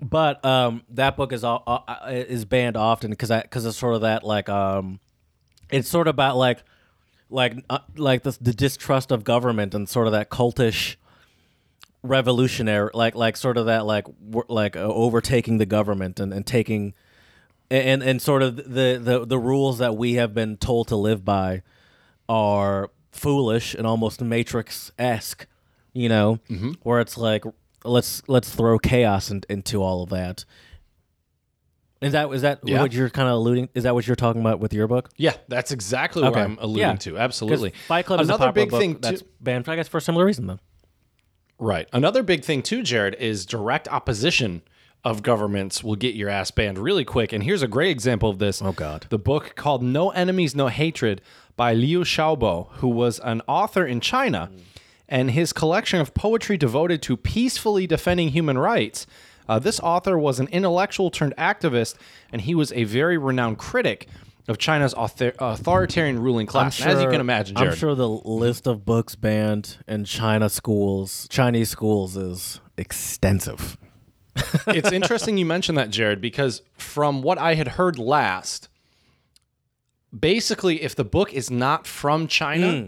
but 0.00 0.44
um, 0.44 0.84
that 0.90 1.16
book 1.16 1.32
is 1.32 1.42
all, 1.42 1.64
uh, 1.66 1.80
uh, 1.88 2.10
is 2.10 2.44
banned 2.44 2.76
often 2.76 3.10
because 3.10 3.30
because 3.30 3.66
it's 3.66 3.76
sort 3.76 3.94
of 3.94 4.02
that 4.02 4.22
like 4.22 4.48
um, 4.48 5.00
it's 5.70 5.88
sort 5.88 6.06
of 6.06 6.14
about 6.14 6.36
like 6.36 6.62
like 7.28 7.64
uh, 7.68 7.80
like 7.96 8.22
the, 8.22 8.36
the 8.40 8.54
distrust 8.54 9.10
of 9.10 9.24
government 9.24 9.74
and 9.74 9.88
sort 9.88 10.06
of 10.06 10.12
that 10.12 10.30
cultish 10.30 10.96
revolutionary 12.04 12.90
like 12.94 13.16
like 13.16 13.36
sort 13.36 13.56
of 13.56 13.66
that 13.66 13.84
like 13.84 14.06
wor- 14.20 14.46
like 14.48 14.76
uh, 14.76 14.80
overtaking 14.80 15.58
the 15.58 15.66
government 15.66 16.20
and, 16.20 16.32
and 16.32 16.46
taking 16.46 16.94
and 17.70 18.02
and 18.02 18.22
sort 18.22 18.42
of 18.42 18.56
the, 18.56 19.00
the 19.02 19.26
the 19.26 19.38
rules 19.38 19.78
that 19.78 19.96
we 19.96 20.14
have 20.14 20.32
been 20.32 20.56
told 20.56 20.86
to 20.88 20.96
live 20.96 21.24
by 21.24 21.62
are 22.28 22.90
foolish 23.12 23.74
and 23.74 23.86
almost 23.86 24.20
matrix 24.20 24.92
esque 24.98 25.46
you 25.92 26.08
know 26.08 26.38
mm-hmm. 26.48 26.72
where 26.82 27.00
it's 27.00 27.16
like 27.16 27.44
let's 27.84 28.22
let's 28.28 28.54
throw 28.54 28.78
chaos 28.78 29.30
in, 29.30 29.42
into 29.48 29.82
all 29.82 30.02
of 30.02 30.10
that 30.10 30.44
is 32.00 32.12
that 32.12 32.30
is 32.32 32.42
that 32.42 32.60
Yeah. 32.64 32.80
what 32.80 32.92
you're 32.92 33.10
kind 33.10 33.28
of 33.28 33.34
alluding 33.34 33.68
is 33.74 33.84
that 33.84 33.94
what 33.94 34.06
you're 34.06 34.16
talking 34.16 34.40
about 34.40 34.60
with 34.60 34.72
your 34.72 34.86
book 34.86 35.10
Yeah, 35.16 35.34
that's 35.48 35.72
exactly 35.72 36.22
what 36.22 36.36
I'm 36.36 36.56
alluding 36.60 36.80
Yeah. 36.82 36.96
to. 36.96 37.18
Absolutely. 37.18 37.70
Fight 37.88 38.06
Club 38.06 38.20
is 38.20 38.28
a 38.28 38.34
Another 38.34 38.52
big 38.52 38.70
book 38.70 38.80
thing 38.80 38.98
that's 39.00 39.22
too. 39.22 39.28
banned, 39.40 39.68
I 39.68 39.76
guess, 39.76 39.88
for 39.88 39.98
a 39.98 40.00
similar 40.00 40.24
reason, 40.24 40.46
though. 40.46 40.60
Right. 41.58 41.88
Another 41.92 42.22
big 42.22 42.44
thing 42.44 42.62
too, 42.62 42.82
Jared, 42.82 43.16
is 43.16 43.44
direct 43.44 43.88
opposition 43.88 44.62
of 45.04 45.22
governments 45.22 45.82
will 45.84 45.96
get 45.96 46.14
your 46.14 46.28
ass 46.28 46.50
banned 46.50 46.78
really 46.78 47.04
quick. 47.04 47.32
And 47.32 47.42
here's 47.44 47.62
a 47.62 47.68
great 47.68 47.90
example 47.90 48.28
of 48.28 48.38
this. 48.38 48.60
Oh, 48.60 48.72
God. 48.72 49.06
The 49.08 49.18
book 49.18 49.54
called 49.56 49.82
No 49.82 50.10
Enemies, 50.10 50.54
No 50.54 50.68
Hatred 50.68 51.20
by 51.56 51.72
Liu 51.74 52.00
Xiaobo, 52.00 52.68
who 52.74 52.88
was 52.88 53.18
an 53.20 53.42
author 53.48 53.86
in 53.86 54.00
China, 54.00 54.50
and 55.08 55.30
his 55.30 55.52
collection 55.52 56.00
of 56.00 56.14
poetry 56.14 56.56
devoted 56.56 57.00
to 57.02 57.16
peacefully 57.16 57.86
defending 57.86 58.28
human 58.30 58.58
rights 58.58 59.06
Uh, 59.50 59.58
this 59.58 59.80
author 59.80 60.18
was 60.18 60.38
an 60.40 60.46
intellectual 60.48 61.10
turned 61.10 61.34
activist, 61.38 61.94
and 62.30 62.42
he 62.42 62.54
was 62.54 62.70
a 62.72 62.84
very 62.84 63.16
renowned 63.16 63.56
critic 63.56 64.06
of 64.46 64.58
China's 64.58 64.92
author- 64.92 65.32
authoritarian 65.38 66.18
ruling 66.18 66.46
class. 66.46 66.78
And 66.82 66.90
as 66.90 67.00
you 67.02 67.08
can 67.08 67.18
imagine, 67.22 67.56
Jared. 67.56 67.72
I'm 67.72 67.78
sure 67.78 67.94
the 67.94 68.06
list 68.10 68.66
of 68.66 68.84
books 68.84 69.14
banned 69.14 69.78
in 69.88 70.04
China 70.04 70.50
schools, 70.50 71.26
Chinese 71.30 71.70
schools, 71.70 72.14
is 72.14 72.60
extensive. 72.76 73.78
It's 74.68 74.92
interesting 74.92 75.38
you 75.38 75.46
mentioned 75.46 75.78
that, 75.78 75.90
Jared, 75.90 76.20
because 76.20 76.62
from 76.76 77.22
what 77.22 77.38
I 77.38 77.54
had 77.54 77.68
heard 77.68 77.98
last, 77.98 78.68
basically, 80.18 80.82
if 80.82 80.94
the 80.94 81.04
book 81.04 81.32
is 81.32 81.50
not 81.50 81.86
from 81.86 82.26
China, 82.28 82.72
Hmm. 82.72 82.86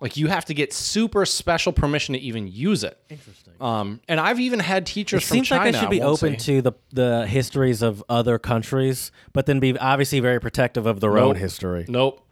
like 0.00 0.16
you 0.16 0.28
have 0.28 0.44
to 0.46 0.54
get 0.54 0.72
super 0.72 1.24
special 1.26 1.72
permission 1.72 2.12
to 2.14 2.20
even 2.20 2.46
use 2.46 2.84
it. 2.84 2.98
Interesting. 3.08 3.54
Um, 3.60 4.00
and 4.08 4.20
I've 4.20 4.38
even 4.38 4.60
had 4.60 4.86
teachers 4.86 5.22
It 5.24 5.26
from 5.26 5.34
seems 5.36 5.48
China. 5.48 5.64
like 5.64 5.72
they 5.74 5.80
should 5.80 5.90
be 5.90 6.02
open 6.02 6.38
say- 6.38 6.46
to 6.56 6.62
the 6.62 6.72
the 6.92 7.26
histories 7.26 7.82
of 7.82 8.04
other 8.08 8.38
countries, 8.38 9.10
but 9.32 9.46
then 9.46 9.58
be 9.60 9.76
obviously 9.78 10.20
very 10.20 10.40
protective 10.40 10.86
of 10.86 11.00
their 11.00 11.18
own 11.18 11.36
history. 11.36 11.84
Nope. 11.88 12.24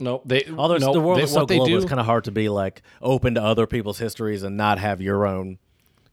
Nope. 0.00 0.22
They, 0.26 0.44
Although 0.56 0.76
nope. 0.76 0.92
the 0.92 1.00
world 1.00 1.18
they, 1.18 1.24
is 1.24 1.32
so 1.32 1.40
what 1.40 1.48
they 1.48 1.56
global, 1.56 1.70
do, 1.72 1.76
it's 1.78 1.86
kind 1.88 1.98
of 1.98 2.06
hard 2.06 2.22
to 2.24 2.30
be 2.30 2.48
like 2.48 2.82
open 3.02 3.34
to 3.34 3.42
other 3.42 3.66
people's 3.66 3.98
histories 3.98 4.44
and 4.44 4.56
not 4.56 4.78
have 4.78 5.00
your 5.02 5.26
own 5.26 5.58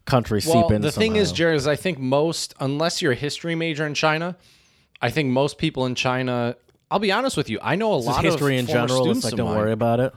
country 0.05 0.41
well, 0.45 0.67
seep 0.67 0.75
in. 0.75 0.81
the 0.81 0.91
thing 0.91 1.15
is. 1.15 1.31
Jared, 1.31 1.57
is 1.57 1.67
I 1.67 1.75
think 1.75 1.97
most, 1.99 2.53
unless 2.59 3.01
you're 3.01 3.11
a 3.13 3.15
history 3.15 3.55
major 3.55 3.85
in 3.85 3.93
China, 3.93 4.37
I 5.01 5.09
think 5.09 5.29
most 5.29 5.57
people 5.57 5.85
in 5.85 5.95
China. 5.95 6.55
I'll 6.91 6.99
be 6.99 7.11
honest 7.11 7.35
with 7.35 7.49
you. 7.49 7.59
I 7.61 7.75
know 7.75 7.93
a 7.93 7.97
Just 7.97 8.07
lot 8.07 8.17
of 8.19 8.31
history 8.31 8.57
in 8.57 8.67
general. 8.67 9.09
It's 9.11 9.23
like 9.23 9.35
don't 9.35 9.47
mine. 9.47 9.57
worry 9.57 9.71
about 9.71 9.99
it. 9.99 10.13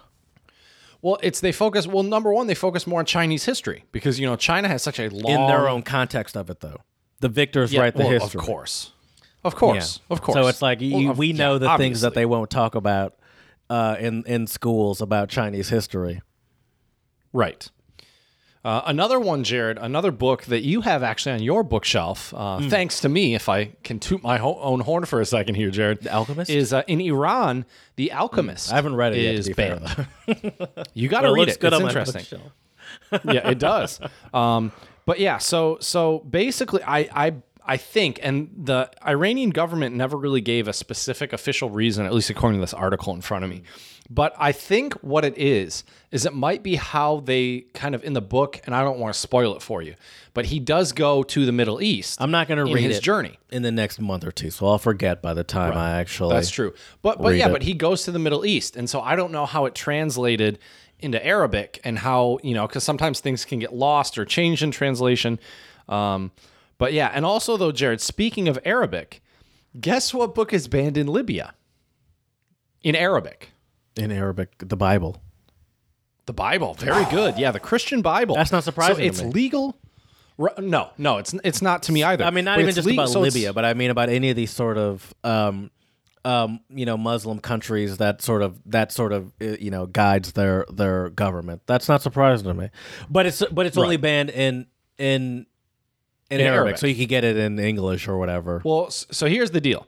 Well, 1.00 1.18
it's 1.22 1.40
they 1.40 1.52
focus. 1.52 1.86
Well, 1.86 2.02
number 2.02 2.32
one, 2.32 2.46
they 2.46 2.54
focus 2.54 2.86
more 2.86 3.00
on 3.00 3.06
Chinese 3.06 3.44
history 3.44 3.84
because 3.92 4.18
you 4.20 4.26
know 4.26 4.36
China 4.36 4.68
has 4.68 4.82
such 4.82 4.98
a 4.98 5.08
long 5.08 5.32
In 5.32 5.46
their 5.46 5.68
own 5.68 5.82
context 5.82 6.36
of 6.36 6.50
it, 6.50 6.60
though, 6.60 6.80
the 7.20 7.28
victors 7.28 7.72
Yeah, 7.72 7.80
write 7.82 7.94
the 7.94 8.02
well, 8.02 8.10
history. 8.10 8.40
Of 8.40 8.46
course, 8.46 8.92
of 9.44 9.54
course, 9.54 10.00
Yeah. 10.08 10.14
of 10.14 10.22
course. 10.22 10.34
So 10.36 10.46
it's 10.48 10.60
like 10.60 10.80
you, 10.80 11.06
Well, 11.06 11.14
we 11.14 11.32
know 11.32 11.52
yeah, 11.54 11.58
the 11.58 11.76
things 11.78 12.00
that 12.02 12.14
they 12.14 12.26
won't 12.26 12.50
talk 12.50 12.74
about 12.74 13.14
uh, 13.70 13.96
in 13.98 14.24
in 14.26 14.46
schools 14.46 15.00
about 15.00 15.28
Chinese 15.30 15.68
history. 15.70 16.20
Right. 17.32 17.70
Uh, 18.64 18.82
another 18.86 19.20
one, 19.20 19.44
Jared, 19.44 19.78
another 19.78 20.10
book 20.10 20.42
that 20.46 20.62
you 20.62 20.80
have 20.80 21.02
actually 21.02 21.32
on 21.32 21.42
your 21.42 21.62
bookshelf, 21.62 22.34
uh, 22.36 22.58
Hmm. 22.58 22.68
thanks 22.68 23.00
to 23.00 23.08
me, 23.08 23.34
if 23.34 23.48
I 23.48 23.66
can 23.84 23.98
toot 24.00 24.22
my 24.22 24.36
ho- 24.38 24.58
own 24.60 24.80
horn 24.80 25.04
for 25.04 25.20
a 25.20 25.24
second 25.26 25.54
here, 25.54 25.70
Jared. 25.70 26.02
The 26.02 26.12
Alchemist? 26.12 26.50
Is 26.50 26.72
uh, 26.72 26.82
in 26.88 27.00
Iran, 27.00 27.64
The 27.96 28.10
Alchemist. 28.12 28.72
I 28.72 28.76
haven't 28.76 28.96
read 28.96 29.14
it 29.14 29.20
yet. 29.22 29.42
To 29.44 29.48
be 29.48 29.54
fair. 29.54 30.08
You 30.94 31.08
got 31.08 31.20
to 31.22 31.32
read 31.32 31.48
it. 31.48 31.60
good 31.60 31.72
it's 31.72 31.80
on 31.82 31.88
interesting. 31.88 32.40
yeah, 33.24 33.48
it 33.48 33.58
does. 33.58 34.00
Um, 34.34 34.72
but 35.06 35.20
yeah, 35.20 35.38
so 35.38 35.78
so 35.80 36.18
basically, 36.28 36.82
I 36.82 37.08
I 37.14 37.30
I 37.68 37.76
think, 37.76 38.18
and 38.22 38.50
the 38.56 38.90
Iranian 39.06 39.50
government 39.50 39.94
never 39.94 40.16
really 40.16 40.40
gave 40.40 40.68
a 40.68 40.72
specific 40.72 41.34
official 41.34 41.68
reason, 41.68 42.06
at 42.06 42.14
least 42.14 42.30
according 42.30 42.58
to 42.58 42.62
this 42.62 42.72
article 42.72 43.12
in 43.12 43.20
front 43.20 43.44
of 43.44 43.50
me. 43.50 43.62
But 44.08 44.34
I 44.38 44.52
think 44.52 44.94
what 44.94 45.26
it 45.26 45.36
is 45.36 45.84
is 46.10 46.24
it 46.24 46.32
might 46.32 46.62
be 46.62 46.76
how 46.76 47.20
they 47.20 47.66
kind 47.74 47.94
of 47.94 48.02
in 48.04 48.14
the 48.14 48.22
book, 48.22 48.58
and 48.64 48.74
I 48.74 48.82
don't 48.82 48.98
want 48.98 49.12
to 49.12 49.20
spoil 49.20 49.54
it 49.54 49.60
for 49.60 49.82
you, 49.82 49.96
but 50.32 50.46
he 50.46 50.58
does 50.58 50.92
go 50.92 51.22
to 51.24 51.44
the 51.44 51.52
Middle 51.52 51.82
East. 51.82 52.22
I'm 52.22 52.30
not 52.30 52.48
going 52.48 52.64
to 52.64 52.72
read 52.72 52.84
his 52.84 53.00
journey. 53.00 53.38
in 53.50 53.60
the 53.60 53.70
next 53.70 54.00
month 54.00 54.24
or 54.24 54.32
two, 54.32 54.50
so 54.50 54.66
I'll 54.66 54.78
forget 54.78 55.20
by 55.20 55.34
the 55.34 55.44
time 55.44 55.76
I 55.76 56.00
actually. 56.00 56.34
That's 56.34 56.48
true. 56.48 56.72
But 57.02 57.20
but 57.20 57.36
yeah, 57.36 57.48
it. 57.48 57.52
but 57.52 57.64
he 57.64 57.74
goes 57.74 58.04
to 58.04 58.12
the 58.12 58.18
Middle 58.18 58.46
East, 58.46 58.76
and 58.76 58.88
so 58.88 59.02
I 59.02 59.14
don't 59.14 59.30
know 59.30 59.44
how 59.44 59.66
it 59.66 59.74
translated 59.74 60.58
into 61.00 61.24
Arabic 61.24 61.78
and 61.84 61.98
how 61.98 62.38
you 62.42 62.54
know 62.54 62.66
because 62.66 62.84
sometimes 62.84 63.20
things 63.20 63.44
can 63.44 63.58
get 63.58 63.74
lost 63.74 64.16
or 64.16 64.24
changed 64.24 64.62
in 64.62 64.70
translation. 64.70 65.38
Um, 65.86 66.32
but 66.78 66.92
yeah, 66.92 67.10
and 67.12 67.24
also 67.24 67.56
though, 67.56 67.72
Jared, 67.72 68.00
speaking 68.00 68.48
of 68.48 68.58
Arabic, 68.64 69.20
guess 69.78 70.14
what 70.14 70.34
book 70.34 70.52
is 70.52 70.68
banned 70.68 70.96
in 70.96 71.06
Libya? 71.06 71.54
In 72.82 72.94
Arabic, 72.94 73.50
in 73.96 74.10
Arabic, 74.12 74.50
the 74.58 74.76
Bible. 74.76 75.20
the 76.26 76.32
Bible. 76.32 76.74
Very 76.74 77.04
good. 77.06 77.36
Yeah, 77.38 77.50
the 77.50 77.60
Christian 77.60 78.02
Bible. 78.02 78.36
That's 78.36 78.52
not 78.52 78.62
surprising 78.64 78.96
So 79.12 79.24
it's 79.24 79.34
legal. 79.34 79.76
No, 80.58 80.90
no, 80.96 81.18
it's 81.18 81.34
it's 81.42 81.60
not 81.60 81.82
to 81.84 81.92
me 81.92 82.04
either. 82.04 82.22
I 82.24 82.30
mean, 82.30 82.44
not 82.44 82.56
But 82.58 82.62
even 82.62 82.74
just 82.74 82.86
le- 82.86 82.92
about 82.94 83.08
so 83.08 83.20
Libya, 83.20 83.52
but 83.52 83.64
I 83.64 83.74
mean 83.74 83.90
about 83.90 84.08
any 84.08 84.30
of 84.30 84.36
these 84.36 84.52
sort 84.52 84.78
of, 84.78 85.12
um, 85.24 85.72
um, 86.24 86.60
you 86.70 86.86
know, 86.86 86.96
Muslim 86.96 87.40
countries 87.40 87.96
that 87.96 88.22
sort 88.22 88.42
of 88.42 88.60
that 88.66 88.92
sort 88.92 89.12
of 89.12 89.32
uh, 89.42 89.56
you 89.58 89.72
know 89.72 89.86
guides 89.86 90.32
their 90.34 90.64
their 90.72 91.10
government. 91.10 91.62
That's 91.66 91.88
not 91.88 92.02
surprising 92.02 92.46
to 92.46 92.54
me. 92.54 92.70
But 93.10 93.26
it's 93.26 93.42
but 93.50 93.66
it's 93.66 93.76
only 93.76 93.96
banned 93.96 94.30
in 94.30 94.66
in 94.96 95.46
in, 96.30 96.40
In 96.40 96.46
Arabic, 96.46 96.56
Arabic. 96.58 96.78
so 96.78 96.86
you 96.86 96.94
could 96.94 97.08
get 97.08 97.24
it 97.24 97.36
in 97.36 97.58
English 97.58 98.06
or 98.08 98.18
whatever. 98.18 98.60
Well, 98.64 98.90
so 98.90 99.26
here's 99.26 99.50
the 99.50 99.60
deal. 99.60 99.86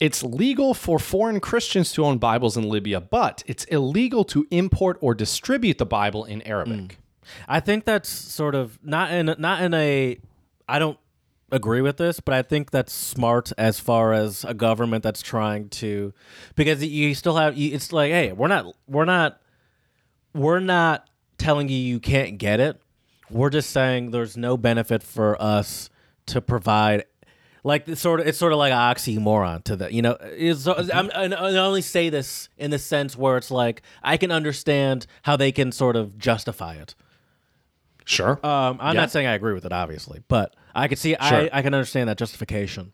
It's 0.00 0.22
legal 0.22 0.74
for 0.74 0.98
foreign 0.98 1.40
Christians 1.40 1.92
to 1.94 2.04
own 2.04 2.18
Bibles 2.18 2.56
in 2.56 2.68
Libya, 2.68 3.00
but 3.00 3.42
it's 3.46 3.64
illegal 3.64 4.22
to 4.26 4.46
import 4.50 4.96
or 5.00 5.14
distribute 5.14 5.78
the 5.78 5.86
Bible 5.86 6.24
in 6.24 6.42
Arabic. 6.42 6.92
Hmm. 6.92 7.32
I 7.48 7.60
think 7.60 7.84
that's 7.84 8.08
sort 8.08 8.54
of 8.54 8.78
not 8.82 9.10
in 9.10 9.34
not 9.38 9.62
in 9.62 9.74
a. 9.74 10.18
I 10.68 10.78
don't 10.78 10.98
agree 11.50 11.80
with 11.80 11.96
this, 11.96 12.20
but 12.20 12.34
I 12.34 12.42
think 12.42 12.70
that's 12.70 12.92
smart 12.92 13.52
as 13.58 13.80
far 13.80 14.12
as 14.12 14.44
a 14.44 14.54
government 14.54 15.02
that's 15.02 15.22
trying 15.22 15.68
to, 15.70 16.12
because 16.54 16.84
you 16.84 17.14
still 17.14 17.36
have. 17.36 17.58
It's 17.58 17.92
like, 17.92 18.12
hey, 18.12 18.32
we're 18.32 18.48
not, 18.48 18.74
we're 18.86 19.04
not, 19.04 19.40
we're 20.34 20.60
not 20.60 21.08
telling 21.38 21.68
you 21.68 21.76
you 21.76 22.00
can't 22.00 22.38
get 22.38 22.60
it. 22.60 22.80
We're 23.30 23.50
just 23.50 23.70
saying 23.70 24.10
there's 24.10 24.36
no 24.36 24.56
benefit 24.56 25.02
for 25.02 25.40
us 25.40 25.90
to 26.26 26.40
provide. 26.40 27.04
Like 27.64 27.88
it's 27.88 28.00
sort 28.00 28.20
of, 28.20 28.26
it's 28.26 28.38
sort 28.38 28.52
of 28.52 28.58
like 28.58 28.72
an 28.72 28.78
oxymoron 28.78 29.64
to 29.64 29.76
the, 29.76 29.92
you 29.92 30.00
know. 30.00 30.16
It's, 30.22 30.66
I'm, 30.66 31.10
and 31.14 31.34
I 31.34 31.56
only 31.56 31.82
say 31.82 32.08
this 32.08 32.48
in 32.56 32.70
the 32.70 32.78
sense 32.78 33.16
where 33.16 33.36
it's 33.36 33.50
like 33.50 33.82
I 34.02 34.16
can 34.16 34.30
understand 34.30 35.06
how 35.22 35.36
they 35.36 35.52
can 35.52 35.72
sort 35.72 35.96
of 35.96 36.16
justify 36.18 36.74
it. 36.76 36.94
Sure. 38.04 38.38
Um, 38.46 38.78
I'm 38.80 38.94
Yeah. 38.94 39.02
not 39.02 39.10
saying 39.10 39.26
I 39.26 39.34
agree 39.34 39.52
with 39.52 39.66
it, 39.66 39.72
obviously, 39.72 40.22
but 40.28 40.56
I 40.74 40.88
can 40.88 40.96
see, 40.96 41.10
Sure. 41.10 41.18
I, 41.20 41.50
I 41.52 41.62
can 41.62 41.74
understand 41.74 42.08
that 42.08 42.16
justification 42.16 42.92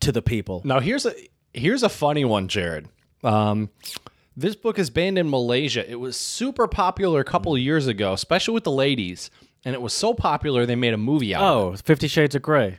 to 0.00 0.10
the 0.10 0.22
people. 0.22 0.62
now 0.64 0.80
here's 0.80 1.06
a 1.06 1.12
here's 1.54 1.82
a 1.82 1.88
funny 1.88 2.24
one, 2.24 2.48
Jared. 2.48 2.88
Um, 3.22 3.70
this 4.36 4.54
book 4.56 4.78
is 4.78 4.90
banned 4.90 5.18
in 5.18 5.28
Malaysia. 5.28 5.88
It 5.88 5.96
was 5.96 6.16
super 6.16 6.66
popular 6.68 7.20
a 7.20 7.24
couple 7.24 7.52
of 7.54 7.60
years 7.60 7.86
ago, 7.88 8.12
especially 8.12 8.54
with 8.54 8.64
the 8.64 8.70
ladies, 8.72 9.30
and 9.64 9.74
it 9.74 9.80
was 9.82 9.92
so 9.92 10.14
popular 10.14 10.66
they 10.66 10.76
made 10.76 10.94
a 10.94 10.98
movie 10.98 11.34
out. 11.34 11.42
of 11.42 11.74
Oh, 11.74 11.76
Fifty 11.76 12.08
Shades 12.08 12.34
of 12.34 12.42
Grey. 12.42 12.78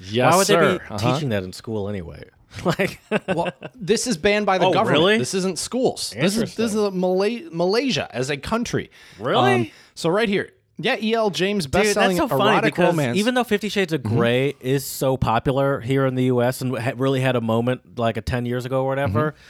it. 0.00 0.06
yes, 0.10 0.30
Why 0.32 0.36
would 0.38 0.46
sir. 0.46 0.72
they 0.72 0.78
be 0.78 0.84
Uh-huh. 0.90 1.12
teaching 1.14 1.28
that 1.30 1.42
in 1.42 1.52
school 1.52 1.88
anyway? 1.88 2.24
like, 2.64 3.00
Well, 3.28 3.50
this 3.74 4.06
is 4.06 4.16
banned 4.16 4.46
by 4.46 4.58
the 4.58 4.66
Oh, 4.66 4.72
government. 4.72 4.98
really? 4.98 5.18
This 5.18 5.34
isn't 5.34 5.58
schools. 5.58 6.14
This 6.18 6.36
is 6.36 6.54
this 6.54 6.72
is 6.72 6.80
a 6.80 6.90
Malay, 6.90 7.44
Malaysia 7.50 8.08
as 8.12 8.30
a 8.30 8.36
country. 8.36 8.90
Um, 9.20 9.26
Really? 9.26 9.72
so 9.94 10.08
right 10.08 10.28
here, 10.28 10.50
yeah, 10.78 10.96
E.L. 11.00 11.30
James 11.30 11.64
dude, 11.64 11.72
best-selling 11.72 12.16
that's 12.16 12.30
so 12.30 12.36
funny 12.38 12.52
erotic 12.52 12.74
because 12.74 12.92
romance. 12.92 13.08
Mm-hmm. 13.10 13.18
even 13.18 13.34
though 13.34 13.44
Fifty 13.44 13.68
Shades 13.68 13.92
of 13.92 14.02
Grey 14.02 14.54
is 14.60 14.84
so 14.86 15.16
popular 15.16 15.80
here 15.80 16.06
in 16.06 16.14
the 16.14 16.24
U.S. 16.24 16.60
and 16.60 16.76
ha- 16.78 16.92
really 16.96 17.20
had 17.20 17.34
a 17.36 17.40
moment 17.40 17.98
like 17.98 18.16
a 18.16 18.22
ten 18.22 18.46
years 18.46 18.64
ago 18.64 18.82
or 18.84 18.88
whatever. 18.88 19.32
Mm-hmm. 19.32 19.40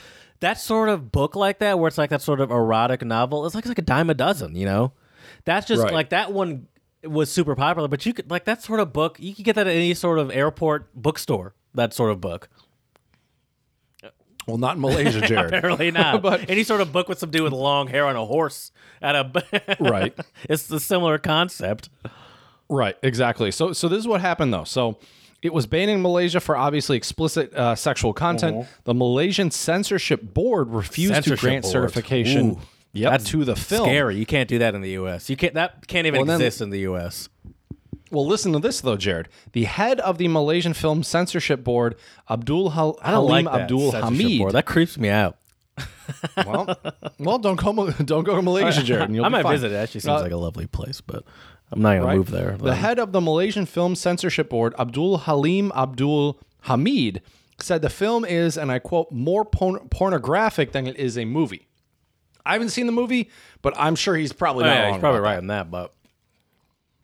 That 0.41 0.59
sort 0.61 0.89
of 0.89 1.11
book 1.13 1.35
like 1.35 1.59
that, 1.61 1.79
where 1.79 1.89
it's 1.89 1.99
like 1.99 2.11
that 2.11 2.23
sort 2.23 2.41
of 2.41 2.51
erotic 2.51 3.03
novel, 3.05 3.47
it's 3.47 3.55
like 3.55 3.63
it's 3.65 3.71
like 3.71 3.79
a 3.79 3.83
dime 3.83 4.11
a 4.11 4.15
dozen, 4.15 4.55
you 4.57 4.67
know. 4.67 4.93
That's 5.47 5.67
just 5.67 5.83
Right. 5.83 5.93
like 5.95 6.11
that 6.11 6.33
one 6.33 6.67
was 7.03 7.31
super 7.31 7.55
popular, 7.57 7.89
but 7.89 8.05
you 8.05 8.13
could 8.13 8.31
like 8.31 8.45
that 8.45 8.63
sort 8.63 8.81
of 8.81 8.93
book. 8.93 9.17
You 9.21 9.35
could 9.35 9.45
get 9.47 9.55
that 9.55 9.67
at 9.67 9.75
any 9.75 9.95
sort 9.95 10.19
of 10.19 10.31
airport 10.31 10.95
bookstore. 10.95 11.55
That 11.75 11.95
sort 11.95 12.11
of 12.11 12.21
book. 12.21 12.49
well, 14.47 14.59
not 14.59 14.77
in 14.77 14.81
Malaysia, 14.81 15.21
Jared. 15.27 15.53
Apparently 15.55 15.91
not. 15.91 16.23
But- 16.23 16.49
any 16.49 16.63
sort 16.63 16.81
of 16.81 16.93
book 16.93 17.09
with 17.09 17.19
some 17.19 17.31
dude 17.31 17.43
with 17.43 17.53
long 17.53 17.89
hair 17.89 18.07
on 18.07 18.17
a 18.17 18.25
horse 18.25 18.71
at 19.03 19.15
a 19.17 19.77
Right. 19.81 20.15
It's 20.45 20.71
a 20.71 20.79
similar 20.81 21.19
concept. 21.19 21.89
Right, 22.69 22.97
exactly. 23.03 23.51
So, 23.51 23.73
so 23.73 23.89
this 23.89 23.99
is 23.99 24.09
what 24.09 24.21
happened 24.21 24.53
though. 24.53 24.65
So, 24.65 24.99
it 25.43 25.53
was 25.53 25.67
banned 25.67 25.91
in 25.91 26.01
Malaysia 26.03 26.41
for 26.41 26.57
obviously 26.57 26.97
explicit 26.97 27.55
uh, 27.55 27.75
sexual 27.77 28.13
content. 28.13 28.67
The 28.85 28.95
Malaysian 28.95 29.51
censorship 29.53 30.23
board 30.35 30.71
refused 30.71 31.13
Uh-huh. 31.13 31.23
Censorship 31.23 31.39
to 31.41 31.47
grant 31.47 31.63
board. 31.63 31.73
certification. 31.73 32.51
Ooh, 32.53 32.59
yep, 32.97 33.13
that's 33.13 33.25
to 33.31 33.45
the 33.45 33.57
film. 33.57 33.85
Scary. 33.85 34.17
You 34.17 34.27
can't 34.27 34.49
do 34.49 34.59
that 34.59 34.75
in 34.75 34.81
the 34.81 34.91
U.S. 34.91 35.29
You 35.31 35.37
can't. 35.37 35.55
That 35.55 35.87
can't 35.87 36.07
even 36.07 36.19
Well, 36.21 36.27
then- 36.27 36.41
exist 36.41 36.61
in 36.61 36.71
the 36.71 36.81
U.S. 36.81 37.29
Well, 38.13 38.25
listen 38.27 38.53
to 38.53 38.61
this 38.61 38.81
though, 38.81 38.97
Jared. 38.97 39.29
The 39.53 39.65
head 39.65 39.99
of 40.01 40.17
the 40.19 40.29
Malaysian 40.29 40.75
Film 40.75 41.03
Censorship 41.03 41.65
Board, 41.65 41.97
Abdul 42.31 42.71
Hal- 42.71 42.99
I 43.03 43.11
don't 43.11 43.27
Halim 43.29 43.45
like 43.47 43.55
that 43.55 43.61
Abdul 43.63 43.91
censorship 43.93 44.21
Hamid. 44.23 44.39
board. 44.39 44.53
That 44.53 44.67
creeps 44.67 44.97
me 44.97 45.09
out. 45.09 45.37
well, 46.47 46.79
well, 47.19 47.39
don't 47.39 47.57
go, 47.61 47.91
don't 47.91 48.25
go 48.25 48.37
to 48.37 48.43
Malaysia, 48.43 48.83
Jared. 48.85 49.07
And 49.07 49.15
you'll 49.17 49.25
I 49.25 49.29
be 49.29 49.33
might 49.33 49.43
fine. 49.43 49.53
visit. 49.53 49.73
It 49.73 49.77
actually 49.77 50.01
seems 50.03 50.21
Uh, 50.21 50.23
like 50.23 50.33
a 50.33 50.37
lovely 50.37 50.67
place, 50.67 51.01
but 51.01 51.25
I'm 51.73 51.83
not 51.83 51.99
gonna 52.01 52.17
move 52.17 52.31
there. 52.31 52.57
The 52.59 52.77
head 52.77 52.99
of 52.99 53.13
the 53.13 53.21
Malaysian 53.21 53.67
Film 53.67 53.95
Censorship 53.97 54.49
Board, 54.49 54.75
Abdul 54.79 55.19
Halim 55.19 55.73
Abdul 55.75 56.39
Hamid, 56.63 57.23
said 57.61 57.83
the 57.83 57.91
film 57.91 58.25
is, 58.25 58.57
and 58.57 58.71
I 58.71 58.79
quote, 58.79 59.11
more 59.11 59.45
porn- 59.45 59.89
pornographic 59.91 60.73
than 60.73 60.87
it 60.87 60.97
is 60.97 61.19
a 61.19 61.25
movie. 61.25 61.66
I 62.47 62.53
haven't 62.55 62.71
seen 62.71 62.87
the 62.87 62.93
movie, 62.93 63.31
but 63.63 63.75
I'm 63.77 63.97
sure 63.97 64.15
he's 64.17 64.33
probably 64.33 64.65
Oh, 64.65 64.69
not 64.69 64.75
yeah, 64.75 64.83
wrong 64.85 64.93
he's 64.95 65.01
probably 65.01 65.19
about 65.21 65.29
right 65.29 65.39
in 65.39 65.47
that. 65.49 65.71
But 65.71 65.93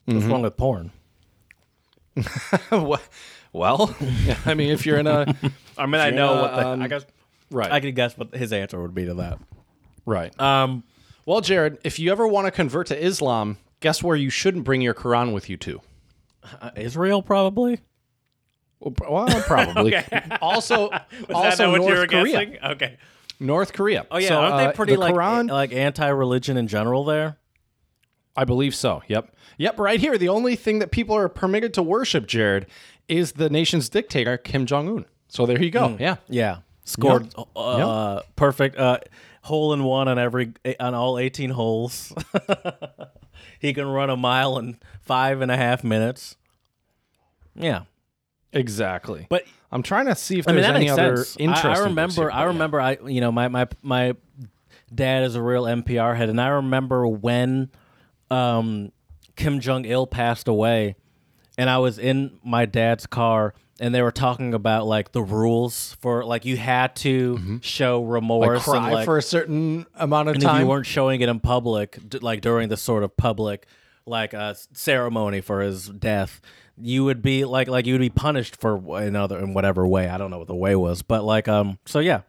what's 0.07 0.25
wrong 0.27 0.43
with 0.43 0.57
porn? 0.57 0.91
well, 3.53 3.95
I 4.47 4.55
mean, 4.55 4.71
if 4.71 4.87
you're 4.87 4.99
in 4.99 5.07
a 5.07 5.35
I 5.79 5.87
mean, 5.87 6.01
I 6.01 6.11
know 6.11 6.35
not, 6.35 6.43
what 6.43 6.57
the, 6.61 6.69
um, 6.69 6.83
I 6.83 6.89
guess 6.89 7.05
right, 7.51 7.71
I 7.73 7.81
could 7.81 7.95
guess 7.95 8.17
what 8.17 8.35
his 8.35 8.53
answer 8.53 8.81
would 8.81 8.95
be 8.95 9.07
to 9.07 9.15
that. 9.15 9.39
right. 10.07 10.39
Um, 10.41 10.85
Well, 11.27 11.41
Jared, 11.41 11.79
if 11.85 11.99
you 11.99 12.11
ever 12.13 12.27
want 12.27 12.47
to 12.47 12.51
convert 12.51 12.89
to 12.89 13.01
Islam, 13.03 13.59
guess 13.81 14.03
where 14.03 14.17
you 14.17 14.31
shouldn't 14.31 14.65
bring 14.65 14.81
your 14.83 14.95
Quran 14.95 15.33
with 15.33 15.49
you 15.49 15.57
to? 15.59 15.81
uh, 16.61 16.71
Israel 16.77 17.23
probably. 17.23 17.81
Well, 18.81 19.29
probably. 19.43 19.95
Also, 20.41 20.91
also 21.33 21.77
North 21.77 22.09
Korea. 22.09 22.59
Okay. 22.73 22.97
North 23.43 23.73
Korea. 23.73 24.07
Oh 24.11 24.19
yeah, 24.19 24.29
So, 24.29 24.37
aren't 24.41 24.55
uh, 24.55 24.67
they 24.69 24.73
pretty 24.73 24.95
the 24.95 25.01
like 25.01 25.15
Quran? 25.15 25.51
like 25.51 25.73
anti-religion 25.73 26.57
in 26.57 26.69
general 26.69 27.05
there? 27.05 27.37
I 28.37 28.45
believe 28.45 28.75
so. 28.75 29.03
Yep. 29.09 29.35
Yep. 29.59 29.79
Right 29.79 30.01
here, 30.01 30.17
the 30.17 30.29
only 30.31 30.57
thing 30.57 30.79
that 30.79 30.91
people 30.91 31.15
are 31.15 31.29
permitted 31.29 31.75
to 31.75 31.83
worship, 31.83 32.27
Jared, 32.27 32.67
is 33.09 33.33
the 33.33 33.51
nation's 33.51 33.89
dictator 33.91 34.39
Kim 34.39 34.65
Jong 34.65 34.89
Un. 34.89 35.05
So 35.29 35.45
there 35.47 35.61
you 35.63 35.71
go. 35.71 35.97
Yeah. 36.01 36.17
Yeah, 36.29 36.59
scored 36.85 37.35
uh, 37.57 38.23
perfect 38.37 38.77
uh, 38.79 38.99
hole 39.43 39.73
in 39.75 39.85
one 39.85 40.09
on 40.09 40.19
every 40.19 40.53
on 40.81 40.95
all 40.95 41.19
eighteen 41.19 41.51
holes. 41.51 42.13
he 43.59 43.73
can 43.75 43.87
run 43.87 44.09
a 44.11 44.17
mile 44.17 44.59
in 44.59 44.79
five 45.01 45.41
and 45.41 45.51
a 45.51 45.57
half 45.57 45.83
minutes. 45.85 46.37
Yeah, 47.55 47.83
Exactly. 48.53 49.27
but 49.29 49.45
I'm 49.73 49.83
trying 49.83 50.07
to 50.07 50.15
see 50.15 50.39
if 50.39 50.47
I 50.47 50.53
there's 50.53 50.65
mean 50.67 50.73
that 50.75 50.77
any 50.81 50.91
other 50.91 51.17
sense. 51.17 51.37
I, 51.39 51.43
interesting. 51.43 51.71
I 51.71 51.75
books 51.75 51.85
remember. 51.89 52.23
here, 52.23 52.31
I 52.31 52.35
but 52.35 52.39
yeah. 52.41 52.47
remember. 52.47 52.81
I 52.81 52.99
you 53.07 53.21
know 53.21 53.33
my 53.33 53.49
my 53.49 53.69
my 53.83 54.15
dad 54.95 55.25
is 55.25 55.35
a 55.35 55.43
real 55.43 55.65
NPR 55.65 56.17
head, 56.17 56.29
and 56.29 56.41
I 56.41 56.49
remember 56.49 57.07
when 57.09 57.71
um, 58.31 58.93
Kim 59.37 59.61
Jong 59.61 59.85
Il 59.85 60.07
passed 60.07 60.49
away, 60.49 60.97
and 61.59 61.71
I 61.71 61.79
was 61.79 61.99
in 61.99 62.39
my 62.45 62.67
dad's 62.67 63.07
car, 63.07 63.55
and 63.81 63.95
they 63.95 64.03
were 64.03 64.13
talking 64.13 64.53
about 64.55 64.87
like 64.87 65.13
the 65.13 65.23
rules 65.23 65.95
for 66.01 66.25
like 66.25 66.45
you 66.45 66.57
had 66.57 66.95
to 66.97 67.61
show 67.63 68.01
Mm-hmm. 68.03 68.11
Like 68.11 68.15
remorse 68.23 68.65
cry 68.65 68.85
and 68.85 68.93
like 68.95 69.05
for 69.07 69.17
a 69.19 69.23
certain 69.23 69.87
amount 69.95 70.29
of 70.29 70.35
and 70.35 70.43
if 70.45 70.49
time. 70.49 70.61
you 70.63 70.67
weren't 70.67 70.87
showing 70.87 71.21
it 71.21 71.29
in 71.29 71.41
public, 71.41 71.99
d- 72.09 72.19
like 72.19 72.41
during 72.43 72.69
the 72.69 72.77
sort 72.77 73.03
of 73.03 73.17
public 73.17 73.67
like 74.05 74.35
uh, 74.35 74.53
ceremony 74.73 75.41
for 75.41 75.61
his 75.61 75.89
death, 75.89 76.41
you 76.81 77.05
would 77.05 77.23
be 77.23 77.45
like 77.45 77.69
like 77.69 77.87
you 77.87 77.95
would 77.95 78.01
be 78.01 78.11
punished 78.11 78.57
for 78.61 78.77
another 79.01 79.39
in 79.39 79.55
whatever 79.55 79.87
way. 79.87 80.09
I 80.09 80.19
don't 80.19 80.31
know 80.31 80.39
what 80.39 80.49
the 80.49 80.55
way 80.55 80.75
was, 80.77 81.03
but 81.03 81.25
like 81.25 81.49
um, 81.49 81.79
so 81.85 81.99
yeah, 81.99 82.23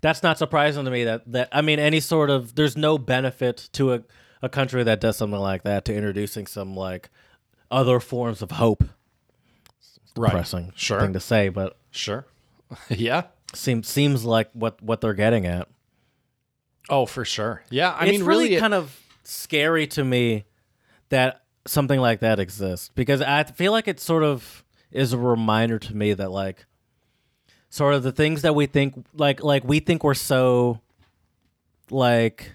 that's 0.00 0.22
not 0.22 0.38
surprising 0.38 0.84
to 0.84 0.90
me. 0.90 1.04
That 1.04 1.22
that 1.32 1.48
I 1.52 1.60
mean, 1.62 1.78
any 1.78 2.00
sort 2.00 2.30
of 2.30 2.54
there's 2.54 2.76
no 2.76 2.98
benefit 2.98 3.68
to 3.72 3.94
a 3.94 4.02
a 4.42 4.48
country 4.48 4.82
that 4.84 5.00
does 5.00 5.16
something 5.16 5.38
like 5.40 5.62
that 5.62 5.84
to 5.86 5.94
introducing 5.94 6.46
some 6.46 6.76
like 6.76 7.08
other 7.70 7.98
forms 8.00 8.42
of 8.42 8.50
hope. 8.52 8.84
right. 10.16 10.28
Depressing 10.30 10.72
Sure. 10.76 11.00
thing 11.00 11.12
to 11.14 11.20
say, 11.20 11.48
but 11.48 11.76
Sure. 11.90 12.26
yeah. 12.90 13.22
seems 13.54 13.88
seems 13.88 14.24
like 14.24 14.50
what 14.52 14.82
what 14.82 15.00
they're 15.00 15.14
getting 15.14 15.46
at. 15.46 15.68
Oh, 16.90 17.06
for 17.06 17.24
sure. 17.24 17.62
Yeah. 17.70 17.92
I 17.92 18.04
it's 18.04 18.18
mean, 18.18 18.24
really, 18.26 18.44
really, 18.44 18.56
it- 18.56 18.60
kind 18.60 18.74
of 18.74 19.00
scary 19.22 19.86
to 19.86 20.04
me 20.04 20.44
that 21.08 21.43
something 21.66 22.00
like 22.00 22.20
that 22.20 22.38
exists. 22.38 22.90
Because 22.94 23.20
I 23.20 23.42
feel 23.44 23.72
like 23.72 23.88
it 23.88 24.00
sort 24.00 24.22
of 24.22 24.64
is 24.90 25.12
a 25.12 25.18
reminder 25.18 25.78
to 25.78 25.94
me 25.96 26.12
that 26.14 26.30
like 26.30 26.66
sort 27.70 27.94
of 27.94 28.02
the 28.02 28.12
things 28.12 28.42
that 28.42 28.54
we 28.54 28.66
think 28.66 29.04
like 29.14 29.42
like 29.42 29.64
we 29.64 29.80
think 29.80 30.04
we're 30.04 30.14
so 30.14 30.80
like 31.90 32.52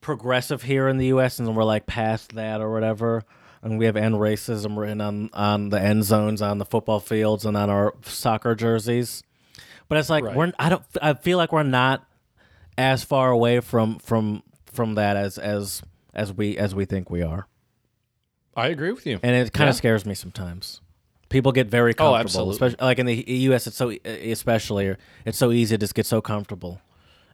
progressive 0.00 0.62
here 0.62 0.88
in 0.88 0.96
the 0.98 1.06
US 1.06 1.38
and 1.38 1.54
we're 1.56 1.64
like 1.64 1.86
past 1.86 2.34
that 2.34 2.60
or 2.60 2.72
whatever 2.72 3.22
and 3.62 3.78
we 3.78 3.84
have 3.84 3.96
end 3.96 4.14
racism 4.14 4.78
written 4.78 5.00
on 5.00 5.30
on 5.32 5.68
the 5.68 5.80
end 5.80 6.04
zones 6.04 6.40
on 6.40 6.58
the 6.58 6.64
football 6.64 7.00
fields 7.00 7.44
and 7.44 7.56
on 7.56 7.68
our 7.68 7.94
soccer 8.02 8.54
jerseys. 8.54 9.22
But 9.88 9.98
it's 9.98 10.08
like 10.08 10.24
Right. 10.24 10.36
we're 10.36 10.52
I 10.58 10.68
don't 10.68 10.82
I 11.02 11.14
feel 11.14 11.36
like 11.36 11.52
we're 11.52 11.62
not 11.64 12.06
as 12.78 13.02
far 13.04 13.30
away 13.30 13.60
from 13.60 13.98
from 13.98 14.42
from 14.72 14.94
that 14.94 15.16
as 15.16 15.36
as 15.36 15.82
as 16.14 16.32
we 16.32 16.56
as 16.56 16.74
we 16.74 16.84
think 16.84 17.10
we 17.10 17.22
are 17.22 17.46
I 18.56 18.68
agree 18.68 18.92
with 18.92 19.06
you. 19.06 19.18
and 19.22 19.34
it 19.34 19.52
kind 19.52 19.66
Yeah. 19.66 19.70
of 19.70 19.76
scares 19.76 20.04
me 20.06 20.14
sometimes 20.14 20.80
people 21.28 21.52
get 21.52 21.68
very 21.68 21.94
comfortable 21.94 22.18
absolutely. 22.20 22.54
especially 22.54 22.84
like 22.84 22.98
in 22.98 23.06
the 23.06 23.24
us 23.52 23.66
it's 23.68 23.76
so 23.76 23.90
especially 24.04 24.96
it's 25.24 25.38
so 25.38 25.52
easy 25.52 25.76
to 25.76 25.78
just 25.80 25.94
get 25.94 26.04
so 26.06 26.20
comfortable 26.20 26.80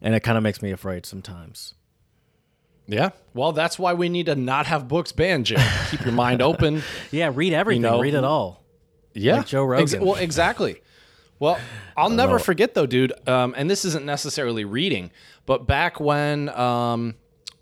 and 0.03 0.15
it 0.15 0.21
kind 0.21 0.37
of 0.37 0.43
makes 0.45 0.61
me 0.61 0.71
afraid 0.71 1.07
sometimes 1.07 1.75
Yeah. 2.89 3.11
Well, 3.35 3.53
that's 3.53 3.79
why 3.79 3.95
we 3.95 4.09
need 4.09 4.27
to 4.27 4.37
not 4.37 4.67
have 4.67 4.87
books 4.87 5.11
banned, 5.13 5.47
Jared. 5.47 5.67
Keep 5.91 6.05
your 6.05 6.13
mind 6.15 6.41
open. 6.51 6.83
yeah 7.11 7.31
read 7.35 7.53
everything 7.53 7.83
know, 7.83 8.01
read 8.01 8.15
it 8.15 8.23
all 8.25 8.63
Yeah. 9.15 9.39
Like 9.39 9.47
Joe 9.47 9.65
Rogan. 9.65 10.05
well, 10.05 10.17
exactly. 10.17 10.83
Well, 11.39 11.59
I'll 11.97 12.11
never 12.11 12.39
forget 12.39 12.75
though, 12.75 12.87
dude. 12.87 13.13
Um, 13.29 13.55
and 13.57 13.69
this 13.71 13.85
isn't 13.85 14.05
necessarily 14.07 14.65
reading, 14.65 15.11
but 15.47 15.67
back 15.67 15.99
when, 16.01 16.49
um, 16.51 17.15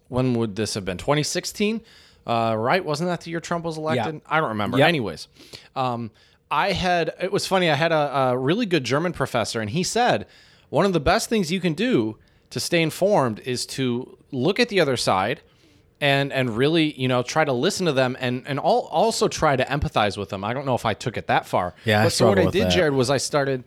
when 0.08 0.34
would 0.34 0.54
this 0.56 0.74
have 0.74 0.84
been? 0.84 0.98
2016, 0.98 1.80
uh, 2.26 2.54
right? 2.56 2.84
Wasn't 2.84 3.08
that 3.08 3.22
the 3.22 3.30
year 3.30 3.40
Trump 3.40 3.64
was 3.64 3.76
elected? 3.76 4.20
I 4.26 4.40
don't 4.40 4.50
remember. 4.50 4.78
Yep. 4.78 4.88
Anyways, 4.88 5.28
um, 5.76 6.10
I 6.50 6.72
had. 6.72 7.14
It 7.20 7.32
was 7.32 7.46
funny. 7.46 7.70
I 7.70 7.74
had 7.74 7.92
a, 7.92 8.16
a 8.16 8.38
really 8.38 8.66
good 8.66 8.84
German 8.84 9.12
professor, 9.12 9.60
and 9.60 9.70
he 9.70 9.82
said 9.82 10.26
one 10.70 10.84
of 10.84 10.92
the 10.92 11.00
best 11.00 11.28
things 11.28 11.52
you 11.52 11.60
can 11.60 11.74
do 11.74 12.18
to 12.50 12.60
stay 12.60 12.82
informed 12.82 13.40
is 13.40 13.66
to 13.66 14.18
look 14.30 14.58
at 14.60 14.68
the 14.68 14.80
other 14.80 14.96
side 14.96 15.40
and 16.00 16.32
and 16.32 16.56
really 16.56 16.92
you 17.00 17.08
know 17.08 17.22
try 17.22 17.44
to 17.44 17.52
listen 17.52 17.86
to 17.86 17.92
them 17.92 18.16
and 18.20 18.42
and 18.46 18.58
all, 18.58 18.88
also 18.92 19.28
try 19.28 19.56
to 19.56 19.64
empathize 19.64 20.16
with 20.16 20.28
them. 20.28 20.44
I 20.44 20.52
don't 20.52 20.66
know 20.66 20.74
if 20.74 20.84
I 20.84 20.94
took 20.94 21.16
it 21.16 21.26
that 21.28 21.46
far. 21.46 21.74
Yeah, 21.84 22.00
I 22.00 22.04
but 22.04 22.12
so 22.12 22.28
what 22.28 22.38
I 22.38 22.50
did, 22.50 22.66
that. 22.66 22.72
Jared, 22.72 22.92
was 22.92 23.10
I 23.10 23.16
started. 23.16 23.64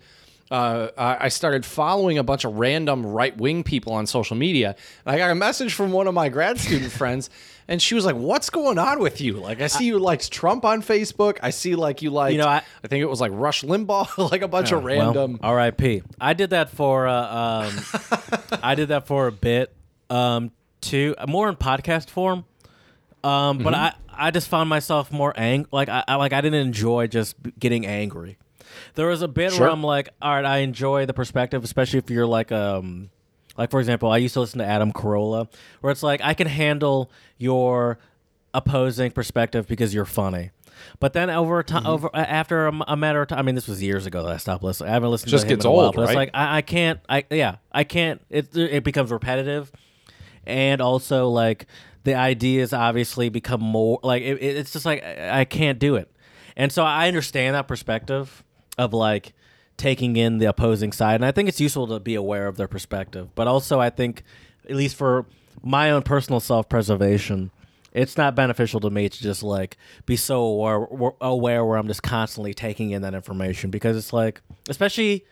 Uh, 0.50 0.90
I 0.98 1.26
I 1.26 1.28
started 1.30 1.66
following 1.66 2.18
a 2.18 2.24
bunch 2.24 2.46
of 2.46 2.56
random 2.56 3.06
right 3.06 3.36
wing 3.36 3.64
people 3.64 3.94
on 3.94 4.08
social 4.08 4.38
media. 4.38 4.76
And 5.06 5.16
I 5.16 5.18
got 5.18 5.32
a 5.32 5.36
message 5.36 5.74
from 5.74 5.92
one 5.92 6.08
of 6.08 6.14
my 6.14 6.30
grad 6.30 6.60
student 6.60 6.92
friends, 6.92 7.30
and 7.68 7.82
she 7.82 7.96
was 7.96 8.06
like, 8.06 8.16
"What's 8.16 8.50
going 8.50 8.78
on 8.78 9.00
with 9.00 9.20
you? 9.22 9.34
Like, 9.34 9.62
I 9.62 9.68
see 9.68 9.86
you 9.86 10.00
likes 10.00 10.30
Trump 10.30 10.64
on 10.66 10.82
Facebook. 10.82 11.38
I 11.42 11.50
see 11.50 11.76
like 11.76 12.02
you 12.02 12.10
like, 12.12 12.32
You 12.32 12.38
know, 12.40 12.48
I- 12.48 12.64
I 12.84 12.88
think 12.88 13.02
it 13.02 13.10
was 13.10 13.20
like 13.22 13.32
Rush 13.34 13.64
Limbaugh, 13.64 14.32
like 14.32 14.42
a 14.42 14.48
bunch 14.48 14.72
of 14.72 14.84
Well, 14.84 14.88
random. 15.14 15.40
R.I.P. 15.42 16.04
I 16.22 16.34
did 16.34 16.52
that 16.52 16.70
for 16.70 17.08
uh, 17.08 17.68
um, 17.68 17.74
I 18.64 18.76
did 18.76 18.90
that 18.90 19.08
for 19.08 19.28
a 19.28 19.32
bit, 19.32 19.74
um, 20.10 20.52
too, 20.82 21.16
more 21.28 21.50
in 21.50 21.56
podcast 21.56 22.10
form. 22.10 22.46
Um, 23.24 23.58
but 23.60 23.74
I, 23.74 23.94
I 24.14 24.32
just 24.32 24.48
found 24.48 24.70
myself 24.70 25.12
more 25.12 25.34
ang 25.36 25.66
like 25.72 25.90
I, 25.90 26.04
I 26.08 26.16
like 26.16 26.34
I 26.34 26.42
didn't 26.42 26.66
enjoy 26.66 27.08
just 27.08 27.36
getting 27.60 27.86
angry. 27.86 28.38
There 28.96 29.08
was 29.08 29.22
a 29.22 29.28
bit 29.28 29.52
Sure. 29.54 29.62
where 29.62 29.70
I'm 29.70 29.84
like, 29.84 30.10
all 30.22 30.34
right, 30.34 30.46
I 30.46 30.58
enjoy 30.60 31.06
the 31.06 31.14
perspective, 31.14 31.64
especially 31.64 32.00
if 32.00 32.10
you're 32.10 32.28
like 32.28 32.52
um 32.52 33.10
like 33.58 33.72
for 33.72 33.80
example, 33.80 34.12
I 34.12 34.18
used 34.18 34.34
to 34.36 34.40
listen 34.42 34.60
to 34.60 34.66
Adam 34.66 34.92
Carolla, 34.94 35.48
where 35.82 35.92
it's 35.92 36.04
like 36.04 36.22
I 36.24 36.34
can 36.34 36.48
handle 36.48 37.10
your 37.38 37.98
opposing 38.54 39.12
perspective 39.12 39.68
because 39.68 39.94
you're 39.94 40.06
funny. 40.06 40.52
But 41.00 41.14
then 41.14 41.30
over 41.32 41.64
time, 41.64 41.84
Mm-hmm. 41.84 41.88
over 41.92 42.10
after 42.14 42.68
a 42.68 42.96
matter 42.96 43.22
of 43.22 43.28
time, 43.30 43.40
I 43.40 43.42
mean, 43.42 43.56
this 43.56 43.68
was 43.68 43.82
years 43.82 44.06
ago 44.06 44.22
that 44.24 44.32
I 44.32 44.38
stopped 44.38 44.64
listening. 44.64 44.90
I 44.92 44.94
haven't 44.94 45.10
listened 45.10 45.32
Just 45.32 45.44
to 45.44 45.48
him 45.54 45.58
gets 45.58 45.66
in 45.66 45.72
a 45.72 45.74
while, 45.74 45.86
old, 45.88 45.96
but 45.96 46.04
it's 46.04 46.14
like 46.14 46.30
I, 46.36 46.58
I 46.58 46.62
can't. 46.62 47.00
I 47.10 47.26
yeah, 47.32 47.56
I 47.72 47.84
can't. 47.84 48.22
It 48.30 48.56
it 48.56 48.84
becomes 48.84 49.12
repetitive, 49.12 49.72
and 50.46 50.80
also 50.82 51.30
like 51.30 51.66
the 52.04 52.14
ideas 52.16 52.74
obviously 52.74 53.30
become 53.30 53.62
more 53.62 54.00
like 54.04 54.22
it- 54.22 54.42
it's 54.42 54.72
just 54.72 54.86
like 54.86 55.04
I, 55.04 55.42
I 55.42 55.46
can't 55.46 55.80
do 55.80 55.96
it, 55.96 56.12
and 56.56 56.72
so 56.72 56.84
I 56.84 57.08
understand 57.08 57.56
that 57.56 57.68
perspective 57.68 58.44
of 58.78 58.94
like 58.94 59.34
taking 59.78 60.16
in 60.16 60.40
the 60.40 60.46
opposing 60.46 60.92
side, 60.92 61.16
and 61.16 61.26
I 61.26 61.32
think 61.32 61.48
it's 61.50 61.62
useful 61.62 61.88
to 61.88 62.00
be 62.00 62.16
aware 62.16 62.48
of 62.48 62.58
their 62.58 62.68
perspective, 62.68 63.30
but 63.36 63.48
also 63.48 63.80
I 63.80 63.90
think 63.90 64.24
at 64.70 64.76
least 64.76 64.96
for 64.96 65.26
my 65.64 65.92
own 65.92 66.02
personal 66.04 66.40
self 66.40 66.68
preservation. 66.70 67.52
It's 67.94 68.16
not 68.18 68.36
beneficial 68.36 68.80
to 68.82 68.92
me 68.92 69.10
to 69.10 69.20
just 69.24 69.42
like 69.42 69.76
be 70.06 70.18
so 70.18 70.42
aware, 70.44 70.88
aware 71.20 71.66
where 71.66 71.78
I'm 71.80 71.88
just 71.88 72.04
constantly 72.04 72.54
taking 72.54 72.92
in 72.92 73.02
that 73.02 73.16
information 73.16 73.72
because 73.72 73.98
it's 73.98 74.14
like, 74.14 74.42
especially 74.70 75.26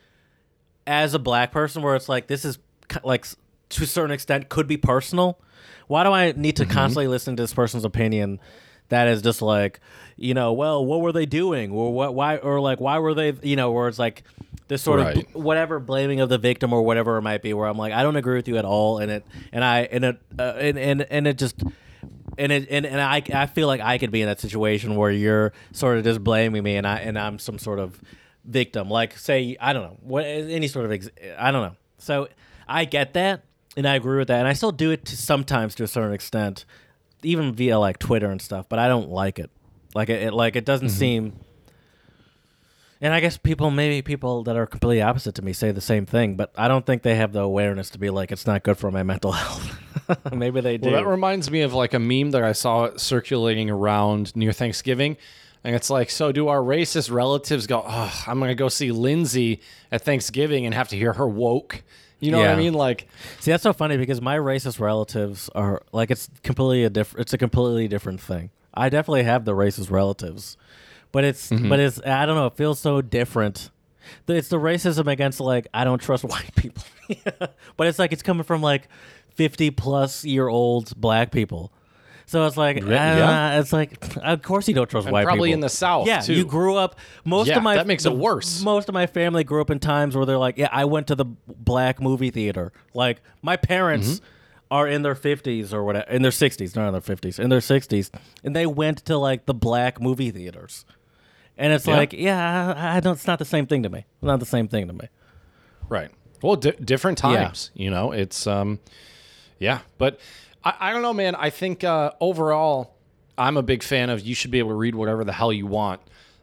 as 0.87 1.13
a 1.13 1.19
black 1.19 1.51
person 1.51 1.83
where 1.83 1.95
it's 1.95 2.09
like 2.09 2.25
this 2.27 2.43
is 2.43 2.57
like 3.03 3.27
to 3.69 3.83
a 3.83 3.87
certain 3.87 4.11
extent 4.11 4.49
could 4.49 4.67
be 4.67 4.77
personal 4.77 5.39
why 5.87 6.03
do 6.03 6.11
i 6.11 6.31
need 6.33 6.55
to 6.55 6.63
Mm-hmm. 6.63 6.71
constantly 6.71 7.07
listen 7.07 7.35
to 7.35 7.41
this 7.43 7.53
person's 7.55 7.83
opinion 7.83 8.39
that 8.89 9.07
is 9.07 9.21
just 9.21 9.41
like 9.41 9.79
you 10.17 10.33
know 10.33 10.53
well 10.53 10.85
what 10.85 11.01
were 11.01 11.11
they 11.11 11.25
doing? 11.25 11.71
Or 11.71 11.93
what 11.93 12.13
why 12.13 12.37
or 12.37 12.59
like 12.59 12.79
why 12.79 12.99
were 12.99 13.13
they 13.13 13.33
you 13.41 13.55
know 13.55 13.71
where 13.71 13.87
it's 13.87 13.99
like 13.99 14.23
this 14.67 14.81
sort 14.81 14.99
of 14.99 15.13
bl- 15.33 15.39
whatever 15.41 15.79
blaming 15.79 16.19
of 16.21 16.29
the 16.29 16.37
victim 16.37 16.73
or 16.73 16.81
whatever 16.81 17.17
it 17.17 17.21
might 17.21 17.43
be 17.43 17.53
where 17.53 17.67
i'm 17.67 17.77
like 17.77 17.93
i 17.93 18.01
don't 18.01 18.15
agree 18.15 18.35
with 18.35 18.47
you 18.47 18.57
at 18.57 18.65
all. 18.65 18.97
And 18.97 19.11
it 19.11 19.25
and 19.51 19.63
i 19.63 19.81
and 19.81 20.03
it 20.05 20.21
uh, 20.39 20.53
and, 20.57 20.79
and 20.79 21.01
and 21.03 21.27
it 21.27 21.37
just 21.37 21.61
and 22.37 22.51
it 22.51 22.67
and, 22.69 22.85
and 22.85 22.99
I, 22.99 23.21
I 23.33 23.45
feel 23.45 23.67
like 23.67 23.81
I 23.81 23.97
could 23.97 24.11
be 24.11 24.21
in 24.21 24.27
that 24.27 24.39
situation 24.39 24.95
where 24.95 25.11
you're 25.11 25.53
sort 25.71 25.97
of 25.97 26.03
just 26.03 26.23
blaming 26.23 26.63
me 26.63 26.75
and 26.75 26.87
I 26.87 26.97
and 26.99 27.17
I'm 27.17 27.39
some 27.39 27.57
sort 27.59 27.79
of 27.79 27.99
victim. 28.43 28.89
Like 28.89 29.17
say 29.17 29.55
I 29.59 29.73
don't 29.73 29.83
know 29.83 29.97
what 30.01 30.25
any 30.25 30.67
sort 30.67 30.85
of 30.85 30.91
ex- 30.91 31.09
I 31.37 31.51
don't 31.51 31.61
know. 31.61 31.75
So 31.97 32.27
I 32.67 32.85
get 32.85 33.13
that 33.13 33.43
and 33.77 33.87
I 33.87 33.95
agree 33.95 34.17
with 34.17 34.27
that 34.27 34.39
and 34.39 34.47
I 34.47 34.53
still 34.53 34.71
do 34.71 34.91
it 34.91 35.05
to 35.05 35.17
sometimes 35.17 35.75
to 35.75 35.83
a 35.83 35.87
certain 35.87 36.13
extent 36.13 36.65
even 37.25 37.53
via 37.53 37.77
like 37.79 37.99
Twitter 37.99 38.29
and 38.29 38.41
stuff 38.41 38.67
but 38.69 38.79
I 38.79 38.87
don't 38.87 39.09
like 39.09 39.39
it 39.39 39.51
like 39.93 40.09
it, 40.09 40.21
it 40.23 40.33
like 40.33 40.55
it 40.55 40.65
doesn't 40.65 40.87
mm-hmm. 40.87 40.97
seem 40.97 41.39
And 43.01 43.13
I 43.13 43.19
guess 43.19 43.37
people, 43.37 43.71
maybe 43.71 44.01
people 44.01 44.43
that 44.43 44.55
are 44.55 44.65
completely 44.65 45.01
opposite 45.01 45.35
to 45.35 45.41
me, 45.41 45.53
say 45.53 45.71
the 45.71 45.81
same 45.81 46.05
thing, 46.05 46.37
but 46.37 46.51
I 46.55 46.67
don't 46.67 46.85
think 46.85 47.01
they 47.03 47.15
have 47.15 47.33
the 47.33 47.41
awareness 47.41 47.89
to 47.91 47.99
be 47.99 48.09
like, 48.09 48.31
it's 48.31 48.47
not 48.47 48.63
good 48.63 48.77
for 48.77 48.89
my 48.89 49.03
mental 49.03 49.31
health. 49.41 49.77
maybe 50.33 50.61
they 50.61 50.77
do. 50.77 50.89
Well, 50.89 51.03
that 51.03 51.07
reminds 51.07 51.51
me 51.51 51.61
of 51.61 51.73
like 51.73 51.93
a 51.93 51.99
meme 51.99 52.31
that 52.31 52.43
I 52.43 52.53
saw 52.53 52.95
circulating 52.95 53.69
around 53.69 54.35
near 54.35 54.53
Thanksgiving. 54.53 55.17
And 55.63 55.75
it's 55.75 55.89
like, 55.89 56.09
so 56.09 56.31
do 56.31 56.47
our 56.47 56.59
racist 56.59 57.11
relatives 57.11 57.67
go, 57.67 57.83
oh, 57.85 58.23
I'm 58.27 58.39
going 58.39 58.49
to 58.49 58.55
go 58.55 58.69
see 58.69 58.91
Lindsay 58.91 59.61
at 59.91 60.03
Thanksgiving 60.03 60.65
and 60.65 60.73
have 60.73 60.89
to 60.89 60.95
hear 60.95 61.13
her 61.13 61.27
woke? 61.27 61.83
You 62.25 62.31
know 62.31 62.39
what 62.39 62.47
I 62.47 62.51
Yeah. 62.51 62.57
mean? 62.57 62.73
Like, 62.73 63.07
See, 63.39 63.51
that's 63.51 63.63
so 63.63 63.73
funny 63.73 63.97
because 63.97 64.21
my 64.21 64.37
racist 64.37 64.79
relatives 64.79 65.49
are 65.55 65.81
like 65.91 66.11
it's 66.11 66.29
completely 66.43 66.83
a 66.83 66.89
different. 66.89 67.21
It's 67.21 67.33
a 67.33 67.37
completely 67.37 67.87
different 67.87 68.19
thing. 68.19 68.49
I 68.73 68.89
definitely 68.89 69.23
have 69.23 69.45
the 69.45 69.53
racist 69.53 69.89
relatives, 69.91 70.57
but 71.11 71.23
it's 71.23 71.49
Mm-hmm. 71.49 71.69
but 71.69 71.79
it's 71.79 72.01
I 72.05 72.25
don't 72.25 72.35
know. 72.35 72.47
It 72.47 72.55
feels 72.57 72.79
so 72.79 73.01
different. 73.01 73.69
The- 74.25 74.35
It's 74.35 74.49
the 74.49 74.59
racism 74.59 75.07
against 75.11 75.39
like 75.39 75.67
I 75.73 75.83
don't 75.83 75.99
trust 76.01 76.23
white 76.33 76.53
people, 76.55 76.83
but 77.77 77.87
it's 77.87 77.99
like 77.99 78.11
it's 78.11 78.23
coming 78.23 78.43
from 78.43 78.61
like 78.61 78.87
fifty 79.33 79.71
plus 79.71 80.23
year 80.25 80.47
old 80.47 80.95
black 80.99 81.31
people. 81.31 81.71
So 82.27 82.45
it's 82.47 82.57
like, 82.57 82.77
Re- 82.83 82.89
yeah. 82.95 83.55
uh, 83.55 83.59
it's 83.59 83.71
like, 83.71 84.17
of 84.17 84.41
course 84.41 84.67
you 84.67 84.73
don't 84.73 84.89
trust 84.89 85.05
And 85.05 85.13
white 85.13 85.25
probably 85.25 85.37
people. 85.37 85.37
Probably 85.37 85.51
in 85.53 85.59
the 85.59 85.69
South, 85.69 86.07
Yeah, 86.07 86.21
too. 86.21 86.33
you 86.33 86.45
grew 86.45 86.75
up. 86.75 86.97
Most 87.23 87.47
Yeah, 87.49 87.57
of 87.57 87.63
my 87.63 87.75
that 87.75 87.85
makes 87.87 88.05
it 88.05 88.13
worse. 88.15 88.61
Most 88.63 88.89
of 88.89 88.93
my 88.93 89.05
family 89.05 89.43
grew 89.43 89.61
up 89.61 89.69
in 89.69 89.79
times 89.79 90.15
where 90.15 90.25
they're 90.25 90.37
like, 90.37 90.57
yeah, 90.57 90.69
I 90.71 90.85
went 90.85 91.07
to 91.07 91.15
the 91.15 91.25
black 91.25 92.01
movie 92.01 92.31
theater. 92.31 92.71
Like 92.93 93.21
my 93.41 93.55
parents 93.57 94.07
Mm-hmm. 94.15 94.25
are 94.71 94.87
in 94.87 95.03
their 95.03 95.13
fifties 95.13 95.71
or 95.71 95.83
whatever, 95.83 96.09
in 96.09 96.23
their 96.23 96.31
sixties, 96.31 96.75
not 96.75 96.87
in 96.87 96.93
their 96.93 97.01
fifties, 97.01 97.37
in 97.37 97.49
their 97.51 97.61
sixties, 97.61 98.09
and 98.43 98.55
they 98.55 98.65
went 98.65 99.05
to 99.05 99.17
like 99.17 99.45
the 99.45 99.53
black 99.53 100.01
movie 100.01 100.31
theaters. 100.31 100.83
And 101.57 101.71
it's 101.71 101.85
Yeah. 101.85 101.95
like, 101.95 102.11
yeah, 102.13 102.73
I, 102.75 102.97
I 102.97 102.99
don't. 102.99 103.13
It's 103.13 103.27
not 103.27 103.37
the 103.39 103.45
same 103.45 103.67
thing 103.67 103.83
to 103.83 103.89
me. 103.89 103.99
It's 103.99 104.23
not 104.23 104.39
the 104.39 104.45
same 104.47 104.67
thing 104.67 104.87
to 104.87 104.93
me. 104.93 105.07
Right. 105.87 106.09
Well, 106.41 106.55
di- 106.55 106.71
different 106.83 107.19
Yeah. 107.23 107.43
times. 107.43 107.69
You 107.75 107.91
know, 107.91 108.11
it's 108.11 108.47
um, 108.47 108.79
yeah. 109.59 109.79
But 109.99 110.19
I, 110.65 110.73
I 110.79 110.93
don't 110.93 111.01
know, 111.03 111.13
man. 111.13 111.35
I 111.35 111.49
think 111.51 111.83
uh, 111.83 112.11
overall, 112.19 112.95
I'm 113.37 113.55
a 113.57 113.63
big 113.63 113.83
fan 113.83 114.09
of. 114.09 114.21
You 114.21 114.35
should 114.35 114.51
be 114.51 114.59
able 114.59 114.69
to 114.71 114.75
read 114.75 114.95
whatever 114.95 115.23
the 115.23 115.33
hell 115.33 115.53
you 115.53 115.67
want. 115.67 116.01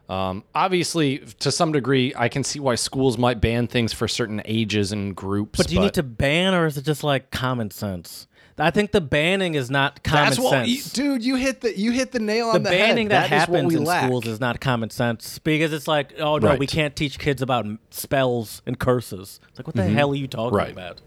Um, 0.09 0.45
obviously, 0.55 1.19
to 1.41 1.51
some 1.51 1.73
degree, 1.73 2.13
I 2.17 2.29
can 2.29 2.45
see 2.45 2.61
why 2.61 2.75
schools 2.75 3.17
might 3.19 3.41
ban 3.41 3.67
things 3.67 3.93
for 3.93 4.07
certain 4.09 4.43
ages 4.45 4.93
and 4.93 5.17
groups. 5.17 5.57
But 5.57 5.69
do 5.69 5.75
you 5.75 5.81
need 5.81 5.95
to 5.95 6.03
ban, 6.03 6.55
or 6.55 6.67
is 6.67 6.77
it 6.77 6.85
just 6.85 7.03
like 7.03 7.31
common 7.31 7.71
sense? 7.71 8.27
I 8.59 8.71
think 8.71 8.93
the 8.93 9.01
banning 9.01 9.55
is 9.55 9.71
not 9.71 10.03
common 10.05 10.25
That's 10.27 10.39
what, 10.39 10.51
sense. 10.51 10.69
you, 10.69 10.83
dude. 10.93 11.25
You 11.25 11.37
hit 11.37 11.63
the 11.63 11.77
you 11.77 11.91
hit 11.93 12.13
the 12.13 12.19
nail 12.21 12.49
on 12.49 12.53
the 12.53 12.59
the 12.59 12.77
banning 12.77 13.09
head. 13.09 13.23
that, 13.25 13.31
That 13.31 13.49
happens 13.49 13.75
in 13.75 13.85
lack. 13.85 14.05
schools 14.05 14.27
is 14.27 14.39
not 14.41 14.61
common 14.61 14.91
sense 14.91 15.39
because 15.39 15.73
it's 15.73 15.89
like, 15.89 16.13
oh 16.21 16.37
no, 16.37 16.57
we 16.57 16.67
can't 16.67 16.95
teach 16.95 17.19
kids 17.19 17.41
about 17.41 17.67
spells 17.91 18.61
and 18.67 18.79
curses. 18.79 19.41
It's 19.49 19.59
like, 19.59 19.67
what 19.67 19.75
the 19.75 19.85
hell 19.85 20.13
are 20.13 20.15
you 20.15 20.29
talking 20.29 20.49
Mm-hmm. 20.51 20.57
Right. 20.57 20.71
about? 20.73 21.01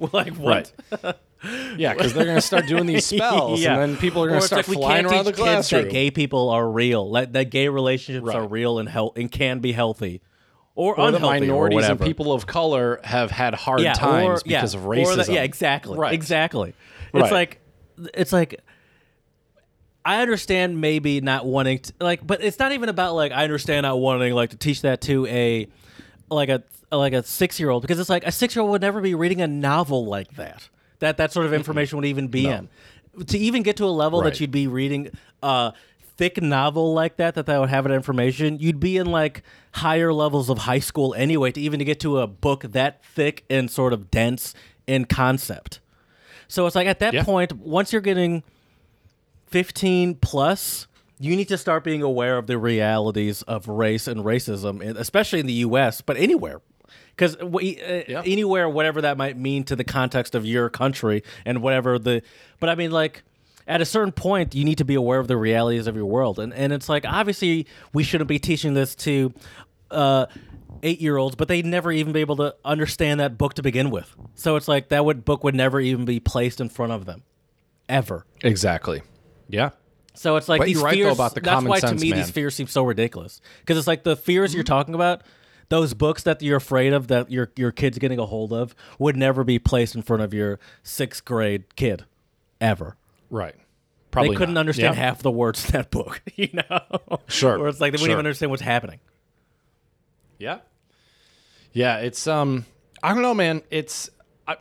like 0.12 0.34
what? 0.34 0.72
Right. 1.02 1.14
yeah, 1.76 1.94
because 1.94 2.12
they're 2.14 2.24
going 2.24 2.36
to 2.36 2.42
start 2.42 2.66
doing 2.66 2.86
these 2.86 3.06
spells, 3.14 3.60
Yeah. 3.60 3.74
and 3.80 3.92
then 3.92 4.00
people 4.00 4.22
are 4.22 4.28
going 4.28 4.40
to 4.40 4.46
start 4.46 4.66
flying 4.66 5.06
around 5.06 5.24
the 5.24 5.32
teach 5.32 5.44
kids 5.44 5.68
classroom. 5.68 5.84
That 5.84 5.90
gay 5.90 6.10
people 6.10 6.50
are 6.50 6.68
real. 6.68 7.08
Like, 7.08 7.32
that 7.32 7.50
gay 7.50 7.68
relationships 7.68 8.28
are 8.34 8.46
real 8.46 8.78
and 8.78 8.88
health 8.88 9.16
and 9.16 9.30
can 9.30 9.60
be 9.60 9.72
healthy, 9.72 10.20
or, 10.74 10.98
or 10.98 11.10
the 11.10 11.18
minorities 11.20 11.88
or 11.88 11.92
and 11.92 12.00
people 12.00 12.32
of 12.32 12.46
color 12.46 13.00
have 13.04 13.30
had 13.30 13.54
hard 13.54 13.80
yeah, 13.80 13.94
times 13.94 14.42
or, 14.42 14.42
yeah, 14.46 14.60
because 14.60 14.74
of 14.74 14.82
racism. 14.82 15.26
the- 15.26 15.32
yeah, 15.34 15.42
exactly. 15.42 15.98
Right. 15.98 16.12
Exactly. 16.14 16.74
Right. 17.12 17.22
It's 17.24 17.32
like 17.32 17.60
it's 18.14 18.32
like 18.32 18.60
I 20.04 20.22
understand 20.22 20.80
maybe 20.80 21.20
not 21.20 21.44
wanting 21.44 21.80
to 21.80 21.92
like 22.00 22.26
but 22.26 22.42
it's 22.42 22.58
not 22.58 22.72
even 22.72 22.88
about 22.88 23.14
like 23.14 23.32
I 23.32 23.44
understand 23.44 23.82
not 23.84 23.98
wanting 23.98 24.32
like 24.32 24.50
to 24.50 24.56
teach 24.56 24.82
that 24.82 25.00
to 25.02 25.26
a 25.26 25.68
like 26.30 26.48
a 26.48 26.62
like 26.92 27.12
a 27.12 27.16
6-year-old 27.22 27.82
because 27.82 27.98
it's 28.00 28.08
like 28.08 28.24
a 28.24 28.30
6-year-old 28.30 28.70
would 28.70 28.80
never 28.80 29.00
be 29.00 29.14
reading 29.14 29.40
a 29.40 29.46
novel 29.46 30.06
like 30.06 30.34
that. 30.36 30.68
That 31.00 31.16
that 31.18 31.32
sort 31.32 31.46
of 31.46 31.52
information 31.52 31.96
would 31.98 32.06
even 32.06 32.28
be 32.28 32.46
in. 32.46 32.68
To 33.26 33.36
even 33.38 33.62
get 33.62 33.76
to 33.78 33.84
a 33.84 33.86
level 33.90 34.20
Right. 34.22 34.32
that 34.32 34.40
you'd 34.40 34.50
be 34.52 34.66
reading 34.68 35.10
a 35.42 35.72
thick 36.16 36.40
novel 36.40 36.92
like 36.94 37.16
that 37.16 37.34
that 37.34 37.46
that 37.46 37.58
would 37.58 37.70
have 37.70 37.84
that 37.84 37.92
information, 37.92 38.58
you'd 38.60 38.78
be 38.80 38.96
in 38.98 39.06
like 39.10 39.42
higher 39.72 40.12
levels 40.12 40.48
of 40.50 40.58
high 40.58 40.78
school 40.78 41.14
anyway 41.14 41.50
to 41.50 41.60
even 41.60 41.78
to 41.78 41.84
get 41.84 41.98
to 42.00 42.18
a 42.20 42.26
book 42.26 42.62
that 42.72 43.04
thick 43.04 43.44
and 43.50 43.70
sort 43.70 43.92
of 43.92 44.10
dense 44.10 44.54
in 44.86 45.06
concept. 45.06 45.80
So 46.46 46.66
it's 46.66 46.76
like 46.76 46.86
at 46.86 46.98
that 47.00 47.14
Yeah. 47.14 47.24
point, 47.24 47.52
once 47.54 47.92
you're 47.92 48.02
getting 48.02 48.42
15 49.46 50.14
plus, 50.16 50.86
you 51.18 51.36
need 51.36 51.48
to 51.48 51.58
start 51.58 51.84
being 51.84 52.02
aware 52.02 52.36
of 52.38 52.46
the 52.46 52.58
realities 52.58 53.42
of 53.42 53.68
race 53.68 54.06
and 54.06 54.20
racism, 54.24 54.80
especially 54.96 55.40
in 55.40 55.46
the 55.46 55.52
U.S., 55.54 56.00
but 56.00 56.16
anywhere. 56.16 56.60
Because 57.16 57.36
uh, 57.36 58.02
Yeah. 58.08 58.22
anywhere, 58.24 58.68
whatever 58.68 59.02
that 59.02 59.16
might 59.16 59.36
mean 59.36 59.64
to 59.64 59.76
the 59.76 59.84
context 59.84 60.34
of 60.34 60.44
your 60.46 60.70
country 60.70 61.22
and 61.44 61.62
whatever 61.62 61.98
the, 61.98 62.22
but 62.58 62.68
I 62.68 62.74
mean, 62.74 62.90
like, 62.90 63.22
at 63.66 63.80
a 63.80 63.84
certain 63.84 64.10
point, 64.12 64.54
you 64.54 64.64
need 64.64 64.78
to 64.78 64.84
be 64.84 64.94
aware 64.94 65.20
of 65.20 65.28
the 65.28 65.36
realities 65.36 65.86
of 65.86 65.94
your 65.94 66.06
world. 66.06 66.38
And, 66.40 66.52
and 66.52 66.72
it's 66.72 66.88
like, 66.88 67.04
obviously, 67.06 67.66
we 67.92 68.02
shouldn't 68.02 68.26
be 68.28 68.38
teaching 68.38 68.74
this 68.74 68.94
to 68.96 69.32
uh, 69.90 70.26
eight 70.82 71.00
year 71.00 71.16
olds, 71.18 71.36
but 71.36 71.46
they'd 71.46 71.66
never 71.66 71.92
even 71.92 72.12
be 72.12 72.20
able 72.20 72.36
to 72.36 72.54
understand 72.64 73.20
that 73.20 73.38
book 73.38 73.54
to 73.54 73.62
begin 73.62 73.90
with. 73.90 74.14
So 74.34 74.56
it's 74.56 74.66
like 74.66 74.88
that 74.88 75.04
would, 75.04 75.24
book 75.24 75.44
would 75.44 75.54
never 75.54 75.78
even 75.80 76.04
be 76.04 76.18
placed 76.20 76.60
in 76.60 76.68
front 76.68 76.92
of 76.92 77.04
them, 77.04 77.22
ever. 77.88 78.24
Exactly. 78.42 79.02
Yeah. 79.48 79.70
So 80.14 80.36
it's 80.36 80.48
like 80.48 80.60
But 80.60 80.64
these 80.66 80.76
you're 80.76 80.84
right, 80.84 80.98
though, 80.98 81.14
fears. 81.14 81.32
that's 81.42 81.64
why 81.64 81.78
sense, 81.78 82.00
to 82.00 82.04
me 82.04 82.10
man. 82.10 82.18
these 82.18 82.30
fears 82.30 82.54
seem 82.54 82.66
so 82.66 82.82
ridiculous. 82.82 83.40
Because 83.60 83.78
it's 83.78 83.86
like 83.86 84.02
the 84.02 84.16
fears 84.16 84.52
you're 84.54 84.64
talking 84.64 84.94
about, 84.94 85.22
those 85.70 85.94
books 85.94 86.22
that 86.24 86.42
you're 86.42 86.58
afraid 86.58 86.92
of 86.92 87.08
that 87.08 87.30
your 87.30 87.50
your 87.56 87.72
kid's 87.72 87.98
getting 87.98 88.18
a 88.18 88.26
hold 88.26 88.52
of 88.52 88.74
would 88.98 89.16
never 89.16 89.42
be 89.44 89.58
placed 89.58 89.94
in 89.96 90.02
front 90.02 90.22
of 90.22 90.34
your 90.34 90.60
sixth 90.82 91.24
grade 91.24 91.74
kid, 91.76 92.04
ever. 92.60 92.96
Right. 93.30 93.54
Probably 94.10 94.30
they 94.30 94.36
couldn't 94.36 94.54
not. 94.54 94.60
understand 94.60 94.96
Yeah. 94.96 95.02
half 95.02 95.22
the 95.22 95.30
words 95.30 95.64
in 95.66 95.70
that 95.72 95.90
book, 95.90 96.20
you 96.34 96.48
know. 96.52 96.80
Sure, 97.28 97.58
Or 97.58 97.68
it's 97.68 97.80
like 97.80 97.92
they 97.92 97.96
wouldn't 97.96 98.00
sure. 98.00 98.10
even 98.10 98.26
understand 98.26 98.50
what's 98.50 98.62
happening. 98.62 98.98
Yeah. 100.38 100.58
Yeah, 101.72 101.98
it's 101.98 102.26
um 102.26 102.66
I 103.02 103.12
don't 103.14 103.22
know, 103.22 103.34
man. 103.34 103.62
It's 103.70 104.10
I, 104.48 104.56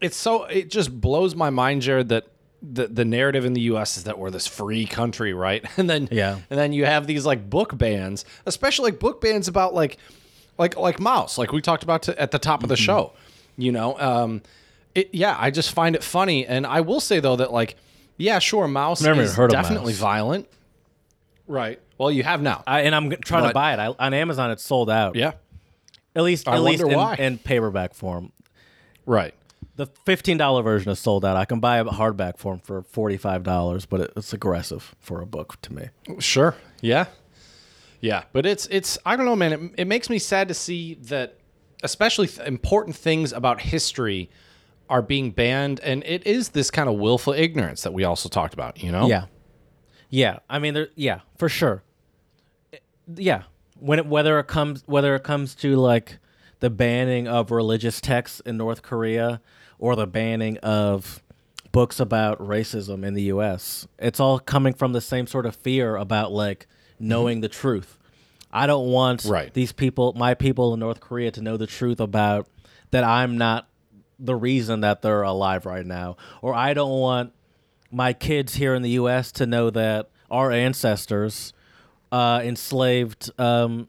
it's 0.00 0.16
so 0.16 0.44
it 0.44 0.70
just 0.70 1.00
blows 1.00 1.34
my 1.34 1.50
mind, 1.50 1.82
Jared, 1.82 2.10
that 2.10 2.26
the 2.60 2.88
the 2.88 3.04
narrative 3.04 3.44
in 3.44 3.52
the 3.54 3.62
US 3.62 3.96
is 3.96 4.04
that 4.04 4.18
we're 4.18 4.30
this 4.30 4.46
free 4.46 4.84
country, 4.84 5.32
right? 5.32 5.64
And 5.78 5.88
then 5.88 6.08
Yeah. 6.10 6.38
and 6.50 6.58
then 6.58 6.72
you 6.72 6.84
have 6.84 7.06
these 7.06 7.24
like 7.24 7.48
book 7.48 7.76
bans, 7.78 8.24
especially 8.46 8.90
like 8.90 9.00
book 9.00 9.20
bans 9.20 9.48
about 9.48 9.74
like 9.74 9.96
like 10.58 10.76
like 10.76 10.98
Maus, 10.98 11.38
like 11.38 11.52
we 11.52 11.60
talked 11.60 11.82
about 11.82 12.02
to, 12.04 12.20
at 12.20 12.30
the 12.30 12.38
top 12.38 12.62
of 12.62 12.68
the 12.68 12.76
show. 12.76 13.12
You 13.56 13.72
know, 13.72 13.98
um 13.98 14.42
it 14.94 15.10
yeah, 15.12 15.36
I 15.38 15.50
just 15.50 15.72
find 15.72 15.94
it 15.96 16.02
funny 16.02 16.46
and 16.46 16.66
I 16.66 16.80
will 16.80 17.00
say 17.00 17.20
though 17.20 17.36
that 17.36 17.52
like 17.52 17.76
yeah, 18.16 18.40
sure, 18.40 18.66
Maus 18.66 19.02
Never 19.02 19.22
is 19.22 19.34
heard 19.36 19.50
definitely 19.50 19.92
Maus. 19.92 19.98
violent. 19.98 20.48
Right. 21.46 21.80
Well, 21.96 22.10
you 22.10 22.22
have 22.24 22.42
now. 22.42 22.62
I, 22.66 22.80
and 22.82 22.94
I'm 22.94 23.10
g- 23.10 23.16
trying 23.16 23.46
to 23.48 23.54
buy 23.54 23.74
it 23.74 23.78
I, 23.78 23.94
on 23.98 24.12
Amazon. 24.12 24.50
It's 24.50 24.62
sold 24.62 24.90
out. 24.90 25.16
yeah. 25.16 25.32
at 26.14 26.22
least 26.22 26.48
I 26.48 26.56
at 26.56 26.62
least 26.62 26.82
wonder 26.82 26.92
in, 26.92 26.98
why. 26.98 27.14
in 27.14 27.38
paperback 27.38 27.94
form. 27.94 28.32
Right. 29.06 29.34
The 29.76 29.86
fifteen 30.04 30.36
dollar 30.36 30.62
version 30.62 30.90
is 30.90 30.98
sold 30.98 31.24
out. 31.24 31.36
I 31.36 31.44
can 31.44 31.60
buy 31.60 31.78
a 31.78 31.84
hardback 31.84 32.38
form 32.38 32.58
for 32.58 32.82
forty 32.82 33.16
five 33.16 33.44
dollars, 33.44 33.86
but 33.86 34.00
it, 34.00 34.12
it's 34.16 34.32
aggressive 34.32 34.94
for 34.98 35.20
a 35.20 35.26
book 35.26 35.56
to 35.62 35.72
me. 35.72 35.88
Sure. 36.18 36.56
Yeah. 36.80 37.06
Yeah, 38.00 38.24
but 38.32 38.46
it's 38.46 38.66
it's 38.66 38.98
I 39.04 39.16
don't 39.16 39.26
know, 39.26 39.36
man. 39.36 39.52
It, 39.52 39.60
it 39.78 39.84
makes 39.86 40.08
me 40.08 40.18
sad 40.18 40.48
to 40.48 40.54
see 40.54 40.94
that, 41.02 41.38
especially 41.82 42.28
th- 42.28 42.46
important 42.46 42.96
things 42.96 43.32
about 43.32 43.60
history 43.60 44.30
are 44.88 45.02
being 45.02 45.30
banned, 45.30 45.80
and 45.80 46.02
it 46.04 46.26
is 46.26 46.50
this 46.50 46.70
kind 46.70 46.88
of 46.88 46.96
willful 46.96 47.32
ignorance 47.32 47.82
that 47.82 47.92
we 47.92 48.04
also 48.04 48.28
talked 48.28 48.54
about. 48.54 48.82
You 48.82 48.92
know? 48.92 49.08
Yeah, 49.08 49.26
yeah. 50.10 50.38
I 50.48 50.58
mean, 50.58 50.74
there, 50.74 50.88
yeah, 50.94 51.20
for 51.36 51.48
sure. 51.48 51.82
Yeah, 53.14 53.44
when 53.78 53.98
it, 53.98 54.06
whether 54.06 54.38
it 54.38 54.46
comes 54.46 54.82
whether 54.86 55.14
it 55.14 55.24
comes 55.24 55.54
to 55.56 55.76
like 55.76 56.18
the 56.60 56.70
banning 56.70 57.26
of 57.26 57.50
religious 57.50 58.00
texts 58.00 58.40
in 58.40 58.56
North 58.56 58.82
Korea 58.82 59.40
or 59.78 59.96
the 59.96 60.06
banning 60.06 60.58
of 60.58 61.22
books 61.70 62.00
about 62.00 62.38
racism 62.40 63.04
in 63.04 63.14
the 63.14 63.22
U.S., 63.24 63.86
it's 63.98 64.20
all 64.20 64.38
coming 64.38 64.72
from 64.72 64.92
the 64.92 65.00
same 65.00 65.26
sort 65.26 65.46
of 65.46 65.54
fear 65.56 65.96
about 65.96 66.32
like 66.32 66.66
knowing 67.00 67.40
the 67.40 67.48
truth. 67.48 67.98
I 68.52 68.66
don't 68.66 68.88
want 68.90 69.24
Right. 69.24 69.52
these 69.52 69.72
people, 69.72 70.14
my 70.16 70.34
people 70.34 70.72
in 70.74 70.80
North 70.80 71.00
Korea, 71.00 71.30
to 71.32 71.42
know 71.42 71.56
the 71.56 71.66
truth 71.66 72.00
about 72.00 72.48
that 72.90 73.04
I'm 73.04 73.36
not 73.36 73.68
the 74.18 74.34
reason 74.34 74.80
that 74.80 75.02
they're 75.02 75.22
alive 75.22 75.66
right 75.66 75.84
now, 75.86 76.16
or 76.42 76.54
I 76.54 76.74
don't 76.74 76.98
want 76.98 77.32
my 77.90 78.12
kids 78.12 78.54
here 78.54 78.74
in 78.74 78.82
the 78.82 78.90
U.S. 78.90 79.30
to 79.32 79.46
know 79.46 79.70
that 79.70 80.08
our 80.30 80.50
ancestors 80.50 81.52
uh, 82.10 82.40
enslaved 82.42 83.30
um, 83.38 83.88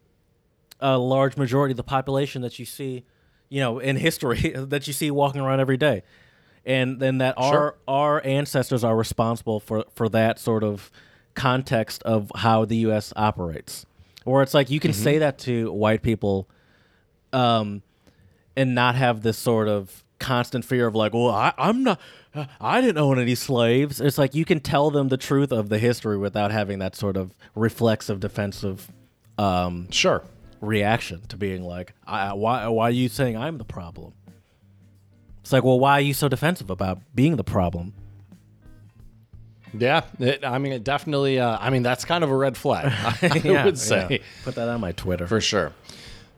a 0.80 0.98
large 0.98 1.36
majority 1.38 1.72
of 1.72 1.77
the 1.77 1.84
population 1.84 2.41
that 2.41 2.60
you 2.60 2.65
see, 2.65 3.06
you 3.49 3.60
know, 3.60 3.80
in 3.80 3.95
history 3.95 4.49
that 4.56 4.88
you 4.88 4.94
see 4.94 5.10
walking 5.10 5.41
around 5.41 5.61
every 5.61 5.77
day, 5.77 6.03
and 6.65 6.99
then 6.99 7.18
that 7.19 7.36
our 7.38 7.76
our 7.88 8.22
ancestors 8.26 8.84
are 8.84 8.95
responsible 8.95 9.60
for 9.60 9.86
for 9.94 10.10
that 10.10 10.38
sort 10.38 10.64
of 10.64 10.91
context 11.39 12.03
of 12.03 12.31
how 12.35 12.65
the 12.65 12.75
U.S. 12.87 13.13
operates. 13.15 13.85
Or 14.25 14.43
it's 14.43 14.53
like 14.53 14.69
you 14.69 14.79
can 14.79 14.91
Mm-hmm. 14.91 15.03
say 15.03 15.17
that 15.19 15.39
to 15.39 15.71
white 15.71 16.01
people, 16.03 16.47
um, 17.33 17.81
and 18.55 18.75
not 18.75 18.95
have 18.95 19.21
this 19.21 19.37
sort 19.37 19.67
of 19.67 20.03
constant 20.19 20.65
fear 20.65 20.85
of 20.87 20.95
like, 20.95 21.13
well, 21.13 21.29
I, 21.29 21.53
I'm 21.57 21.83
not, 21.83 21.99
I 22.59 22.81
didn't 22.81 22.97
own 22.97 23.17
any 23.19 23.35
slaves. 23.35 24.01
It's 24.01 24.17
like 24.17 24.35
you 24.35 24.43
can 24.45 24.59
tell 24.59 24.91
them 24.91 25.07
the 25.07 25.17
truth 25.17 25.51
of 25.51 25.69
the 25.69 25.79
history 25.79 26.17
without 26.17 26.51
having 26.51 26.79
that 26.79 26.95
sort 26.95 27.15
of 27.17 27.33
reflexive, 27.55 28.19
defensive, 28.19 28.91
um, 29.37 29.89
Sure. 29.91 30.23
reaction 30.59 31.21
to 31.29 31.37
being 31.37 31.63
like, 31.63 31.93
I, 32.05 32.33
why, 32.33 32.67
why 32.67 32.87
are 32.89 32.91
you 32.91 33.07
saying 33.07 33.37
I'm 33.37 33.57
the 33.57 33.63
problem? 33.65 34.11
It's 35.41 35.53
like, 35.53 35.63
well, 35.63 35.79
why 35.79 35.93
are 35.93 36.01
you 36.01 36.13
so 36.13 36.27
defensive 36.27 36.69
about 36.69 36.99
being 37.15 37.37
the 37.37 37.43
problem? 37.45 37.93
Yeah, 39.73 40.01
it, 40.19 40.43
I 40.43 40.57
mean, 40.57 40.73
it 40.73 40.83
definitely. 40.83 41.39
Uh, 41.39 41.57
I 41.59 41.69
mean, 41.69 41.83
that's 41.83 42.05
kind 42.05 42.23
of 42.23 42.29
a 42.31 42.35
red 42.35 42.57
flag. 42.57 42.85
I 43.21 43.37
Yeah, 43.43 43.65
would 43.65 43.77
say 43.77 44.07
yeah. 44.09 44.17
Put 44.43 44.55
that 44.55 44.67
on 44.69 44.81
my 44.81 44.91
Twitter. 44.93 45.27
for 45.27 45.39
sure. 45.41 45.73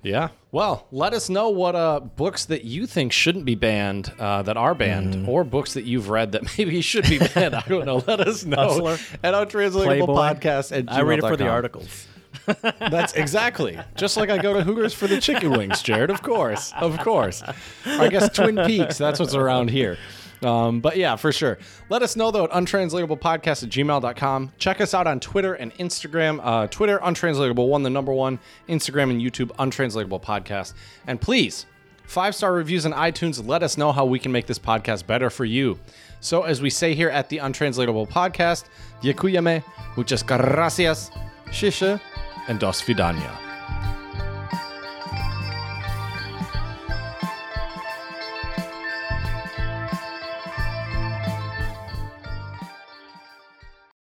Yeah. 0.03 0.29
Well, 0.51 0.87
let 0.91 1.13
us 1.13 1.29
know 1.29 1.49
what 1.49 1.75
uh, 1.75 1.99
books 1.99 2.45
that 2.45 2.63
you 2.65 2.87
think 2.87 3.13
shouldn't 3.13 3.45
be 3.45 3.53
banned 3.55 4.11
uh, 4.19 4.41
that 4.41 4.57
are 4.57 4.73
banned, 4.73 5.13
Mm-hmm. 5.13 5.29
or 5.29 5.43
books 5.43 5.75
that 5.75 5.83
you've 5.85 6.09
read 6.09 6.31
that 6.33 6.43
maybe 6.57 6.81
should 6.81 7.07
be 7.07 7.19
banned. 7.19 7.53
I 7.55 7.61
don't 7.67 7.85
know. 7.85 8.03
Let 8.07 8.19
us 8.19 8.43
know 8.43 8.57
Hustler, 8.57 8.97
at 9.23 9.33
untranslatable 9.33 10.07
podcast 10.15 10.75
at 10.77 10.91
I 10.91 11.01
read 11.03 11.19
it 11.19 11.21
for 11.21 11.37
the 11.37 11.47
articles. 11.47 12.07
That's 12.79 13.13
exactly 13.13 13.77
just 13.95 14.17
like 14.17 14.29
I 14.29 14.39
go 14.39 14.53
to 14.53 14.63
Hooters 14.63 14.93
for 14.93 15.05
the 15.07 15.21
chicken 15.21 15.51
wings, 15.51 15.81
Jared. 15.83 16.09
Of 16.09 16.21
course, 16.23 16.73
of 16.79 16.97
course. 16.99 17.43
I 17.85 18.07
guess 18.09 18.33
Twin 18.33 18.57
Peaks. 18.65 18.97
That's 18.97 19.19
what's 19.19 19.35
around 19.35 19.69
here. 19.69 19.97
Um, 20.43 20.79
but 20.79 20.97
yeah, 20.97 21.15
for 21.15 21.31
sure. 21.31 21.59
Let 21.89 22.01
us 22.01 22.15
know 22.15 22.31
though 22.31 22.45
at 22.45 22.51
untranslatablepodcast 22.51 23.63
at 23.63 23.69
gmail.com. 23.69 24.51
Check 24.57 24.81
us 24.81 24.93
out 24.93 25.07
on 25.07 25.19
Twitter 25.19 25.53
and 25.53 25.73
Instagram. 25.75 26.39
Uh, 26.43 26.67
Twitter, 26.67 26.99
untranslatable 27.01 27.67
one, 27.67 27.83
the 27.83 27.89
number 27.89 28.11
one. 28.13 28.39
Instagram 28.67 29.11
and 29.11 29.21
YouTube, 29.21 29.51
untranslatable 29.59 30.19
podcast. 30.19 30.73
And 31.07 31.21
please, 31.21 31.65
five 32.05 32.35
star 32.35 32.53
reviews 32.53 32.85
on 32.85 32.93
iTunes. 32.93 33.45
Let 33.45 33.63
us 33.63 33.77
know 33.77 33.91
how 33.91 34.05
we 34.05 34.19
can 34.19 34.31
make 34.31 34.47
this 34.47 34.59
podcast 34.59 35.05
better 35.05 35.29
for 35.29 35.45
you. 35.45 35.79
So, 36.19 36.43
as 36.43 36.61
we 36.61 36.69
say 36.69 36.93
here 36.93 37.09
at 37.09 37.29
the 37.29 37.39
Untranslatable 37.39 38.07
Podcast, 38.07 38.65
Dziękujemy, 39.01 39.63
muchas 39.95 40.21
gracias, 40.23 41.09
shisha, 41.51 41.99
and 42.47 42.59
dos 42.59 42.81
vidania. 42.81 43.50